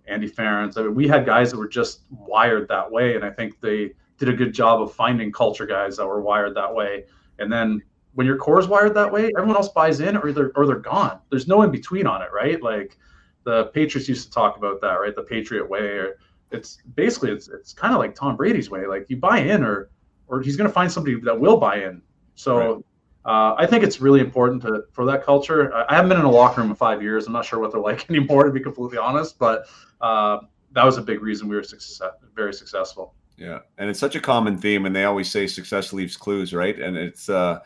Andy 0.08 0.30
Ference. 0.30 0.78
I 0.78 0.84
mean, 0.84 0.96
we 0.96 1.08
had 1.08 1.26
guys 1.26 1.52
that 1.52 1.58
were 1.58 1.68
just 1.68 2.02
wired 2.10 2.68
that 2.68 2.92
way, 2.92 3.16
and 3.16 3.24
I 3.24 3.30
think 3.30 3.60
they 3.62 3.94
did 4.18 4.30
a 4.30 4.34
good 4.34 4.54
job 4.54 4.82
of 4.82 4.94
finding 4.94 5.32
culture 5.32 5.66
guys 5.66 5.98
that 5.98 6.06
were 6.06 6.22
wired 6.22 6.56
that 6.56 6.74
way. 6.74 7.06
And 7.40 7.52
then 7.52 7.82
when 8.14 8.28
your 8.28 8.38
core 8.38 8.60
is 8.60 8.68
wired 8.68 8.94
that 8.96 9.12
way, 9.12 9.32
everyone 9.38 9.56
else 9.56 9.70
buys 9.70 10.00
in 10.00 10.18
or 10.18 10.32
they're 10.32 10.52
or 10.56 10.66
they're 10.66 10.76
gone. 10.78 11.20
There's 11.30 11.48
no 11.48 11.62
in 11.64 11.72
between 11.72 12.08
on 12.08 12.22
it, 12.22 12.30
right? 12.34 12.62
Like 12.62 12.98
the 13.44 13.66
Patriots 13.68 14.08
used 14.08 14.28
to 14.28 14.32
talk 14.32 14.58
about 14.58 14.82
that, 14.82 14.96
right? 14.96 15.16
The 15.16 15.24
Patriot 15.24 15.70
way. 15.70 15.98
Or 15.98 16.18
it's 16.52 16.80
basically 16.96 17.32
it's 17.32 17.50
it's 17.50 17.74
kind 17.74 17.94
of 17.94 18.00
like 18.00 18.16
Tom 18.16 18.36
Brady's 18.36 18.70
way. 18.70 18.86
Like 18.86 19.10
you 19.10 19.18
buy 19.18 19.40
in 19.40 19.64
or 19.64 19.90
or 20.28 20.42
he's 20.42 20.56
going 20.56 20.70
to 20.70 20.74
find 20.74 20.92
somebody 20.92 21.20
that 21.22 21.40
will 21.40 21.58
buy 21.58 21.84
in. 21.84 22.02
So 22.36 22.58
right. 22.58 22.86
uh, 23.26 23.56
I 23.58 23.66
think 23.66 23.84
it's 23.84 24.00
really 24.00 24.20
important 24.20 24.62
to 24.64 24.84
for 24.92 25.06
that 25.06 25.24
culture. 25.24 25.74
I, 25.74 25.86
I, 25.90 25.96
haven't 25.96 26.10
been 26.10 26.20
in 26.20 26.26
a 26.26 26.32
locker 26.32 26.62
room 26.62 26.70
in 26.70 26.76
five 26.76 27.02
years. 27.02 27.28
I'm 27.28 27.34
not 27.34 27.46
sure 27.46 27.60
what 27.60 27.72
they're 27.72 27.82
like 27.82 28.10
anymore, 28.10 28.44
to 28.44 28.52
be 28.52 28.60
completely 28.60 28.98
honest. 28.98 29.40
But 29.40 29.66
uh, 30.02 30.40
that 30.72 30.86
was 30.86 30.98
a 30.98 31.02
big 31.02 31.22
reason 31.22 31.48
we 31.48 31.56
were 31.56 31.64
success, 31.64 32.02
very 32.36 32.54
successful. 32.54 33.16
Yeah, 33.38 33.60
and 33.80 33.90
it's 33.90 34.00
such 34.00 34.16
a 34.16 34.20
common 34.20 34.58
theme, 34.58 34.86
and 34.86 34.96
they 34.96 35.06
always 35.06 35.30
say 35.30 35.48
success 35.48 35.92
leaves 35.92 36.16
clues, 36.16 36.54
right? 36.54 36.80
And 36.80 36.96
it's 36.96 37.30
uh, 37.30 37.60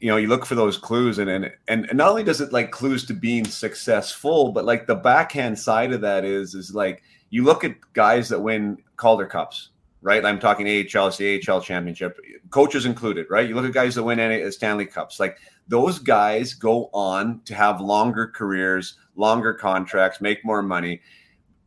you 0.00 0.08
know 0.08 0.16
you 0.16 0.28
look 0.28 0.44
for 0.44 0.54
those 0.54 0.76
clues 0.76 1.18
and, 1.18 1.30
and 1.30 1.50
and 1.68 1.88
not 1.94 2.08
only 2.08 2.24
does 2.24 2.40
it 2.40 2.52
like 2.52 2.70
clues 2.70 3.04
to 3.06 3.14
being 3.14 3.44
successful 3.44 4.52
but 4.52 4.64
like 4.64 4.86
the 4.86 4.94
backhand 4.94 5.58
side 5.58 5.92
of 5.92 6.00
that 6.00 6.24
is 6.24 6.54
is 6.54 6.74
like 6.74 7.02
you 7.30 7.42
look 7.44 7.64
at 7.64 7.74
guys 7.92 8.28
that 8.28 8.40
win 8.40 8.76
calder 8.96 9.26
cups 9.26 9.70
right? 10.02 10.24
I'm 10.24 10.38
talking 10.38 10.66
ahl 10.68 11.08
it's 11.08 11.16
the 11.16 11.42
ahl 11.48 11.60
championship 11.60 12.18
coaches 12.50 12.86
included 12.86 13.26
right? 13.30 13.48
You 13.48 13.54
look 13.54 13.64
at 13.64 13.72
guys 13.72 13.94
that 13.94 14.02
win 14.02 14.20
any 14.20 14.50
stanley 14.50 14.86
cups 14.86 15.18
like 15.18 15.38
those 15.68 15.98
guys 15.98 16.54
go 16.54 16.90
on 16.92 17.40
to 17.44 17.54
have 17.54 17.80
longer 17.80 18.26
careers 18.28 18.98
longer 19.16 19.54
contracts 19.54 20.20
make 20.20 20.44
more 20.44 20.62
money. 20.62 21.00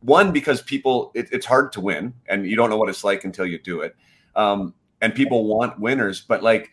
One 0.02 0.32
because 0.32 0.62
people 0.62 1.10
it, 1.14 1.28
it's 1.32 1.46
hard 1.46 1.72
to 1.72 1.80
win 1.80 2.14
and 2.28 2.46
you 2.46 2.56
don't 2.56 2.70
know 2.70 2.78
what 2.78 2.88
it's 2.88 3.04
like 3.04 3.24
until 3.24 3.44
you 3.44 3.58
do 3.58 3.80
it. 3.80 3.96
Um, 4.36 4.72
and 5.02 5.14
people 5.14 5.46
want 5.46 5.80
winners 5.80 6.20
but 6.20 6.42
like 6.42 6.70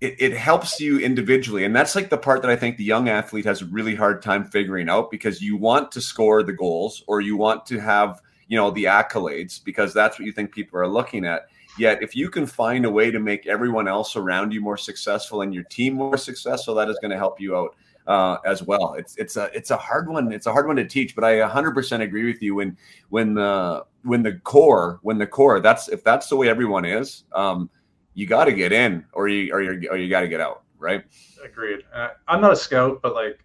it, 0.00 0.16
it 0.18 0.36
helps 0.36 0.80
you 0.80 0.98
individually. 0.98 1.64
And 1.64 1.74
that's 1.74 1.94
like 1.94 2.08
the 2.08 2.18
part 2.18 2.42
that 2.42 2.50
I 2.50 2.56
think 2.56 2.76
the 2.76 2.84
young 2.84 3.08
athlete 3.08 3.44
has 3.44 3.62
a 3.62 3.66
really 3.66 3.94
hard 3.94 4.22
time 4.22 4.44
figuring 4.44 4.88
out 4.88 5.10
because 5.10 5.42
you 5.42 5.56
want 5.56 5.92
to 5.92 6.00
score 6.00 6.42
the 6.42 6.52
goals 6.52 7.04
or 7.06 7.20
you 7.20 7.36
want 7.36 7.66
to 7.66 7.78
have, 7.78 8.20
you 8.48 8.56
know, 8.56 8.70
the 8.70 8.84
accolades 8.84 9.62
because 9.62 9.92
that's 9.92 10.18
what 10.18 10.26
you 10.26 10.32
think 10.32 10.52
people 10.52 10.78
are 10.78 10.88
looking 10.88 11.24
at. 11.24 11.48
Yet, 11.78 12.02
if 12.02 12.16
you 12.16 12.30
can 12.30 12.46
find 12.46 12.84
a 12.84 12.90
way 12.90 13.10
to 13.10 13.20
make 13.20 13.46
everyone 13.46 13.86
else 13.86 14.16
around 14.16 14.52
you 14.52 14.60
more 14.60 14.76
successful 14.76 15.42
and 15.42 15.54
your 15.54 15.62
team 15.64 15.94
more 15.94 16.16
successful, 16.16 16.74
that 16.74 16.88
is 16.88 16.98
going 17.00 17.12
to 17.12 17.16
help 17.16 17.40
you 17.40 17.56
out 17.56 17.76
uh, 18.06 18.38
as 18.44 18.62
well. 18.62 18.94
It's 18.94 19.16
it's 19.16 19.36
a 19.36 19.50
it's 19.54 19.70
a 19.70 19.76
hard 19.76 20.08
one. 20.08 20.32
It's 20.32 20.46
a 20.46 20.52
hard 20.52 20.66
one 20.66 20.76
to 20.76 20.84
teach, 20.84 21.14
but 21.14 21.22
I 21.22 21.34
100% 21.36 22.00
agree 22.00 22.26
with 22.26 22.42
you 22.42 22.56
when 22.56 22.76
when 23.10 23.34
the 23.34 23.84
when 24.02 24.22
the 24.24 24.32
core 24.38 24.98
when 25.02 25.18
the 25.18 25.28
core 25.28 25.60
that's 25.60 25.88
if 25.88 26.02
that's 26.02 26.28
the 26.28 26.36
way 26.36 26.48
everyone 26.48 26.84
is. 26.84 27.24
Um, 27.34 27.70
you 28.14 28.26
got 28.26 28.44
to 28.46 28.52
get 28.52 28.72
in 28.72 29.04
or 29.12 29.28
you 29.28 29.52
or 29.52 29.60
you 29.60 29.88
or 29.90 29.96
you 29.96 30.08
got 30.08 30.20
to 30.20 30.28
get 30.28 30.40
out, 30.40 30.62
right? 30.78 31.04
Agreed. 31.44 31.84
Uh, 31.92 32.08
I'm 32.28 32.40
not 32.40 32.52
a 32.52 32.56
scout, 32.56 33.00
but 33.02 33.14
like 33.14 33.44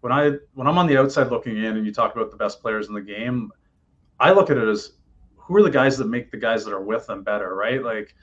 when 0.00 0.12
I 0.12 0.32
when 0.54 0.66
I'm 0.66 0.78
on 0.78 0.86
the 0.86 0.98
outside 0.98 1.28
looking 1.28 1.56
in 1.56 1.76
and 1.76 1.86
you 1.86 1.92
talk 1.92 2.14
about 2.14 2.30
the 2.30 2.36
best 2.36 2.60
players 2.60 2.88
in 2.88 2.94
the 2.94 3.02
game, 3.02 3.50
I 4.20 4.32
look 4.32 4.50
at 4.50 4.56
it 4.56 4.68
as 4.68 4.92
who 5.36 5.56
are 5.56 5.62
the 5.62 5.70
guys 5.70 5.98
that 5.98 6.06
make 6.06 6.30
the 6.30 6.36
guys 6.36 6.64
that 6.64 6.72
are 6.72 6.82
with 6.82 7.06
them 7.06 7.22
better, 7.22 7.54
right? 7.54 7.82
Like 7.82 8.14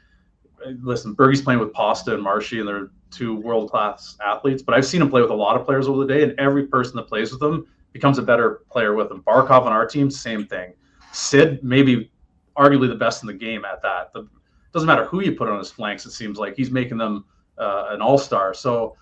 listen, 0.81 1.13
Bergie's 1.15 1.41
playing 1.41 1.59
with 1.59 1.73
Pasta 1.73 2.13
and 2.13 2.23
Marshy, 2.23 2.59
and 2.59 2.67
they're 2.67 2.89
two 3.09 3.35
world 3.35 3.69
class 3.69 4.17
athletes. 4.25 4.61
But 4.61 4.75
I've 4.75 4.85
seen 4.85 5.01
him 5.01 5.09
play 5.09 5.21
with 5.21 5.31
a 5.31 5.35
lot 5.35 5.59
of 5.59 5.65
players 5.65 5.87
over 5.87 6.05
the 6.05 6.13
day, 6.13 6.23
and 6.23 6.39
every 6.39 6.67
person 6.67 6.95
that 6.97 7.07
plays 7.07 7.31
with 7.31 7.39
them 7.39 7.67
becomes 7.93 8.17
a 8.17 8.21
better 8.21 8.61
player 8.69 8.95
with 8.95 9.09
them. 9.09 9.23
Barkov 9.23 9.65
on 9.65 9.71
our 9.71 9.85
team, 9.85 10.09
same 10.09 10.45
thing. 10.45 10.73
Sid, 11.11 11.63
maybe 11.63 12.11
arguably 12.57 12.87
the 12.87 12.95
best 12.95 13.23
in 13.23 13.27
the 13.27 13.33
game 13.33 13.65
at 13.65 13.81
that. 13.81 14.13
The 14.13 14.27
doesn't 14.73 14.87
matter 14.87 15.05
who 15.05 15.21
you 15.21 15.33
put 15.33 15.49
on 15.49 15.59
his 15.59 15.71
flanks. 15.71 16.05
It 16.05 16.11
seems 16.11 16.37
like 16.37 16.55
he's 16.55 16.71
making 16.71 16.97
them 16.97 17.25
uh, 17.57 17.87
an 17.89 18.01
all 18.01 18.17
star. 18.17 18.53
So 18.53 18.95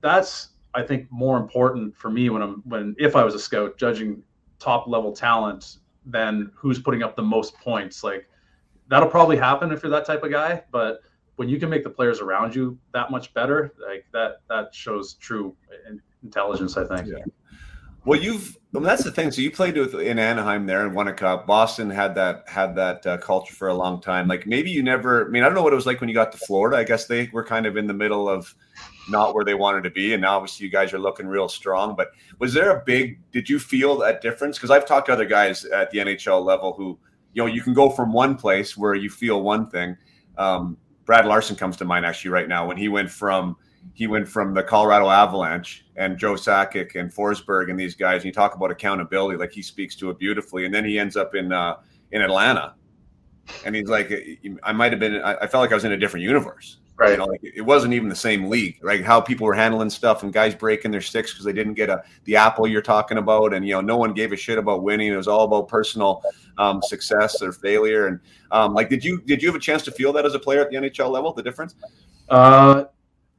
that's 0.00 0.50
I 0.74 0.82
think 0.82 1.10
more 1.10 1.36
important 1.36 1.96
for 1.96 2.10
me 2.10 2.30
when 2.30 2.42
I'm 2.42 2.62
when 2.64 2.94
if 2.98 3.16
I 3.16 3.24
was 3.24 3.34
a 3.34 3.38
scout 3.38 3.76
judging 3.76 4.22
top 4.58 4.86
level 4.86 5.12
talent 5.12 5.78
than 6.06 6.50
who's 6.54 6.78
putting 6.78 7.02
up 7.02 7.16
the 7.16 7.22
most 7.22 7.54
points. 7.54 8.04
Like 8.04 8.28
that'll 8.88 9.08
probably 9.08 9.36
happen 9.36 9.72
if 9.72 9.82
you're 9.82 9.90
that 9.90 10.04
type 10.04 10.22
of 10.22 10.30
guy, 10.30 10.62
but 10.70 11.00
when 11.36 11.48
you 11.48 11.58
can 11.58 11.70
make 11.70 11.84
the 11.84 11.90
players 11.90 12.20
around 12.20 12.54
you 12.54 12.78
that 12.92 13.10
much 13.10 13.32
better, 13.34 13.72
like 13.78 14.06
that 14.12 14.42
that 14.48 14.74
shows 14.74 15.14
true 15.14 15.56
intelligence. 16.22 16.76
I 16.76 16.84
think. 16.84 17.08
Yeah. 17.08 17.24
Well, 18.04 18.20
you've 18.20 18.56
well, 18.72 18.82
that's 18.84 19.04
the 19.04 19.10
thing. 19.10 19.30
So 19.32 19.40
you 19.42 19.50
played 19.50 19.76
with 19.76 19.94
in 19.94 20.18
Anaheim 20.18 20.64
there 20.64 20.86
and 20.86 20.94
won 20.94 21.08
a 21.08 21.12
cup. 21.12 21.46
Boston 21.46 21.90
had 21.90 22.14
that 22.14 22.48
had 22.48 22.74
that 22.76 23.04
uh, 23.04 23.18
culture 23.18 23.52
for 23.52 23.68
a 23.68 23.74
long 23.74 24.00
time. 24.00 24.28
Like 24.28 24.46
maybe 24.46 24.70
you 24.70 24.82
never. 24.82 25.26
I 25.26 25.28
mean, 25.28 25.42
I 25.42 25.46
don't 25.46 25.54
know 25.54 25.62
what 25.62 25.72
it 25.72 25.76
was 25.76 25.86
like 25.86 26.00
when 26.00 26.08
you 26.08 26.14
got 26.14 26.32
to 26.32 26.38
Florida. 26.38 26.76
I 26.76 26.84
guess 26.84 27.06
they 27.06 27.28
were 27.32 27.44
kind 27.44 27.66
of 27.66 27.76
in 27.76 27.86
the 27.86 27.94
middle 27.94 28.28
of 28.28 28.54
not 29.08 29.34
where 29.34 29.44
they 29.44 29.54
wanted 29.54 29.82
to 29.84 29.90
be, 29.90 30.14
and 30.14 30.22
now 30.22 30.36
obviously 30.36 30.66
you 30.66 30.72
guys 30.72 30.94
are 30.94 30.98
looking 30.98 31.26
real 31.26 31.48
strong. 31.48 31.94
But 31.96 32.12
was 32.38 32.54
there 32.54 32.70
a 32.70 32.82
big? 32.84 33.18
Did 33.32 33.50
you 33.50 33.58
feel 33.58 33.98
that 33.98 34.22
difference? 34.22 34.56
Because 34.56 34.70
I've 34.70 34.86
talked 34.86 35.06
to 35.06 35.12
other 35.12 35.26
guys 35.26 35.64
at 35.66 35.90
the 35.90 35.98
NHL 35.98 36.44
level 36.44 36.72
who, 36.72 36.98
you 37.34 37.42
know, 37.42 37.46
you 37.46 37.60
can 37.60 37.74
go 37.74 37.90
from 37.90 38.12
one 38.12 38.36
place 38.36 38.76
where 38.76 38.94
you 38.94 39.10
feel 39.10 39.42
one 39.42 39.68
thing. 39.68 39.96
Um, 40.38 40.78
Brad 41.04 41.26
Larsen 41.26 41.56
comes 41.56 41.76
to 41.78 41.84
mind 41.84 42.06
actually 42.06 42.30
right 42.30 42.48
now 42.48 42.66
when 42.66 42.76
he 42.76 42.88
went 42.88 43.10
from 43.10 43.56
he 43.94 44.06
went 44.06 44.28
from 44.28 44.54
the 44.54 44.62
Colorado 44.62 45.08
Avalanche 45.08 45.84
and 45.96 46.18
Joe 46.18 46.34
Sakic 46.34 46.94
and 46.94 47.12
Forsberg 47.12 47.70
and 47.70 47.78
these 47.78 47.94
guys. 47.94 48.16
And 48.16 48.26
you 48.26 48.32
talk 48.32 48.54
about 48.54 48.70
accountability, 48.70 49.38
like 49.38 49.52
he 49.52 49.62
speaks 49.62 49.94
to 49.96 50.10
it 50.10 50.18
beautifully. 50.18 50.64
And 50.64 50.74
then 50.74 50.84
he 50.84 50.98
ends 50.98 51.16
up 51.16 51.34
in 51.34 51.52
uh, 51.52 51.76
in 52.12 52.22
Atlanta, 52.22 52.74
and 53.64 53.74
he's 53.74 53.88
like, 53.88 54.12
I 54.62 54.72
might 54.72 54.92
have 54.92 55.00
been. 55.00 55.22
I 55.22 55.46
felt 55.46 55.62
like 55.62 55.72
I 55.72 55.74
was 55.74 55.84
in 55.84 55.92
a 55.92 55.98
different 55.98 56.24
universe. 56.24 56.78
Right. 57.00 57.12
You 57.12 57.16
know, 57.16 57.24
like 57.24 57.40
it 57.42 57.62
wasn't 57.62 57.94
even 57.94 58.10
the 58.10 58.14
same 58.14 58.50
league. 58.50 58.78
Like 58.82 59.00
how 59.00 59.22
people 59.22 59.46
were 59.46 59.54
handling 59.54 59.88
stuff 59.88 60.22
and 60.22 60.30
guys 60.30 60.54
breaking 60.54 60.90
their 60.90 61.00
sticks 61.00 61.32
because 61.32 61.46
they 61.46 61.52
didn't 61.54 61.72
get 61.72 61.88
a 61.88 62.02
the 62.24 62.36
apple 62.36 62.66
you're 62.66 62.82
talking 62.82 63.16
about, 63.16 63.54
and 63.54 63.66
you 63.66 63.72
know, 63.72 63.80
no 63.80 63.96
one 63.96 64.12
gave 64.12 64.32
a 64.32 64.36
shit 64.36 64.58
about 64.58 64.82
winning. 64.82 65.10
It 65.10 65.16
was 65.16 65.26
all 65.26 65.44
about 65.44 65.66
personal 65.66 66.22
um, 66.58 66.82
success 66.82 67.40
or 67.40 67.52
failure. 67.52 68.08
And 68.08 68.20
um, 68.50 68.74
like, 68.74 68.90
did 68.90 69.02
you 69.02 69.22
did 69.22 69.42
you 69.42 69.48
have 69.48 69.56
a 69.56 69.60
chance 69.60 69.82
to 69.84 69.90
feel 69.90 70.12
that 70.12 70.26
as 70.26 70.34
a 70.34 70.38
player 70.38 70.60
at 70.60 70.70
the 70.70 70.76
NHL 70.76 71.10
level? 71.10 71.32
The 71.32 71.42
difference? 71.42 71.74
Uh, 72.28 72.84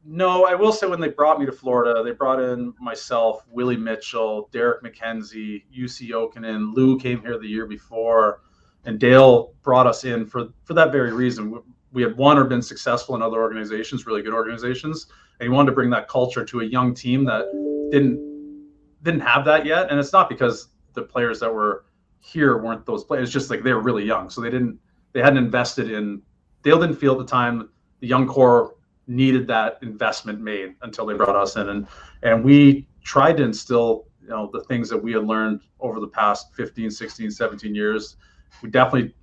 no, 0.05 0.45
I 0.45 0.55
will 0.55 0.71
say 0.71 0.87
when 0.87 0.99
they 0.99 1.09
brought 1.09 1.39
me 1.39 1.45
to 1.45 1.51
Florida, 1.51 2.03
they 2.03 2.11
brought 2.11 2.39
in 2.39 2.73
myself, 2.79 3.45
Willie 3.49 3.77
Mitchell, 3.77 4.49
Derek 4.51 4.83
MacKenzie, 4.83 5.63
Jussi 5.75 6.09
Jokinen, 6.09 6.73
Lou 6.73 6.99
came 6.99 7.21
here 7.21 7.37
the 7.37 7.47
year 7.47 7.67
before, 7.67 8.41
and 8.85 8.99
Dale 8.99 9.53
brought 9.61 9.85
us 9.85 10.03
in 10.03 10.25
for 10.25 10.47
for 10.63 10.73
that 10.73 10.91
very 10.91 11.13
reason 11.13 11.61
we 11.93 12.01
had 12.01 12.17
won 12.17 12.37
or 12.37 12.45
been 12.45 12.61
successful 12.61 13.15
in 13.15 13.21
other 13.21 13.41
organizations, 13.41 14.05
really 14.05 14.21
good 14.21 14.33
organizations, 14.33 15.07
and 15.39 15.47
he 15.47 15.49
wanted 15.49 15.71
to 15.71 15.75
bring 15.75 15.89
that 15.91 16.07
culture 16.07 16.45
to 16.45 16.61
a 16.61 16.65
young 16.65 16.93
team 16.93 17.25
that 17.25 17.45
didn't 17.91 18.19
didn't 19.03 19.21
have 19.21 19.45
that 19.45 19.65
yet. 19.65 19.89
And 19.89 19.99
it's 19.99 20.13
not 20.13 20.29
because 20.29 20.69
the 20.93 21.01
players 21.01 21.39
that 21.39 21.53
were 21.53 21.85
here 22.19 22.57
weren't 22.57 22.85
those 22.85 23.03
players; 23.03 23.25
it's 23.25 23.33
just 23.33 23.49
like 23.49 23.63
they 23.63 23.73
were 23.73 23.81
really 23.81 24.05
young, 24.05 24.29
so 24.29 24.41
they 24.41 24.49
didn't 24.49 24.79
they 25.13 25.21
hadn't 25.21 25.43
invested 25.43 25.91
in. 25.91 26.21
Dale 26.63 26.79
didn't 26.79 26.95
feel 26.97 27.13
at 27.13 27.17
the 27.19 27.25
time 27.25 27.69
the 28.01 28.07
young 28.07 28.27
core 28.27 28.75
needed 29.11 29.47
that 29.47 29.77
investment 29.81 30.39
made 30.39 30.75
until 30.81 31.05
they 31.05 31.13
brought 31.13 31.35
us 31.35 31.55
in, 31.55 31.69
and 31.69 31.87
and 32.23 32.43
we 32.43 32.87
tried 33.03 33.37
to 33.37 33.43
instill 33.43 34.05
you 34.21 34.29
know 34.29 34.49
the 34.53 34.63
things 34.65 34.89
that 34.89 34.97
we 34.97 35.11
had 35.13 35.25
learned 35.25 35.61
over 35.79 35.99
the 35.99 36.07
past 36.07 36.53
15 36.55 36.91
16 36.91 37.31
17 37.31 37.73
years 37.73 38.17
we 38.61 38.69
definitely 38.69 39.13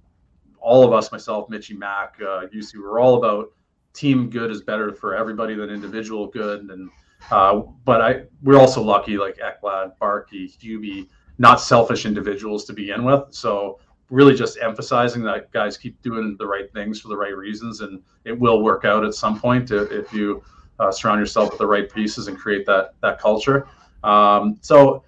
all 0.61 0.85
of 0.85 0.93
us, 0.93 1.13
myself, 1.13 1.49
Mitchy 1.49 1.75
Mac, 1.75 2.17
uh, 2.21 2.47
Jussi, 2.53 2.75
we're 2.77 3.01
all 3.01 3.17
about 3.17 3.53
team 3.95 4.31
good 4.31 4.51
is 4.51 4.63
better 4.63 4.93
for 4.93 5.17
everybody 5.17 5.55
than 5.55 5.71
individual 5.71 6.27
good. 6.27 6.69
And 6.71 6.91
uh, 7.31 7.63
but 7.85 8.01
I 8.01 8.23
we're 8.43 8.59
also 8.59 8.83
lucky 8.83 9.17
like 9.17 9.39
Ekblad, 9.39 9.93
Barkey, 10.01 10.57
Hubie, 10.59 11.09
not 11.39 11.61
selfish 11.61 12.07
individuals 12.07 12.65
to 12.67 12.73
begin 12.73 13.05
with. 13.05 13.25
So 13.31 13.81
really 14.11 14.35
just 14.35 14.59
emphasizing 14.61 15.23
that 15.23 15.51
guys 15.53 15.77
keep 15.77 16.01
doing 16.03 16.37
the 16.39 16.47
right 16.47 16.73
things 16.73 17.01
for 17.01 17.09
the 17.09 17.17
right 17.17 17.37
reasons, 17.37 17.81
and 17.81 18.03
it 18.25 18.39
will 18.39 18.63
work 18.63 18.85
out 18.85 19.05
at 19.05 19.15
some 19.15 19.39
point 19.39 19.71
if 19.71 20.13
you 20.13 20.43
uh, 20.79 20.91
surround 20.91 21.21
yourself 21.21 21.51
with 21.51 21.59
the 21.59 21.67
right 21.67 21.93
pieces 21.93 22.29
and 22.29 22.39
create 22.39 22.65
that 22.67 22.95
that 23.01 23.19
culture. 23.19 23.69
Um, 24.05 24.59
so 24.61 25.05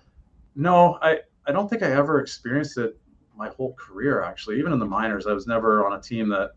no, 0.54 0.98
I 1.02 1.20
I 1.46 1.52
don't 1.52 1.68
think 1.68 1.82
I 1.82 1.90
ever 1.92 2.20
experienced 2.20 2.78
it 2.78 2.98
my 3.36 3.48
whole 3.48 3.74
career 3.74 4.22
actually. 4.22 4.58
Even 4.58 4.72
in 4.72 4.78
the 4.78 4.86
minors, 4.86 5.26
I 5.26 5.32
was 5.32 5.46
never 5.46 5.86
on 5.86 5.98
a 5.98 6.00
team 6.00 6.28
that 6.30 6.52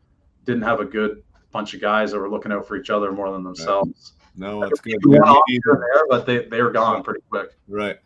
didn't 0.46 0.64
have 0.64 0.80
a 0.80 0.86
good 0.86 1.24
bunch 1.52 1.74
of 1.74 1.82
guys 1.82 2.12
that 2.12 2.20
were 2.20 2.30
looking 2.30 2.52
out 2.52 2.68
for 2.68 2.76
each 2.76 2.90
other 2.90 3.12
more 3.12 3.32
than 3.32 3.44
themselves. 3.44 4.14
No, 4.36 4.62
that's 4.62 4.82
good. 4.82 5.00
There, 5.04 6.08
but 6.10 6.26
they 6.26 6.46
they 6.46 6.62
were 6.62 6.72
gone 6.72 7.04
pretty 7.04 7.22
quick. 7.30 7.52
Right. 7.68 7.98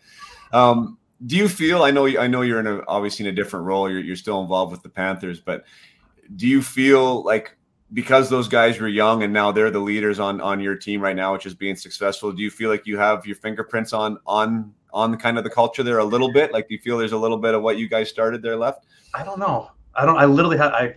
Um, 0.51 0.97
do 1.25 1.35
you 1.35 1.49
feel? 1.49 1.83
I 1.83 1.91
know. 1.91 2.05
I 2.05 2.27
know 2.27 2.41
you're 2.41 2.59
in 2.59 2.67
a 2.67 2.81
obviously 2.87 3.25
in 3.25 3.33
a 3.33 3.35
different 3.35 3.65
role. 3.65 3.89
You're 3.89 4.01
you're 4.01 4.15
still 4.15 4.41
involved 4.41 4.71
with 4.71 4.83
the 4.83 4.89
Panthers, 4.89 5.39
but 5.39 5.65
do 6.35 6.47
you 6.47 6.61
feel 6.61 7.23
like 7.23 7.57
because 7.93 8.29
those 8.29 8.47
guys 8.47 8.79
were 8.79 8.87
young 8.87 9.23
and 9.23 9.31
now 9.31 9.51
they're 9.51 9.71
the 9.71 9.79
leaders 9.79 10.19
on 10.19 10.41
on 10.41 10.59
your 10.59 10.75
team 10.75 11.01
right 11.01 11.15
now, 11.15 11.33
which 11.33 11.45
is 11.45 11.55
being 11.55 11.75
successful? 11.75 12.31
Do 12.31 12.43
you 12.43 12.51
feel 12.51 12.69
like 12.69 12.85
you 12.85 12.97
have 12.97 13.25
your 13.25 13.35
fingerprints 13.35 13.93
on 13.93 14.19
on 14.27 14.73
on 14.93 15.17
kind 15.17 15.37
of 15.37 15.43
the 15.43 15.49
culture 15.49 15.83
there 15.83 15.97
a 15.99 16.05
little 16.05 16.31
bit? 16.31 16.51
Like, 16.51 16.67
do 16.67 16.75
you 16.75 16.81
feel 16.81 16.97
there's 16.97 17.13
a 17.13 17.17
little 17.17 17.37
bit 17.37 17.53
of 17.53 17.63
what 17.63 17.77
you 17.77 17.89
guys 17.89 18.09
started 18.09 18.41
there 18.41 18.55
left? 18.55 18.85
I 19.13 19.23
don't 19.23 19.39
know. 19.39 19.71
I 19.95 20.05
don't. 20.05 20.17
I 20.17 20.25
literally 20.25 20.57
had. 20.57 20.71
I. 20.73 20.95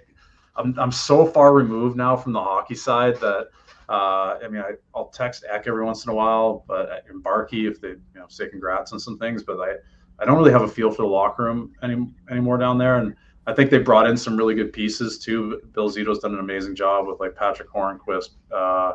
I'm, 0.57 0.79
I'm 0.79 0.93
so 0.93 1.25
far 1.25 1.55
removed 1.55 1.97
now 1.97 2.17
from 2.17 2.33
the 2.33 2.43
hockey 2.43 2.75
side 2.75 3.17
that. 3.21 3.49
Uh, 3.89 4.39
I 4.41 4.47
mean, 4.47 4.63
I, 4.63 4.75
will 4.95 5.07
text 5.07 5.45
Eck 5.51 5.67
every 5.67 5.85
once 5.85 6.05
in 6.05 6.13
a 6.13 6.15
while, 6.15 6.65
but 6.69 7.05
in 7.11 7.21
Barkey 7.21 7.69
if 7.69 7.81
they 7.81 7.89
you 7.89 8.01
know 8.15 8.27
say 8.29 8.49
congrats 8.49 8.93
on 8.93 9.01
some 9.01 9.19
things, 9.19 9.43
but 9.43 9.59
I 9.59 9.75
I 10.21 10.25
don't 10.25 10.37
really 10.37 10.53
have 10.53 10.63
a 10.63 10.69
feel 10.69 10.91
for 10.91 11.03
the 11.03 11.09
locker 11.09 11.45
room 11.45 11.73
any 11.83 12.07
anymore 12.31 12.59
down 12.59 12.79
there, 12.79 12.99
and 12.99 13.15
I 13.47 13.55
think 13.55 13.71
they 13.71 13.79
brought 13.79 14.07
in 14.07 14.17
some 14.17 14.37
really 14.37 14.55
good 14.55 14.73
pieces 14.73 15.19
too. 15.19 15.61
Bill 15.73 15.91
Zito's 15.91 16.19
done 16.19 16.35
an 16.35 16.41
amazing 16.41 16.75
job 16.75 17.07
with 17.07 17.21
like 17.21 17.35
Patric 17.35 17.69
Hornqvist, 17.71 18.31
uh, 18.53 18.95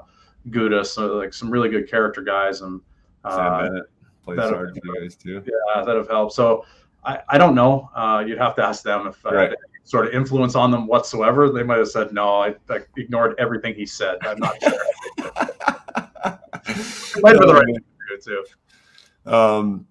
Gudas, 0.49 0.87
so 0.87 1.15
like 1.15 1.33
some 1.33 1.49
really 1.49 1.69
good 1.69 1.89
character 1.89 2.21
guys, 2.21 2.61
and 2.61 2.81
uh, 3.23 3.35
Sam 3.35 3.69
Bennett 3.69 3.85
plays 4.23 4.39
hard 4.39 4.79
you 4.83 4.99
guys 4.99 5.15
too. 5.15 5.43
Yeah, 5.45 5.83
that 5.83 5.95
have 5.95 6.07
helped. 6.07 6.33
So 6.33 6.65
I, 7.03 7.19
I 7.29 7.37
don't 7.37 7.55
know. 7.55 7.89
Uh, 7.95 8.23
you'd 8.25 8.37
have 8.37 8.55
to 8.55 8.63
ask 8.63 8.83
them 8.83 9.07
if 9.07 9.23
right. 9.25 9.51
uh, 9.51 9.55
sort 9.83 10.07
of 10.07 10.13
influence 10.13 10.55
on 10.55 10.71
them 10.71 10.87
whatsoever. 10.87 11.51
They 11.51 11.63
might 11.63 11.77
have 11.77 11.89
said 11.89 12.13
no. 12.13 12.41
I, 12.41 12.55
I 12.69 12.79
ignored 12.97 13.35
everything 13.37 13.75
he 13.75 13.85
said. 13.85 14.17
I'm 14.21 14.39
not 14.39 14.55
sure. 14.61 14.71
might 17.21 17.33
have 17.33 17.39
been 17.39 17.47
the 17.47 17.53
right 17.53 17.65
thing 17.65 17.75
to 17.75 17.81
do 18.09 18.17
too. 18.21 18.43
Um, 19.31 19.87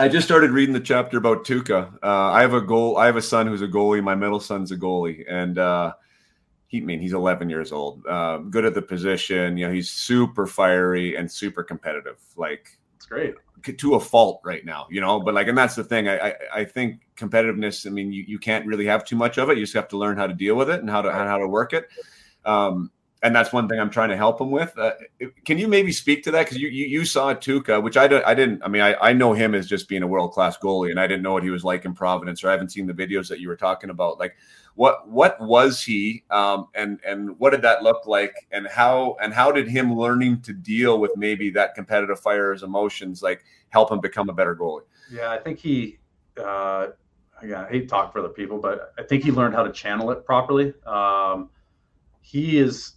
I 0.00 0.08
just 0.08 0.26
started 0.26 0.50
reading 0.50 0.72
the 0.72 0.80
chapter 0.80 1.18
about 1.18 1.44
Tuukka. 1.44 1.92
Uh, 2.02 2.30
I 2.30 2.40
have 2.40 2.54
a 2.54 2.60
goal. 2.62 2.96
I 2.96 3.04
have 3.04 3.16
a 3.16 3.22
son 3.22 3.46
who's 3.46 3.60
a 3.60 3.68
goalie. 3.68 4.02
My 4.02 4.14
middle 4.14 4.40
son's 4.40 4.72
a 4.72 4.76
goalie, 4.78 5.26
and 5.28 5.58
uh, 5.58 5.92
he 6.68 6.78
I 6.78 6.80
mean 6.80 7.00
he's 7.00 7.12
11 7.12 7.50
years 7.50 7.70
old. 7.70 8.06
Uh, 8.06 8.38
good 8.38 8.64
at 8.64 8.72
the 8.72 8.80
position. 8.80 9.58
You 9.58 9.66
know, 9.66 9.74
he's 9.74 9.90
super 9.90 10.46
fiery 10.46 11.16
and 11.16 11.30
super 11.30 11.62
competitive. 11.62 12.16
Like 12.34 12.78
it's 12.96 13.04
great 13.04 13.34
to 13.76 13.94
a 13.96 14.00
fault 14.00 14.40
right 14.42 14.64
now, 14.64 14.86
you 14.90 15.02
know. 15.02 15.20
But 15.20 15.34
like, 15.34 15.48
and 15.48 15.58
that's 15.58 15.74
the 15.74 15.84
thing. 15.84 16.08
I 16.08 16.30
I, 16.30 16.34
I 16.54 16.64
think 16.64 17.02
competitiveness. 17.14 17.86
I 17.86 17.90
mean, 17.90 18.10
you, 18.10 18.24
you 18.26 18.38
can't 18.38 18.64
really 18.64 18.86
have 18.86 19.04
too 19.04 19.16
much 19.16 19.36
of 19.36 19.50
it. 19.50 19.58
You 19.58 19.64
just 19.64 19.74
have 19.74 19.88
to 19.88 19.98
learn 19.98 20.16
how 20.16 20.26
to 20.26 20.32
deal 20.32 20.54
with 20.54 20.70
it 20.70 20.80
and 20.80 20.88
how 20.88 21.02
to 21.02 21.10
and 21.10 21.28
how 21.28 21.36
to 21.36 21.46
work 21.46 21.74
it. 21.74 21.90
Um, 22.46 22.90
and 23.22 23.36
that's 23.36 23.52
one 23.52 23.68
thing 23.68 23.78
I'm 23.78 23.90
trying 23.90 24.08
to 24.08 24.16
help 24.16 24.40
him 24.40 24.50
with. 24.50 24.76
Uh, 24.78 24.92
can 25.44 25.58
you 25.58 25.68
maybe 25.68 25.92
speak 25.92 26.22
to 26.24 26.30
that? 26.30 26.46
Because 26.46 26.58
you, 26.58 26.68
you, 26.68 26.86
you 26.86 27.04
saw 27.04 27.34
Tuukka, 27.34 27.82
which 27.82 27.96
I 27.96 28.08
don't, 28.08 28.24
I 28.24 28.34
didn't. 28.34 28.62
I 28.62 28.68
mean, 28.68 28.80
I, 28.80 28.94
I 28.94 29.12
know 29.12 29.34
him 29.34 29.54
as 29.54 29.66
just 29.66 29.88
being 29.88 30.02
a 30.02 30.06
world 30.06 30.32
class 30.32 30.56
goalie, 30.56 30.90
and 30.90 30.98
I 30.98 31.06
didn't 31.06 31.22
know 31.22 31.32
what 31.32 31.42
he 31.42 31.50
was 31.50 31.62
like 31.62 31.84
in 31.84 31.92
Providence, 31.92 32.42
or 32.42 32.48
I 32.48 32.52
haven't 32.52 32.70
seen 32.70 32.86
the 32.86 32.94
videos 32.94 33.28
that 33.28 33.40
you 33.40 33.48
were 33.48 33.56
talking 33.56 33.90
about. 33.90 34.18
Like, 34.18 34.36
what 34.74 35.06
what 35.08 35.38
was 35.40 35.82
he, 35.82 36.24
um, 36.30 36.68
and 36.74 36.98
and 37.06 37.38
what 37.38 37.50
did 37.50 37.62
that 37.62 37.82
look 37.82 38.06
like, 38.06 38.46
and 38.52 38.66
how 38.66 39.16
and 39.22 39.34
how 39.34 39.52
did 39.52 39.68
him 39.68 39.94
learning 39.94 40.40
to 40.42 40.54
deal 40.54 40.98
with 40.98 41.10
maybe 41.16 41.50
that 41.50 41.74
competitive 41.74 42.20
fire's 42.20 42.62
emotions 42.62 43.22
like 43.22 43.44
help 43.68 43.92
him 43.92 44.00
become 44.00 44.30
a 44.30 44.32
better 44.32 44.56
goalie? 44.56 44.82
Yeah, 45.12 45.30
I 45.30 45.38
think 45.38 45.58
he. 45.58 45.98
Uh, 46.42 46.88
again, 47.42 47.64
I 47.64 47.68
hate 47.68 47.88
talk 47.88 48.14
for 48.14 48.20
other 48.20 48.30
people, 48.30 48.58
but 48.58 48.94
I 48.98 49.02
think 49.02 49.24
he 49.24 49.30
learned 49.30 49.54
how 49.54 49.62
to 49.62 49.72
channel 49.72 50.10
it 50.10 50.24
properly. 50.24 50.72
Um, 50.86 51.50
he 52.22 52.58
is 52.58 52.92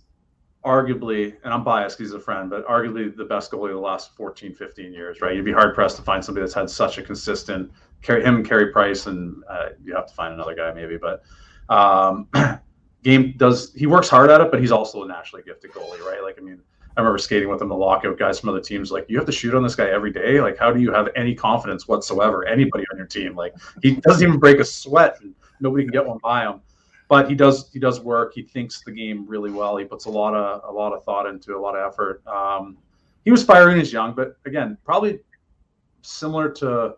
arguably, 0.65 1.35
and 1.43 1.53
I'm 1.53 1.63
biased 1.63 1.99
he's 1.99 2.13
a 2.13 2.19
friend, 2.19 2.49
but 2.49 2.65
arguably 2.67 3.15
the 3.15 3.25
best 3.25 3.51
goalie 3.51 3.69
the 3.69 3.77
last 3.77 4.15
14, 4.15 4.53
15 4.53 4.93
years, 4.93 5.21
right? 5.21 5.35
You'd 5.35 5.45
be 5.45 5.51
hard 5.51 5.75
pressed 5.75 5.97
to 5.97 6.01
find 6.01 6.23
somebody 6.23 6.43
that's 6.43 6.53
had 6.53 6.69
such 6.69 6.97
a 6.97 7.03
consistent 7.03 7.71
carry 8.01 8.23
him, 8.23 8.43
Carey 8.43 8.71
Price, 8.71 9.07
and 9.07 9.43
uh, 9.49 9.69
you 9.83 9.95
have 9.95 10.07
to 10.07 10.13
find 10.13 10.33
another 10.33 10.55
guy 10.55 10.73
maybe, 10.73 10.97
but 10.97 11.23
um, 11.69 12.27
game 13.03 13.33
does 13.37 13.73
he 13.73 13.87
works 13.87 14.09
hard 14.09 14.29
at 14.29 14.41
it, 14.41 14.51
but 14.51 14.59
he's 14.59 14.71
also 14.71 15.03
a 15.03 15.07
naturally 15.07 15.43
gifted 15.43 15.71
goalie, 15.71 15.99
right? 16.01 16.21
Like, 16.21 16.37
I 16.37 16.41
mean, 16.41 16.61
I 16.95 17.01
remember 17.01 17.17
skating 17.17 17.49
with 17.49 17.61
him 17.61 17.69
the 17.69 17.75
lockout 17.75 18.19
guys 18.19 18.39
from 18.39 18.49
other 18.49 18.61
teams. 18.61 18.91
Like, 18.91 19.05
you 19.09 19.17
have 19.17 19.25
to 19.25 19.31
shoot 19.31 19.55
on 19.55 19.63
this 19.63 19.75
guy 19.75 19.89
every 19.89 20.11
day. 20.11 20.39
Like, 20.39 20.57
how 20.57 20.71
do 20.71 20.79
you 20.79 20.91
have 20.93 21.09
any 21.15 21.33
confidence 21.33 21.87
whatsoever? 21.87 22.45
Anybody 22.45 22.85
on 22.91 22.97
your 22.97 23.07
team? 23.07 23.35
Like, 23.35 23.53
he 23.81 23.95
doesn't 23.95 24.25
even 24.25 24.39
break 24.39 24.59
a 24.59 24.65
sweat, 24.65 25.17
and 25.21 25.33
nobody 25.59 25.83
can 25.83 25.91
get 25.91 26.05
one 26.05 26.19
by 26.21 26.43
him 26.43 26.61
but 27.13 27.29
he 27.29 27.35
does 27.35 27.69
he 27.71 27.77
does 27.77 27.99
work. 27.99 28.33
He 28.33 28.41
thinks 28.41 28.81
the 28.81 28.91
game 28.91 29.27
really 29.27 29.51
well. 29.51 29.77
He 29.77 29.85
puts 29.85 30.05
a 30.05 30.09
lot 30.09 30.33
of 30.33 30.67
a 30.67 30.71
lot 30.71 30.93
of 30.93 31.03
thought 31.03 31.27
into 31.27 31.55
a 31.55 31.61
lot 31.65 31.75
of 31.75 31.93
effort. 31.93 32.25
Um, 32.25 32.75
he 33.23 33.29
was 33.29 33.43
fiery 33.43 33.79
as 33.79 33.93
young, 33.93 34.15
but 34.15 34.35
again, 34.47 34.79
probably 34.83 35.19
similar 36.01 36.49
to 36.53 36.95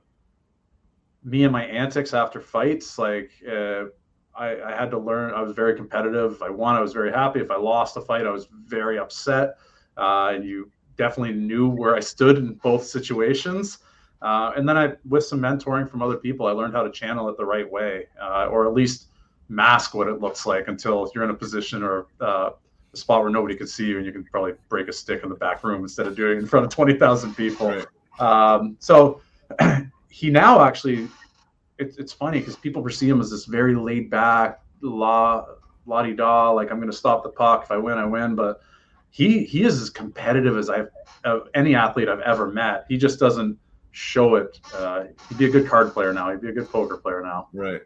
me 1.26 1.44
and 1.44 1.52
my 1.52 1.66
antics 1.66 2.14
after 2.14 2.40
fights. 2.40 2.98
Like 2.98 3.30
uh, 3.46 3.88
I, 4.34 4.62
I, 4.62 4.72
had 4.80 4.90
to 4.92 4.98
learn. 4.98 5.34
I 5.34 5.42
was 5.42 5.52
very 5.52 5.76
competitive. 5.76 6.32
If 6.32 6.42
I 6.42 6.50
won, 6.50 6.76
I 6.78 6.80
was 6.80 6.94
very 6.94 7.12
happy. 7.12 7.42
If 7.42 7.52
I 7.52 7.58
lost 7.58 7.98
a 7.98 8.02
fight, 8.02 8.26
I 8.26 8.32
was 8.32 8.48
very 8.54 8.98
upset. 8.98 9.58
Uh, 9.98 10.32
and 10.34 10.46
you 10.46 10.72
definitely 10.96 11.34
knew 11.34 11.68
where 11.68 11.94
I 11.94 12.00
stood 12.00 12.38
in 12.38 12.54
both 12.54 12.86
situations. 12.86 13.80
Uh, 14.22 14.54
and 14.56 14.68
then 14.68 14.78
I, 14.78 14.94
with 15.10 15.26
some 15.26 15.42
mentoring 15.42 15.90
from 15.90 16.02
other 16.02 16.16
people, 16.16 16.48
I 16.48 16.52
learned 16.52 16.74
how 16.74 16.84
to 16.84 16.90
channel 16.90 17.28
it 17.28 17.36
the 17.36 17.46
right 17.46 17.70
way, 17.70 18.08
uh, 18.22 18.46
or 18.46 18.66
at 18.66 18.74
least 18.74 19.10
mask 19.50 19.94
what 19.94 20.08
it 20.08 20.22
looks 20.22 20.46
like 20.46 20.68
until 20.68 21.10
you're 21.14 21.24
in 21.24 21.30
a 21.30 21.36
position 21.36 21.84
or 21.84 22.08
uh, 22.22 22.52
a 22.94 22.98
spot 22.98 23.22
where 23.22 23.30
nobody 23.30 23.56
can 23.56 23.68
see 23.68 23.86
you 23.86 23.98
and 23.98 24.06
you 24.06 24.12
can 24.12 24.24
probably 24.24 24.54
break 24.70 24.88
a 24.88 24.94
stick 24.94 25.22
in 25.24 25.30
the 25.30 25.36
back 25.36 25.64
room 25.64 25.84
instead 25.84 26.08
of 26.08 26.16
doing 26.16 26.38
it 26.38 26.40
in 26.40 26.48
front 26.48 26.66
of 26.66 26.72
20,000 26.72 27.36
people. 27.36 27.70
Right. 27.70 27.86
Um, 28.20 28.78
so 28.80 29.22
he 30.10 30.30
now 30.30 30.64
actually, 30.64 31.08
it, 31.78 31.96
it's 31.98 32.14
funny 32.14 32.40
because 32.40 32.56
people 32.56 32.82
perceive 32.82 33.12
him 33.12 33.22
as 33.22 33.30
this 33.30 33.46
very 33.46 33.76
laid 33.76 34.10
back, 34.10 34.62
la, 34.82 35.46
la 35.86 36.02
di 36.02 36.14
da, 36.14 36.50
like 36.52 36.72
I'm 36.72 36.78
going 36.78 36.92
to 36.92 36.98
stop 36.98 37.24
the 37.24 37.30
puck. 37.30 37.64
If 37.64 37.72
I 37.72 37.78
win, 37.78 37.98
I 37.98 38.06
win. 38.06 38.36
But 38.36 38.62
he, 39.12 39.44
he 39.44 39.64
is 39.64 39.82
as 39.82 39.90
competitive 39.90 40.58
as 40.58 40.70
I've, 40.70 40.90
uh, 41.24 41.40
any 41.54 41.76
athlete 41.76 42.10
I've 42.10 42.22
ever 42.22 42.52
met. 42.52 42.86
He 42.88 42.98
just 42.98 43.20
doesn't 43.20 43.58
show 43.92 44.36
it. 44.36 44.60
Uh, 44.74 45.06
he'd 45.30 45.38
be 45.38 45.46
a 45.46 45.50
good 45.50 45.68
card 45.68 45.94
player 45.94 46.14
now. 46.14 46.32
He'd 46.32 46.42
be 46.42 46.50
a 46.50 46.54
good 46.54 46.70
poker 46.70 46.98
player 46.98 47.22
now. 47.22 47.48
Right. 47.54 47.82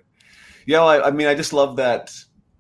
Yeah, 0.70 0.82
well, 0.82 0.90
I, 0.90 1.08
I, 1.08 1.12
mean, 1.12 1.26
I 1.26 1.34
just 1.34 1.52
love 1.52 1.78
that. 1.78 2.14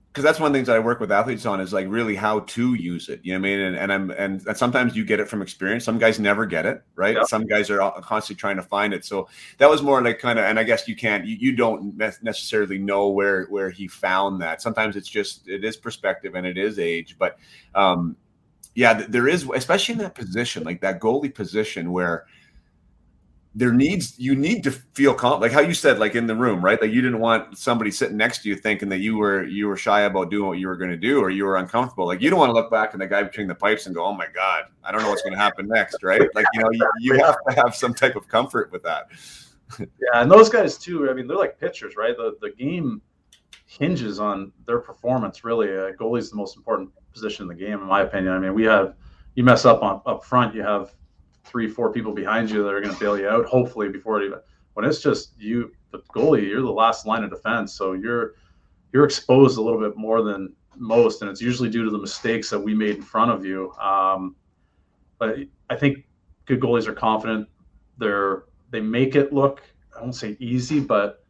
because 0.07 0.23
that's 0.23 0.39
one 0.39 0.47
of 0.47 0.53
the 0.53 0.57
things 0.57 0.65
that 0.65 0.75
I 0.75 0.79
work 0.79 0.99
with 0.99 1.11
athletes 1.11 1.45
on 1.45 1.61
is 1.61 1.71
like 1.71 1.85
really 1.87 2.15
how 2.15 2.39
to 2.39 2.73
use 2.73 3.07
it. 3.07 3.19
You 3.21 3.33
know 3.33 3.39
what 3.39 3.47
I 3.47 3.49
mean? 3.51 3.59
And, 3.59 3.75
and 3.75 3.93
I'm 3.93 4.09
and, 4.09 4.47
and 4.47 4.57
sometimes 4.57 4.95
you 4.95 5.05
get 5.05 5.19
it 5.19 5.29
from 5.29 5.43
experience. 5.43 5.83
Some 5.85 5.99
guys 5.99 6.19
never 6.19 6.47
get 6.47 6.65
it, 6.65 6.81
right? 6.95 7.17
Yeah. 7.17 7.23
Some 7.25 7.45
guys 7.45 7.69
are 7.69 7.77
constantly 8.01 8.39
trying 8.39 8.55
to 8.55 8.63
find 8.63 8.95
it. 8.95 9.05
So 9.05 9.29
that 9.59 9.69
was 9.69 9.83
more 9.83 10.01
like 10.01 10.17
kind 10.17 10.39
of, 10.39 10.45
and 10.45 10.57
I 10.57 10.63
guess 10.63 10.87
you 10.87 10.95
can't, 10.95 11.23
you, 11.27 11.35
you 11.39 11.55
don't 11.55 11.95
necessarily 11.97 12.79
know 12.79 13.09
where 13.09 13.45
where 13.45 13.69
he 13.69 13.87
found 13.87 14.41
that. 14.41 14.63
Sometimes 14.63 14.95
it's 14.95 15.07
just 15.07 15.47
it 15.47 15.63
is 15.63 15.77
perspective 15.77 16.33
and 16.33 16.47
it 16.47 16.57
is 16.57 16.79
age, 16.79 17.15
but 17.19 17.37
um, 17.75 18.17
yeah, 18.73 19.05
there 19.07 19.27
is, 19.27 19.47
especially 19.53 19.93
in 19.93 19.99
that 19.99 20.15
position, 20.15 20.63
like 20.63 20.81
that 20.81 20.99
goalie 20.99 21.33
position 21.33 21.91
where 21.91 22.25
there 23.55 23.73
needs 23.73 24.17
you 24.19 24.35
need 24.35 24.63
to 24.63 24.69
feel 24.69 25.13
calm 25.13 25.41
like 25.41 25.51
how 25.51 25.59
you 25.59 25.73
said 25.73 25.97
like 25.97 26.13
in 26.13 26.27
the 26.27 26.35
room 26.35 26.63
right? 26.63 26.79
Like 26.79 26.91
you 26.91 27.01
didn't 27.01 27.19
want 27.19 27.57
somebody 27.57 27.89
sitting 27.89 28.15
next 28.15 28.43
to 28.43 28.49
you 28.49 28.55
thinking 28.55 28.89
that 28.89 28.99
you 28.99 29.17
were 29.17 29.43
you 29.43 29.67
were 29.67 29.75
shy 29.75 30.01
about 30.01 30.29
doing 30.29 30.47
what 30.47 30.59
you 30.59 30.67
were 30.67 30.77
going 30.77 30.91
to 30.91 30.97
do 30.97 31.19
or 31.19 31.31
you 31.31 31.45
were 31.45 31.57
uncomfortable. 31.57 32.05
Like 32.05 32.21
you 32.21 32.29
don't 32.29 32.37
want 32.37 32.49
to 32.49 32.53
look 32.53 32.69
back 32.69 32.93
and 32.93 33.01
the 33.01 33.07
guy 33.07 33.23
between 33.23 33.47
the 33.47 33.55
pipes 33.55 33.87
and 33.87 33.95
go 33.95 34.05
oh 34.05 34.13
my 34.13 34.27
god 34.33 34.65
i 34.83 34.91
don't 34.91 35.01
know 35.01 35.09
what's 35.09 35.23
going 35.23 35.33
to 35.33 35.39
happen 35.39 35.67
next 35.67 36.03
right? 36.03 36.29
Like 36.35 36.45
you 36.53 36.61
know 36.61 36.69
you, 36.71 36.89
you 36.99 37.23
have 37.23 37.37
to 37.47 37.55
have 37.55 37.75
some 37.75 37.93
type 37.93 38.15
of 38.15 38.27
comfort 38.27 38.71
with 38.71 38.83
that. 38.83 39.07
Yeah 39.79 40.21
and 40.21 40.31
those 40.31 40.49
guys 40.49 40.79
too 40.79 41.11
i 41.11 41.13
mean 41.13 41.27
they're 41.27 41.37
like 41.37 41.59
pitchers 41.59 41.95
right? 41.95 42.15
The, 42.15 42.37
the 42.41 42.51
game 42.51 43.01
hinges 43.65 44.19
on 44.19 44.51
their 44.65 44.79
performance 44.79 45.43
really. 45.43 45.69
Uh, 45.69 45.91
goalie 45.91 46.19
is 46.19 46.29
the 46.29 46.35
most 46.35 46.55
important 46.55 46.89
position 47.13 47.43
in 47.43 47.47
the 47.47 47.55
game 47.55 47.73
in 47.81 47.85
my 47.85 48.01
opinion. 48.01 48.33
I 48.33 48.39
mean 48.39 48.53
we 48.53 48.63
have 48.63 48.95
you 49.35 49.43
mess 49.43 49.65
up 49.65 49.81
on 49.83 50.01
up 50.05 50.23
front 50.23 50.55
you 50.55 50.61
have 50.63 50.91
three, 51.49 51.67
four 51.67 51.91
people 51.91 52.13
behind 52.13 52.49
you 52.49 52.63
that 52.63 52.69
are 52.69 52.81
going 52.81 52.93
to 52.93 52.99
bail 52.99 53.17
you 53.17 53.27
out. 53.27 53.45
Hopefully, 53.45 53.89
before 53.89 54.21
it 54.21 54.25
even 54.25 54.39
when 54.73 54.85
it's 54.85 55.01
just 55.01 55.33
you, 55.37 55.71
the 55.91 55.99
goalie, 56.15 56.47
you're 56.47 56.61
the 56.61 56.71
last 56.71 57.05
line 57.05 57.23
of 57.23 57.29
defense, 57.29 57.73
so 57.73 57.93
you're 57.93 58.35
you're 58.93 59.05
exposed 59.05 59.57
a 59.57 59.61
little 59.61 59.79
bit 59.79 59.97
more 59.97 60.21
than 60.21 60.53
most, 60.77 61.21
and 61.21 61.29
it's 61.29 61.41
usually 61.41 61.69
due 61.69 61.83
to 61.83 61.89
the 61.89 61.97
mistakes 61.97 62.49
that 62.49 62.59
we 62.59 62.73
made 62.73 62.95
in 62.95 63.01
front 63.01 63.31
of 63.31 63.45
you. 63.45 63.71
Um, 63.73 64.35
but 65.17 65.37
I 65.69 65.75
think 65.75 66.05
good 66.45 66.59
goalies 66.59 66.87
are 66.87 66.93
confident. 66.93 67.47
They're 67.97 68.43
they 68.71 68.79
make 68.79 69.15
it 69.15 69.33
look 69.33 69.61
I 69.97 70.01
won't 70.01 70.15
say 70.15 70.37
easy, 70.39 70.79
but 70.79 71.23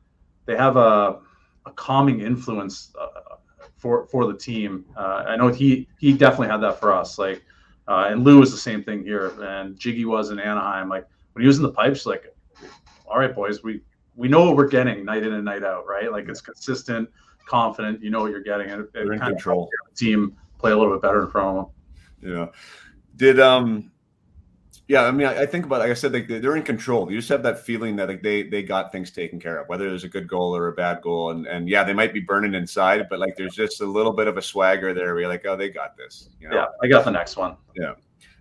they 0.45 0.55
have 0.55 0.77
a 0.77 1.21
a 1.65 1.71
calming 1.71 2.21
influence 2.21 2.93
uh, 2.99 3.35
for 3.77 4.05
for 4.07 4.25
the 4.25 4.37
team. 4.37 4.85
Uh, 4.95 5.23
I 5.27 5.35
know 5.35 5.47
he 5.47 5.87
he 5.99 6.13
definitely 6.13 6.49
had 6.49 6.61
that 6.61 6.79
for 6.79 6.93
us. 6.93 7.17
Like 7.17 7.43
uh, 7.89 8.07
and 8.09 8.23
Lou 8.23 8.39
was 8.39 8.51
the 8.51 8.57
same 8.57 8.83
thing 8.83 9.03
here, 9.03 9.33
and 9.41 9.77
Jiggy 9.77 10.05
was 10.05 10.29
in 10.29 10.39
Anaheim. 10.39 10.87
Like 10.87 11.07
when 11.33 11.41
he 11.41 11.47
was 11.47 11.57
in 11.57 11.63
the 11.63 11.71
pipes, 11.71 12.05
like, 12.05 12.33
all 13.07 13.17
right, 13.17 13.33
boys, 13.33 13.63
we 13.63 13.81
we 14.15 14.27
know 14.27 14.45
what 14.45 14.55
we're 14.55 14.67
getting 14.67 15.03
night 15.03 15.23
in 15.23 15.33
and 15.33 15.43
night 15.43 15.63
out, 15.63 15.87
right? 15.87 16.11
Like 16.11 16.29
it's 16.29 16.39
consistent, 16.39 17.09
confident. 17.47 18.03
You 18.03 18.11
know 18.11 18.21
what 18.21 18.29
you're 18.29 18.43
getting, 18.43 18.69
and 18.69 18.83
it, 18.83 18.89
it 18.93 19.11
in 19.11 19.19
control. 19.19 19.69
team 19.95 20.37
play 20.59 20.71
a 20.71 20.77
little 20.77 20.93
bit 20.93 21.01
better 21.01 21.23
in 21.23 21.31
front 21.31 21.57
of 21.57 21.65
them. 22.21 22.31
Yeah. 22.31 22.47
Did 23.15 23.39
um 23.39 23.91
yeah, 24.89 25.03
I 25.03 25.11
mean, 25.11 25.27
I, 25.27 25.43
I 25.43 25.45
think 25.45 25.65
about 25.65 25.81
like 25.81 25.91
I 25.91 25.93
said, 25.93 26.13
like 26.13 26.27
they're 26.27 26.55
in 26.55 26.63
control. 26.63 27.11
You 27.11 27.19
just 27.19 27.29
have 27.29 27.43
that 27.43 27.63
feeling 27.63 27.95
that 27.97 28.09
like 28.09 28.23
they 28.23 28.41
they 28.41 28.63
got 28.63 28.91
things 28.91 29.11
taken 29.11 29.39
care 29.39 29.59
of, 29.59 29.69
whether 29.69 29.87
there's 29.87 30.03
a 30.03 30.09
good 30.09 30.27
goal 30.27 30.55
or 30.55 30.67
a 30.67 30.73
bad 30.73 31.03
goal, 31.03 31.29
and 31.29 31.45
and 31.45 31.69
yeah, 31.69 31.83
they 31.83 31.93
might 31.93 32.11
be 32.11 32.19
burning 32.19 32.55
inside, 32.55 33.05
but 33.07 33.19
like 33.19 33.37
there's 33.37 33.53
just 33.53 33.81
a 33.81 33.85
little 33.85 34.11
bit 34.11 34.25
of 34.25 34.37
a 34.37 34.41
swagger 34.41 34.91
there. 34.91 35.13
Where 35.13 35.19
you're 35.19 35.29
like, 35.29 35.45
oh, 35.45 35.55
they 35.55 35.69
got 35.69 35.95
this. 35.95 36.29
You 36.41 36.49
know? 36.49 36.55
Yeah, 36.55 36.65
I 36.81 36.87
got 36.87 37.05
the 37.05 37.11
next 37.11 37.37
one. 37.37 37.55
Yeah, 37.75 37.93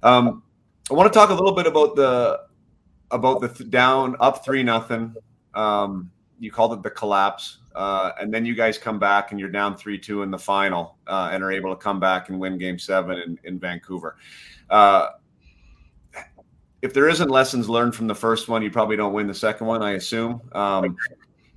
um, 0.02 0.42
I 0.90 0.94
want 0.94 1.12
to 1.12 1.14
talk 1.14 1.28
a 1.28 1.34
little 1.34 1.52
bit 1.52 1.66
about 1.66 1.96
the 1.96 2.40
about 3.10 3.42
the 3.42 3.48
th- 3.48 3.68
down 3.68 4.16
up 4.18 4.42
three 4.42 4.62
nothing. 4.62 5.14
Um, 5.52 6.10
you 6.40 6.50
called 6.50 6.72
it 6.72 6.82
the 6.82 6.90
collapse, 6.90 7.58
uh, 7.74 8.12
and 8.18 8.32
then 8.32 8.46
you 8.46 8.54
guys 8.54 8.78
come 8.78 8.98
back 8.98 9.32
and 9.32 9.38
you're 9.38 9.50
down 9.50 9.76
three 9.76 9.98
two 9.98 10.22
in 10.22 10.30
the 10.30 10.38
final, 10.38 10.96
uh, 11.08 11.28
and 11.30 11.44
are 11.44 11.52
able 11.52 11.76
to 11.76 11.78
come 11.78 12.00
back 12.00 12.30
and 12.30 12.40
win 12.40 12.56
Game 12.56 12.78
Seven 12.78 13.18
in 13.18 13.38
in 13.44 13.58
Vancouver. 13.58 14.16
Uh, 14.70 15.08
if 16.82 16.94
there 16.94 17.08
isn't 17.08 17.28
lessons 17.28 17.68
learned 17.68 17.94
from 17.94 18.06
the 18.06 18.14
first 18.14 18.48
one, 18.48 18.62
you 18.62 18.70
probably 18.70 18.96
don't 18.96 19.12
win 19.12 19.26
the 19.26 19.34
second 19.34 19.66
one. 19.66 19.82
I 19.82 19.92
assume. 19.92 20.40
Um, 20.52 20.96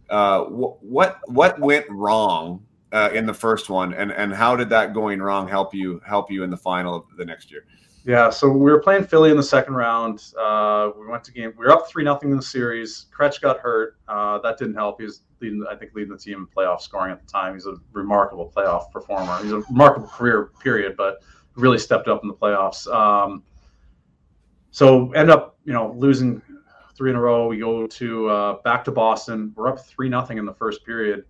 uh, 0.09 0.43
what 0.45 1.19
what 1.27 1.59
went 1.59 1.85
wrong 1.89 2.65
uh, 2.91 3.09
in 3.13 3.25
the 3.25 3.33
first 3.33 3.69
one, 3.69 3.93
and 3.93 4.11
and 4.11 4.33
how 4.33 4.55
did 4.55 4.69
that 4.69 4.93
going 4.93 5.21
wrong 5.21 5.47
help 5.47 5.73
you 5.73 6.01
help 6.05 6.31
you 6.31 6.43
in 6.43 6.49
the 6.49 6.57
final 6.57 6.95
of 6.95 7.05
the 7.17 7.25
next 7.25 7.51
year? 7.51 7.65
Yeah, 8.03 8.31
so 8.31 8.49
we 8.49 8.71
were 8.71 8.79
playing 8.79 9.05
Philly 9.05 9.29
in 9.29 9.37
the 9.37 9.43
second 9.43 9.75
round. 9.75 10.33
Uh, 10.37 10.89
we 10.99 11.05
went 11.05 11.23
to 11.25 11.31
game. 11.31 11.53
We 11.55 11.65
were 11.65 11.71
up 11.71 11.87
three 11.87 12.03
nothing 12.03 12.31
in 12.31 12.37
the 12.37 12.43
series. 12.43 13.05
Kretsch 13.15 13.39
got 13.39 13.59
hurt. 13.59 13.97
Uh, 14.07 14.39
that 14.39 14.57
didn't 14.57 14.73
help. 14.73 14.99
He 14.99 15.05
was 15.05 15.21
leading, 15.39 15.63
I 15.69 15.75
think, 15.75 15.93
leading 15.93 16.11
the 16.11 16.17
team 16.17 16.39
in 16.39 16.47
playoff 16.47 16.81
scoring 16.81 17.11
at 17.11 17.21
the 17.23 17.31
time. 17.31 17.53
He's 17.53 17.67
a 17.67 17.75
remarkable 17.93 18.51
playoff 18.55 18.91
performer. 18.91 19.37
He's 19.43 19.51
a 19.51 19.59
remarkable 19.59 20.07
career 20.07 20.49
period, 20.59 20.97
but 20.97 21.19
really 21.55 21.77
stepped 21.77 22.07
up 22.07 22.23
in 22.23 22.27
the 22.27 22.33
playoffs. 22.33 22.91
Um, 22.91 23.43
so 24.71 25.11
end 25.13 25.29
up, 25.29 25.57
you 25.65 25.73
know, 25.73 25.93
losing 25.97 26.41
three 26.95 27.09
in 27.09 27.15
a 27.15 27.21
row. 27.21 27.47
We 27.47 27.59
go 27.59 27.87
to 27.87 28.29
uh, 28.29 28.61
back 28.63 28.83
to 28.85 28.91
Boston. 28.91 29.53
We're 29.55 29.67
up 29.67 29.79
three 29.79 30.09
nothing 30.09 30.37
in 30.37 30.45
the 30.45 30.53
first 30.53 30.85
period. 30.85 31.25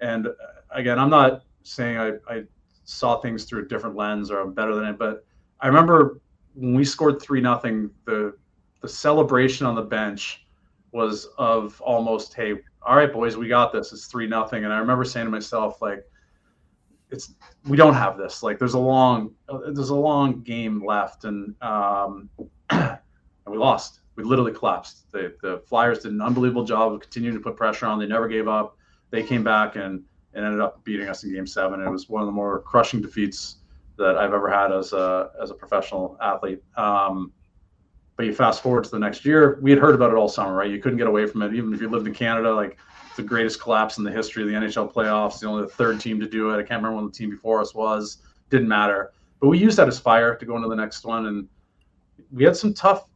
And 0.00 0.28
uh, 0.28 0.32
again, 0.70 0.98
I'm 0.98 1.10
not 1.10 1.42
saying 1.62 1.98
I, 1.98 2.12
I 2.28 2.44
saw 2.84 3.20
things 3.20 3.44
through 3.44 3.64
a 3.64 3.68
different 3.68 3.96
lens 3.96 4.30
or 4.30 4.40
I'm 4.40 4.52
better 4.52 4.74
than 4.74 4.84
it, 4.84 4.98
but 4.98 5.24
I 5.60 5.66
remember 5.66 6.20
when 6.54 6.74
we 6.74 6.84
scored 6.84 7.20
three 7.20 7.40
nothing, 7.40 7.90
the 8.04 8.34
the 8.80 8.88
celebration 8.88 9.66
on 9.66 9.74
the 9.74 9.82
bench 9.82 10.44
was 10.92 11.26
of 11.38 11.80
almost, 11.80 12.34
hey, 12.34 12.52
all 12.82 12.96
right, 12.96 13.12
boys, 13.12 13.36
we 13.36 13.48
got 13.48 13.72
this. 13.72 13.92
It's 13.92 14.06
three 14.06 14.26
nothing. 14.26 14.64
And 14.64 14.72
I 14.72 14.78
remember 14.78 15.04
saying 15.04 15.24
to 15.24 15.30
myself, 15.30 15.80
like, 15.80 16.04
it's 17.10 17.34
we 17.66 17.76
don't 17.76 17.94
have 17.94 18.18
this. 18.18 18.42
Like, 18.42 18.58
there's 18.58 18.74
a 18.74 18.78
long 18.78 19.34
there's 19.72 19.88
a 19.88 19.94
long 19.94 20.42
game 20.42 20.84
left, 20.84 21.24
and 21.24 21.54
um, 21.62 22.28
and 22.70 22.98
we 23.46 23.56
lost. 23.58 24.00
We 24.16 24.24
literally 24.24 24.52
collapsed. 24.52 25.10
The 25.12 25.34
the 25.42 25.62
Flyers 25.66 26.00
did 26.00 26.12
an 26.12 26.20
unbelievable 26.20 26.64
job 26.64 26.92
of 26.92 27.00
continuing 27.00 27.36
to 27.36 27.42
put 27.42 27.56
pressure 27.56 27.86
on. 27.86 27.98
They 27.98 28.06
never 28.06 28.28
gave 28.28 28.48
up. 28.48 28.76
They 29.10 29.22
came 29.22 29.44
back 29.44 29.76
and, 29.76 30.02
and 30.34 30.44
ended 30.44 30.60
up 30.60 30.84
beating 30.84 31.08
us 31.08 31.24
in 31.24 31.32
Game 31.32 31.46
Seven. 31.46 31.80
It 31.80 31.90
was 31.90 32.08
one 32.08 32.22
of 32.22 32.26
the 32.26 32.32
more 32.32 32.60
crushing 32.60 33.00
defeats 33.00 33.56
that 33.96 34.16
I've 34.16 34.32
ever 34.32 34.50
had 34.50 34.72
as 34.72 34.92
a 34.92 35.30
as 35.40 35.50
a 35.50 35.54
professional 35.54 36.16
athlete. 36.20 36.62
Um, 36.76 37.32
but 38.16 38.26
you 38.26 38.34
fast 38.34 38.62
forward 38.62 38.84
to 38.84 38.90
the 38.90 38.98
next 38.98 39.24
year, 39.24 39.58
we 39.60 39.70
had 39.70 39.80
heard 39.80 39.94
about 39.94 40.10
it 40.10 40.16
all 40.16 40.28
summer, 40.28 40.54
right? 40.54 40.70
You 40.70 40.78
couldn't 40.78 40.98
get 40.98 41.08
away 41.08 41.26
from 41.26 41.42
it, 41.42 41.52
even 41.54 41.74
if 41.74 41.80
you 41.80 41.88
lived 41.88 42.06
in 42.06 42.14
Canada. 42.14 42.54
Like 42.54 42.78
the 43.16 43.22
greatest 43.22 43.60
collapse 43.60 43.98
in 43.98 44.04
the 44.04 44.10
history 44.10 44.42
of 44.42 44.48
the 44.48 44.54
NHL 44.54 44.92
playoffs, 44.92 45.40
the 45.40 45.46
only 45.46 45.62
the 45.62 45.68
third 45.68 46.00
team 46.00 46.20
to 46.20 46.28
do 46.28 46.50
it. 46.50 46.54
I 46.54 46.62
can't 46.62 46.82
remember 46.82 46.96
when 46.96 47.06
the 47.06 47.12
team 47.12 47.30
before 47.30 47.60
us 47.60 47.74
was. 47.74 48.18
Didn't 48.50 48.68
matter. 48.68 49.12
But 49.40 49.48
we 49.48 49.58
used 49.58 49.76
that 49.78 49.88
as 49.88 49.98
fire 49.98 50.34
to 50.36 50.46
go 50.46 50.56
into 50.56 50.68
the 50.68 50.76
next 50.76 51.04
one, 51.04 51.26
and 51.26 51.48
we 52.34 52.44
had 52.44 52.56
some 52.56 52.74
tough. 52.74 53.08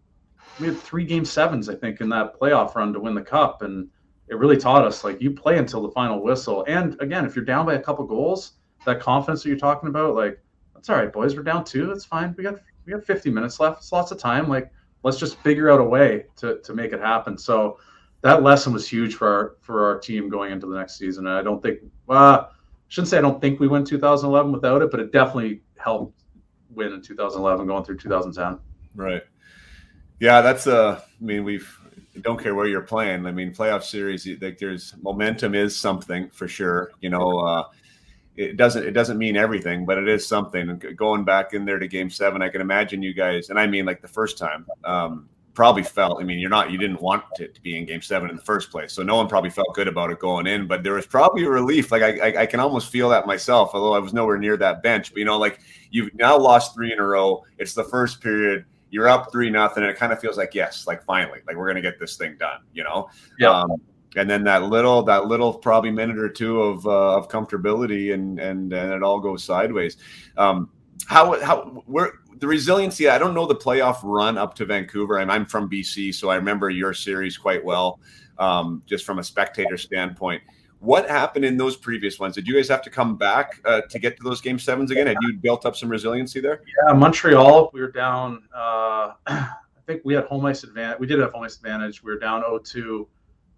We 0.60 0.66
had 0.66 0.78
three 0.78 1.04
game 1.04 1.24
sevens, 1.24 1.68
I 1.68 1.74
think, 1.74 2.00
in 2.00 2.08
that 2.10 2.38
playoff 2.38 2.74
run 2.74 2.92
to 2.92 3.00
win 3.00 3.14
the 3.14 3.22
cup, 3.22 3.62
and 3.62 3.88
it 4.28 4.36
really 4.36 4.56
taught 4.56 4.84
us 4.84 5.04
like 5.04 5.20
you 5.20 5.30
play 5.30 5.58
until 5.58 5.82
the 5.82 5.90
final 5.90 6.22
whistle. 6.22 6.64
And 6.68 7.00
again, 7.00 7.24
if 7.24 7.34
you're 7.34 7.44
down 7.44 7.66
by 7.66 7.74
a 7.74 7.80
couple 7.80 8.04
goals, 8.06 8.52
that 8.84 9.00
confidence 9.00 9.42
that 9.42 9.48
you're 9.48 9.58
talking 9.58 9.88
about, 9.88 10.14
like 10.14 10.40
that's 10.74 10.88
all 10.88 10.96
right, 10.96 11.12
boys. 11.12 11.36
We're 11.36 11.42
down 11.42 11.64
two. 11.64 11.86
That's 11.86 12.04
fine. 12.04 12.34
We 12.36 12.44
got 12.44 12.56
we 12.86 12.92
got 12.92 13.04
50 13.04 13.30
minutes 13.30 13.60
left. 13.60 13.78
It's 13.78 13.92
lots 13.92 14.12
of 14.12 14.18
time. 14.18 14.48
Like 14.48 14.70
let's 15.02 15.18
just 15.18 15.36
figure 15.38 15.70
out 15.70 15.80
a 15.80 15.84
way 15.84 16.26
to 16.36 16.60
to 16.62 16.74
make 16.74 16.92
it 16.92 17.00
happen. 17.00 17.36
So 17.36 17.78
that 18.22 18.42
lesson 18.42 18.72
was 18.72 18.88
huge 18.88 19.14
for 19.14 19.28
our 19.28 19.56
for 19.60 19.84
our 19.86 19.98
team 19.98 20.28
going 20.28 20.52
into 20.52 20.66
the 20.66 20.76
next 20.76 20.96
season. 20.96 21.26
And 21.26 21.36
I 21.36 21.42
don't 21.42 21.62
think 21.62 21.80
uh, 22.08 22.14
I 22.14 22.46
shouldn't 22.88 23.08
say 23.08 23.18
I 23.18 23.22
don't 23.22 23.40
think 23.40 23.60
we 23.60 23.68
win 23.68 23.84
2011 23.84 24.52
without 24.52 24.82
it, 24.82 24.90
but 24.90 25.00
it 25.00 25.12
definitely 25.12 25.62
helped 25.76 26.22
win 26.70 26.92
in 26.92 27.02
2011 27.02 27.66
going 27.66 27.84
through 27.84 27.98
2010. 27.98 28.58
Right. 28.98 29.22
Yeah, 30.20 30.40
that's 30.40 30.66
uh 30.66 31.00
I 31.00 31.24
mean 31.24 31.44
we've 31.44 31.72
don't 32.22 32.42
care 32.42 32.54
where 32.54 32.66
you're 32.66 32.82
playing. 32.82 33.26
I 33.26 33.30
mean, 33.30 33.54
playoff 33.54 33.84
series, 33.84 34.26
like 34.40 34.58
there's 34.58 34.94
momentum 35.02 35.54
is 35.54 35.76
something 35.76 36.28
for 36.30 36.48
sure. 36.48 36.90
You 37.00 37.10
know, 37.10 37.38
uh, 37.38 37.64
it 38.36 38.56
doesn't 38.56 38.84
it 38.84 38.90
doesn't 38.90 39.18
mean 39.18 39.36
everything, 39.36 39.84
but 39.86 39.98
it 39.98 40.08
is 40.08 40.26
something. 40.26 40.82
Going 40.96 41.24
back 41.24 41.54
in 41.54 41.64
there 41.64 41.78
to 41.78 41.86
Game 41.86 42.10
Seven, 42.10 42.42
I 42.42 42.48
can 42.48 42.60
imagine 42.60 43.02
you 43.02 43.14
guys, 43.14 43.50
and 43.50 43.58
I 43.58 43.68
mean 43.68 43.84
like 43.86 44.02
the 44.02 44.08
first 44.08 44.36
time, 44.36 44.66
um, 44.84 45.28
probably 45.54 45.82
felt. 45.82 46.20
I 46.20 46.24
mean, 46.24 46.38
you're 46.38 46.50
not 46.50 46.70
you 46.70 46.78
didn't 46.78 47.00
want 47.00 47.24
it 47.38 47.54
to 47.54 47.62
be 47.62 47.76
in 47.76 47.84
Game 47.84 48.02
Seven 48.02 48.30
in 48.30 48.36
the 48.36 48.42
first 48.42 48.70
place, 48.70 48.92
so 48.92 49.04
no 49.04 49.16
one 49.16 49.28
probably 49.28 49.50
felt 49.50 49.74
good 49.74 49.88
about 49.88 50.10
it 50.10 50.18
going 50.18 50.48
in. 50.48 50.66
But 50.66 50.82
there 50.82 50.94
was 50.94 51.06
probably 51.06 51.44
a 51.44 51.50
relief. 51.50 51.92
Like 51.92 52.02
I, 52.02 52.30
I, 52.30 52.42
I 52.42 52.46
can 52.46 52.58
almost 52.58 52.90
feel 52.90 53.08
that 53.10 53.26
myself, 53.26 53.70
although 53.74 53.94
I 53.94 53.98
was 54.00 54.12
nowhere 54.12 54.38
near 54.38 54.56
that 54.56 54.82
bench. 54.82 55.10
But 55.10 55.18
you 55.18 55.24
know, 55.24 55.38
like 55.38 55.60
you've 55.90 56.14
now 56.14 56.36
lost 56.36 56.74
three 56.74 56.92
in 56.92 56.98
a 56.98 57.06
row. 57.06 57.44
It's 57.58 57.74
the 57.74 57.84
first 57.84 58.20
period 58.20 58.64
you're 58.90 59.08
up 59.08 59.30
three 59.30 59.50
nothing 59.50 59.82
and 59.82 59.90
it 59.90 59.96
kind 59.96 60.12
of 60.12 60.20
feels 60.20 60.36
like 60.36 60.54
yes 60.54 60.86
like 60.86 61.04
finally 61.04 61.40
like 61.46 61.56
we're 61.56 61.68
gonna 61.68 61.82
get 61.82 61.98
this 61.98 62.16
thing 62.16 62.36
done 62.38 62.60
you 62.72 62.82
know? 62.84 63.08
Yeah. 63.38 63.50
Um, 63.50 63.80
and 64.16 64.28
then 64.28 64.44
that 64.44 64.64
little 64.64 65.02
that 65.02 65.26
little 65.26 65.52
probably 65.52 65.90
minute 65.90 66.18
or 66.18 66.28
two 66.28 66.62
of 66.62 66.86
uh, 66.86 67.16
of 67.16 67.28
comfortability 67.28 68.14
and 68.14 68.38
and 68.38 68.72
and 68.72 68.92
it 68.92 69.02
all 69.02 69.20
goes 69.20 69.44
sideways. 69.44 69.96
Um, 70.36 70.70
how 71.06 71.40
how 71.42 71.82
where 71.86 72.12
the 72.38 72.46
resiliency 72.46 73.08
i 73.08 73.18
don't 73.18 73.34
know 73.34 73.46
the 73.46 73.54
playoff 73.54 73.98
run 74.02 74.38
up 74.38 74.54
to 74.54 74.64
vancouver. 74.64 75.18
And 75.18 75.30
i'm 75.30 75.46
from 75.46 75.68
bc 75.68 76.14
so 76.14 76.28
i 76.30 76.36
remember 76.36 76.70
your 76.70 76.94
series 76.94 77.36
quite 77.36 77.64
well 77.64 78.00
um, 78.38 78.82
just 78.86 79.04
from 79.04 79.18
a 79.18 79.24
spectator 79.24 79.76
standpoint 79.76 80.42
What 80.80 81.08
happened 81.08 81.44
in 81.44 81.56
those 81.56 81.76
previous 81.76 82.20
ones? 82.20 82.36
Did 82.36 82.46
you 82.46 82.54
guys 82.54 82.68
have 82.68 82.82
to 82.82 82.90
come 82.90 83.16
back 83.16 83.60
uh, 83.64 83.80
to 83.90 83.98
get 83.98 84.16
to 84.18 84.22
those 84.22 84.40
game 84.40 84.58
sevens 84.58 84.90
again? 84.90 85.08
Had 85.08 85.16
you 85.22 85.34
built 85.34 85.66
up 85.66 85.74
some 85.74 85.88
resiliency 85.88 86.40
there? 86.40 86.62
Yeah, 86.86 86.92
Montreal, 86.92 87.70
we 87.72 87.80
were 87.80 87.90
down. 87.90 88.44
Uh, 88.54 89.12
I 89.26 89.56
think 89.86 90.02
we 90.04 90.14
had 90.14 90.24
home 90.24 90.44
ice 90.46 90.62
advantage. 90.62 91.00
We 91.00 91.06
did 91.06 91.18
have 91.18 91.32
home 91.32 91.42
ice 91.42 91.56
advantage. 91.56 92.02
We 92.02 92.12
were 92.12 92.18
down 92.18 92.42
0-2 92.42 93.06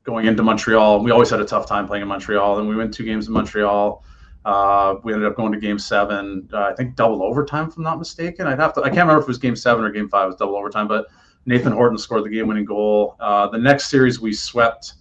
going 0.04 0.26
into 0.26 0.42
Montreal. 0.42 1.02
We 1.02 1.10
always 1.10 1.28
had 1.28 1.40
a 1.40 1.44
tough 1.44 1.66
time 1.66 1.86
playing 1.86 2.02
in 2.02 2.08
Montreal, 2.08 2.58
and 2.58 2.68
we 2.68 2.74
went 2.74 2.94
two 2.94 3.04
games 3.04 3.26
in 3.26 3.34
Montreal. 3.34 4.02
Uh, 4.44 4.94
we 5.02 5.12
ended 5.12 5.28
up 5.28 5.36
going 5.36 5.52
to 5.52 5.58
Game 5.58 5.78
Seven. 5.78 6.48
Uh, 6.52 6.62
I 6.62 6.74
think 6.74 6.96
double 6.96 7.22
overtime, 7.22 7.68
if 7.68 7.76
I'm 7.76 7.82
not 7.82 7.98
mistaken. 7.98 8.46
I'd 8.46 8.58
have 8.58 8.72
to. 8.74 8.80
I 8.80 8.84
can't 8.84 9.00
remember 9.00 9.18
if 9.18 9.24
it 9.24 9.28
was 9.28 9.38
Game 9.38 9.56
Seven 9.56 9.84
or 9.84 9.90
Game 9.90 10.08
Five. 10.08 10.24
It 10.24 10.26
was 10.28 10.36
double 10.36 10.56
overtime, 10.56 10.88
but 10.88 11.08
Nathan 11.46 11.72
Horton 11.72 11.98
scored 11.98 12.24
the 12.24 12.30
game-winning 12.30 12.64
goal. 12.64 13.16
Uh, 13.20 13.48
the 13.48 13.58
next 13.58 13.88
series 13.88 14.20
we 14.20 14.32
swept 14.32 14.94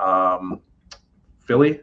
um, 0.00 0.60
Philly. 1.50 1.80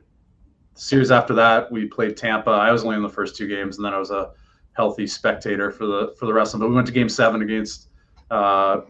The 0.75 0.79
series 0.79 1.11
after 1.11 1.33
that, 1.33 1.69
we 1.69 1.87
played 1.87 2.15
Tampa. 2.15 2.51
I 2.51 2.71
was 2.71 2.85
only 2.85 2.95
in 2.95 3.03
the 3.03 3.09
first 3.09 3.35
two 3.35 3.49
games, 3.49 3.75
and 3.75 3.85
then 3.85 3.93
I 3.93 3.99
was 3.99 4.11
a 4.11 4.31
healthy 4.71 5.05
spectator 5.05 5.71
for 5.71 5.85
the 5.85 6.15
for 6.17 6.25
the 6.25 6.33
rest 6.33 6.53
of 6.53 6.61
them. 6.61 6.67
But 6.67 6.69
we 6.69 6.75
went 6.75 6.87
to 6.87 6.93
Game 6.93 7.09
Seven 7.09 7.41
against 7.41 7.89
uh, 8.31 8.81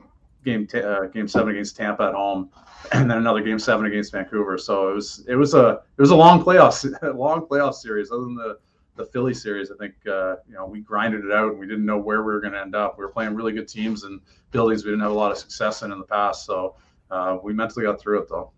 Game 0.45 0.68
t- 0.68 0.80
uh, 0.80 1.06
Game 1.06 1.28
Seven 1.28 1.49
against 1.49 1.78
Tampa 1.78 2.04
at 2.04 2.14
home 2.14 2.52
and 2.91 3.10
then 3.10 3.18
another 3.18 3.41
game 3.41 3.58
seven 3.58 3.88
against 3.88 4.12
Vancouver. 4.12 4.56
So 4.60 4.91
it 4.91 4.94
was 4.94 5.26
it 5.28 5.36
was 5.36 5.56
a 5.56 5.82
it 5.98 6.02
was 6.02 6.12
a 6.12 6.16
long 6.16 6.44
playoff 6.44 6.86
long 7.18 7.48
playoff 7.48 7.74
series. 7.74 8.12
Other 8.12 8.22
than 8.22 8.36
the 8.36 8.60
the 8.98 9.06
Philly 9.06 9.34
series, 9.34 9.72
I 9.72 9.78
think 9.78 9.95
uh, 10.08 10.36
you 10.48 10.54
know 10.54 10.68
we 10.68 10.82
grinded 10.82 11.26
it 11.26 11.32
out 11.32 11.54
and 11.54 11.60
we 11.60 11.66
didn't 11.66 11.88
know 11.88 11.98
where 11.98 12.22
we 12.22 12.34
were 12.34 12.40
going 12.40 12.54
to 12.54 12.62
end 12.62 12.76
up. 12.76 12.99
We 12.99 13.04
were 13.04 13.12
playing 13.12 13.34
really 13.34 13.52
good 13.52 13.68
teams 13.68 14.04
and 14.04 14.22
buildings 14.52 14.86
we 14.86 14.91
didn't 14.91 15.02
have 15.02 15.12
a 15.12 15.16
lot 15.16 15.32
of 15.32 15.40
success 15.40 15.82
in 15.82 15.91
in 15.91 15.98
the 15.98 16.06
past. 16.06 16.45
So 16.45 16.76
uh, 17.10 17.40
we 17.41 17.52
mentally 17.54 17.86
got 17.86 17.99
through 17.99 18.22
it 18.22 18.30
though. 18.30 18.52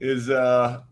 Is 0.00 0.28
uh, 0.28 0.82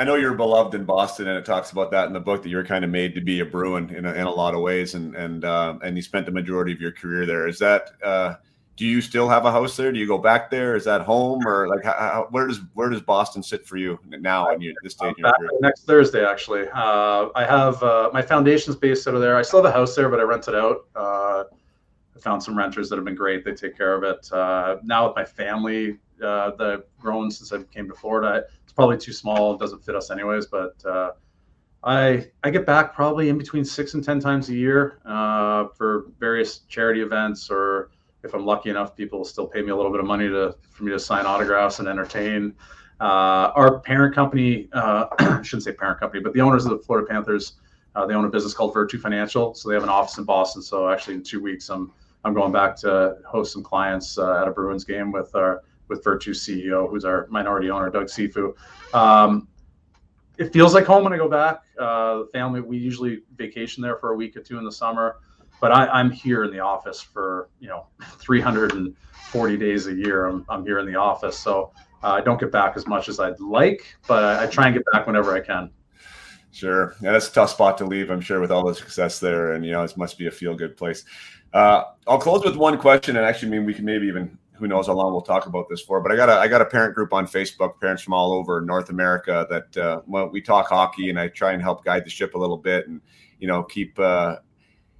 I 0.00 0.04
know 0.04 0.14
you're 0.14 0.32
beloved 0.32 0.74
in 0.74 0.86
Boston, 0.86 1.28
and 1.28 1.36
it 1.36 1.44
talks 1.44 1.72
about 1.72 1.90
that 1.90 2.06
in 2.06 2.14
the 2.14 2.20
book 2.20 2.42
that 2.42 2.48
you're 2.48 2.64
kind 2.64 2.86
of 2.86 2.90
made 2.90 3.14
to 3.16 3.20
be 3.20 3.40
a 3.40 3.44
Bruin 3.44 3.94
in 3.94 4.06
a, 4.06 4.14
in 4.14 4.22
a 4.22 4.30
lot 4.30 4.54
of 4.54 4.62
ways, 4.62 4.94
and 4.94 5.14
and 5.14 5.44
uh, 5.44 5.78
and 5.82 5.94
you 5.94 6.00
spent 6.00 6.24
the 6.24 6.32
majority 6.32 6.72
of 6.72 6.80
your 6.80 6.90
career 6.90 7.26
there. 7.26 7.46
Is 7.46 7.58
that 7.58 7.90
uh, 8.02 8.36
do 8.76 8.86
you 8.86 9.02
still 9.02 9.28
have 9.28 9.44
a 9.44 9.52
house 9.52 9.76
there? 9.76 9.92
Do 9.92 9.98
you 9.98 10.06
go 10.06 10.16
back 10.16 10.50
there? 10.50 10.74
Is 10.74 10.86
that 10.86 11.02
home 11.02 11.46
or 11.46 11.68
like 11.68 11.84
how, 11.84 12.28
where 12.30 12.46
does 12.46 12.60
where 12.72 12.88
does 12.88 13.02
Boston 13.02 13.42
sit 13.42 13.66
for 13.66 13.76
you 13.76 13.98
now 14.08 14.50
in 14.54 14.62
your, 14.62 14.72
this 14.82 14.94
stage? 14.94 15.16
Uh, 15.22 15.32
next 15.60 15.84
Thursday, 15.84 16.24
actually. 16.24 16.66
Uh, 16.72 17.28
I 17.34 17.44
have 17.44 17.82
uh, 17.82 18.08
my 18.14 18.22
foundation's 18.22 18.76
based 18.76 19.06
out 19.06 19.14
of 19.14 19.20
there. 19.20 19.36
I 19.36 19.42
still 19.42 19.62
have 19.62 19.70
a 19.70 19.76
house 19.76 19.94
there, 19.94 20.08
but 20.08 20.18
I 20.18 20.22
rent 20.22 20.48
it 20.48 20.54
out. 20.54 20.86
Uh, 20.96 21.44
I 22.16 22.20
found 22.20 22.42
some 22.42 22.56
renters 22.56 22.88
that 22.88 22.96
have 22.96 23.04
been 23.04 23.14
great. 23.14 23.44
They 23.44 23.52
take 23.52 23.76
care 23.76 23.94
of 23.94 24.02
it. 24.02 24.32
Uh, 24.32 24.78
now 24.82 25.08
with 25.08 25.16
my 25.16 25.26
family 25.26 25.98
uh, 26.22 26.52
that 26.56 26.66
I've 26.66 26.84
grown 26.98 27.30
since 27.30 27.52
I 27.52 27.62
came 27.64 27.88
to 27.88 27.94
Florida, 27.94 28.44
it's 28.70 28.76
probably 28.76 28.98
too 28.98 29.12
small. 29.12 29.54
It 29.54 29.60
doesn't 29.60 29.84
fit 29.84 29.94
us 29.94 30.10
anyways, 30.10 30.46
but. 30.46 30.74
I 31.82 32.28
I 32.44 32.50
get 32.50 32.66
back 32.66 32.94
probably 32.94 33.30
in 33.30 33.38
between 33.38 33.64
six 33.64 33.94
and 33.94 34.04
ten 34.04 34.20
times 34.20 34.50
a 34.50 34.54
year 34.54 35.00
for 35.74 36.08
various 36.18 36.58
charity 36.68 37.00
events 37.00 37.48
or 37.50 37.90
if 38.22 38.34
I'm 38.34 38.44
lucky 38.44 38.70
enough, 38.70 38.96
people 38.96 39.18
will 39.18 39.24
still 39.24 39.46
pay 39.46 39.62
me 39.62 39.70
a 39.70 39.76
little 39.76 39.90
bit 39.90 40.00
of 40.00 40.06
money 40.06 40.28
to 40.28 40.54
for 40.70 40.84
me 40.84 40.92
to 40.92 40.98
sign 40.98 41.26
autographs 41.26 41.78
and 41.78 41.88
entertain. 41.88 42.54
Uh, 43.00 43.50
our 43.54 43.80
parent 43.80 44.14
company, 44.14 44.68
uh, 44.72 45.06
I 45.18 45.42
shouldn't 45.42 45.64
say 45.64 45.72
parent 45.72 46.00
company, 46.00 46.22
but 46.22 46.34
the 46.34 46.40
owners 46.40 46.66
of 46.66 46.72
the 46.72 46.78
Florida 46.78 47.06
Panthers, 47.08 47.54
uh, 47.94 48.04
they 48.04 48.14
own 48.14 48.26
a 48.26 48.28
business 48.28 48.52
called 48.52 48.74
Virtu 48.74 48.98
Financial. 48.98 49.54
So 49.54 49.68
they 49.68 49.74
have 49.74 49.82
an 49.82 49.88
office 49.88 50.18
in 50.18 50.24
Boston. 50.24 50.62
So 50.62 50.90
actually, 50.90 51.14
in 51.14 51.22
two 51.22 51.40
weeks, 51.40 51.70
I'm 51.70 51.92
I'm 52.24 52.34
going 52.34 52.52
back 52.52 52.76
to 52.76 53.16
host 53.26 53.52
some 53.52 53.62
clients 53.62 54.18
uh, 54.18 54.42
at 54.42 54.48
a 54.48 54.50
Bruins 54.50 54.84
game 54.84 55.12
with 55.12 55.34
our 55.34 55.62
with 55.90 56.02
Virtu 56.02 56.30
CEO, 56.30 56.88
who's 56.88 57.04
our 57.04 57.26
minority 57.28 57.70
owner, 57.70 57.90
Doug 57.90 58.06
Cifu. 58.06 58.54
Um, 58.94 59.48
it 60.38 60.52
feels 60.52 60.72
like 60.72 60.86
home 60.86 61.04
when 61.04 61.12
I 61.12 61.18
go 61.18 61.28
back. 61.28 61.60
Uh, 61.78 62.24
family, 62.32 62.62
we 62.62 62.78
usually 62.78 63.20
vacation 63.36 63.82
there 63.82 63.96
for 63.96 64.12
a 64.12 64.16
week 64.16 64.34
or 64.36 64.40
two 64.40 64.56
in 64.56 64.64
the 64.64 64.72
summer 64.72 65.16
but 65.60 65.72
I, 65.72 66.00
am 66.00 66.10
here 66.10 66.44
in 66.44 66.50
the 66.50 66.60
office 66.60 67.00
for 67.00 67.50
you 67.60 67.68
know 67.68 67.86
340 68.18 69.56
days 69.56 69.86
a 69.86 69.94
year. 69.94 70.26
I'm, 70.26 70.44
I'm 70.48 70.64
here 70.64 70.78
in 70.78 70.86
the 70.86 70.96
office, 70.96 71.38
so 71.38 71.72
uh, 72.02 72.08
I 72.08 72.20
don't 72.22 72.40
get 72.40 72.50
back 72.50 72.76
as 72.76 72.86
much 72.86 73.08
as 73.08 73.20
I'd 73.20 73.38
like, 73.40 73.96
but 74.08 74.24
I, 74.24 74.44
I, 74.44 74.46
try 74.46 74.66
and 74.66 74.74
get 74.74 74.84
back 74.92 75.06
whenever 75.06 75.34
I 75.34 75.40
can. 75.40 75.70
Sure, 76.52 76.96
yeah, 77.00 77.12
that's 77.12 77.28
a 77.28 77.32
tough 77.32 77.50
spot 77.50 77.78
to 77.78 77.84
leave. 77.84 78.10
I'm 78.10 78.20
sure 78.20 78.40
with 78.40 78.50
all 78.50 78.66
the 78.66 78.74
success 78.74 79.20
there, 79.20 79.52
and 79.52 79.64
you 79.64 79.70
know, 79.72 79.82
it 79.82 79.96
must 79.96 80.18
be 80.18 80.26
a 80.26 80.30
feel 80.30 80.54
good 80.54 80.76
place. 80.76 81.04
Uh, 81.52 81.84
I'll 82.08 82.18
close 82.18 82.44
with 82.44 82.56
one 82.56 82.78
question, 82.78 83.16
and 83.16 83.24
actually, 83.24 83.48
I 83.48 83.50
mean, 83.52 83.66
we 83.66 83.74
can 83.74 83.84
maybe 83.84 84.06
even 84.06 84.36
who 84.60 84.68
knows 84.68 84.86
how 84.86 84.92
long 84.92 85.10
we'll 85.12 85.22
talk 85.22 85.46
about 85.46 85.68
this 85.68 85.80
for. 85.80 86.00
But 86.00 86.12
I 86.12 86.16
got 86.16 86.28
a 86.28 86.34
I 86.34 86.46
got 86.46 86.60
a 86.60 86.66
parent 86.66 86.94
group 86.94 87.12
on 87.12 87.26
Facebook, 87.26 87.80
parents 87.80 88.02
from 88.02 88.12
all 88.12 88.32
over 88.32 88.60
North 88.60 88.90
America 88.90 89.46
that 89.50 89.76
uh, 89.76 90.02
well, 90.06 90.28
we 90.28 90.40
talk 90.40 90.68
hockey, 90.68 91.08
and 91.08 91.18
I 91.18 91.28
try 91.28 91.52
and 91.52 91.62
help 91.62 91.84
guide 91.84 92.04
the 92.04 92.10
ship 92.10 92.34
a 92.34 92.38
little 92.38 92.58
bit, 92.58 92.86
and 92.86 93.00
you 93.40 93.48
know, 93.48 93.62
keep 93.64 93.98
uh, 93.98 94.36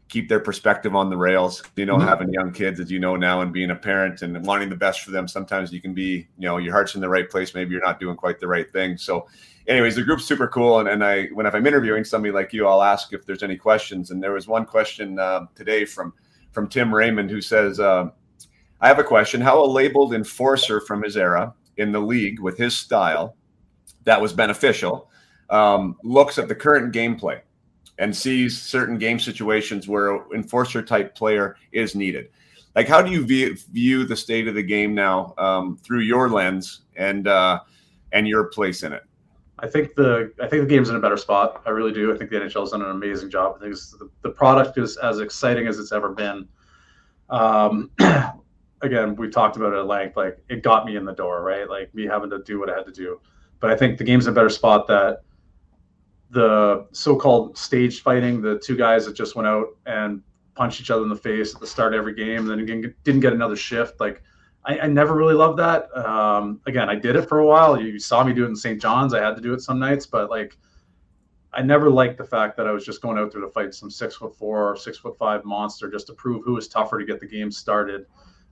keep 0.08 0.28
their 0.28 0.40
perspective 0.40 0.96
on 0.96 1.10
the 1.10 1.16
rails. 1.16 1.62
You 1.76 1.84
know, 1.84 1.96
mm-hmm. 1.96 2.08
having 2.08 2.32
young 2.32 2.52
kids, 2.52 2.80
as 2.80 2.90
you 2.90 2.98
know 2.98 3.16
now, 3.16 3.42
and 3.42 3.52
being 3.52 3.70
a 3.70 3.76
parent 3.76 4.22
and 4.22 4.44
wanting 4.44 4.70
the 4.70 4.76
best 4.76 5.02
for 5.02 5.10
them. 5.10 5.28
Sometimes 5.28 5.72
you 5.72 5.80
can 5.80 5.94
be, 5.94 6.26
you 6.38 6.48
know, 6.48 6.56
your 6.56 6.72
heart's 6.72 6.94
in 6.94 7.02
the 7.02 7.08
right 7.08 7.28
place. 7.28 7.54
Maybe 7.54 7.72
you're 7.72 7.84
not 7.84 8.00
doing 8.00 8.16
quite 8.16 8.40
the 8.40 8.48
right 8.48 8.70
thing. 8.72 8.96
So, 8.96 9.28
anyways, 9.68 9.96
the 9.96 10.02
group's 10.02 10.24
super 10.24 10.48
cool. 10.48 10.80
And, 10.80 10.88
and 10.88 11.04
I, 11.04 11.26
when 11.26 11.44
if 11.44 11.54
I'm 11.54 11.66
interviewing 11.66 12.04
somebody 12.04 12.32
like 12.32 12.52
you, 12.54 12.66
I'll 12.66 12.82
ask 12.82 13.12
if 13.12 13.26
there's 13.26 13.42
any 13.42 13.56
questions. 13.56 14.10
And 14.10 14.22
there 14.22 14.32
was 14.32 14.48
one 14.48 14.64
question 14.64 15.18
uh, 15.18 15.46
today 15.54 15.84
from 15.84 16.14
from 16.50 16.68
Tim 16.68 16.92
Raymond 16.92 17.30
who 17.30 17.40
says, 17.40 17.78
uh, 17.78 18.10
"I 18.80 18.88
have 18.88 18.98
a 18.98 19.04
question. 19.04 19.40
How 19.40 19.62
a 19.62 19.66
labeled 19.66 20.14
enforcer 20.14 20.80
from 20.80 21.02
his 21.02 21.16
era 21.16 21.54
in 21.76 21.92
the 21.92 22.00
league 22.00 22.40
with 22.40 22.58
his 22.58 22.76
style 22.76 23.36
that 24.04 24.20
was 24.20 24.32
beneficial 24.32 25.10
um, 25.50 25.96
looks 26.02 26.38
at 26.38 26.48
the 26.48 26.54
current 26.54 26.94
gameplay." 26.94 27.40
and 28.00 28.16
sees 28.16 28.60
certain 28.60 28.98
game 28.98 29.20
situations 29.20 29.86
where 29.86 30.16
an 30.16 30.22
enforcer 30.34 30.82
type 30.82 31.14
player 31.14 31.56
is 31.70 31.94
needed. 31.94 32.30
Like, 32.74 32.88
how 32.88 33.02
do 33.02 33.10
you 33.10 33.24
view, 33.26 33.56
view 33.72 34.04
the 34.04 34.16
state 34.16 34.48
of 34.48 34.54
the 34.54 34.62
game 34.62 34.94
now 34.94 35.34
um, 35.36 35.76
through 35.76 36.00
your 36.00 36.30
lens 36.30 36.82
and 36.96 37.28
uh, 37.28 37.60
and 38.12 38.26
your 38.26 38.44
place 38.44 38.82
in 38.82 38.92
it? 38.92 39.02
I 39.58 39.66
think 39.66 39.94
the 39.94 40.32
I 40.40 40.46
think 40.46 40.62
the 40.62 40.68
game's 40.68 40.88
in 40.88 40.96
a 40.96 41.00
better 41.00 41.18
spot. 41.18 41.62
I 41.66 41.70
really 41.70 41.92
do. 41.92 42.12
I 42.12 42.16
think 42.16 42.30
the 42.30 42.36
NHL 42.36 42.60
has 42.60 42.70
done 42.70 42.80
an 42.80 42.90
amazing 42.90 43.28
job. 43.28 43.56
I 43.58 43.64
think 43.64 43.74
the, 43.74 44.08
the 44.22 44.30
product 44.30 44.78
is 44.78 44.96
as 44.96 45.20
exciting 45.20 45.66
as 45.66 45.78
it's 45.78 45.92
ever 45.92 46.08
been. 46.08 46.48
Um, 47.28 47.90
again, 48.82 49.16
we 49.16 49.28
talked 49.28 49.56
about 49.56 49.72
it 49.72 49.78
at 49.78 49.86
length. 49.86 50.16
Like 50.16 50.38
it 50.48 50.62
got 50.62 50.86
me 50.86 50.96
in 50.96 51.04
the 51.04 51.12
door, 51.12 51.42
right? 51.42 51.68
Like 51.68 51.94
me 51.94 52.06
having 52.06 52.30
to 52.30 52.42
do 52.42 52.58
what 52.58 52.70
I 52.70 52.76
had 52.76 52.86
to 52.86 52.92
do. 52.92 53.20
But 53.60 53.70
I 53.70 53.76
think 53.76 53.98
the 53.98 54.04
game's 54.04 54.26
a 54.26 54.32
better 54.32 54.48
spot 54.48 54.86
that 54.88 55.22
the 56.30 56.86
so-called 56.92 57.58
staged 57.58 58.02
fighting, 58.02 58.40
the 58.40 58.58
two 58.58 58.76
guys 58.76 59.04
that 59.06 59.14
just 59.14 59.34
went 59.34 59.48
out 59.48 59.66
and 59.86 60.22
punched 60.54 60.80
each 60.80 60.90
other 60.90 61.02
in 61.02 61.08
the 61.08 61.16
face 61.16 61.54
at 61.54 61.60
the 61.60 61.66
start 61.66 61.94
of 61.94 61.98
every 61.98 62.14
game, 62.14 62.40
and 62.40 62.50
then 62.50 62.60
again 62.60 62.94
didn't 63.04 63.20
get 63.20 63.32
another 63.32 63.56
shift. 63.56 64.00
Like 64.00 64.22
I, 64.64 64.80
I 64.80 64.86
never 64.86 65.14
really 65.14 65.34
loved 65.34 65.58
that. 65.58 65.94
Um, 65.96 66.60
again, 66.66 66.88
I 66.88 66.94
did 66.94 67.16
it 67.16 67.28
for 67.28 67.40
a 67.40 67.46
while. 67.46 67.80
You 67.80 67.98
saw 67.98 68.22
me 68.24 68.32
do 68.32 68.44
it 68.44 68.48
in 68.48 68.56
St. 68.56 68.80
John's. 68.80 69.14
I 69.14 69.20
had 69.20 69.36
to 69.36 69.42
do 69.42 69.52
it 69.52 69.60
some 69.60 69.78
nights, 69.78 70.06
but 70.06 70.30
like 70.30 70.56
I 71.52 71.62
never 71.62 71.90
liked 71.90 72.16
the 72.18 72.24
fact 72.24 72.56
that 72.56 72.66
I 72.66 72.72
was 72.72 72.84
just 72.84 73.02
going 73.02 73.18
out 73.18 73.32
there 73.32 73.40
to 73.40 73.48
fight 73.48 73.74
some 73.74 73.90
six 73.90 74.16
foot 74.16 74.36
four 74.36 74.70
or 74.70 74.76
six 74.76 74.98
foot 74.98 75.18
five 75.18 75.44
monster 75.44 75.90
just 75.90 76.06
to 76.06 76.12
prove 76.12 76.44
who 76.44 76.54
was 76.54 76.68
tougher 76.68 76.98
to 76.98 77.04
get 77.04 77.20
the 77.20 77.26
game 77.26 77.50
started. 77.50 78.06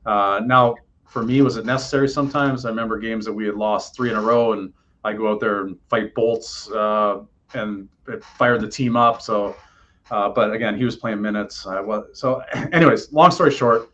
Uh, 0.07 0.41
now, 0.45 0.75
for 1.07 1.23
me, 1.23 1.43
was 1.43 1.57
it 1.57 1.65
necessary 1.65 2.09
sometimes? 2.09 2.65
I 2.65 2.69
remember 2.69 2.99
games 2.99 3.25
that 3.25 3.33
we 3.33 3.47
had 3.47 3.55
lost 3.55 3.97
three 3.97 4.11
in 4.11 4.17
a 4.17 4.21
row, 4.21 4.53
and 4.53 4.73
I 5.05 5.13
go 5.13 5.31
out 5.31 5.41
there 5.41 5.63
and 5.63 5.77
fight 5.89 6.15
bolts. 6.15 6.71
Uh, 6.71 7.23
and 7.55 7.89
it 8.07 8.23
fired 8.25 8.61
the 8.61 8.69
team 8.69 8.97
up. 8.97 9.23
So, 9.23 9.57
uh, 10.11 10.29
but 10.31 10.53
again, 10.53 10.77
he 10.77 10.85
was 10.85 10.97
playing 10.97 11.21
minutes. 11.21 11.67
I 11.67 11.81
was 11.81 12.19
so. 12.19 12.43
Anyways, 12.73 13.13
long 13.13 13.31
story 13.31 13.51
short, 13.51 13.91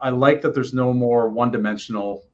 I 0.00 0.10
like 0.10 0.42
that 0.42 0.54
there's 0.54 0.74
no 0.74 0.92
more 0.92 1.28
one-dimensional 1.28 2.24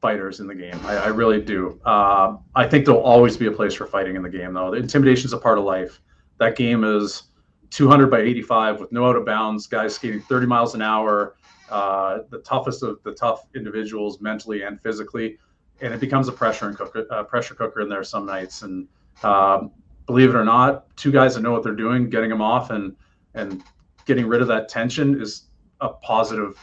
fighters 0.00 0.40
in 0.40 0.46
the 0.46 0.54
game. 0.54 0.78
I, 0.84 0.96
I 0.96 1.06
really 1.08 1.40
do. 1.40 1.80
Uh, 1.84 2.36
I 2.54 2.66
think 2.66 2.84
there'll 2.84 3.02
always 3.02 3.36
be 3.36 3.46
a 3.46 3.52
place 3.52 3.74
for 3.74 3.86
fighting 3.86 4.16
in 4.16 4.22
the 4.22 4.28
game, 4.28 4.52
though. 4.52 4.70
The 4.70 4.76
intimidation 4.76 5.26
is 5.26 5.32
a 5.32 5.38
part 5.38 5.58
of 5.58 5.64
life. 5.64 6.00
That 6.38 6.56
game 6.56 6.84
is 6.84 7.24
200 7.70 8.10
by 8.10 8.20
85 8.20 8.80
with 8.80 8.92
no 8.92 9.06
out 9.08 9.16
of 9.16 9.24
bounds, 9.24 9.66
guys 9.66 9.94
skating 9.94 10.20
30 10.20 10.46
miles 10.46 10.74
an 10.74 10.82
hour, 10.82 11.36
uh, 11.70 12.18
the 12.30 12.38
toughest 12.38 12.82
of 12.82 13.02
the 13.04 13.12
tough 13.12 13.46
individuals 13.54 14.20
mentally 14.20 14.62
and 14.62 14.80
physically, 14.80 15.38
and 15.80 15.92
it 15.92 16.00
becomes 16.00 16.28
a 16.28 16.32
pressure 16.32 16.68
and 16.68 16.76
cooker, 16.76 17.06
uh, 17.10 17.22
pressure 17.24 17.54
cooker 17.54 17.80
in 17.80 17.88
there 17.88 18.04
some 18.04 18.26
nights. 18.26 18.62
And 18.62 18.86
um, 19.22 19.70
believe 20.06 20.30
it 20.30 20.36
or 20.36 20.44
not, 20.44 20.94
two 20.96 21.10
guys 21.10 21.34
that 21.34 21.40
know 21.40 21.52
what 21.52 21.62
they're 21.62 21.74
doing, 21.74 22.10
getting 22.10 22.30
them 22.30 22.42
off 22.42 22.70
and 22.70 22.94
and 23.34 23.62
getting 24.06 24.26
rid 24.26 24.42
of 24.42 24.48
that 24.48 24.68
tension 24.68 25.20
is 25.20 25.44
a 25.80 25.88
positive 25.88 26.58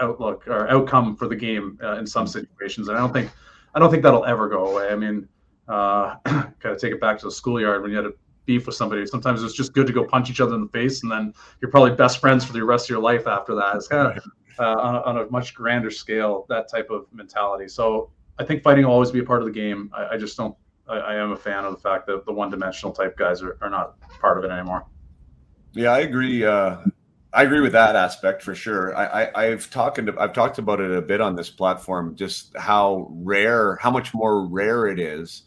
outlook 0.00 0.46
or 0.46 0.68
outcome 0.68 1.16
for 1.16 1.26
the 1.26 1.34
game 1.34 1.78
uh, 1.82 1.96
in 1.96 2.06
some 2.06 2.26
situations. 2.26 2.88
And 2.88 2.96
I 2.96 3.00
don't 3.00 3.12
think 3.12 3.30
I 3.74 3.78
don't 3.78 3.90
think 3.90 4.02
that'll 4.02 4.24
ever 4.24 4.48
go 4.48 4.66
away. 4.66 4.88
I 4.88 4.96
mean, 4.96 5.28
uh, 5.68 6.16
kind 6.24 6.54
of 6.64 6.78
take 6.78 6.92
it 6.92 7.00
back 7.00 7.18
to 7.18 7.26
the 7.26 7.32
schoolyard 7.32 7.82
when 7.82 7.90
you 7.90 7.96
had 7.96 8.06
a 8.06 8.12
beef 8.46 8.66
with 8.66 8.74
somebody. 8.74 9.04
Sometimes 9.06 9.42
it's 9.42 9.54
just 9.54 9.72
good 9.74 9.86
to 9.86 9.92
go 9.92 10.04
punch 10.04 10.30
each 10.30 10.40
other 10.40 10.54
in 10.54 10.62
the 10.62 10.68
face, 10.68 11.02
and 11.02 11.12
then 11.12 11.34
you're 11.60 11.70
probably 11.70 11.92
best 11.92 12.18
friends 12.18 12.44
for 12.44 12.52
the 12.52 12.64
rest 12.64 12.86
of 12.86 12.90
your 12.90 13.00
life 13.00 13.26
after 13.26 13.54
that. 13.56 13.76
It's 13.76 13.88
kind 13.88 14.16
of 14.16 14.24
uh, 14.58 14.80
on, 14.80 14.94
a, 14.94 15.00
on, 15.02 15.18
a, 15.18 15.30
much 15.30 15.54
grander 15.54 15.90
scale 15.90 16.46
that 16.48 16.70
type 16.70 16.88
of 16.90 17.06
mentality. 17.12 17.68
So 17.68 18.10
I 18.38 18.44
think 18.44 18.62
fighting 18.62 18.86
will 18.86 18.92
always 18.92 19.10
be 19.10 19.18
a 19.18 19.24
part 19.24 19.42
of 19.42 19.46
the 19.46 19.52
game. 19.52 19.90
I, 19.94 20.14
I 20.14 20.16
just 20.16 20.36
don't 20.36 20.56
I, 20.88 20.96
I 20.96 21.14
am 21.16 21.32
a 21.32 21.36
fan 21.36 21.64
of 21.64 21.74
the 21.74 21.80
fact 21.80 22.06
that 22.06 22.24
the 22.24 22.32
one 22.32 22.50
dimensional 22.50 22.92
type 22.92 23.16
guys 23.16 23.42
are, 23.42 23.58
are 23.60 23.70
not 23.70 23.98
part 24.20 24.38
of 24.38 24.44
it 24.44 24.50
anymore. 24.50 24.86
Yeah, 25.72 25.90
I 25.90 26.00
agree. 26.00 26.44
Uh, 26.44 26.78
I 27.32 27.42
agree 27.42 27.60
with 27.60 27.72
that 27.72 27.96
aspect 27.96 28.42
for 28.42 28.54
sure. 28.54 28.96
I, 28.96 29.30
I, 29.34 29.44
have 29.46 29.68
talked 29.68 30.00
I've 30.18 30.32
talked 30.32 30.58
about 30.58 30.80
it 30.80 30.90
a 30.90 31.02
bit 31.02 31.20
on 31.20 31.36
this 31.36 31.50
platform, 31.50 32.16
just 32.16 32.56
how 32.56 33.08
rare, 33.10 33.76
how 33.76 33.90
much 33.90 34.14
more 34.14 34.46
rare 34.46 34.86
it 34.86 34.98
is 34.98 35.42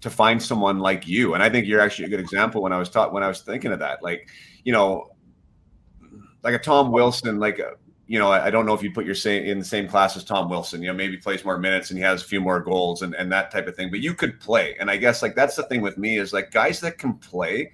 to 0.00 0.10
find 0.10 0.42
someone 0.42 0.78
like 0.78 1.06
you. 1.06 1.34
And 1.34 1.42
I 1.42 1.48
think 1.48 1.66
you're 1.66 1.80
actually 1.80 2.06
a 2.06 2.08
good 2.08 2.20
example 2.20 2.62
when 2.62 2.72
I 2.72 2.78
was 2.78 2.88
taught 2.88 3.12
when 3.12 3.22
I 3.22 3.28
was 3.28 3.40
thinking 3.40 3.72
of 3.72 3.80
that. 3.80 4.02
Like, 4.02 4.28
you 4.64 4.72
know, 4.72 5.10
like 6.42 6.54
a 6.54 6.58
Tom 6.58 6.92
Wilson, 6.92 7.38
like 7.38 7.58
a, 7.58 7.72
you 8.06 8.18
know, 8.18 8.30
I 8.30 8.48
don't 8.50 8.64
know 8.64 8.72
if 8.72 8.82
you 8.82 8.90
put 8.90 9.04
your 9.04 9.14
same 9.14 9.44
in 9.44 9.58
the 9.58 9.64
same 9.64 9.86
class 9.86 10.16
as 10.16 10.24
Tom 10.24 10.48
Wilson. 10.48 10.80
You 10.80 10.88
know, 10.88 10.94
maybe 10.94 11.18
plays 11.18 11.44
more 11.44 11.58
minutes 11.58 11.90
and 11.90 11.98
he 11.98 12.04
has 12.04 12.22
a 12.22 12.24
few 12.24 12.40
more 12.40 12.60
goals 12.60 13.02
and, 13.02 13.14
and 13.14 13.30
that 13.32 13.50
type 13.50 13.66
of 13.66 13.76
thing. 13.76 13.90
But 13.90 14.00
you 14.00 14.14
could 14.14 14.40
play, 14.40 14.76
and 14.80 14.90
I 14.90 14.96
guess 14.96 15.20
like 15.20 15.34
that's 15.34 15.56
the 15.56 15.64
thing 15.64 15.82
with 15.82 15.98
me 15.98 16.18
is 16.18 16.32
like 16.32 16.50
guys 16.50 16.80
that 16.80 16.98
can 16.98 17.14
play. 17.14 17.72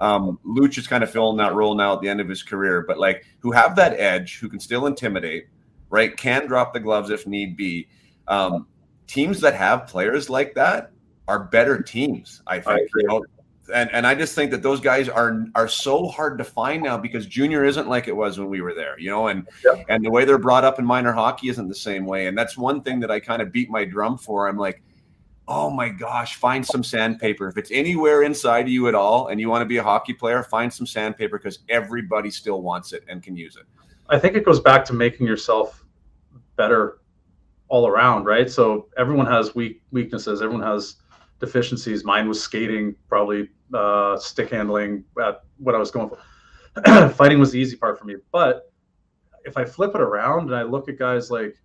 Um, 0.00 0.38
Luch 0.44 0.78
is 0.78 0.86
kind 0.86 1.04
of 1.04 1.10
filling 1.10 1.36
that 1.36 1.54
role 1.54 1.74
now 1.74 1.94
at 1.94 2.00
the 2.00 2.08
end 2.08 2.20
of 2.20 2.28
his 2.28 2.42
career, 2.42 2.84
but 2.86 2.98
like 2.98 3.26
who 3.40 3.52
have 3.52 3.76
that 3.76 3.98
edge, 4.00 4.38
who 4.38 4.48
can 4.48 4.58
still 4.58 4.86
intimidate, 4.86 5.48
right? 5.90 6.16
Can 6.16 6.46
drop 6.46 6.72
the 6.72 6.80
gloves 6.80 7.10
if 7.10 7.26
need 7.26 7.56
be. 7.56 7.88
Um, 8.26 8.66
teams 9.06 9.40
that 9.42 9.54
have 9.54 9.86
players 9.86 10.30
like 10.30 10.54
that 10.54 10.93
are 11.28 11.44
better 11.44 11.82
teams. 11.82 12.42
I 12.46 12.60
think. 12.60 12.80
I 12.80 13.00
you 13.00 13.06
know, 13.06 13.24
and 13.72 13.90
and 13.92 14.06
I 14.06 14.14
just 14.14 14.34
think 14.34 14.50
that 14.50 14.62
those 14.62 14.80
guys 14.80 15.08
are 15.08 15.46
are 15.54 15.68
so 15.68 16.06
hard 16.08 16.38
to 16.38 16.44
find 16.44 16.82
now 16.82 16.98
because 16.98 17.26
junior 17.26 17.64
isn't 17.64 17.88
like 17.88 18.08
it 18.08 18.16
was 18.16 18.38
when 18.38 18.48
we 18.48 18.60
were 18.60 18.74
there, 18.74 18.98
you 18.98 19.10
know, 19.10 19.28
and 19.28 19.48
yep. 19.64 19.84
and 19.88 20.04
the 20.04 20.10
way 20.10 20.24
they're 20.24 20.38
brought 20.38 20.64
up 20.64 20.78
in 20.78 20.84
minor 20.84 21.12
hockey 21.12 21.48
isn't 21.48 21.68
the 21.68 21.74
same 21.74 22.04
way, 22.04 22.26
and 22.26 22.36
that's 22.36 22.58
one 22.58 22.82
thing 22.82 23.00
that 23.00 23.10
I 23.10 23.20
kind 23.20 23.40
of 23.40 23.52
beat 23.52 23.70
my 23.70 23.84
drum 23.84 24.18
for. 24.18 24.48
I'm 24.48 24.58
like, 24.58 24.82
oh 25.48 25.70
my 25.70 25.88
gosh, 25.88 26.36
find 26.36 26.64
some 26.64 26.84
sandpaper 26.84 27.48
if 27.48 27.56
it's 27.56 27.70
anywhere 27.70 28.22
inside 28.22 28.66
of 28.66 28.68
you 28.68 28.88
at 28.88 28.94
all, 28.94 29.28
and 29.28 29.40
you 29.40 29.48
want 29.48 29.62
to 29.62 29.66
be 29.66 29.78
a 29.78 29.82
hockey 29.82 30.12
player, 30.12 30.42
find 30.42 30.72
some 30.72 30.86
sandpaper 30.86 31.38
because 31.38 31.60
everybody 31.68 32.30
still 32.30 32.60
wants 32.60 32.92
it 32.92 33.04
and 33.08 33.22
can 33.22 33.36
use 33.36 33.56
it. 33.56 33.64
I 34.08 34.18
think 34.18 34.36
it 34.36 34.44
goes 34.44 34.60
back 34.60 34.84
to 34.86 34.92
making 34.92 35.26
yourself 35.26 35.84
better 36.56 36.98
all 37.68 37.86
around, 37.86 38.24
right? 38.24 38.50
So 38.50 38.88
everyone 38.98 39.26
has 39.26 39.54
weak 39.54 39.82
weaknesses, 39.90 40.42
everyone 40.42 40.66
has 40.66 40.96
deficiencies. 41.44 42.04
Mine 42.04 42.28
was 42.28 42.42
skating, 42.42 42.94
probably 43.08 43.50
uh, 43.72 44.16
stick 44.18 44.50
handling. 44.50 45.04
At 45.22 45.42
what 45.58 45.74
I 45.74 45.78
was 45.78 45.90
going 45.90 46.10
for, 46.10 47.08
fighting 47.14 47.38
was 47.38 47.52
the 47.52 47.58
easy 47.58 47.76
part 47.76 47.98
for 47.98 48.04
me. 48.04 48.16
But 48.32 48.72
if 49.44 49.56
I 49.56 49.64
flip 49.64 49.94
it 49.94 50.00
around 50.00 50.46
and 50.46 50.56
I 50.56 50.62
look 50.62 50.88
at 50.88 50.98
guys 50.98 51.30
like 51.30 51.56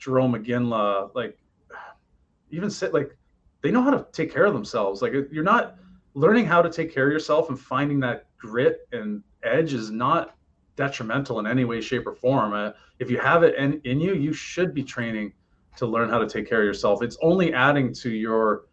Jarome 0.00 0.44
Iginla, 0.44 1.14
like 1.14 1.38
even 2.50 2.70
Sid 2.70 2.92
like 2.92 3.16
they 3.62 3.70
know 3.70 3.82
how 3.82 3.90
to 3.90 4.06
take 4.12 4.32
care 4.32 4.44
of 4.44 4.52
themselves. 4.52 5.02
Like 5.02 5.12
you're 5.12 5.44
not 5.44 5.76
learning 6.14 6.46
how 6.46 6.62
to 6.62 6.70
take 6.70 6.94
care 6.94 7.06
of 7.06 7.12
yourself 7.12 7.48
and 7.48 7.58
finding 7.58 8.00
that 8.00 8.26
grit 8.38 8.88
and 8.92 9.22
edge 9.42 9.72
is 9.72 9.90
not 9.90 10.36
detrimental 10.76 11.40
in 11.40 11.46
any 11.46 11.64
way, 11.64 11.80
shape, 11.80 12.06
or 12.06 12.14
form. 12.14 12.52
Uh, 12.52 12.70
if 12.98 13.10
you 13.10 13.18
have 13.18 13.42
it 13.42 13.54
in, 13.56 13.80
in 13.84 14.00
you, 14.00 14.14
you 14.14 14.32
should 14.32 14.72
be 14.72 14.82
training 14.82 15.32
to 15.76 15.86
learn 15.86 16.08
how 16.08 16.18
to 16.18 16.26
take 16.26 16.48
care 16.48 16.60
of 16.60 16.66
yourself. 16.66 17.02
It's 17.02 17.18
only 17.22 17.52
adding 17.52 17.92
to 17.94 18.10
your 18.10 18.66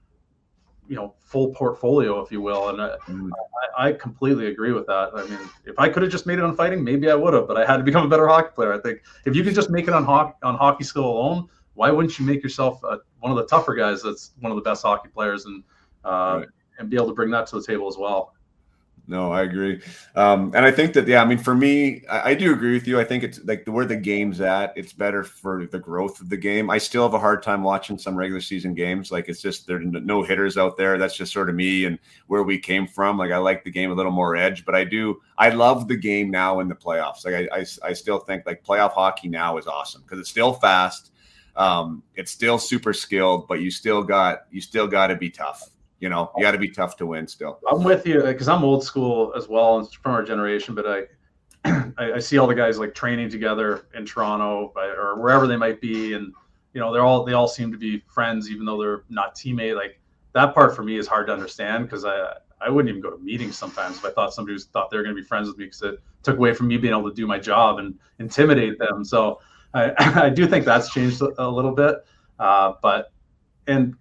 you 0.87 0.95
know 0.95 1.13
full 1.19 1.53
portfolio, 1.53 2.19
if 2.21 2.31
you 2.31 2.41
will. 2.41 2.69
And 2.69 2.81
I, 2.81 2.95
mm. 3.07 3.29
I, 3.77 3.87
I, 3.87 3.91
completely 3.93 4.47
agree 4.47 4.71
with 4.71 4.85
that. 4.87 5.11
I 5.15 5.23
mean, 5.27 5.39
if 5.65 5.77
I 5.77 5.89
could 5.89 6.03
have 6.03 6.11
just 6.11 6.25
made 6.25 6.39
it 6.39 6.43
on 6.43 6.55
fighting, 6.55 6.83
maybe 6.83 7.09
I 7.09 7.15
would 7.15 7.33
have. 7.33 7.47
But 7.47 7.57
I 7.57 7.65
had 7.65 7.77
to 7.77 7.83
become 7.83 8.05
a 8.05 8.09
better 8.09 8.27
hockey 8.27 8.49
player. 8.53 8.73
I 8.73 8.79
think 8.79 9.01
if 9.25 9.35
you 9.35 9.43
could 9.43 9.55
just 9.55 9.69
make 9.69 9.87
it 9.87 9.93
on 9.93 10.03
hockey 10.03 10.35
on 10.43 10.55
hockey 10.55 10.83
skill 10.83 11.05
alone, 11.05 11.47
why 11.75 11.89
wouldn't 11.89 12.19
you 12.19 12.25
make 12.25 12.43
yourself 12.43 12.83
a, 12.83 12.99
one 13.19 13.31
of 13.31 13.37
the 13.37 13.45
tougher 13.45 13.75
guys? 13.75 14.03
That's 14.03 14.31
one 14.39 14.51
of 14.51 14.55
the 14.55 14.61
best 14.61 14.83
hockey 14.83 15.09
players, 15.09 15.45
and 15.45 15.63
uh, 16.05 16.39
right. 16.39 16.47
and 16.79 16.89
be 16.89 16.97
able 16.97 17.07
to 17.07 17.13
bring 17.13 17.31
that 17.31 17.47
to 17.47 17.59
the 17.59 17.63
table 17.63 17.87
as 17.87 17.97
well. 17.97 18.33
No, 19.05 19.33
I 19.33 19.41
agree. 19.41 19.81
Um, 20.15 20.53
and 20.55 20.65
I 20.65 20.71
think 20.71 20.93
that, 20.93 21.07
yeah, 21.09 21.21
I 21.21 21.25
mean, 21.25 21.37
for 21.37 21.53
me, 21.53 22.03
I, 22.09 22.29
I, 22.29 22.33
do 22.35 22.53
agree 22.53 22.71
with 22.71 22.87
you. 22.87 23.01
I 23.01 23.03
think 23.03 23.23
it's 23.23 23.43
like 23.43 23.65
where 23.65 23.85
the 23.85 23.97
game's 23.97 24.39
at, 24.39 24.71
it's 24.77 24.93
better 24.93 25.25
for 25.25 25.65
the 25.65 25.79
growth 25.79 26.21
of 26.21 26.29
the 26.29 26.37
game. 26.37 26.69
I 26.69 26.77
still 26.77 27.03
have 27.03 27.13
a 27.13 27.19
hard 27.19 27.43
time 27.43 27.63
watching 27.63 27.97
some 27.97 28.15
regular 28.15 28.39
season 28.39 28.73
games. 28.73 29.11
Like 29.11 29.27
it's 29.27 29.41
just, 29.41 29.67
there 29.67 29.75
are 29.75 29.81
no 29.81 30.23
hitters 30.23 30.57
out 30.57 30.77
there. 30.77 30.97
That's 30.97 31.17
just 31.17 31.33
sort 31.33 31.49
of 31.49 31.55
me 31.55 31.83
and 31.83 31.99
where 32.27 32.43
we 32.43 32.57
came 32.57 32.87
from. 32.87 33.17
Like 33.17 33.31
I 33.31 33.37
like 33.37 33.65
the 33.65 33.71
game 33.71 33.91
a 33.91 33.93
little 33.93 34.11
more 34.11 34.37
edge, 34.37 34.63
but 34.63 34.73
I 34.73 34.85
do, 34.85 35.21
I 35.37 35.49
love 35.49 35.89
the 35.89 35.97
game 35.97 36.31
now 36.31 36.61
in 36.61 36.69
the 36.69 36.75
playoffs. 36.75 37.25
Like 37.25 37.51
I, 37.51 37.59
I, 37.59 37.65
I 37.89 37.93
still 37.93 38.19
think 38.19 38.45
like 38.45 38.63
playoff 38.63 38.93
hockey 38.93 39.27
now 39.27 39.57
is 39.57 39.67
awesome 39.67 40.03
because 40.03 40.19
it's 40.19 40.29
still 40.29 40.53
fast. 40.53 41.11
Um, 41.57 42.03
it's 42.15 42.31
still 42.31 42.57
super 42.57 42.93
skilled, 42.93 43.49
but 43.49 43.59
you 43.59 43.69
still 43.69 44.01
got, 44.01 44.45
you 44.49 44.61
still 44.61 44.87
got 44.87 45.07
to 45.07 45.17
be 45.17 45.29
tough 45.29 45.69
you 46.03 46.09
know, 46.09 46.29
you 46.35 46.43
got 46.43 46.51
to 46.51 46.57
be 46.57 46.69
tough 46.69 46.97
to 46.97 47.05
win 47.05 47.25
still. 47.25 47.61
I'm 47.71 47.81
with 47.81 48.05
you 48.05 48.21
because 48.21 48.49
I'm 48.49 48.65
old 48.65 48.83
school 48.83 49.31
as 49.37 49.47
well 49.47 49.79
and 49.79 49.89
from 49.89 50.11
our 50.11 50.21
generation, 50.21 50.75
but 50.75 50.85
I, 50.85 51.03
I, 51.97 52.13
I, 52.15 52.19
see 52.19 52.37
all 52.37 52.45
the 52.45 52.53
guys 52.53 52.77
like 52.77 52.93
training 52.93 53.29
together 53.29 53.87
in 53.95 54.05
Toronto 54.05 54.73
or 54.75 55.17
wherever 55.21 55.47
they 55.47 55.55
might 55.55 55.79
be, 55.79 56.13
and 56.13 56.33
you 56.73 56.81
know 56.81 56.91
they're 56.91 57.05
all 57.05 57.23
they 57.23 57.31
all 57.31 57.47
seem 57.47 57.71
to 57.71 57.77
be 57.77 58.03
friends, 58.05 58.51
even 58.51 58.65
though 58.65 58.77
they're 58.77 59.03
not 59.07 59.33
teammate. 59.33 59.77
Like 59.77 59.97
that 60.33 60.53
part 60.53 60.75
for 60.75 60.83
me 60.83 60.97
is 60.97 61.07
hard 61.07 61.27
to 61.27 61.33
understand 61.33 61.85
because 61.85 62.03
I 62.03 62.33
I 62.59 62.69
wouldn't 62.69 62.89
even 62.89 63.01
go 63.01 63.09
to 63.09 63.23
meetings 63.23 63.57
sometimes 63.57 63.95
if 63.95 64.03
I 64.03 64.11
thought 64.11 64.33
somebody 64.33 64.55
was 64.55 64.65
thought 64.65 64.91
they 64.91 64.97
were 64.97 65.03
going 65.03 65.15
to 65.15 65.21
be 65.21 65.25
friends 65.25 65.47
with 65.47 65.57
me 65.57 65.65
because 65.65 65.83
it 65.83 65.99
took 66.23 66.35
away 66.35 66.53
from 66.53 66.67
me 66.67 66.75
being 66.75 66.93
able 66.93 67.09
to 67.09 67.15
do 67.15 67.25
my 67.25 67.39
job 67.39 67.79
and 67.79 67.97
intimidate 68.19 68.77
them. 68.77 69.05
So 69.05 69.39
I 69.73 69.93
I 70.25 70.29
do 70.29 70.47
think 70.47 70.65
that's 70.65 70.91
changed 70.91 71.21
a, 71.21 71.31
a 71.37 71.47
little 71.47 71.73
bit, 71.73 71.95
uh, 72.39 72.73
but 72.81 73.13
and 73.67 73.95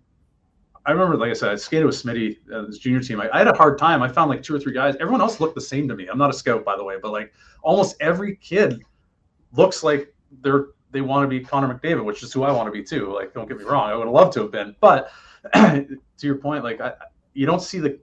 I 0.84 0.90
remember, 0.90 1.16
like 1.16 1.30
I 1.30 1.34
said, 1.34 1.50
I 1.50 1.56
skated 1.56 1.86
with 1.86 1.94
Smitty, 1.94 2.38
uh, 2.52 2.62
this 2.66 2.78
junior 2.78 3.00
team. 3.00 3.20
I, 3.20 3.30
I, 3.32 3.38
had 3.38 3.48
a 3.48 3.54
hard 3.54 3.78
time. 3.78 4.02
I 4.02 4.08
found 4.08 4.30
like 4.30 4.42
two 4.42 4.54
or 4.54 4.58
three 4.58 4.72
guys. 4.72 4.96
Everyone 4.96 5.20
else 5.20 5.38
looked 5.38 5.54
the 5.54 5.60
same 5.60 5.86
to 5.88 5.94
me. 5.94 6.08
I'm 6.08 6.18
not 6.18 6.30
a 6.30 6.32
scout, 6.32 6.64
by 6.64 6.76
the 6.76 6.82
way, 6.82 6.96
but 7.00 7.12
like 7.12 7.32
almost 7.62 7.96
every 8.00 8.36
kid 8.36 8.82
looks 9.52 9.84
like 9.84 10.12
they're 10.40 10.68
they 10.92 11.00
want 11.00 11.24
to 11.24 11.28
be 11.28 11.42
Connor 11.42 11.72
McDavid, 11.72 12.04
which 12.04 12.22
is 12.22 12.32
who 12.32 12.42
I 12.42 12.52
want 12.52 12.66
to 12.66 12.70
be 12.70 12.82
too. 12.82 13.12
Like, 13.12 13.32
don't 13.32 13.48
get 13.48 13.58
me 13.58 13.64
wrong, 13.64 13.90
I 13.90 13.94
would 13.94 14.06
have 14.06 14.12
loved 14.12 14.34
to 14.34 14.42
have 14.42 14.52
been. 14.52 14.76
But 14.80 15.10
to 15.54 15.98
your 16.20 16.36
point, 16.36 16.64
like 16.64 16.80
I, 16.80 16.92
you 17.34 17.46
don't 17.46 17.62
see 17.62 17.78
the 17.78 17.98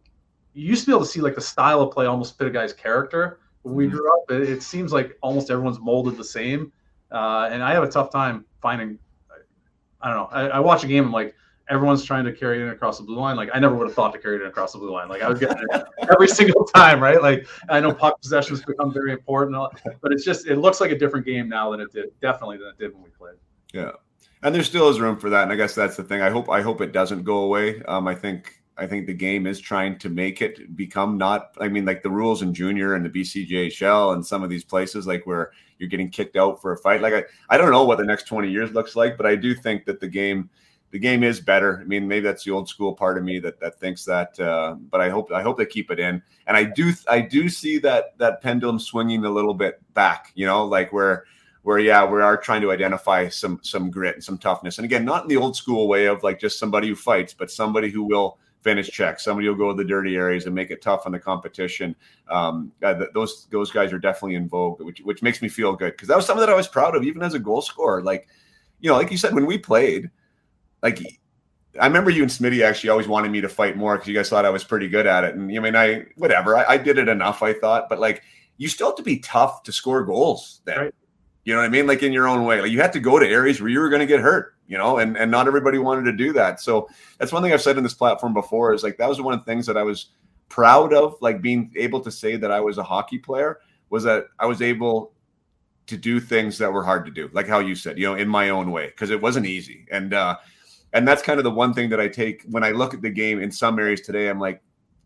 you 0.53 0.68
used 0.68 0.81
to 0.81 0.88
be 0.88 0.93
able 0.93 1.06
to 1.06 1.11
see 1.11 1.22
like 1.22 1.35
the 1.35 1.41
style 1.41 1.81
of 1.81 1.91
play 1.91 2.07
almost 2.07 2.38
fit 2.38 2.47
a 2.47 2.49
guy's 2.49 2.73
character 2.73 3.39
when 3.61 3.76
we 3.76 3.85
mm-hmm. 3.85 3.95
grew 3.95 4.14
up. 4.14 4.31
It, 4.31 4.49
it 4.49 4.64
seems 4.64 4.91
like 4.91 5.18
almost 5.22 5.51
everyone's 5.51 5.80
molded 5.80 6.18
the 6.18 6.23
same, 6.23 6.72
uh, 7.11 7.49
and 7.51 7.64
I 7.64 7.73
have 7.73 7.84
a 7.84 7.89
tough 7.89 8.11
time 8.11 8.45
finding. 8.61 8.97
I 10.01 10.07
don't 10.07 10.18
know. 10.18 10.30
I, 10.31 10.47
I 10.47 10.60
watch 10.60 10.84
a 10.84 10.88
game. 10.88 11.06
I'm 11.06 11.11
like 11.11 11.35
everyone's 11.70 12.04
trying 12.04 12.26
to 12.26 12.34
carry 12.34 12.62
it 12.62 12.70
across 12.70 12.98
the 12.98 13.04
blue 13.04 13.18
line. 13.18 13.36
Like 13.36 13.50
I 13.54 13.60
never 13.60 13.76
would 13.76 13.88
have 13.88 13.96
thought 13.96 14.12
to 14.14 14.20
carry 14.20 14.38
it 14.38 14.46
across 14.46 14.74
the 14.74 14.80
blue 14.80 14.91
line. 14.91 15.08
Like 15.08 15.22
I 15.22 15.30
was 15.30 15.40
getting 15.40 15.58
it 15.58 15.84
every 16.10 16.28
single 16.28 16.66
time, 16.66 17.02
right? 17.02 17.22
Like 17.22 17.48
I 17.70 17.80
know 17.80 17.94
puck 17.94 18.22
possessions 18.22 18.64
become 18.64 18.91
very 18.91 19.12
important, 19.12 19.56
but 20.02 20.12
it's 20.12 20.26
just 20.26 20.48
it 20.48 20.58
looks 20.58 20.82
like 20.82 20.91
a 20.91 20.98
different 20.98 21.26
game 21.26 21.48
now 21.48 21.72
than 21.72 21.80
it 21.80 21.91
did 21.91 22.10
definitely 22.22 22.58
than 22.58 22.68
it 22.68 22.78
did 22.78 22.94
when 22.94 23.04
we 23.04 23.10
played. 23.10 23.36
Yeah, 23.74 23.91
and 24.44 24.54
there 24.54 24.64
still 24.64 24.90
is 24.90 25.00
room 25.00 25.18
for 25.18 25.30
that, 25.30 25.44
and 25.44 25.52
I 25.52 25.56
guess 25.56 25.76
that's 25.76 25.96
the 25.96 26.04
thing. 26.04 26.22
I 26.22 26.30
hope 26.30 26.50
I 26.50 26.62
hope 26.62 26.82
it 26.82 26.91
doesn't 26.91 27.24
go 27.24 27.40
away. 27.40 27.82
Um, 27.84 28.08
I 28.08 28.16
think 28.16 28.62
I 28.78 28.88
think 28.88 29.06
the 29.06 29.14
game 29.14 29.46
is 29.46 29.60
trying 29.60 30.00
to 30.00 30.10
make 30.10 30.41
it 30.41 30.76
become 30.76 31.18
not. 31.18 31.52
I 31.60 31.68
mean, 31.68 31.86
like 31.86 32.02
the 32.02 32.10
rules 32.10 32.41
in 32.41 32.54
junior 32.54 32.96
and 32.96 33.06
the 33.06 33.10
BCJHL 33.10 34.14
and 34.14 34.26
some 34.26 34.41
of 34.41 34.50
these 34.50 34.64
places, 34.64 35.06
like 35.06 35.28
where 35.28 35.52
you're 35.78 35.90
getting 35.90 36.10
kicked 36.10 36.36
out 36.36 36.62
for 36.62 36.72
a 36.72 36.78
fight. 36.78 37.02
Like 37.02 37.14
I, 37.14 37.24
I 37.50 37.58
don't 37.58 37.72
know 37.72 37.84
what 37.84 37.98
the 37.98 38.06
next 38.06 38.24
20 38.24 38.50
years 38.50 38.72
looks 38.72 38.96
like, 38.96 39.18
but 39.18 39.26
I 39.26 39.36
do 39.36 39.54
think 39.54 39.86
that 39.86 40.00
the 40.00 40.08
game 40.08 40.50
the 40.91 40.99
game 40.99 41.24
is 41.24 41.40
better. 41.40 41.80
I 41.82 41.84
mean, 41.84 42.07
maybe 42.07 42.24
that's 42.24 42.44
the 42.44 42.52
old 42.52 42.68
school 42.68 42.94
part 42.94 43.18
of 43.18 43.24
me 43.24 43.40
that 43.40 43.60
that 43.60 43.80
thinks 43.80 44.06
that, 44.06 44.40
uh, 44.40 44.76
but 44.90 45.02
I 45.02 45.10
hope 45.10 45.32
I 45.32 45.41
hope 45.41 45.57
they 45.57 45.66
keep 45.66 45.91
it 45.91 45.99
in. 45.99 46.22
And 46.48 46.57
I 46.57 46.64
do 46.64 46.94
I 47.07 47.22
do 47.22 47.49
see 47.49 47.78
that 47.80 48.18
that 48.18 48.41
pendulum 48.41 48.80
swinging 48.80 49.26
a 49.26 49.30
little 49.30 49.53
bit 49.53 49.82
back. 49.94 50.32
You 50.36 50.45
know, 50.45 50.66
like 50.66 50.91
where 50.91 51.26
where 51.64 51.80
yeah 51.80 52.06
we 52.06 52.22
are 52.22 52.38
trying 52.38 52.61
to 52.61 52.72
identify 52.72 53.30
some 53.30 53.60
some 53.61 53.91
grit 53.91 54.16
and 54.16 54.24
some 54.24 54.38
toughness. 54.38 54.78
And 54.78 54.86
again, 54.86 55.06
not 55.06 55.24
in 55.24 55.30
the 55.30 55.38
old 55.38 55.56
school 55.56 55.88
way 55.88 56.06
of 56.06 56.24
like 56.24 56.40
just 56.40 56.57
somebody 56.57 56.88
who 56.88 56.95
fights, 56.95 57.34
but 57.34 57.52
somebody 57.52 57.90
who 57.90 58.03
will 58.03 58.40
finish 58.61 58.90
checks. 58.90 59.24
Somebody 59.24 59.48
will 59.48 59.56
go 59.56 59.72
to 59.72 59.78
the 59.78 59.88
dirty 59.88 60.16
areas 60.16 60.45
and 60.45 60.56
make 60.56 60.72
it 60.72 60.82
tough 60.82 61.06
on 61.06 61.11
the 61.11 61.20
competition. 61.20 61.95
Um, 62.30 62.72
uh, 62.84 63.06
those 63.14 63.48
those 63.52 63.72
guys 63.72 63.94
are 63.94 63.99
definitely 63.99 64.36
in 64.36 64.48
vogue, 64.48 64.82
which 64.82 65.02
which 65.02 65.22
makes 65.22 65.41
me 65.41 65.49
feel 65.49 65.76
good 65.76 65.91
because 65.91 66.07
that 66.07 66.18
was 66.18 66.26
something 66.26 66.45
that 66.45 66.52
I 66.52 66.56
was 66.56 66.68
proud 66.68 66.95
of, 66.95 67.03
even 67.03 67.22
as 67.22 67.36
a 67.36 67.40
goal 67.40 67.61
scorer. 67.61 68.02
Like 68.02 68.28
you 68.80 68.90
know, 68.90 68.98
like 68.98 69.11
you 69.11 69.18
said, 69.18 69.34
when 69.34 69.45
we 69.45 69.57
played 69.57 70.10
like 70.81 71.01
I 71.80 71.85
remember 71.85 72.10
you 72.10 72.23
and 72.23 72.31
Smitty 72.31 72.64
actually 72.64 72.89
always 72.89 73.07
wanted 73.07 73.31
me 73.31 73.41
to 73.41 73.49
fight 73.49 73.77
more 73.77 73.95
because 73.95 74.07
you 74.07 74.15
guys 74.15 74.30
thought 74.30 74.45
I 74.45 74.49
was 74.49 74.64
pretty 74.64 74.88
good 74.88 75.06
at 75.06 75.23
it. 75.23 75.35
And 75.35 75.51
I 75.56 75.60
mean, 75.60 75.76
I 75.76 76.06
whatever, 76.15 76.57
I, 76.57 76.65
I, 76.73 76.77
did 76.77 76.97
it 76.97 77.07
enough, 77.07 77.43
I 77.43 77.53
thought. 77.53 77.89
But 77.89 77.99
like, 77.99 78.23
you 78.57 78.68
still 78.68 78.88
have 78.88 78.97
to 78.97 79.03
be 79.03 79.19
tough 79.19 79.64
to 79.64 79.72
score 79.72 80.03
goals. 80.03 80.61
Then, 80.65 80.80
right. 80.80 80.95
you 81.45 81.53
know 81.53 81.60
what 81.60 81.65
I 81.65 81.69
mean? 81.69 81.88
Like 81.88 82.01
in 82.01 82.11
your 82.11 82.27
own 82.27 82.45
way, 82.45 82.61
like 82.61 82.72
you 82.72 82.81
had 82.81 82.93
to 82.93 82.99
go 82.99 83.19
to 83.19 83.27
areas 83.27 83.61
where 83.61 83.69
you 83.69 83.80
were 83.80 83.89
going 83.89 84.01
to 84.01 84.06
get 84.06 84.19
hurt. 84.19 84.56
You 84.68 84.77
know, 84.77 84.99
and 84.99 85.18
and 85.18 85.31
not 85.31 85.47
everybody 85.47 85.80
wanted 85.80 86.03
to 86.03 86.11
do 86.11 86.31
that. 86.34 86.60
So 86.60 86.89
that's 87.18 87.31
one 87.31 87.41
thing 87.41 87.53
I've 87.53 87.61
said 87.61 87.77
in 87.77 87.84
this 87.84 87.95
platform 87.95 88.35
before 88.35 88.73
is 88.73 88.84
like 88.84 88.97
that 88.97 89.10
was 89.10 89.19
one 89.19 89.34
of 89.34 89.39
the 89.39 89.45
things 89.45 89.65
that 89.65 89.77
I 89.77 89.84
was 89.84 90.07
proud 90.49 90.93
of, 90.93 91.15
like 91.22 91.41
being 91.41 91.72
able 91.76 92.01
to 92.01 92.11
say 92.11 92.35
that 92.35 92.51
I 92.51 92.60
was 92.60 92.77
a 92.77 92.84
hockey 92.84 93.18
player 93.18 93.60
was 93.89 94.03
that 94.03 94.26
I 94.39 94.45
was 94.45 94.61
able 94.61 95.14
to 95.88 95.97
do 95.97 96.19
things 96.19 96.57
that 96.60 96.72
were 96.72 96.84
hard 96.84 97.06
to 97.06 97.11
do, 97.11 97.30
like 97.34 97.47
how 97.47 97.60
you 97.60 97.73
said, 97.73 97.97
you 97.97 98.06
know, 98.06 98.14
in 98.14 98.27
my 98.27 98.49
own 98.49 98.72
way, 98.72 98.88
because 98.88 99.10
it 99.10 99.19
wasn't 99.19 99.47
easy. 99.47 99.88
And 99.91 100.14
uh, 100.14 100.38
And 100.94 101.07
that's 101.07 101.22
kind 101.22 101.40
of 101.40 101.44
the 101.44 101.52
one 101.52 101.74
thing 101.74 101.90
that 101.90 101.99
I 101.99 102.07
take 102.07 102.44
when 102.49 102.64
I 102.64 102.72
look 102.72 102.94
at 102.94 103.02
the 103.02 103.10
game 103.10 103.41
in 103.41 103.52
some 103.52 103.78
areas 103.78 104.02
today. 104.02 104.28
I'm 104.28 104.40
like, 104.40 104.61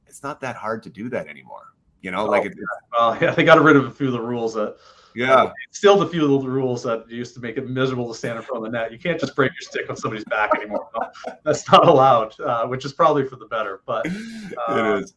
it's 0.07 0.23
not 0.23 0.39
that 0.41 0.55
hard 0.55 0.83
to 0.83 0.89
do 0.89 1.09
that 1.09 1.27
anymore. 1.27 1.73
You 2.01 2.11
know, 2.11 2.27
oh, 2.27 2.29
like 2.29 2.45
it, 2.45 2.53
well, 2.91 3.17
yeah, 3.21 3.31
they 3.31 3.43
got 3.43 3.61
rid 3.61 3.75
of 3.75 3.85
a 3.85 3.91
few 3.91 4.07
of 4.07 4.13
the 4.13 4.21
rules 4.21 4.53
that 4.53 4.77
yeah, 5.15 5.33
uh, 5.33 5.53
still 5.71 5.97
the 5.97 6.07
few 6.07 6.35
of 6.35 6.43
the 6.43 6.49
rules 6.49 6.83
that 6.83 7.09
used 7.09 7.33
to 7.35 7.39
make 7.39 7.57
it 7.57 7.69
miserable 7.69 8.07
to 8.11 8.17
stand 8.17 8.37
in 8.37 8.43
front 8.43 8.65
of 8.65 8.71
the 8.71 8.77
net. 8.77 8.91
You 8.91 8.97
can't 8.97 9.19
just 9.19 9.35
break 9.35 9.51
your 9.51 9.61
stick 9.61 9.89
on 9.89 9.95
somebody's 9.95 10.25
back 10.25 10.51
anymore. 10.55 10.87
No, 10.95 11.33
that's 11.45 11.69
not 11.71 11.87
allowed, 11.87 12.39
uh, 12.39 12.65
which 12.65 12.85
is 12.85 12.93
probably 12.93 13.25
for 13.25 13.35
the 13.35 13.45
better. 13.45 13.81
But 13.85 14.05
uh, 14.67 14.97
it 14.97 15.03
is. 15.03 15.13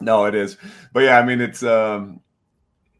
No, 0.00 0.24
it 0.24 0.34
is. 0.34 0.56
But 0.92 1.00
yeah, 1.00 1.18
I 1.18 1.24
mean, 1.24 1.40
it's 1.40 1.62
um, 1.62 2.20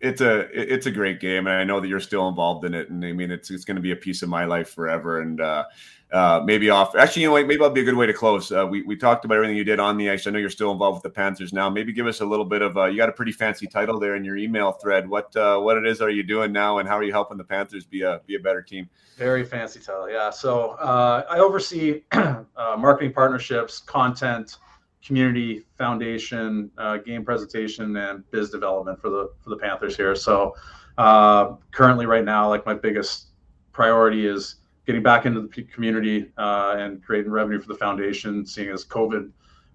it's 0.00 0.20
a 0.20 0.48
it's 0.52 0.86
a 0.86 0.90
great 0.90 1.20
game, 1.20 1.46
and 1.46 1.56
I 1.56 1.64
know 1.64 1.80
that 1.80 1.88
you're 1.88 2.00
still 2.00 2.28
involved 2.28 2.64
in 2.64 2.74
it. 2.74 2.90
And 2.90 3.04
I 3.04 3.12
mean, 3.12 3.30
it's 3.30 3.50
it's 3.50 3.64
going 3.64 3.76
to 3.76 3.82
be 3.82 3.92
a 3.92 3.96
piece 3.96 4.22
of 4.22 4.28
my 4.28 4.44
life 4.44 4.70
forever. 4.70 5.20
And 5.20 5.40
uh, 5.40 5.64
uh, 6.12 6.42
maybe 6.44 6.70
off. 6.70 6.96
Actually, 6.96 7.22
you 7.22 7.28
know, 7.28 7.34
maybe 7.34 7.54
that'll 7.54 7.70
be 7.70 7.82
a 7.82 7.84
good 7.84 7.94
way 7.94 8.06
to 8.06 8.12
close. 8.12 8.50
Uh, 8.50 8.66
we 8.66 8.82
we 8.82 8.96
talked 8.96 9.24
about 9.24 9.36
everything 9.36 9.56
you 9.56 9.64
did 9.64 9.78
on 9.78 9.96
the 9.96 10.10
ice. 10.10 10.26
I 10.26 10.30
know 10.30 10.38
you're 10.38 10.50
still 10.50 10.72
involved 10.72 10.96
with 10.96 11.02
the 11.02 11.10
Panthers 11.10 11.52
now. 11.52 11.70
Maybe 11.70 11.92
give 11.92 12.06
us 12.06 12.20
a 12.20 12.24
little 12.26 12.44
bit 12.44 12.62
of. 12.62 12.76
Uh, 12.76 12.86
you 12.86 12.96
got 12.96 13.08
a 13.08 13.12
pretty 13.12 13.32
fancy 13.32 13.66
title 13.66 14.00
there 14.00 14.16
in 14.16 14.24
your 14.24 14.36
email 14.36 14.72
thread. 14.72 15.08
What 15.08 15.34
uh, 15.36 15.60
what 15.60 15.76
it 15.76 15.86
is 15.86 16.00
are 16.00 16.10
you 16.10 16.22
doing 16.22 16.52
now, 16.52 16.78
and 16.78 16.88
how 16.88 16.96
are 16.96 17.04
you 17.04 17.12
helping 17.12 17.36
the 17.36 17.44
Panthers 17.44 17.84
be 17.84 18.02
a 18.02 18.20
be 18.26 18.34
a 18.34 18.40
better 18.40 18.62
team? 18.62 18.88
Very 19.16 19.44
fancy 19.44 19.80
title, 19.80 20.10
yeah. 20.10 20.30
So 20.30 20.70
uh, 20.70 21.24
I 21.30 21.38
oversee 21.38 22.02
uh, 22.12 22.44
marketing 22.56 23.12
partnerships, 23.12 23.78
content, 23.78 24.56
community 25.04 25.64
foundation, 25.76 26.70
uh, 26.78 26.98
game 26.98 27.24
presentation, 27.24 27.96
and 27.96 28.28
biz 28.30 28.50
development 28.50 29.00
for 29.00 29.10
the 29.10 29.30
for 29.42 29.50
the 29.50 29.56
Panthers 29.56 29.96
here. 29.96 30.14
So 30.14 30.54
uh, 30.98 31.54
currently, 31.70 32.06
right 32.06 32.24
now, 32.24 32.48
like 32.48 32.66
my 32.66 32.74
biggest 32.74 33.28
priority 33.72 34.26
is 34.26 34.56
getting 34.86 35.02
back 35.02 35.26
into 35.26 35.42
the 35.42 35.62
community 35.64 36.30
uh, 36.36 36.74
and 36.78 37.02
creating 37.02 37.30
revenue 37.30 37.60
for 37.60 37.68
the 37.68 37.78
foundation. 37.78 38.44
Seeing 38.44 38.70
as 38.70 38.84
COVID 38.84 39.30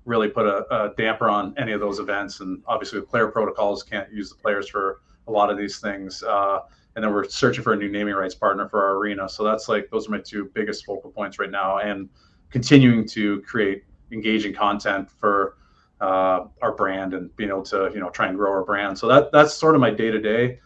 really 0.06 0.30
put 0.30 0.46
a, 0.46 0.66
a, 0.72 0.94
damper 0.96 1.28
on 1.30 1.54
any 1.58 1.72
of 1.72 1.80
those 1.80 2.00
events, 2.00 2.40
and 2.40 2.62
obviously 2.68 3.00
with 3.00 3.10
player 3.10 3.28
protocols, 3.28 3.82
can't 3.82 4.12
use 4.12 4.30
the 4.30 4.36
players 4.36 4.70
for 4.70 5.02
a 5.28 5.32
lot 5.32 5.50
of 5.50 5.58
these 5.58 5.80
things. 5.80 6.22
Uh, 6.22 6.60
and 6.96 7.04
then 7.04 7.12
we're 7.12 7.28
searching 7.28 7.64
for 7.64 7.74
a 7.74 7.76
new 7.76 7.90
naming 7.90 8.14
rights 8.14 8.36
partner 8.36 8.70
for 8.70 8.84
our 8.84 8.98
arena. 8.98 9.28
So 9.28 9.44
that's 9.44 9.68
like 9.68 9.90
those 9.90 10.08
are 10.08 10.12
my 10.12 10.20
two 10.20 10.52
biggest 10.54 10.86
focal 10.86 11.10
points 11.10 11.40
right 11.40 11.50
now, 11.50 11.80
and 11.80 12.08
continuing 12.52 13.08
to 13.10 13.42
create 13.42 13.84
engaging 14.12 14.54
content 14.54 15.10
for 15.10 15.58
uh, 16.02 16.46
our 16.62 16.74
brand 16.74 17.14
and 17.14 17.36
being 17.36 17.50
able 17.50 17.64
to 17.64 17.90
you 17.94 18.00
know 18.00 18.10
try 18.10 18.28
and 18.28 18.38
grow 18.38 18.52
our 18.52 18.64
brand. 18.64 18.98
So 18.98 19.08
that 19.08 19.32
that's 19.32 19.54
sort 19.54 19.76
of 19.76 19.82
my 19.82 19.92
day 19.92 20.12
to 20.12 20.20
day. 20.20 20.60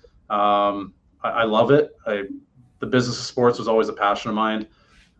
I 1.22 1.44
love 1.44 1.72
it. 1.72 1.95
I 2.06 2.24
the 2.80 2.88
business 2.88 3.20
of 3.20 3.26
sports 3.26 3.60
was 3.60 3.68
always 3.68 3.90
a 3.90 3.94
passion 3.94 4.30
of 4.30 4.36
mine. 4.36 4.68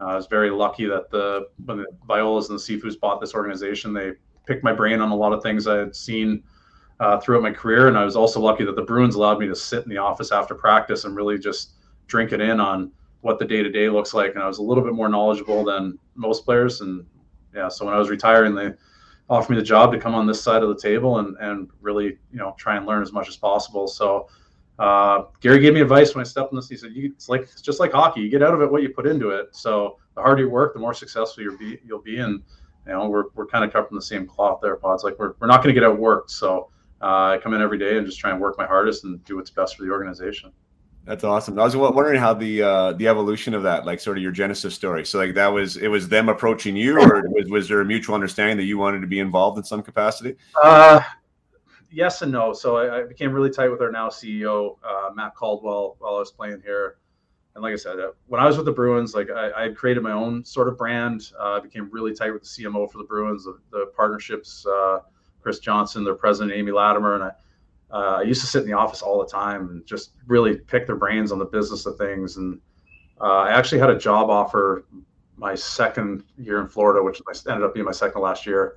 Uh, 0.02 0.06
I 0.06 0.16
was 0.16 0.28
very 0.28 0.50
lucky 0.50 0.86
that 0.86 1.10
the 1.12 1.48
when 1.66 1.78
the 1.78 1.86
Violas 2.08 2.50
and 2.50 2.58
the 2.58 2.64
Cifus 2.64 3.00
bought 3.00 3.20
this 3.20 3.34
organization, 3.34 3.94
they 3.94 4.14
picked 4.46 4.64
my 4.64 4.74
brain 4.74 5.02
on 5.02 5.12
a 5.12 5.16
lot 5.16 5.34
of 5.34 5.44
things 5.44 5.68
I 5.68 5.78
had 5.78 5.96
seen 5.96 6.44
uh, 7.00 7.20
throughout 7.20 7.44
my 7.44 7.52
career, 7.52 7.88
and 7.88 7.98
I 7.98 8.06
was 8.06 8.16
also 8.16 8.40
lucky 8.40 8.66
that 8.66 8.76
the 8.76 8.82
Bruins 8.82 9.16
allowed 9.16 9.40
me 9.40 9.48
to 9.48 9.56
sit 9.56 9.84
in 9.84 9.90
the 9.90 9.98
office 9.98 10.32
after 10.32 10.56
practice 10.56 11.04
and 11.04 11.16
really 11.16 11.38
just 11.38 11.72
drink 12.08 12.32
it 12.32 12.41
in 12.41 12.60
on 12.60 12.91
what 13.22 13.40
the 13.40 13.46
day 13.46 13.62
to 13.62 13.70
day 13.70 13.90
looks 13.90 14.14
like. 14.14 14.34
And 14.34 14.44
I 14.44 14.48
was 14.48 14.58
a 14.58 14.64
little 14.64 14.84
bit 14.84 14.94
more 14.94 15.10
knowledgeable 15.10 15.64
than 15.64 16.00
most 16.16 16.46
players, 16.46 16.82
and 16.82 17.06
yeah, 17.54 17.68
so 17.68 17.86
when 17.86 17.94
I 17.94 17.98
was 17.98 18.10
retiring, 18.10 18.56
they 18.56 18.72
offered 19.30 19.54
me 19.54 19.60
the 19.60 19.66
job 19.66 19.92
to 19.92 20.00
come 20.00 20.16
on 20.16 20.26
this 20.26 20.42
side 20.42 20.64
of 20.64 20.70
the 20.70 20.80
table 20.80 21.20
and 21.20 21.38
and 21.40 21.70
really 21.82 22.18
you 22.32 22.38
know 22.38 22.56
try 22.58 22.78
and 22.78 22.86
learn 22.86 23.02
as 23.02 23.12
much 23.12 23.28
as 23.28 23.38
possible. 23.38 23.88
So 23.88 24.28
uh, 24.80 25.26
Gary 25.42 25.60
gave 25.60 25.74
me 25.74 25.82
advice 25.82 26.16
when 26.16 26.22
I 26.22 26.28
stepped 26.28 26.52
in 26.52 26.56
this. 26.56 26.70
He 26.70 26.78
said, 26.78 26.92
"It's 26.96 27.30
like 27.30 27.42
it's 27.42 27.62
just 27.62 27.80
like 27.80 27.92
hockey. 27.92 28.22
You 28.22 28.30
get 28.30 28.42
out 28.42 28.54
of 28.54 28.62
it 28.62 28.72
what 28.72 28.82
you 28.82 28.90
put 28.90 29.06
into 29.06 29.30
it. 29.30 29.56
So 29.56 29.98
the 30.16 30.22
harder 30.22 30.44
you 30.44 30.50
work, 30.50 30.74
the 30.74 30.80
more 30.80 30.94
successful 30.94 31.44
you'll 31.44 31.58
be. 31.58 31.80
You'll 31.86 32.02
be, 32.02 32.20
and 32.20 32.42
you 32.88 32.94
know 32.94 33.10
we're, 33.10 33.26
we're 33.36 33.46
kind 33.46 33.66
of 33.66 33.74
cut 33.74 33.88
from 33.88 33.98
the 33.98 34.02
same 34.02 34.26
cloth 34.26 34.60
there, 34.62 34.76
pods. 34.78 35.04
Like 35.04 35.20
we're, 35.20 35.34
we're 35.40 35.48
not 35.48 35.64
going 35.64 35.74
to 35.74 35.80
get 35.80 35.88
out 35.88 35.98
outworked. 35.98 36.30
So 36.30 36.70
uh, 37.02 37.36
I 37.36 37.40
come 37.42 37.54
in 37.54 37.62
every 37.62 37.78
day 37.78 37.98
and 37.98 38.06
just 38.06 38.20
try 38.20 38.32
and 38.32 38.40
work 38.40 38.58
my 38.58 38.66
hardest 38.66 39.04
and 39.04 39.24
do 39.26 39.36
what's 39.36 39.50
best 39.50 39.76
for 39.76 39.84
the 39.84 39.92
organization. 39.92 40.52
That's 41.06 41.24
awesome. 41.24 41.58
I 41.58 41.64
was 41.64 41.76
wondering 41.76 42.20
how 42.20 42.34
the 42.34 42.62
uh, 42.62 42.94
the 42.94 43.08
evolution 43.08 43.54
of 43.54 43.64
that, 43.64 43.86
like 43.86 44.00
sort 44.00 44.18
of 44.18 44.24
your 44.24 44.32
genesis 44.32 44.76
story. 44.76 45.06
So 45.06 45.18
like 45.18 45.34
that 45.34 45.48
was 45.48 45.78
it 45.78 45.88
was 45.88 46.08
them 46.08 46.30
approaching 46.30 46.76
you, 46.76 47.00
or 47.00 47.24
was 47.30 47.50
was 47.50 47.68
there 47.68 47.82
a 47.82 47.86
mutual 47.86 48.16
understanding 48.16 48.58
that 48.58 48.66
you 48.66 48.78
wanted 48.78 49.02
to 49.02 49.08
be 49.08 49.20
involved 49.20 49.58
in 49.58 49.64
some 49.64 49.82
capacity? 49.82 50.36
Uh, 50.62 51.02
yes 51.92 52.22
and 52.22 52.32
no. 52.32 52.54
So 52.54 52.78
I, 52.78 53.00
I, 53.00 53.04
became 53.04 53.32
really 53.32 53.50
tight 53.50 53.70
with 53.70 53.82
our 53.82 53.92
now 53.92 54.10
CEO 54.10 54.78
uh, 54.84 55.10
Matt 55.14 55.36
Caldwell 55.36 55.96
while 56.00 56.16
I 56.16 56.20
was 56.20 56.32
playing 56.32 56.62
here. 56.64 56.98
And 57.56 57.64
like 57.64 57.74
I 57.74 57.78
said, 57.78 58.00
uh, 58.00 58.12
when 58.28 58.40
I 58.40 58.46
was 58.46 58.58
with 58.58 58.66
the 58.66 58.72
Bruins, 58.72 59.16
like 59.16 59.30
I, 59.30 59.52
I 59.52 59.62
had 59.64 59.76
created 59.76 60.04
my 60.04 60.12
own 60.12 60.46
sort 60.46 60.68
of 60.68 60.78
brand. 60.78 61.32
Uh, 61.40 61.54
I 61.54 61.60
became 61.60 61.90
really 61.92 62.14
tight 62.14 62.32
with 62.32 62.44
the 62.44 62.48
CMO 62.48 62.90
for 62.92 63.00
the 63.00 63.04
Bruins, 63.06 63.46
the, 63.46 63.58
the 63.72 63.92
partnerships, 63.96 64.66
uh, 64.68 65.00
Chris 65.42 65.60
Johnson, 65.60 66.04
their 66.04 66.16
president 66.16 66.56
Amy 66.56 66.72
Latimer, 66.72 67.16
and 67.16 67.24
I. 67.24 67.32
Uh, 67.91 68.18
I 68.20 68.22
used 68.22 68.41
to 68.41 68.48
sit 68.48 68.64
in 68.64 68.68
the 68.68 68.78
office 68.78 69.02
all 69.02 69.20
the 69.20 69.30
time 69.30 69.70
and 69.70 69.86
just 69.86 70.11
really 70.28 70.57
pick 70.57 70.86
their 70.86 70.95
brains 70.95 71.32
on 71.32 71.40
the 71.40 71.45
business 71.45 71.86
of 71.86 71.98
things. 71.98 72.38
And 72.38 72.60
uh, 73.20 73.41
I 73.41 73.52
actually 73.52 73.80
had 73.80 73.90
a 73.90 73.98
job 73.98 74.30
offer 74.30 74.86
my 75.38 75.56
second 75.56 76.24
year 76.38 76.61
in 76.61 76.68
Florida, 76.68 77.03
which 77.03 77.22
ended 77.48 77.64
up 77.64 77.74
being 77.74 77.86
my 77.86 77.91
second 77.91 78.22
last 78.22 78.45
year, 78.45 78.76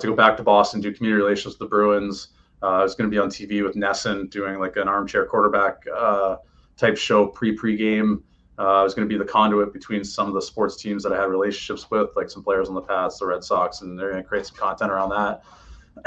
to 0.00 0.06
go 0.06 0.14
back 0.14 0.36
to 0.36 0.42
Boston, 0.42 0.80
do 0.80 0.92
community 0.92 1.22
relations 1.22 1.54
with 1.54 1.58
the 1.58 1.66
Bruins 1.66 2.28
uh, 2.64 2.78
I 2.78 2.82
was 2.82 2.94
going 2.94 3.10
to 3.10 3.14
be 3.14 3.18
on 3.18 3.28
TV 3.28 3.62
with 3.62 3.74
NESN 3.74 4.30
doing 4.30 4.58
like 4.58 4.76
an 4.76 4.88
armchair 4.88 5.26
quarterback 5.26 5.84
uh, 5.94 6.36
type 6.78 6.96
show 6.96 7.26
pre 7.26 7.52
pre-game. 7.52 8.24
Uh, 8.58 8.80
I 8.80 8.82
was 8.82 8.94
going 8.94 9.06
to 9.06 9.12
be 9.12 9.18
the 9.18 9.30
conduit 9.30 9.72
between 9.72 10.02
some 10.02 10.28
of 10.28 10.34
the 10.34 10.40
sports 10.40 10.80
teams 10.80 11.02
that 11.02 11.12
I 11.12 11.20
had 11.20 11.24
relationships 11.24 11.90
with, 11.90 12.10
like 12.16 12.30
some 12.30 12.42
players 12.42 12.68
on 12.68 12.74
the 12.74 12.80
Pats, 12.80 13.18
the 13.18 13.26
Red 13.26 13.44
Sox, 13.44 13.82
and 13.82 13.98
they're 13.98 14.12
going 14.12 14.22
to 14.22 14.28
create 14.28 14.46
some 14.46 14.56
content 14.56 14.90
around 14.90 15.10
that. 15.10 15.42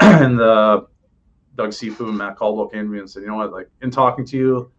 and 0.00 0.40
uh, 0.40 0.82
Doug 1.58 1.70
Cifu 1.70 2.08
and 2.08 2.16
Matt 2.16 2.36
Caldwell 2.36 2.68
came 2.68 2.84
to 2.84 2.90
me 2.90 3.00
and 3.00 3.10
said, 3.10 3.22
"You 3.22 3.28
know 3.28 3.36
what? 3.36 3.52
Like 3.52 3.68
in 3.82 3.90
talking 3.90 4.24
to 4.26 4.36
you, 4.36 4.72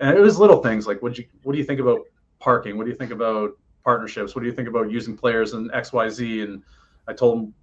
and 0.00 0.16
it 0.16 0.20
was 0.20 0.38
little 0.38 0.62
things 0.62 0.86
like 0.86 1.00
what 1.02 1.16
you 1.18 1.26
what 1.44 1.52
do 1.52 1.58
you 1.58 1.64
think 1.64 1.78
about 1.78 2.00
parking? 2.40 2.76
What 2.76 2.84
do 2.84 2.90
you 2.90 2.96
think 2.96 3.12
about 3.12 3.50
partnerships? 3.84 4.34
What 4.34 4.40
do 4.40 4.48
you 4.48 4.54
think 4.54 4.66
about 4.66 4.90
using 4.90 5.16
players 5.16 5.52
in 5.52 5.70
X 5.72 5.92
Y 5.92 6.08
Z?" 6.08 6.40
And 6.40 6.62
I 7.06 7.12
told 7.12 7.38
him 7.38 7.54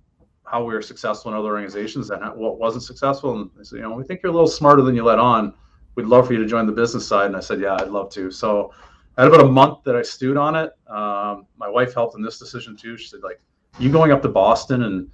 how 0.46 0.64
we 0.64 0.74
were 0.74 0.82
successful 0.82 1.32
in 1.32 1.38
other 1.38 1.50
organizations 1.50 2.12
and 2.12 2.22
what 2.36 2.60
wasn't 2.60 2.84
successful. 2.84 3.36
And 3.36 3.50
they 3.58 3.64
said, 3.64 3.78
you 3.78 3.82
know, 3.82 3.96
we 3.96 4.04
think 4.04 4.22
you're 4.22 4.32
a 4.32 4.36
little 4.36 4.48
smarter 4.48 4.82
than 4.82 4.94
you 4.94 5.04
let 5.04 5.18
on. 5.18 5.54
We'd 5.96 6.06
love 6.06 6.28
for 6.28 6.34
you 6.34 6.40
to 6.40 6.46
join 6.46 6.66
the 6.66 6.74
business 6.74 7.08
side. 7.08 7.28
And 7.28 7.36
I 7.36 7.40
said, 7.40 7.60
yeah, 7.62 7.76
I'd 7.76 7.88
love 7.90 8.10
to. 8.12 8.30
So 8.30 8.74
I 9.18 9.24
had 9.24 9.34
about 9.34 9.46
a 9.46 9.50
month 9.50 9.84
that 9.86 9.96
I 9.96 10.02
stewed 10.02 10.38
on 10.38 10.56
it. 10.56 10.72
Um, 10.88 11.48
my 11.58 11.70
wife 11.70 11.94
helped 11.94 12.16
in 12.16 12.22
this 12.22 12.40
decision 12.40 12.76
too. 12.76 12.98
She 12.98 13.08
said, 13.08 13.22
like, 13.24 13.40
you 13.80 13.90
going 13.92 14.12
up 14.12 14.22
to 14.22 14.30
Boston 14.30 14.84
and 14.84 15.10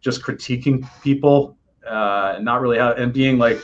just 0.00 0.22
critiquing 0.22 0.88
people 1.02 1.56
uh, 1.86 2.34
and 2.36 2.44
not 2.44 2.60
really 2.60 2.78
have, 2.78 2.98
and 2.98 3.12
being 3.12 3.38
like 3.38 3.60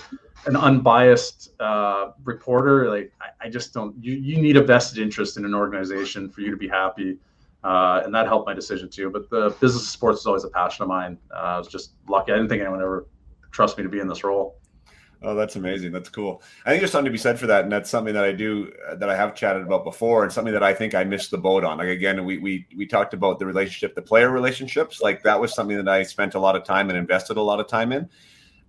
an 0.47 0.57
unbiased 0.57 1.51
uh, 1.61 2.13
reporter, 2.25 2.91
like 2.91 3.13
I, 3.21 3.47
I 3.47 3.49
just 3.49 3.73
don't. 3.75 3.95
You 4.03 4.15
you 4.15 4.41
need 4.41 4.57
a 4.57 4.63
vested 4.63 4.99
interest 4.99 5.37
in 5.37 5.45
an 5.45 5.55
organization 5.55 6.29
for 6.29 6.41
you 6.41 6.51
to 6.51 6.57
be 6.57 6.69
happy 6.69 7.19
uh, 7.65 8.03
and 8.05 8.15
that 8.15 8.27
helped 8.27 8.47
my 8.47 8.55
decision 8.55 8.89
too. 8.89 9.11
But 9.11 9.29
the 9.31 9.51
business 9.61 9.83
of 9.83 9.89
sports 9.89 10.21
is 10.21 10.27
always 10.27 10.45
a 10.45 10.49
passion 10.49 10.83
of 10.83 10.89
mine. 10.89 11.19
Uh, 11.33 11.39
I 11.39 11.59
was 11.59 11.69
just 11.69 11.93
lucky. 12.09 12.33
I 12.33 12.37
didn't 12.37 12.49
think 12.49 12.63
anyone 12.63 12.81
ever 12.81 13.07
trust 13.51 13.77
me 13.77 13.83
to 13.83 13.91
be 13.91 13.99
in 13.99 14.09
this 14.09 14.25
role. 14.25 14.58
Oh, 15.21 15.35
that's 15.35 15.57
amazing. 15.57 15.91
That's 15.91 16.09
cool. 16.09 16.43
I 16.65 16.71
think 16.71 16.81
there's 16.81 16.93
something 16.93 17.07
to 17.07 17.11
be 17.11 17.19
said 17.19 17.41
for 17.41 17.49
that, 17.49 17.65
and 17.65 17.73
that's 17.73 17.91
something 17.91 18.15
that 18.15 18.25
I 18.25 18.31
do 18.31 18.73
uh, 18.89 18.95
that 18.97 19.11
I 19.11 19.17
have 19.17 19.35
chatted 19.35 19.63
about 19.63 19.83
before, 19.83 20.23
and 20.23 20.33
something 20.33 20.53
that 20.53 20.63
I 20.63 20.73
think 20.73 20.95
I 20.95 21.03
missed 21.03 21.33
the 21.33 21.39
boat 21.39 21.65
on. 21.65 21.79
Like 21.79 21.89
again, 21.89 22.25
we 22.25 22.39
we 22.39 22.67
we 22.77 22.87
talked 22.87 23.15
about 23.15 23.41
the 23.41 23.47
relationship, 23.47 23.97
the 23.97 24.03
player 24.03 24.31
relationships. 24.31 25.01
Like 25.01 25.25
that 25.25 25.41
was 25.41 25.55
something 25.55 25.77
that 25.77 25.89
I 25.89 26.05
spent 26.05 26.35
a 26.35 26.39
lot 26.39 26.55
of 26.55 26.63
time 26.63 26.89
and 26.89 26.97
invested 26.97 27.37
a 27.37 27.43
lot 27.43 27.59
of 27.59 27.67
time 27.67 27.91
in. 27.91 28.09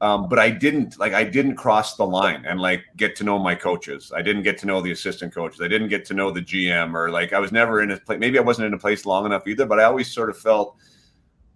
Um, 0.02 0.30
but 0.30 0.40
I 0.40 0.50
didn't 0.50 0.98
like 0.98 1.14
I 1.14 1.24
didn't 1.24 1.56
cross 1.56 1.98
the 1.98 2.06
line 2.06 2.46
and 2.48 2.60
like 2.60 2.84
get 2.96 3.16
to 3.18 3.24
know 3.24 3.38
my 3.38 3.54
coaches. 3.54 4.12
I 4.16 4.24
didn't 4.24 4.44
get 4.44 4.58
to 4.60 4.66
know 4.66 4.82
the 4.82 4.92
assistant 4.92 5.34
coaches. 5.34 5.62
I 5.62 5.68
didn't 5.68 5.90
get 5.90 6.04
to 6.06 6.14
know 6.16 6.32
the 6.32 6.42
GM 6.42 6.96
or 6.96 7.12
like 7.12 7.32
I 7.34 7.40
was 7.40 7.52
never 7.52 7.82
in 7.82 7.92
a 7.92 7.98
place. 7.98 8.18
Maybe 8.20 8.40
I 8.40 8.42
wasn't 8.42 8.68
in 8.68 8.74
a 8.74 8.78
place 8.78 9.06
long 9.06 9.26
enough 9.26 9.46
either. 9.46 9.66
But 9.68 9.80
I 9.80 9.84
always 9.84 10.12
sort 10.12 10.30
of 10.30 10.38
felt, 10.38 10.78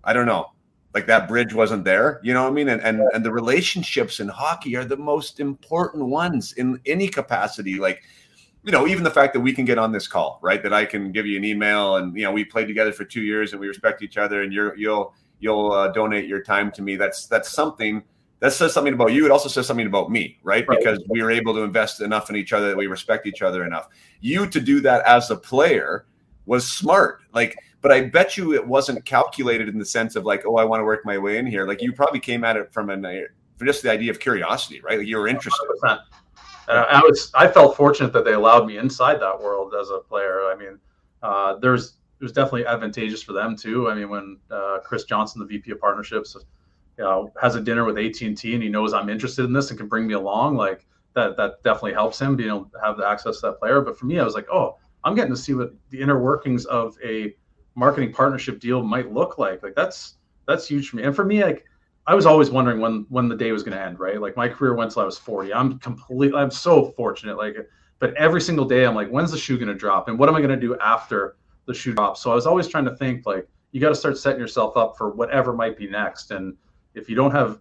I 0.03 0.13
don't 0.13 0.25
know, 0.25 0.51
like 0.93 1.07
that 1.07 1.27
bridge 1.27 1.53
wasn't 1.53 1.83
there. 1.83 2.19
You 2.23 2.33
know 2.33 2.43
what 2.43 2.51
I 2.51 2.53
mean? 2.53 2.69
And 2.69 2.81
and 2.81 3.01
and 3.13 3.25
the 3.25 3.31
relationships 3.31 4.19
in 4.19 4.27
hockey 4.27 4.75
are 4.75 4.85
the 4.85 4.97
most 4.97 5.39
important 5.39 6.05
ones 6.05 6.53
in 6.53 6.79
any 6.85 7.07
capacity. 7.07 7.75
Like 7.75 8.03
you 8.63 8.71
know, 8.71 8.87
even 8.87 9.03
the 9.03 9.11
fact 9.11 9.33
that 9.33 9.41
we 9.41 9.53
can 9.53 9.65
get 9.65 9.77
on 9.77 9.91
this 9.91 10.07
call, 10.07 10.39
right? 10.41 10.63
That 10.63 10.73
I 10.73 10.85
can 10.85 11.11
give 11.11 11.25
you 11.25 11.37
an 11.37 11.43
email, 11.43 11.97
and 11.97 12.15
you 12.15 12.23
know, 12.23 12.31
we 12.31 12.45
played 12.45 12.67
together 12.67 12.93
for 12.93 13.03
two 13.03 13.21
years, 13.21 13.51
and 13.51 13.59
we 13.59 13.67
respect 13.67 14.01
each 14.01 14.17
other, 14.17 14.43
and 14.43 14.53
you're 14.53 14.75
you'll 14.77 15.13
you'll 15.39 15.71
uh, 15.71 15.89
donate 15.89 16.27
your 16.27 16.41
time 16.41 16.71
to 16.71 16.81
me. 16.81 16.95
That's 16.95 17.27
that's 17.27 17.49
something 17.49 18.03
that 18.39 18.51
says 18.51 18.73
something 18.73 18.93
about 18.93 19.13
you. 19.13 19.25
It 19.25 19.31
also 19.31 19.47
says 19.47 19.65
something 19.65 19.87
about 19.87 20.11
me, 20.11 20.37
right? 20.43 20.67
right? 20.67 20.77
Because 20.77 21.01
we 21.07 21.21
are 21.21 21.31
able 21.31 21.53
to 21.53 21.61
invest 21.61 22.01
enough 22.01 22.29
in 22.29 22.35
each 22.35 22.51
other 22.51 22.67
that 22.67 22.77
we 22.77 22.87
respect 22.87 23.25
each 23.25 23.41
other 23.41 23.65
enough. 23.65 23.87
You 24.19 24.47
to 24.47 24.59
do 24.59 24.81
that 24.81 25.01
as 25.05 25.31
a 25.31 25.37
player 25.37 26.05
was 26.45 26.67
smart. 26.67 27.21
Like, 27.33 27.55
but 27.83 27.91
I 27.91 28.01
bet 28.01 28.37
you 28.37 28.53
it 28.53 28.65
wasn't 28.65 29.05
calculated 29.05 29.69
in 29.69 29.77
the 29.77 29.85
sense 29.85 30.15
of 30.15 30.25
like, 30.25 30.43
oh, 30.47 30.55
I 30.55 30.63
want 30.63 30.79
to 30.79 30.85
work 30.85 31.05
my 31.05 31.17
way 31.19 31.37
in 31.37 31.45
here. 31.45 31.67
Like, 31.67 31.81
you 31.81 31.93
probably 31.93 32.19
came 32.19 32.43
at 32.43 32.57
it 32.57 32.73
from 32.73 32.89
an 32.89 33.05
for 33.57 33.65
just 33.65 33.83
the 33.83 33.91
idea 33.91 34.09
of 34.09 34.19
curiosity, 34.19 34.81
right? 34.81 34.97
Like 34.97 35.07
you 35.07 35.17
were 35.17 35.27
interested. 35.27 35.67
100%. 35.83 35.99
And 36.69 36.79
I 36.79 36.99
was, 37.01 37.29
I 37.35 37.47
felt 37.47 37.75
fortunate 37.77 38.13
that 38.13 38.25
they 38.25 38.33
allowed 38.33 38.65
me 38.65 38.77
inside 38.77 39.19
that 39.19 39.39
world 39.39 39.75
as 39.79 39.89
a 39.89 39.99
player. 39.99 40.49
I 40.51 40.55
mean, 40.55 40.79
uh, 41.21 41.57
there's 41.57 41.97
was 42.23 42.31
definitely 42.31 42.65
advantageous 42.65 43.21
for 43.21 43.33
them 43.33 43.55
too. 43.55 43.89
I 43.89 43.95
mean, 43.95 44.09
when 44.09 44.37
uh, 44.49 44.79
Chris 44.83 45.03
Johnson, 45.03 45.41
the 45.41 45.45
VP 45.45 45.71
of 45.71 45.79
partnerships, 45.79 46.35
you 46.97 47.03
know, 47.03 47.31
has 47.39 47.55
a 47.55 47.61
dinner 47.61 47.83
with 47.83 47.97
AT 47.97 48.21
and 48.21 48.37
T, 48.37 48.53
and 48.53 48.63
he 48.63 48.69
knows 48.69 48.93
I'm 48.93 49.09
interested 49.09 49.45
in 49.45 49.53
this 49.53 49.69
and 49.69 49.77
can 49.77 49.87
bring 49.87 50.07
me 50.07 50.13
along, 50.13 50.55
like 50.55 50.87
that 51.13 51.37
that 51.37 51.61
definitely 51.63 51.93
helps 51.93 52.19
him 52.19 52.35
being 52.35 52.49
able 52.49 52.65
to 52.65 52.79
have 52.83 52.97
the 52.97 53.07
access 53.07 53.41
to 53.41 53.47
that 53.47 53.59
player. 53.59 53.81
But 53.81 53.99
for 53.99 54.05
me, 54.05 54.19
I 54.19 54.23
was 54.23 54.33
like, 54.33 54.47
oh, 54.51 54.77
I'm 55.03 55.15
getting 55.15 55.33
to 55.33 55.39
see 55.39 55.53
what 55.53 55.73
the 55.89 55.99
inner 55.99 56.19
workings 56.19 56.65
of 56.65 56.97
a 57.03 57.35
marketing 57.75 58.13
partnership 58.13 58.59
deal 58.59 58.83
might 58.83 59.11
look 59.11 59.37
like. 59.37 59.63
Like 59.63 59.75
that's 59.75 60.15
that's 60.47 60.67
huge 60.67 60.89
for 60.89 60.97
me. 60.97 61.03
And 61.03 61.15
for 61.15 61.25
me, 61.25 61.43
like 61.43 61.65
I 62.05 62.15
was 62.15 62.25
always 62.25 62.49
wondering 62.49 62.79
when 62.79 63.05
when 63.09 63.27
the 63.27 63.35
day 63.35 63.51
was 63.51 63.63
going 63.63 63.77
to 63.77 63.83
end, 63.83 63.99
right? 63.99 64.19
Like 64.19 64.35
my 64.35 64.47
career 64.47 64.75
went 64.75 64.91
till 64.91 65.01
I 65.01 65.05
was 65.05 65.17
40. 65.17 65.53
I'm 65.53 65.79
completely 65.79 66.39
I'm 66.39 66.51
so 66.51 66.91
fortunate 66.97 67.37
like 67.37 67.55
but 67.99 68.13
every 68.15 68.41
single 68.41 68.65
day 68.65 68.85
I'm 68.85 68.95
like 68.95 69.09
when's 69.09 69.31
the 69.31 69.37
shoe 69.37 69.57
going 69.57 69.67
to 69.69 69.75
drop 69.75 70.07
and 70.07 70.19
what 70.19 70.29
am 70.29 70.35
I 70.35 70.39
going 70.39 70.51
to 70.51 70.67
do 70.67 70.77
after 70.79 71.37
the 71.65 71.73
shoe 71.73 71.93
drops? 71.93 72.21
So 72.21 72.31
I 72.31 72.35
was 72.35 72.45
always 72.45 72.67
trying 72.67 72.85
to 72.85 72.95
think 72.95 73.25
like 73.25 73.47
you 73.71 73.81
got 73.81 73.89
to 73.89 73.95
start 73.95 74.17
setting 74.17 74.39
yourself 74.39 74.77
up 74.77 74.97
for 74.97 75.11
whatever 75.11 75.53
might 75.53 75.77
be 75.77 75.87
next 75.87 76.31
and 76.31 76.55
if 76.93 77.09
you 77.09 77.15
don't 77.15 77.31
have 77.31 77.59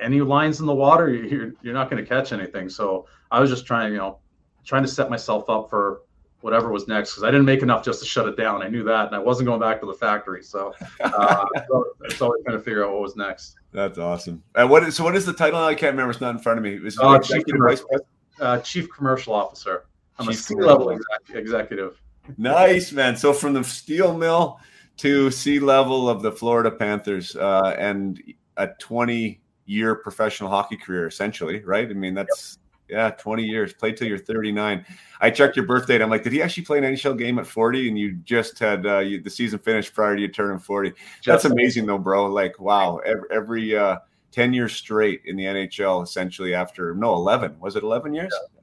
any 0.00 0.20
lines 0.20 0.60
in 0.60 0.66
the 0.66 0.74
water, 0.74 1.12
you're 1.12 1.52
you're 1.62 1.74
not 1.74 1.90
going 1.90 2.02
to 2.02 2.08
catch 2.08 2.32
anything. 2.32 2.68
So 2.68 3.06
I 3.30 3.40
was 3.40 3.50
just 3.50 3.66
trying, 3.66 3.92
you 3.92 3.98
know, 3.98 4.18
trying 4.64 4.82
to 4.82 4.88
set 4.88 5.10
myself 5.10 5.48
up 5.48 5.70
for 5.70 6.02
whatever 6.40 6.70
was 6.70 6.88
next 6.88 7.12
because 7.12 7.24
I 7.24 7.30
didn't 7.30 7.46
make 7.46 7.62
enough 7.62 7.84
just 7.84 8.00
to 8.00 8.06
shut 8.06 8.28
it 8.28 8.36
down. 8.36 8.62
I 8.62 8.68
knew 8.68 8.82
that, 8.84 9.06
and 9.06 9.14
I 9.14 9.18
wasn't 9.18 9.46
going 9.46 9.60
back 9.60 9.80
to 9.80 9.86
the 9.86 9.94
factory. 9.94 10.42
So 10.42 10.74
uh, 11.00 11.44
it's 12.04 12.20
always 12.20 12.42
trying 12.44 12.56
to 12.56 12.62
figure 12.62 12.84
out 12.84 12.92
what 12.92 13.02
was 13.02 13.16
next. 13.16 13.56
That's 13.72 13.98
awesome. 13.98 14.42
And 14.54 14.68
what 14.68 14.82
is 14.84 14.96
so? 14.96 15.04
What 15.04 15.16
is 15.16 15.26
the 15.26 15.32
title? 15.32 15.60
I 15.60 15.74
can't 15.74 15.92
remember. 15.92 16.10
It's 16.10 16.20
not 16.20 16.34
in 16.34 16.40
front 16.40 16.58
of 16.58 16.64
me. 16.64 16.74
Is 16.74 16.98
uh, 16.98 17.18
chief, 17.18 17.44
commercial, 17.44 17.88
uh, 18.40 18.58
chief 18.58 18.88
commercial 18.90 19.34
officer. 19.34 19.84
I'm 20.18 20.26
chief 20.26 20.36
a 20.36 20.38
C 20.38 20.54
level 20.54 20.98
executive. 21.32 22.00
Nice 22.36 22.92
man. 22.92 23.16
So 23.16 23.32
from 23.32 23.54
the 23.54 23.64
steel 23.64 24.16
mill 24.16 24.60
to 24.98 25.30
C 25.30 25.58
level 25.58 26.08
of 26.08 26.22
the 26.22 26.32
Florida 26.32 26.70
Panthers, 26.70 27.36
uh, 27.36 27.74
and 27.78 28.22
a 28.56 28.68
20 28.78 29.40
year 29.66 29.94
professional 29.94 30.50
hockey 30.50 30.76
career, 30.76 31.06
essentially, 31.06 31.60
right? 31.64 31.88
I 31.88 31.92
mean, 31.92 32.14
that's 32.14 32.58
yeah, 32.90 33.10
20 33.10 33.44
years. 33.44 33.72
Play 33.72 33.92
till 33.92 34.08
you're 34.08 34.18
39. 34.18 34.84
I 35.20 35.30
checked 35.30 35.56
your 35.56 35.66
birth 35.66 35.86
date. 35.86 36.02
I'm 36.02 36.10
like, 36.10 36.22
did 36.22 36.32
he 36.32 36.42
actually 36.42 36.64
play 36.64 36.78
an 36.78 36.84
NHL 36.84 37.18
game 37.18 37.38
at 37.38 37.46
40? 37.46 37.88
And 37.88 37.98
you 37.98 38.12
just 38.24 38.58
had 38.58 38.86
uh, 38.86 38.98
you, 38.98 39.22
the 39.22 39.30
season 39.30 39.58
finished 39.58 39.94
prior 39.94 40.16
to 40.16 40.22
you 40.22 40.28
turning 40.28 40.58
40. 40.58 40.92
That's 41.24 41.44
amazing, 41.44 41.86
though, 41.86 41.98
bro. 41.98 42.26
Like, 42.26 42.58
wow, 42.58 42.98
every, 42.98 43.28
every 43.30 43.76
uh, 43.76 43.98
10 44.32 44.52
years 44.52 44.72
straight 44.74 45.22
in 45.24 45.36
the 45.36 45.44
NHL, 45.44 46.02
essentially 46.02 46.54
after 46.54 46.94
no 46.94 47.14
11. 47.14 47.58
Was 47.60 47.76
it 47.76 47.82
11 47.82 48.14
years? 48.14 48.32
Yeah 48.32 48.59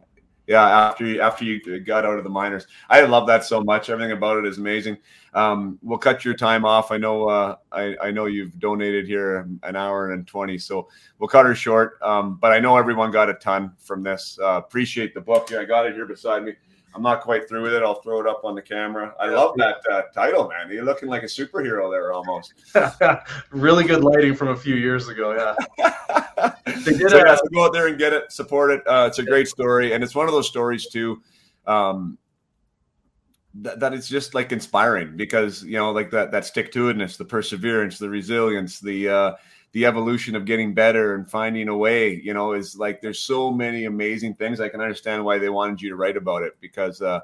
yeah, 0.47 0.87
after 0.87 1.05
you, 1.05 1.21
after 1.21 1.45
you 1.45 1.79
got 1.81 2.05
out 2.05 2.17
of 2.17 2.23
the 2.23 2.29
minors, 2.29 2.67
I 2.89 3.01
love 3.01 3.27
that 3.27 3.43
so 3.43 3.61
much. 3.61 3.89
Everything 3.89 4.13
about 4.13 4.37
it 4.37 4.45
is 4.45 4.57
amazing. 4.57 4.97
Um, 5.33 5.77
we'll 5.83 5.97
cut 5.97 6.25
your 6.25 6.33
time 6.33 6.65
off. 6.65 6.89
I 6.91 6.97
know 6.97 7.27
uh, 7.27 7.55
I, 7.71 7.95
I 8.01 8.11
know 8.11 8.25
you've 8.25 8.57
donated 8.57 9.05
here 9.05 9.47
an 9.63 9.75
hour 9.75 10.13
and 10.13 10.25
twenty, 10.25 10.57
so 10.57 10.87
we'll 11.19 11.27
cut 11.27 11.45
her 11.45 11.53
short. 11.53 11.99
Um, 12.01 12.37
but 12.41 12.53
I 12.53 12.59
know 12.59 12.77
everyone 12.77 13.11
got 13.11 13.29
a 13.29 13.33
ton 13.35 13.73
from 13.77 14.01
this. 14.01 14.39
Uh, 14.41 14.61
appreciate 14.65 15.13
the 15.13 15.21
book. 15.21 15.49
Yeah, 15.51 15.59
I 15.59 15.65
got 15.65 15.85
it 15.85 15.93
here 15.93 16.05
beside 16.05 16.43
me. 16.43 16.53
I'm 16.97 17.03
not 17.03 17.21
quite 17.21 17.47
through 17.47 17.61
with 17.61 17.73
it. 17.73 17.83
I'll 17.83 18.01
throw 18.01 18.19
it 18.19 18.25
up 18.25 18.43
on 18.43 18.55
the 18.55 18.61
camera. 18.61 19.13
I 19.19 19.29
love 19.29 19.55
that 19.57 19.77
uh, 19.91 20.01
title, 20.15 20.49
man. 20.49 20.71
You're 20.71 20.83
looking 20.83 21.07
like 21.07 21.21
a 21.21 21.27
superhero 21.27 21.91
there 21.91 22.11
almost. 22.11 22.55
really 23.51 23.83
good 23.83 24.03
lighting 24.03 24.33
from 24.35 24.47
a 24.47 24.55
few 24.55 24.73
years 24.73 25.07
ago. 25.07 25.55
Yeah. 25.77 25.85
so, 26.81 26.91
yeah, 26.91 27.35
so 27.35 27.41
go 27.53 27.65
out 27.65 27.73
there 27.73 27.85
and 27.85 27.99
get 27.99 28.13
it, 28.13 28.31
support 28.31 28.71
it. 28.71 28.81
Uh, 28.87 29.05
it's 29.07 29.19
a 29.19 29.23
great 29.23 29.47
story, 29.47 29.93
and 29.93 30.03
it's 30.03 30.15
one 30.15 30.25
of 30.25 30.33
those 30.33 30.47
stories 30.47 30.87
too. 30.87 31.21
Um, 31.67 32.17
that, 33.61 33.79
that 33.79 33.93
it's 33.93 34.07
just 34.07 34.33
like 34.33 34.51
inspiring 34.51 35.15
because 35.15 35.63
you 35.63 35.77
know, 35.77 35.91
like 35.91 36.09
that 36.09 36.31
that 36.31 36.45
stick 36.45 36.71
to 36.71 36.91
itness, 36.91 37.15
the 37.15 37.25
perseverance, 37.25 37.99
the 37.99 38.09
resilience, 38.09 38.79
the 38.79 39.07
uh, 39.07 39.31
the 39.73 39.85
evolution 39.85 40.35
of 40.35 40.45
getting 40.45 40.73
better 40.73 41.15
and 41.15 41.29
finding 41.29 41.67
a 41.67 41.77
way 41.77 42.13
you 42.13 42.33
know 42.33 42.53
is 42.53 42.77
like 42.77 43.01
there's 43.01 43.19
so 43.19 43.51
many 43.51 43.85
amazing 43.85 44.33
things. 44.35 44.59
I 44.59 44.69
can 44.69 44.81
understand 44.81 45.23
why 45.23 45.37
they 45.37 45.49
wanted 45.49 45.81
you 45.81 45.89
to 45.89 45.95
write 45.95 46.17
about 46.17 46.43
it 46.43 46.53
because 46.61 47.01
uh 47.01 47.21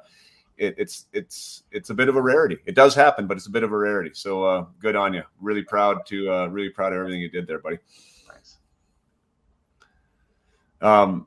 it, 0.58 0.76
it's 0.78 1.08
it's 1.14 1.64
it's 1.72 1.90
a 1.90 1.94
bit 1.94 2.10
of 2.10 2.16
a 2.16 2.22
rarity. 2.22 2.58
It 2.66 2.76
does 2.76 2.94
happen 2.94 3.28
but 3.28 3.38
it's 3.38 3.48
a 3.48 3.52
bit 3.52 3.64
of 3.64 3.72
a 3.72 3.78
rarity. 3.78 4.12
So 4.14 4.44
uh 4.44 4.66
good 4.80 4.96
on 4.96 5.14
you 5.14 5.24
really 5.42 5.64
proud 5.64 6.06
to 6.08 6.32
uh 6.32 6.48
really 6.48 6.70
proud 6.70 6.94
of 6.94 7.00
everything 7.00 7.22
you 7.22 7.30
did 7.30 7.48
there 7.48 7.60
buddy. 7.60 7.80
Um 10.82 11.26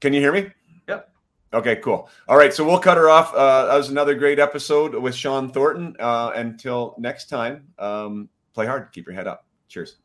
can 0.00 0.12
you 0.12 0.20
hear 0.20 0.32
me? 0.32 0.50
Yep. 0.88 1.10
Okay 1.52 1.76
cool. 1.76 2.08
All 2.28 2.36
right 2.36 2.54
so 2.54 2.64
we'll 2.64 2.78
cut 2.78 2.96
her 2.96 3.10
off. 3.10 3.34
Uh 3.34 3.66
that 3.66 3.76
was 3.76 3.90
another 3.90 4.14
great 4.14 4.38
episode 4.38 4.94
with 4.94 5.14
Shawn 5.14 5.50
Thornton. 5.50 5.96
Uh 5.98 6.30
until 6.36 6.94
next 6.96 7.28
time 7.28 7.66
um 7.78 8.28
play 8.54 8.66
hard. 8.66 8.92
Keep 8.92 9.06
your 9.06 9.14
head 9.14 9.26
up 9.26 9.46
cheers 9.68 9.96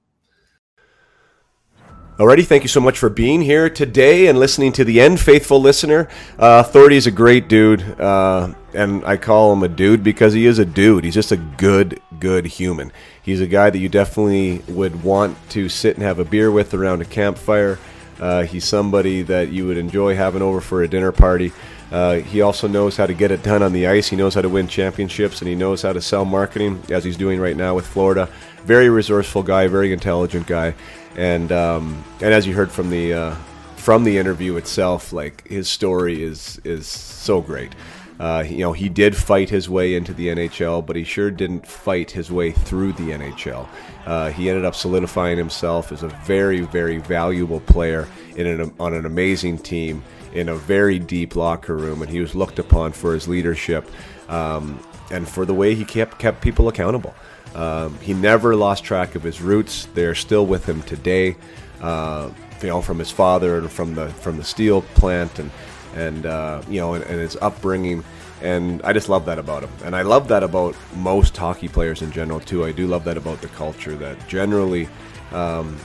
Alrighty, 2.17 2.45
thank 2.45 2.61
you 2.61 2.69
so 2.69 2.79
much 2.79 2.99
for 2.99 3.09
being 3.09 3.41
here 3.41 3.67
today 3.67 4.27
and 4.27 4.38
listening 4.38 4.73
to 4.73 4.83
the 4.83 5.01
end, 5.01 5.19
faithful 5.19 5.59
listener. 5.59 6.07
Uh, 6.38 6.63
is 6.91 7.07
a 7.07 7.11
great 7.11 7.47
dude, 7.47 7.81
uh, 7.99 8.53
and 8.75 9.03
I 9.05 9.17
call 9.17 9.51
him 9.53 9.63
a 9.63 9.67
dude 9.67 10.03
because 10.03 10.33
he 10.33 10.45
is 10.45 10.59
a 10.59 10.65
dude. 10.65 11.03
He's 11.03 11.15
just 11.15 11.31
a 11.31 11.38
good, 11.38 11.99
good 12.19 12.45
human. 12.45 12.91
He's 13.23 13.41
a 13.41 13.47
guy 13.47 13.71
that 13.71 13.79
you 13.79 13.89
definitely 13.89 14.61
would 14.67 15.03
want 15.03 15.35
to 15.51 15.67
sit 15.67 15.95
and 15.95 16.03
have 16.03 16.19
a 16.19 16.25
beer 16.25 16.51
with 16.51 16.75
around 16.75 17.01
a 17.01 17.05
campfire. 17.05 17.79
Uh, 18.19 18.43
he's 18.43 18.65
somebody 18.65 19.23
that 19.23 19.49
you 19.49 19.65
would 19.65 19.77
enjoy 19.77 20.15
having 20.15 20.43
over 20.43 20.61
for 20.61 20.83
a 20.83 20.88
dinner 20.88 21.11
party. 21.11 21.51
Uh, 21.91 22.17
he 22.19 22.41
also 22.41 22.67
knows 22.67 22.95
how 22.95 23.05
to 23.05 23.13
get 23.13 23.31
it 23.31 23.41
done 23.41 23.63
on 23.63 23.73
the 23.73 23.88
ice. 23.88 24.07
He 24.07 24.15
knows 24.15 24.35
how 24.35 24.41
to 24.41 24.49
win 24.49 24.67
championships, 24.67 25.41
and 25.41 25.49
he 25.49 25.55
knows 25.55 25.81
how 25.81 25.91
to 25.91 26.01
sell 26.01 26.23
marketing, 26.23 26.83
as 26.89 27.03
he's 27.03 27.17
doing 27.17 27.39
right 27.39 27.57
now 27.57 27.73
with 27.73 27.88
Florida. 27.88 28.29
Very 28.63 28.89
resourceful 28.89 29.43
guy, 29.43 29.67
very 29.67 29.91
intelligent 29.91 30.47
guy 30.47 30.75
and 31.15 31.51
um, 31.51 32.03
and 32.21 32.33
as 32.33 32.47
you 32.47 32.53
heard 32.53 32.71
from 32.71 32.89
the 32.89 33.13
uh, 33.13 33.35
from 33.75 34.03
the 34.03 34.17
interview 34.17 34.55
itself, 34.57 35.11
like 35.13 35.47
his 35.47 35.69
story 35.69 36.23
is 36.23 36.59
is 36.63 36.88
so 36.88 37.41
great. 37.41 37.73
Uh, 38.19 38.43
you 38.47 38.59
know, 38.59 38.71
he 38.71 38.88
did 38.88 39.17
fight 39.17 39.49
his 39.49 39.67
way 39.67 39.95
into 39.95 40.13
the 40.13 40.27
NHL, 40.27 40.85
but 40.85 40.95
he 40.95 41.03
sure 41.03 41.31
didn't 41.31 41.65
fight 41.65 42.11
his 42.11 42.31
way 42.31 42.51
through 42.51 42.93
the 42.93 43.09
NHL. 43.09 43.67
Uh, 44.05 44.29
he 44.29 44.47
ended 44.47 44.63
up 44.63 44.75
solidifying 44.75 45.39
himself 45.39 45.91
as 45.91 46.03
a 46.03 46.07
very, 46.07 46.61
very 46.61 46.99
valuable 46.99 47.61
player 47.61 48.07
in 48.35 48.45
an, 48.45 48.71
on 48.79 48.93
an 48.93 49.07
amazing 49.07 49.57
team 49.57 50.03
in 50.33 50.49
a 50.49 50.55
very 50.55 50.99
deep 50.99 51.35
locker 51.35 51.75
room, 51.75 52.03
and 52.03 52.11
he 52.11 52.19
was 52.19 52.35
looked 52.35 52.59
upon 52.59 52.91
for 52.91 53.15
his 53.15 53.27
leadership 53.27 53.89
um, 54.29 54.79
and 55.09 55.27
for 55.27 55.43
the 55.43 55.53
way 55.53 55.73
he 55.73 55.83
kept 55.83 56.19
kept 56.19 56.41
people 56.41 56.67
accountable. 56.67 57.15
Um, 57.56 57.98
he 57.99 58.14
never 58.14 58.56
lost 58.56 58.84
track 58.84 59.15
of 59.15 59.23
his 59.23 59.41
roots. 59.41 59.88
They're 59.94 60.15
still 60.15 60.45
with 60.45 60.68
him 60.68 60.82
today. 60.84 61.36
Uh, 61.82 62.32
you 62.61 62.68
know, 62.68 62.82
from 62.82 62.99
his 62.99 63.10
father 63.10 63.57
and 63.57 63.72
from 63.72 63.95
the 63.95 64.10
from 64.10 64.38
the 64.38 64.44
steel 64.44 64.82
plant 64.82 65.40
and 65.40 65.52
and 65.95 66.26
uh, 66.26 66.61
you 66.69 66.80
know 66.80 66.94
and, 66.94 67.03
and, 67.06 67.19
his 67.19 67.36
upbringing. 67.38 68.03
And 68.41 68.82
I 68.84 68.94
just 68.94 69.10
love 69.10 69.26
that 69.26 69.38
about 69.38 69.64
him. 69.64 69.72
And 69.84 69.95
I 69.95 70.02
love 70.02 70.28
that 70.30 70.44
about 70.44 70.76
most 70.95 71.36
hockey 71.38 71.68
players 71.68 72.02
in 72.02 72.11
general 72.11 72.40
too. 72.40 72.65
I 72.65 72.72
do 72.72 72.88
love 72.88 73.03
that 73.06 73.18
about 73.18 73.41
the 73.41 73.48
culture 73.49 73.95
that 73.95 74.28
generally 74.28 74.88
um, 75.32 75.78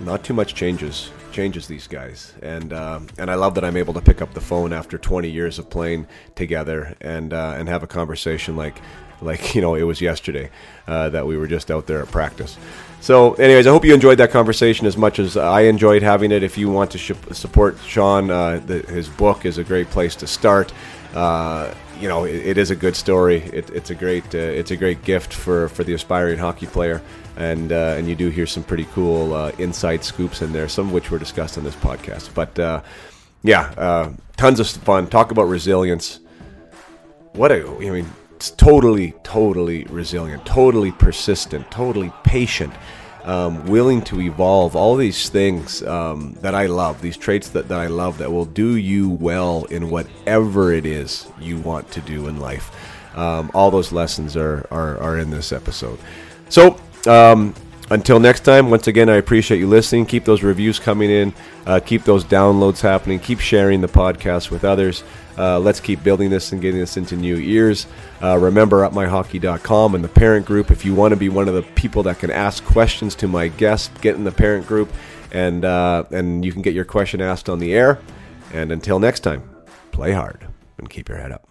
not 0.00 0.24
too 0.24 0.34
much 0.34 0.54
changes 0.54 1.10
changes 1.32 1.66
these 1.66 1.86
guys. 1.86 2.34
And 2.42 2.72
uh, 2.72 3.00
and 3.18 3.30
I 3.30 3.34
love 3.34 3.54
that 3.54 3.64
I'm 3.64 3.76
able 3.76 3.94
to 3.94 4.00
pick 4.00 4.22
up 4.22 4.34
the 4.34 4.40
phone 4.40 4.72
after 4.72 4.98
20 4.98 5.28
years 5.28 5.58
of 5.58 5.68
playing 5.70 6.06
together 6.34 6.96
and 7.00 7.32
uh, 7.32 7.54
and 7.56 7.68
have 7.68 7.82
a 7.82 7.86
conversation 7.86 8.56
like 8.56 8.80
like 9.20 9.54
you 9.54 9.60
know 9.60 9.74
it 9.74 9.82
was 9.82 10.00
yesterday 10.00 10.50
uh, 10.86 11.08
that 11.10 11.26
we 11.26 11.36
were 11.36 11.46
just 11.46 11.70
out 11.70 11.86
there 11.86 12.02
at 12.02 12.10
practice. 12.10 12.56
So, 13.00 13.34
anyways, 13.34 13.66
I 13.66 13.70
hope 13.70 13.84
you 13.84 13.94
enjoyed 13.94 14.18
that 14.18 14.32
conversation 14.32 14.86
as 14.86 14.96
much 14.96 15.20
as 15.20 15.36
I 15.36 15.62
enjoyed 15.62 16.02
having 16.02 16.32
it. 16.32 16.42
If 16.42 16.58
you 16.58 16.68
want 16.68 16.90
to 16.92 16.98
sh- 16.98 17.12
support 17.30 17.78
Shawn, 17.86 18.28
uh, 18.30 18.60
the, 18.64 18.80
his 18.80 19.08
book 19.08 19.46
is 19.46 19.56
a 19.56 19.64
great 19.64 19.88
place 19.90 20.16
to 20.16 20.26
start. 20.26 20.72
Uh, 21.14 21.72
you 22.00 22.08
know, 22.08 22.24
it, 22.24 22.34
it 22.34 22.58
is 22.58 22.70
a 22.70 22.76
good 22.76 22.96
story. 22.96 23.38
It, 23.52 23.70
it's 23.70 23.90
a 23.90 23.94
great 23.94 24.34
uh, 24.34 24.38
it's 24.38 24.72
a 24.72 24.76
great 24.76 25.04
gift 25.04 25.32
for, 25.32 25.68
for 25.68 25.84
the 25.84 25.94
aspiring 25.94 26.38
hockey 26.38 26.66
player, 26.66 27.00
and 27.36 27.70
uh, 27.70 27.94
and 27.96 28.08
you 28.08 28.16
do 28.16 28.30
hear 28.30 28.46
some 28.46 28.64
pretty 28.64 28.84
cool 28.86 29.32
uh, 29.32 29.52
inside 29.58 30.02
scoops 30.02 30.42
in 30.42 30.52
there, 30.52 30.68
some 30.68 30.88
of 30.88 30.92
which 30.92 31.10
were 31.10 31.18
discussed 31.18 31.56
on 31.56 31.64
this 31.64 31.76
podcast. 31.76 32.34
But 32.34 32.82
yeah, 33.44 34.12
tons 34.36 34.58
of 34.58 34.68
fun. 34.68 35.06
Talk 35.06 35.30
about 35.30 35.44
resilience. 35.44 36.18
What 37.32 37.52
a 37.52 37.64
I 37.64 37.90
mean 37.90 38.10
totally, 38.50 39.12
totally 39.22 39.84
resilient, 39.84 40.44
totally 40.46 40.92
persistent, 40.92 41.70
totally 41.70 42.12
patient, 42.24 42.72
um, 43.24 43.66
willing 43.66 44.02
to 44.02 44.20
evolve. 44.20 44.76
All 44.76 44.96
these 44.96 45.28
things 45.28 45.82
um, 45.82 46.36
that 46.40 46.54
I 46.54 46.66
love, 46.66 47.00
these 47.00 47.16
traits 47.16 47.50
that, 47.50 47.68
that 47.68 47.78
I 47.78 47.86
love 47.86 48.18
that 48.18 48.30
will 48.30 48.44
do 48.44 48.76
you 48.76 49.10
well 49.10 49.64
in 49.64 49.90
whatever 49.90 50.72
it 50.72 50.86
is 50.86 51.26
you 51.40 51.58
want 51.58 51.90
to 51.92 52.00
do 52.00 52.28
in 52.28 52.38
life. 52.38 52.70
Um, 53.16 53.50
all 53.54 53.70
those 53.70 53.92
lessons 53.92 54.36
are, 54.36 54.66
are, 54.70 54.98
are 54.98 55.18
in 55.18 55.30
this 55.30 55.52
episode. 55.52 55.98
So, 56.48 56.80
um, 57.06 57.54
until 57.90 58.20
next 58.20 58.40
time, 58.40 58.70
once 58.70 58.86
again, 58.86 59.08
I 59.08 59.16
appreciate 59.16 59.58
you 59.58 59.68
listening. 59.68 60.06
Keep 60.06 60.24
those 60.24 60.42
reviews 60.42 60.78
coming 60.78 61.10
in, 61.10 61.32
uh, 61.66 61.80
keep 61.80 62.04
those 62.04 62.24
downloads 62.24 62.80
happening, 62.80 63.18
keep 63.18 63.40
sharing 63.40 63.80
the 63.80 63.88
podcast 63.88 64.50
with 64.50 64.64
others. 64.64 65.02
Uh, 65.38 65.58
let's 65.58 65.78
keep 65.78 66.02
building 66.02 66.30
this 66.30 66.52
and 66.52 66.60
getting 66.60 66.80
this 66.80 66.96
into 66.96 67.16
new 67.16 67.36
ears. 67.36 67.86
Uh, 68.22 68.36
remember, 68.36 68.78
upmyhockey.com 68.78 69.94
and 69.94 70.02
the 70.02 70.08
parent 70.08 70.44
group. 70.44 70.70
If 70.70 70.84
you 70.84 70.94
want 70.94 71.12
to 71.12 71.16
be 71.16 71.28
one 71.28 71.46
of 71.48 71.54
the 71.54 71.62
people 71.62 72.02
that 72.04 72.18
can 72.18 72.30
ask 72.30 72.64
questions 72.64 73.14
to 73.16 73.28
my 73.28 73.48
guests, 73.48 73.90
get 74.00 74.16
in 74.16 74.24
the 74.24 74.32
parent 74.32 74.66
group, 74.66 74.92
and 75.30 75.64
uh, 75.64 76.04
and 76.10 76.44
you 76.44 76.52
can 76.52 76.62
get 76.62 76.74
your 76.74 76.84
question 76.84 77.20
asked 77.20 77.48
on 77.48 77.60
the 77.60 77.72
air. 77.72 78.00
And 78.52 78.72
until 78.72 78.98
next 78.98 79.20
time, 79.20 79.48
play 79.92 80.12
hard 80.12 80.46
and 80.78 80.90
keep 80.90 81.08
your 81.08 81.18
head 81.18 81.32
up. 81.32 81.47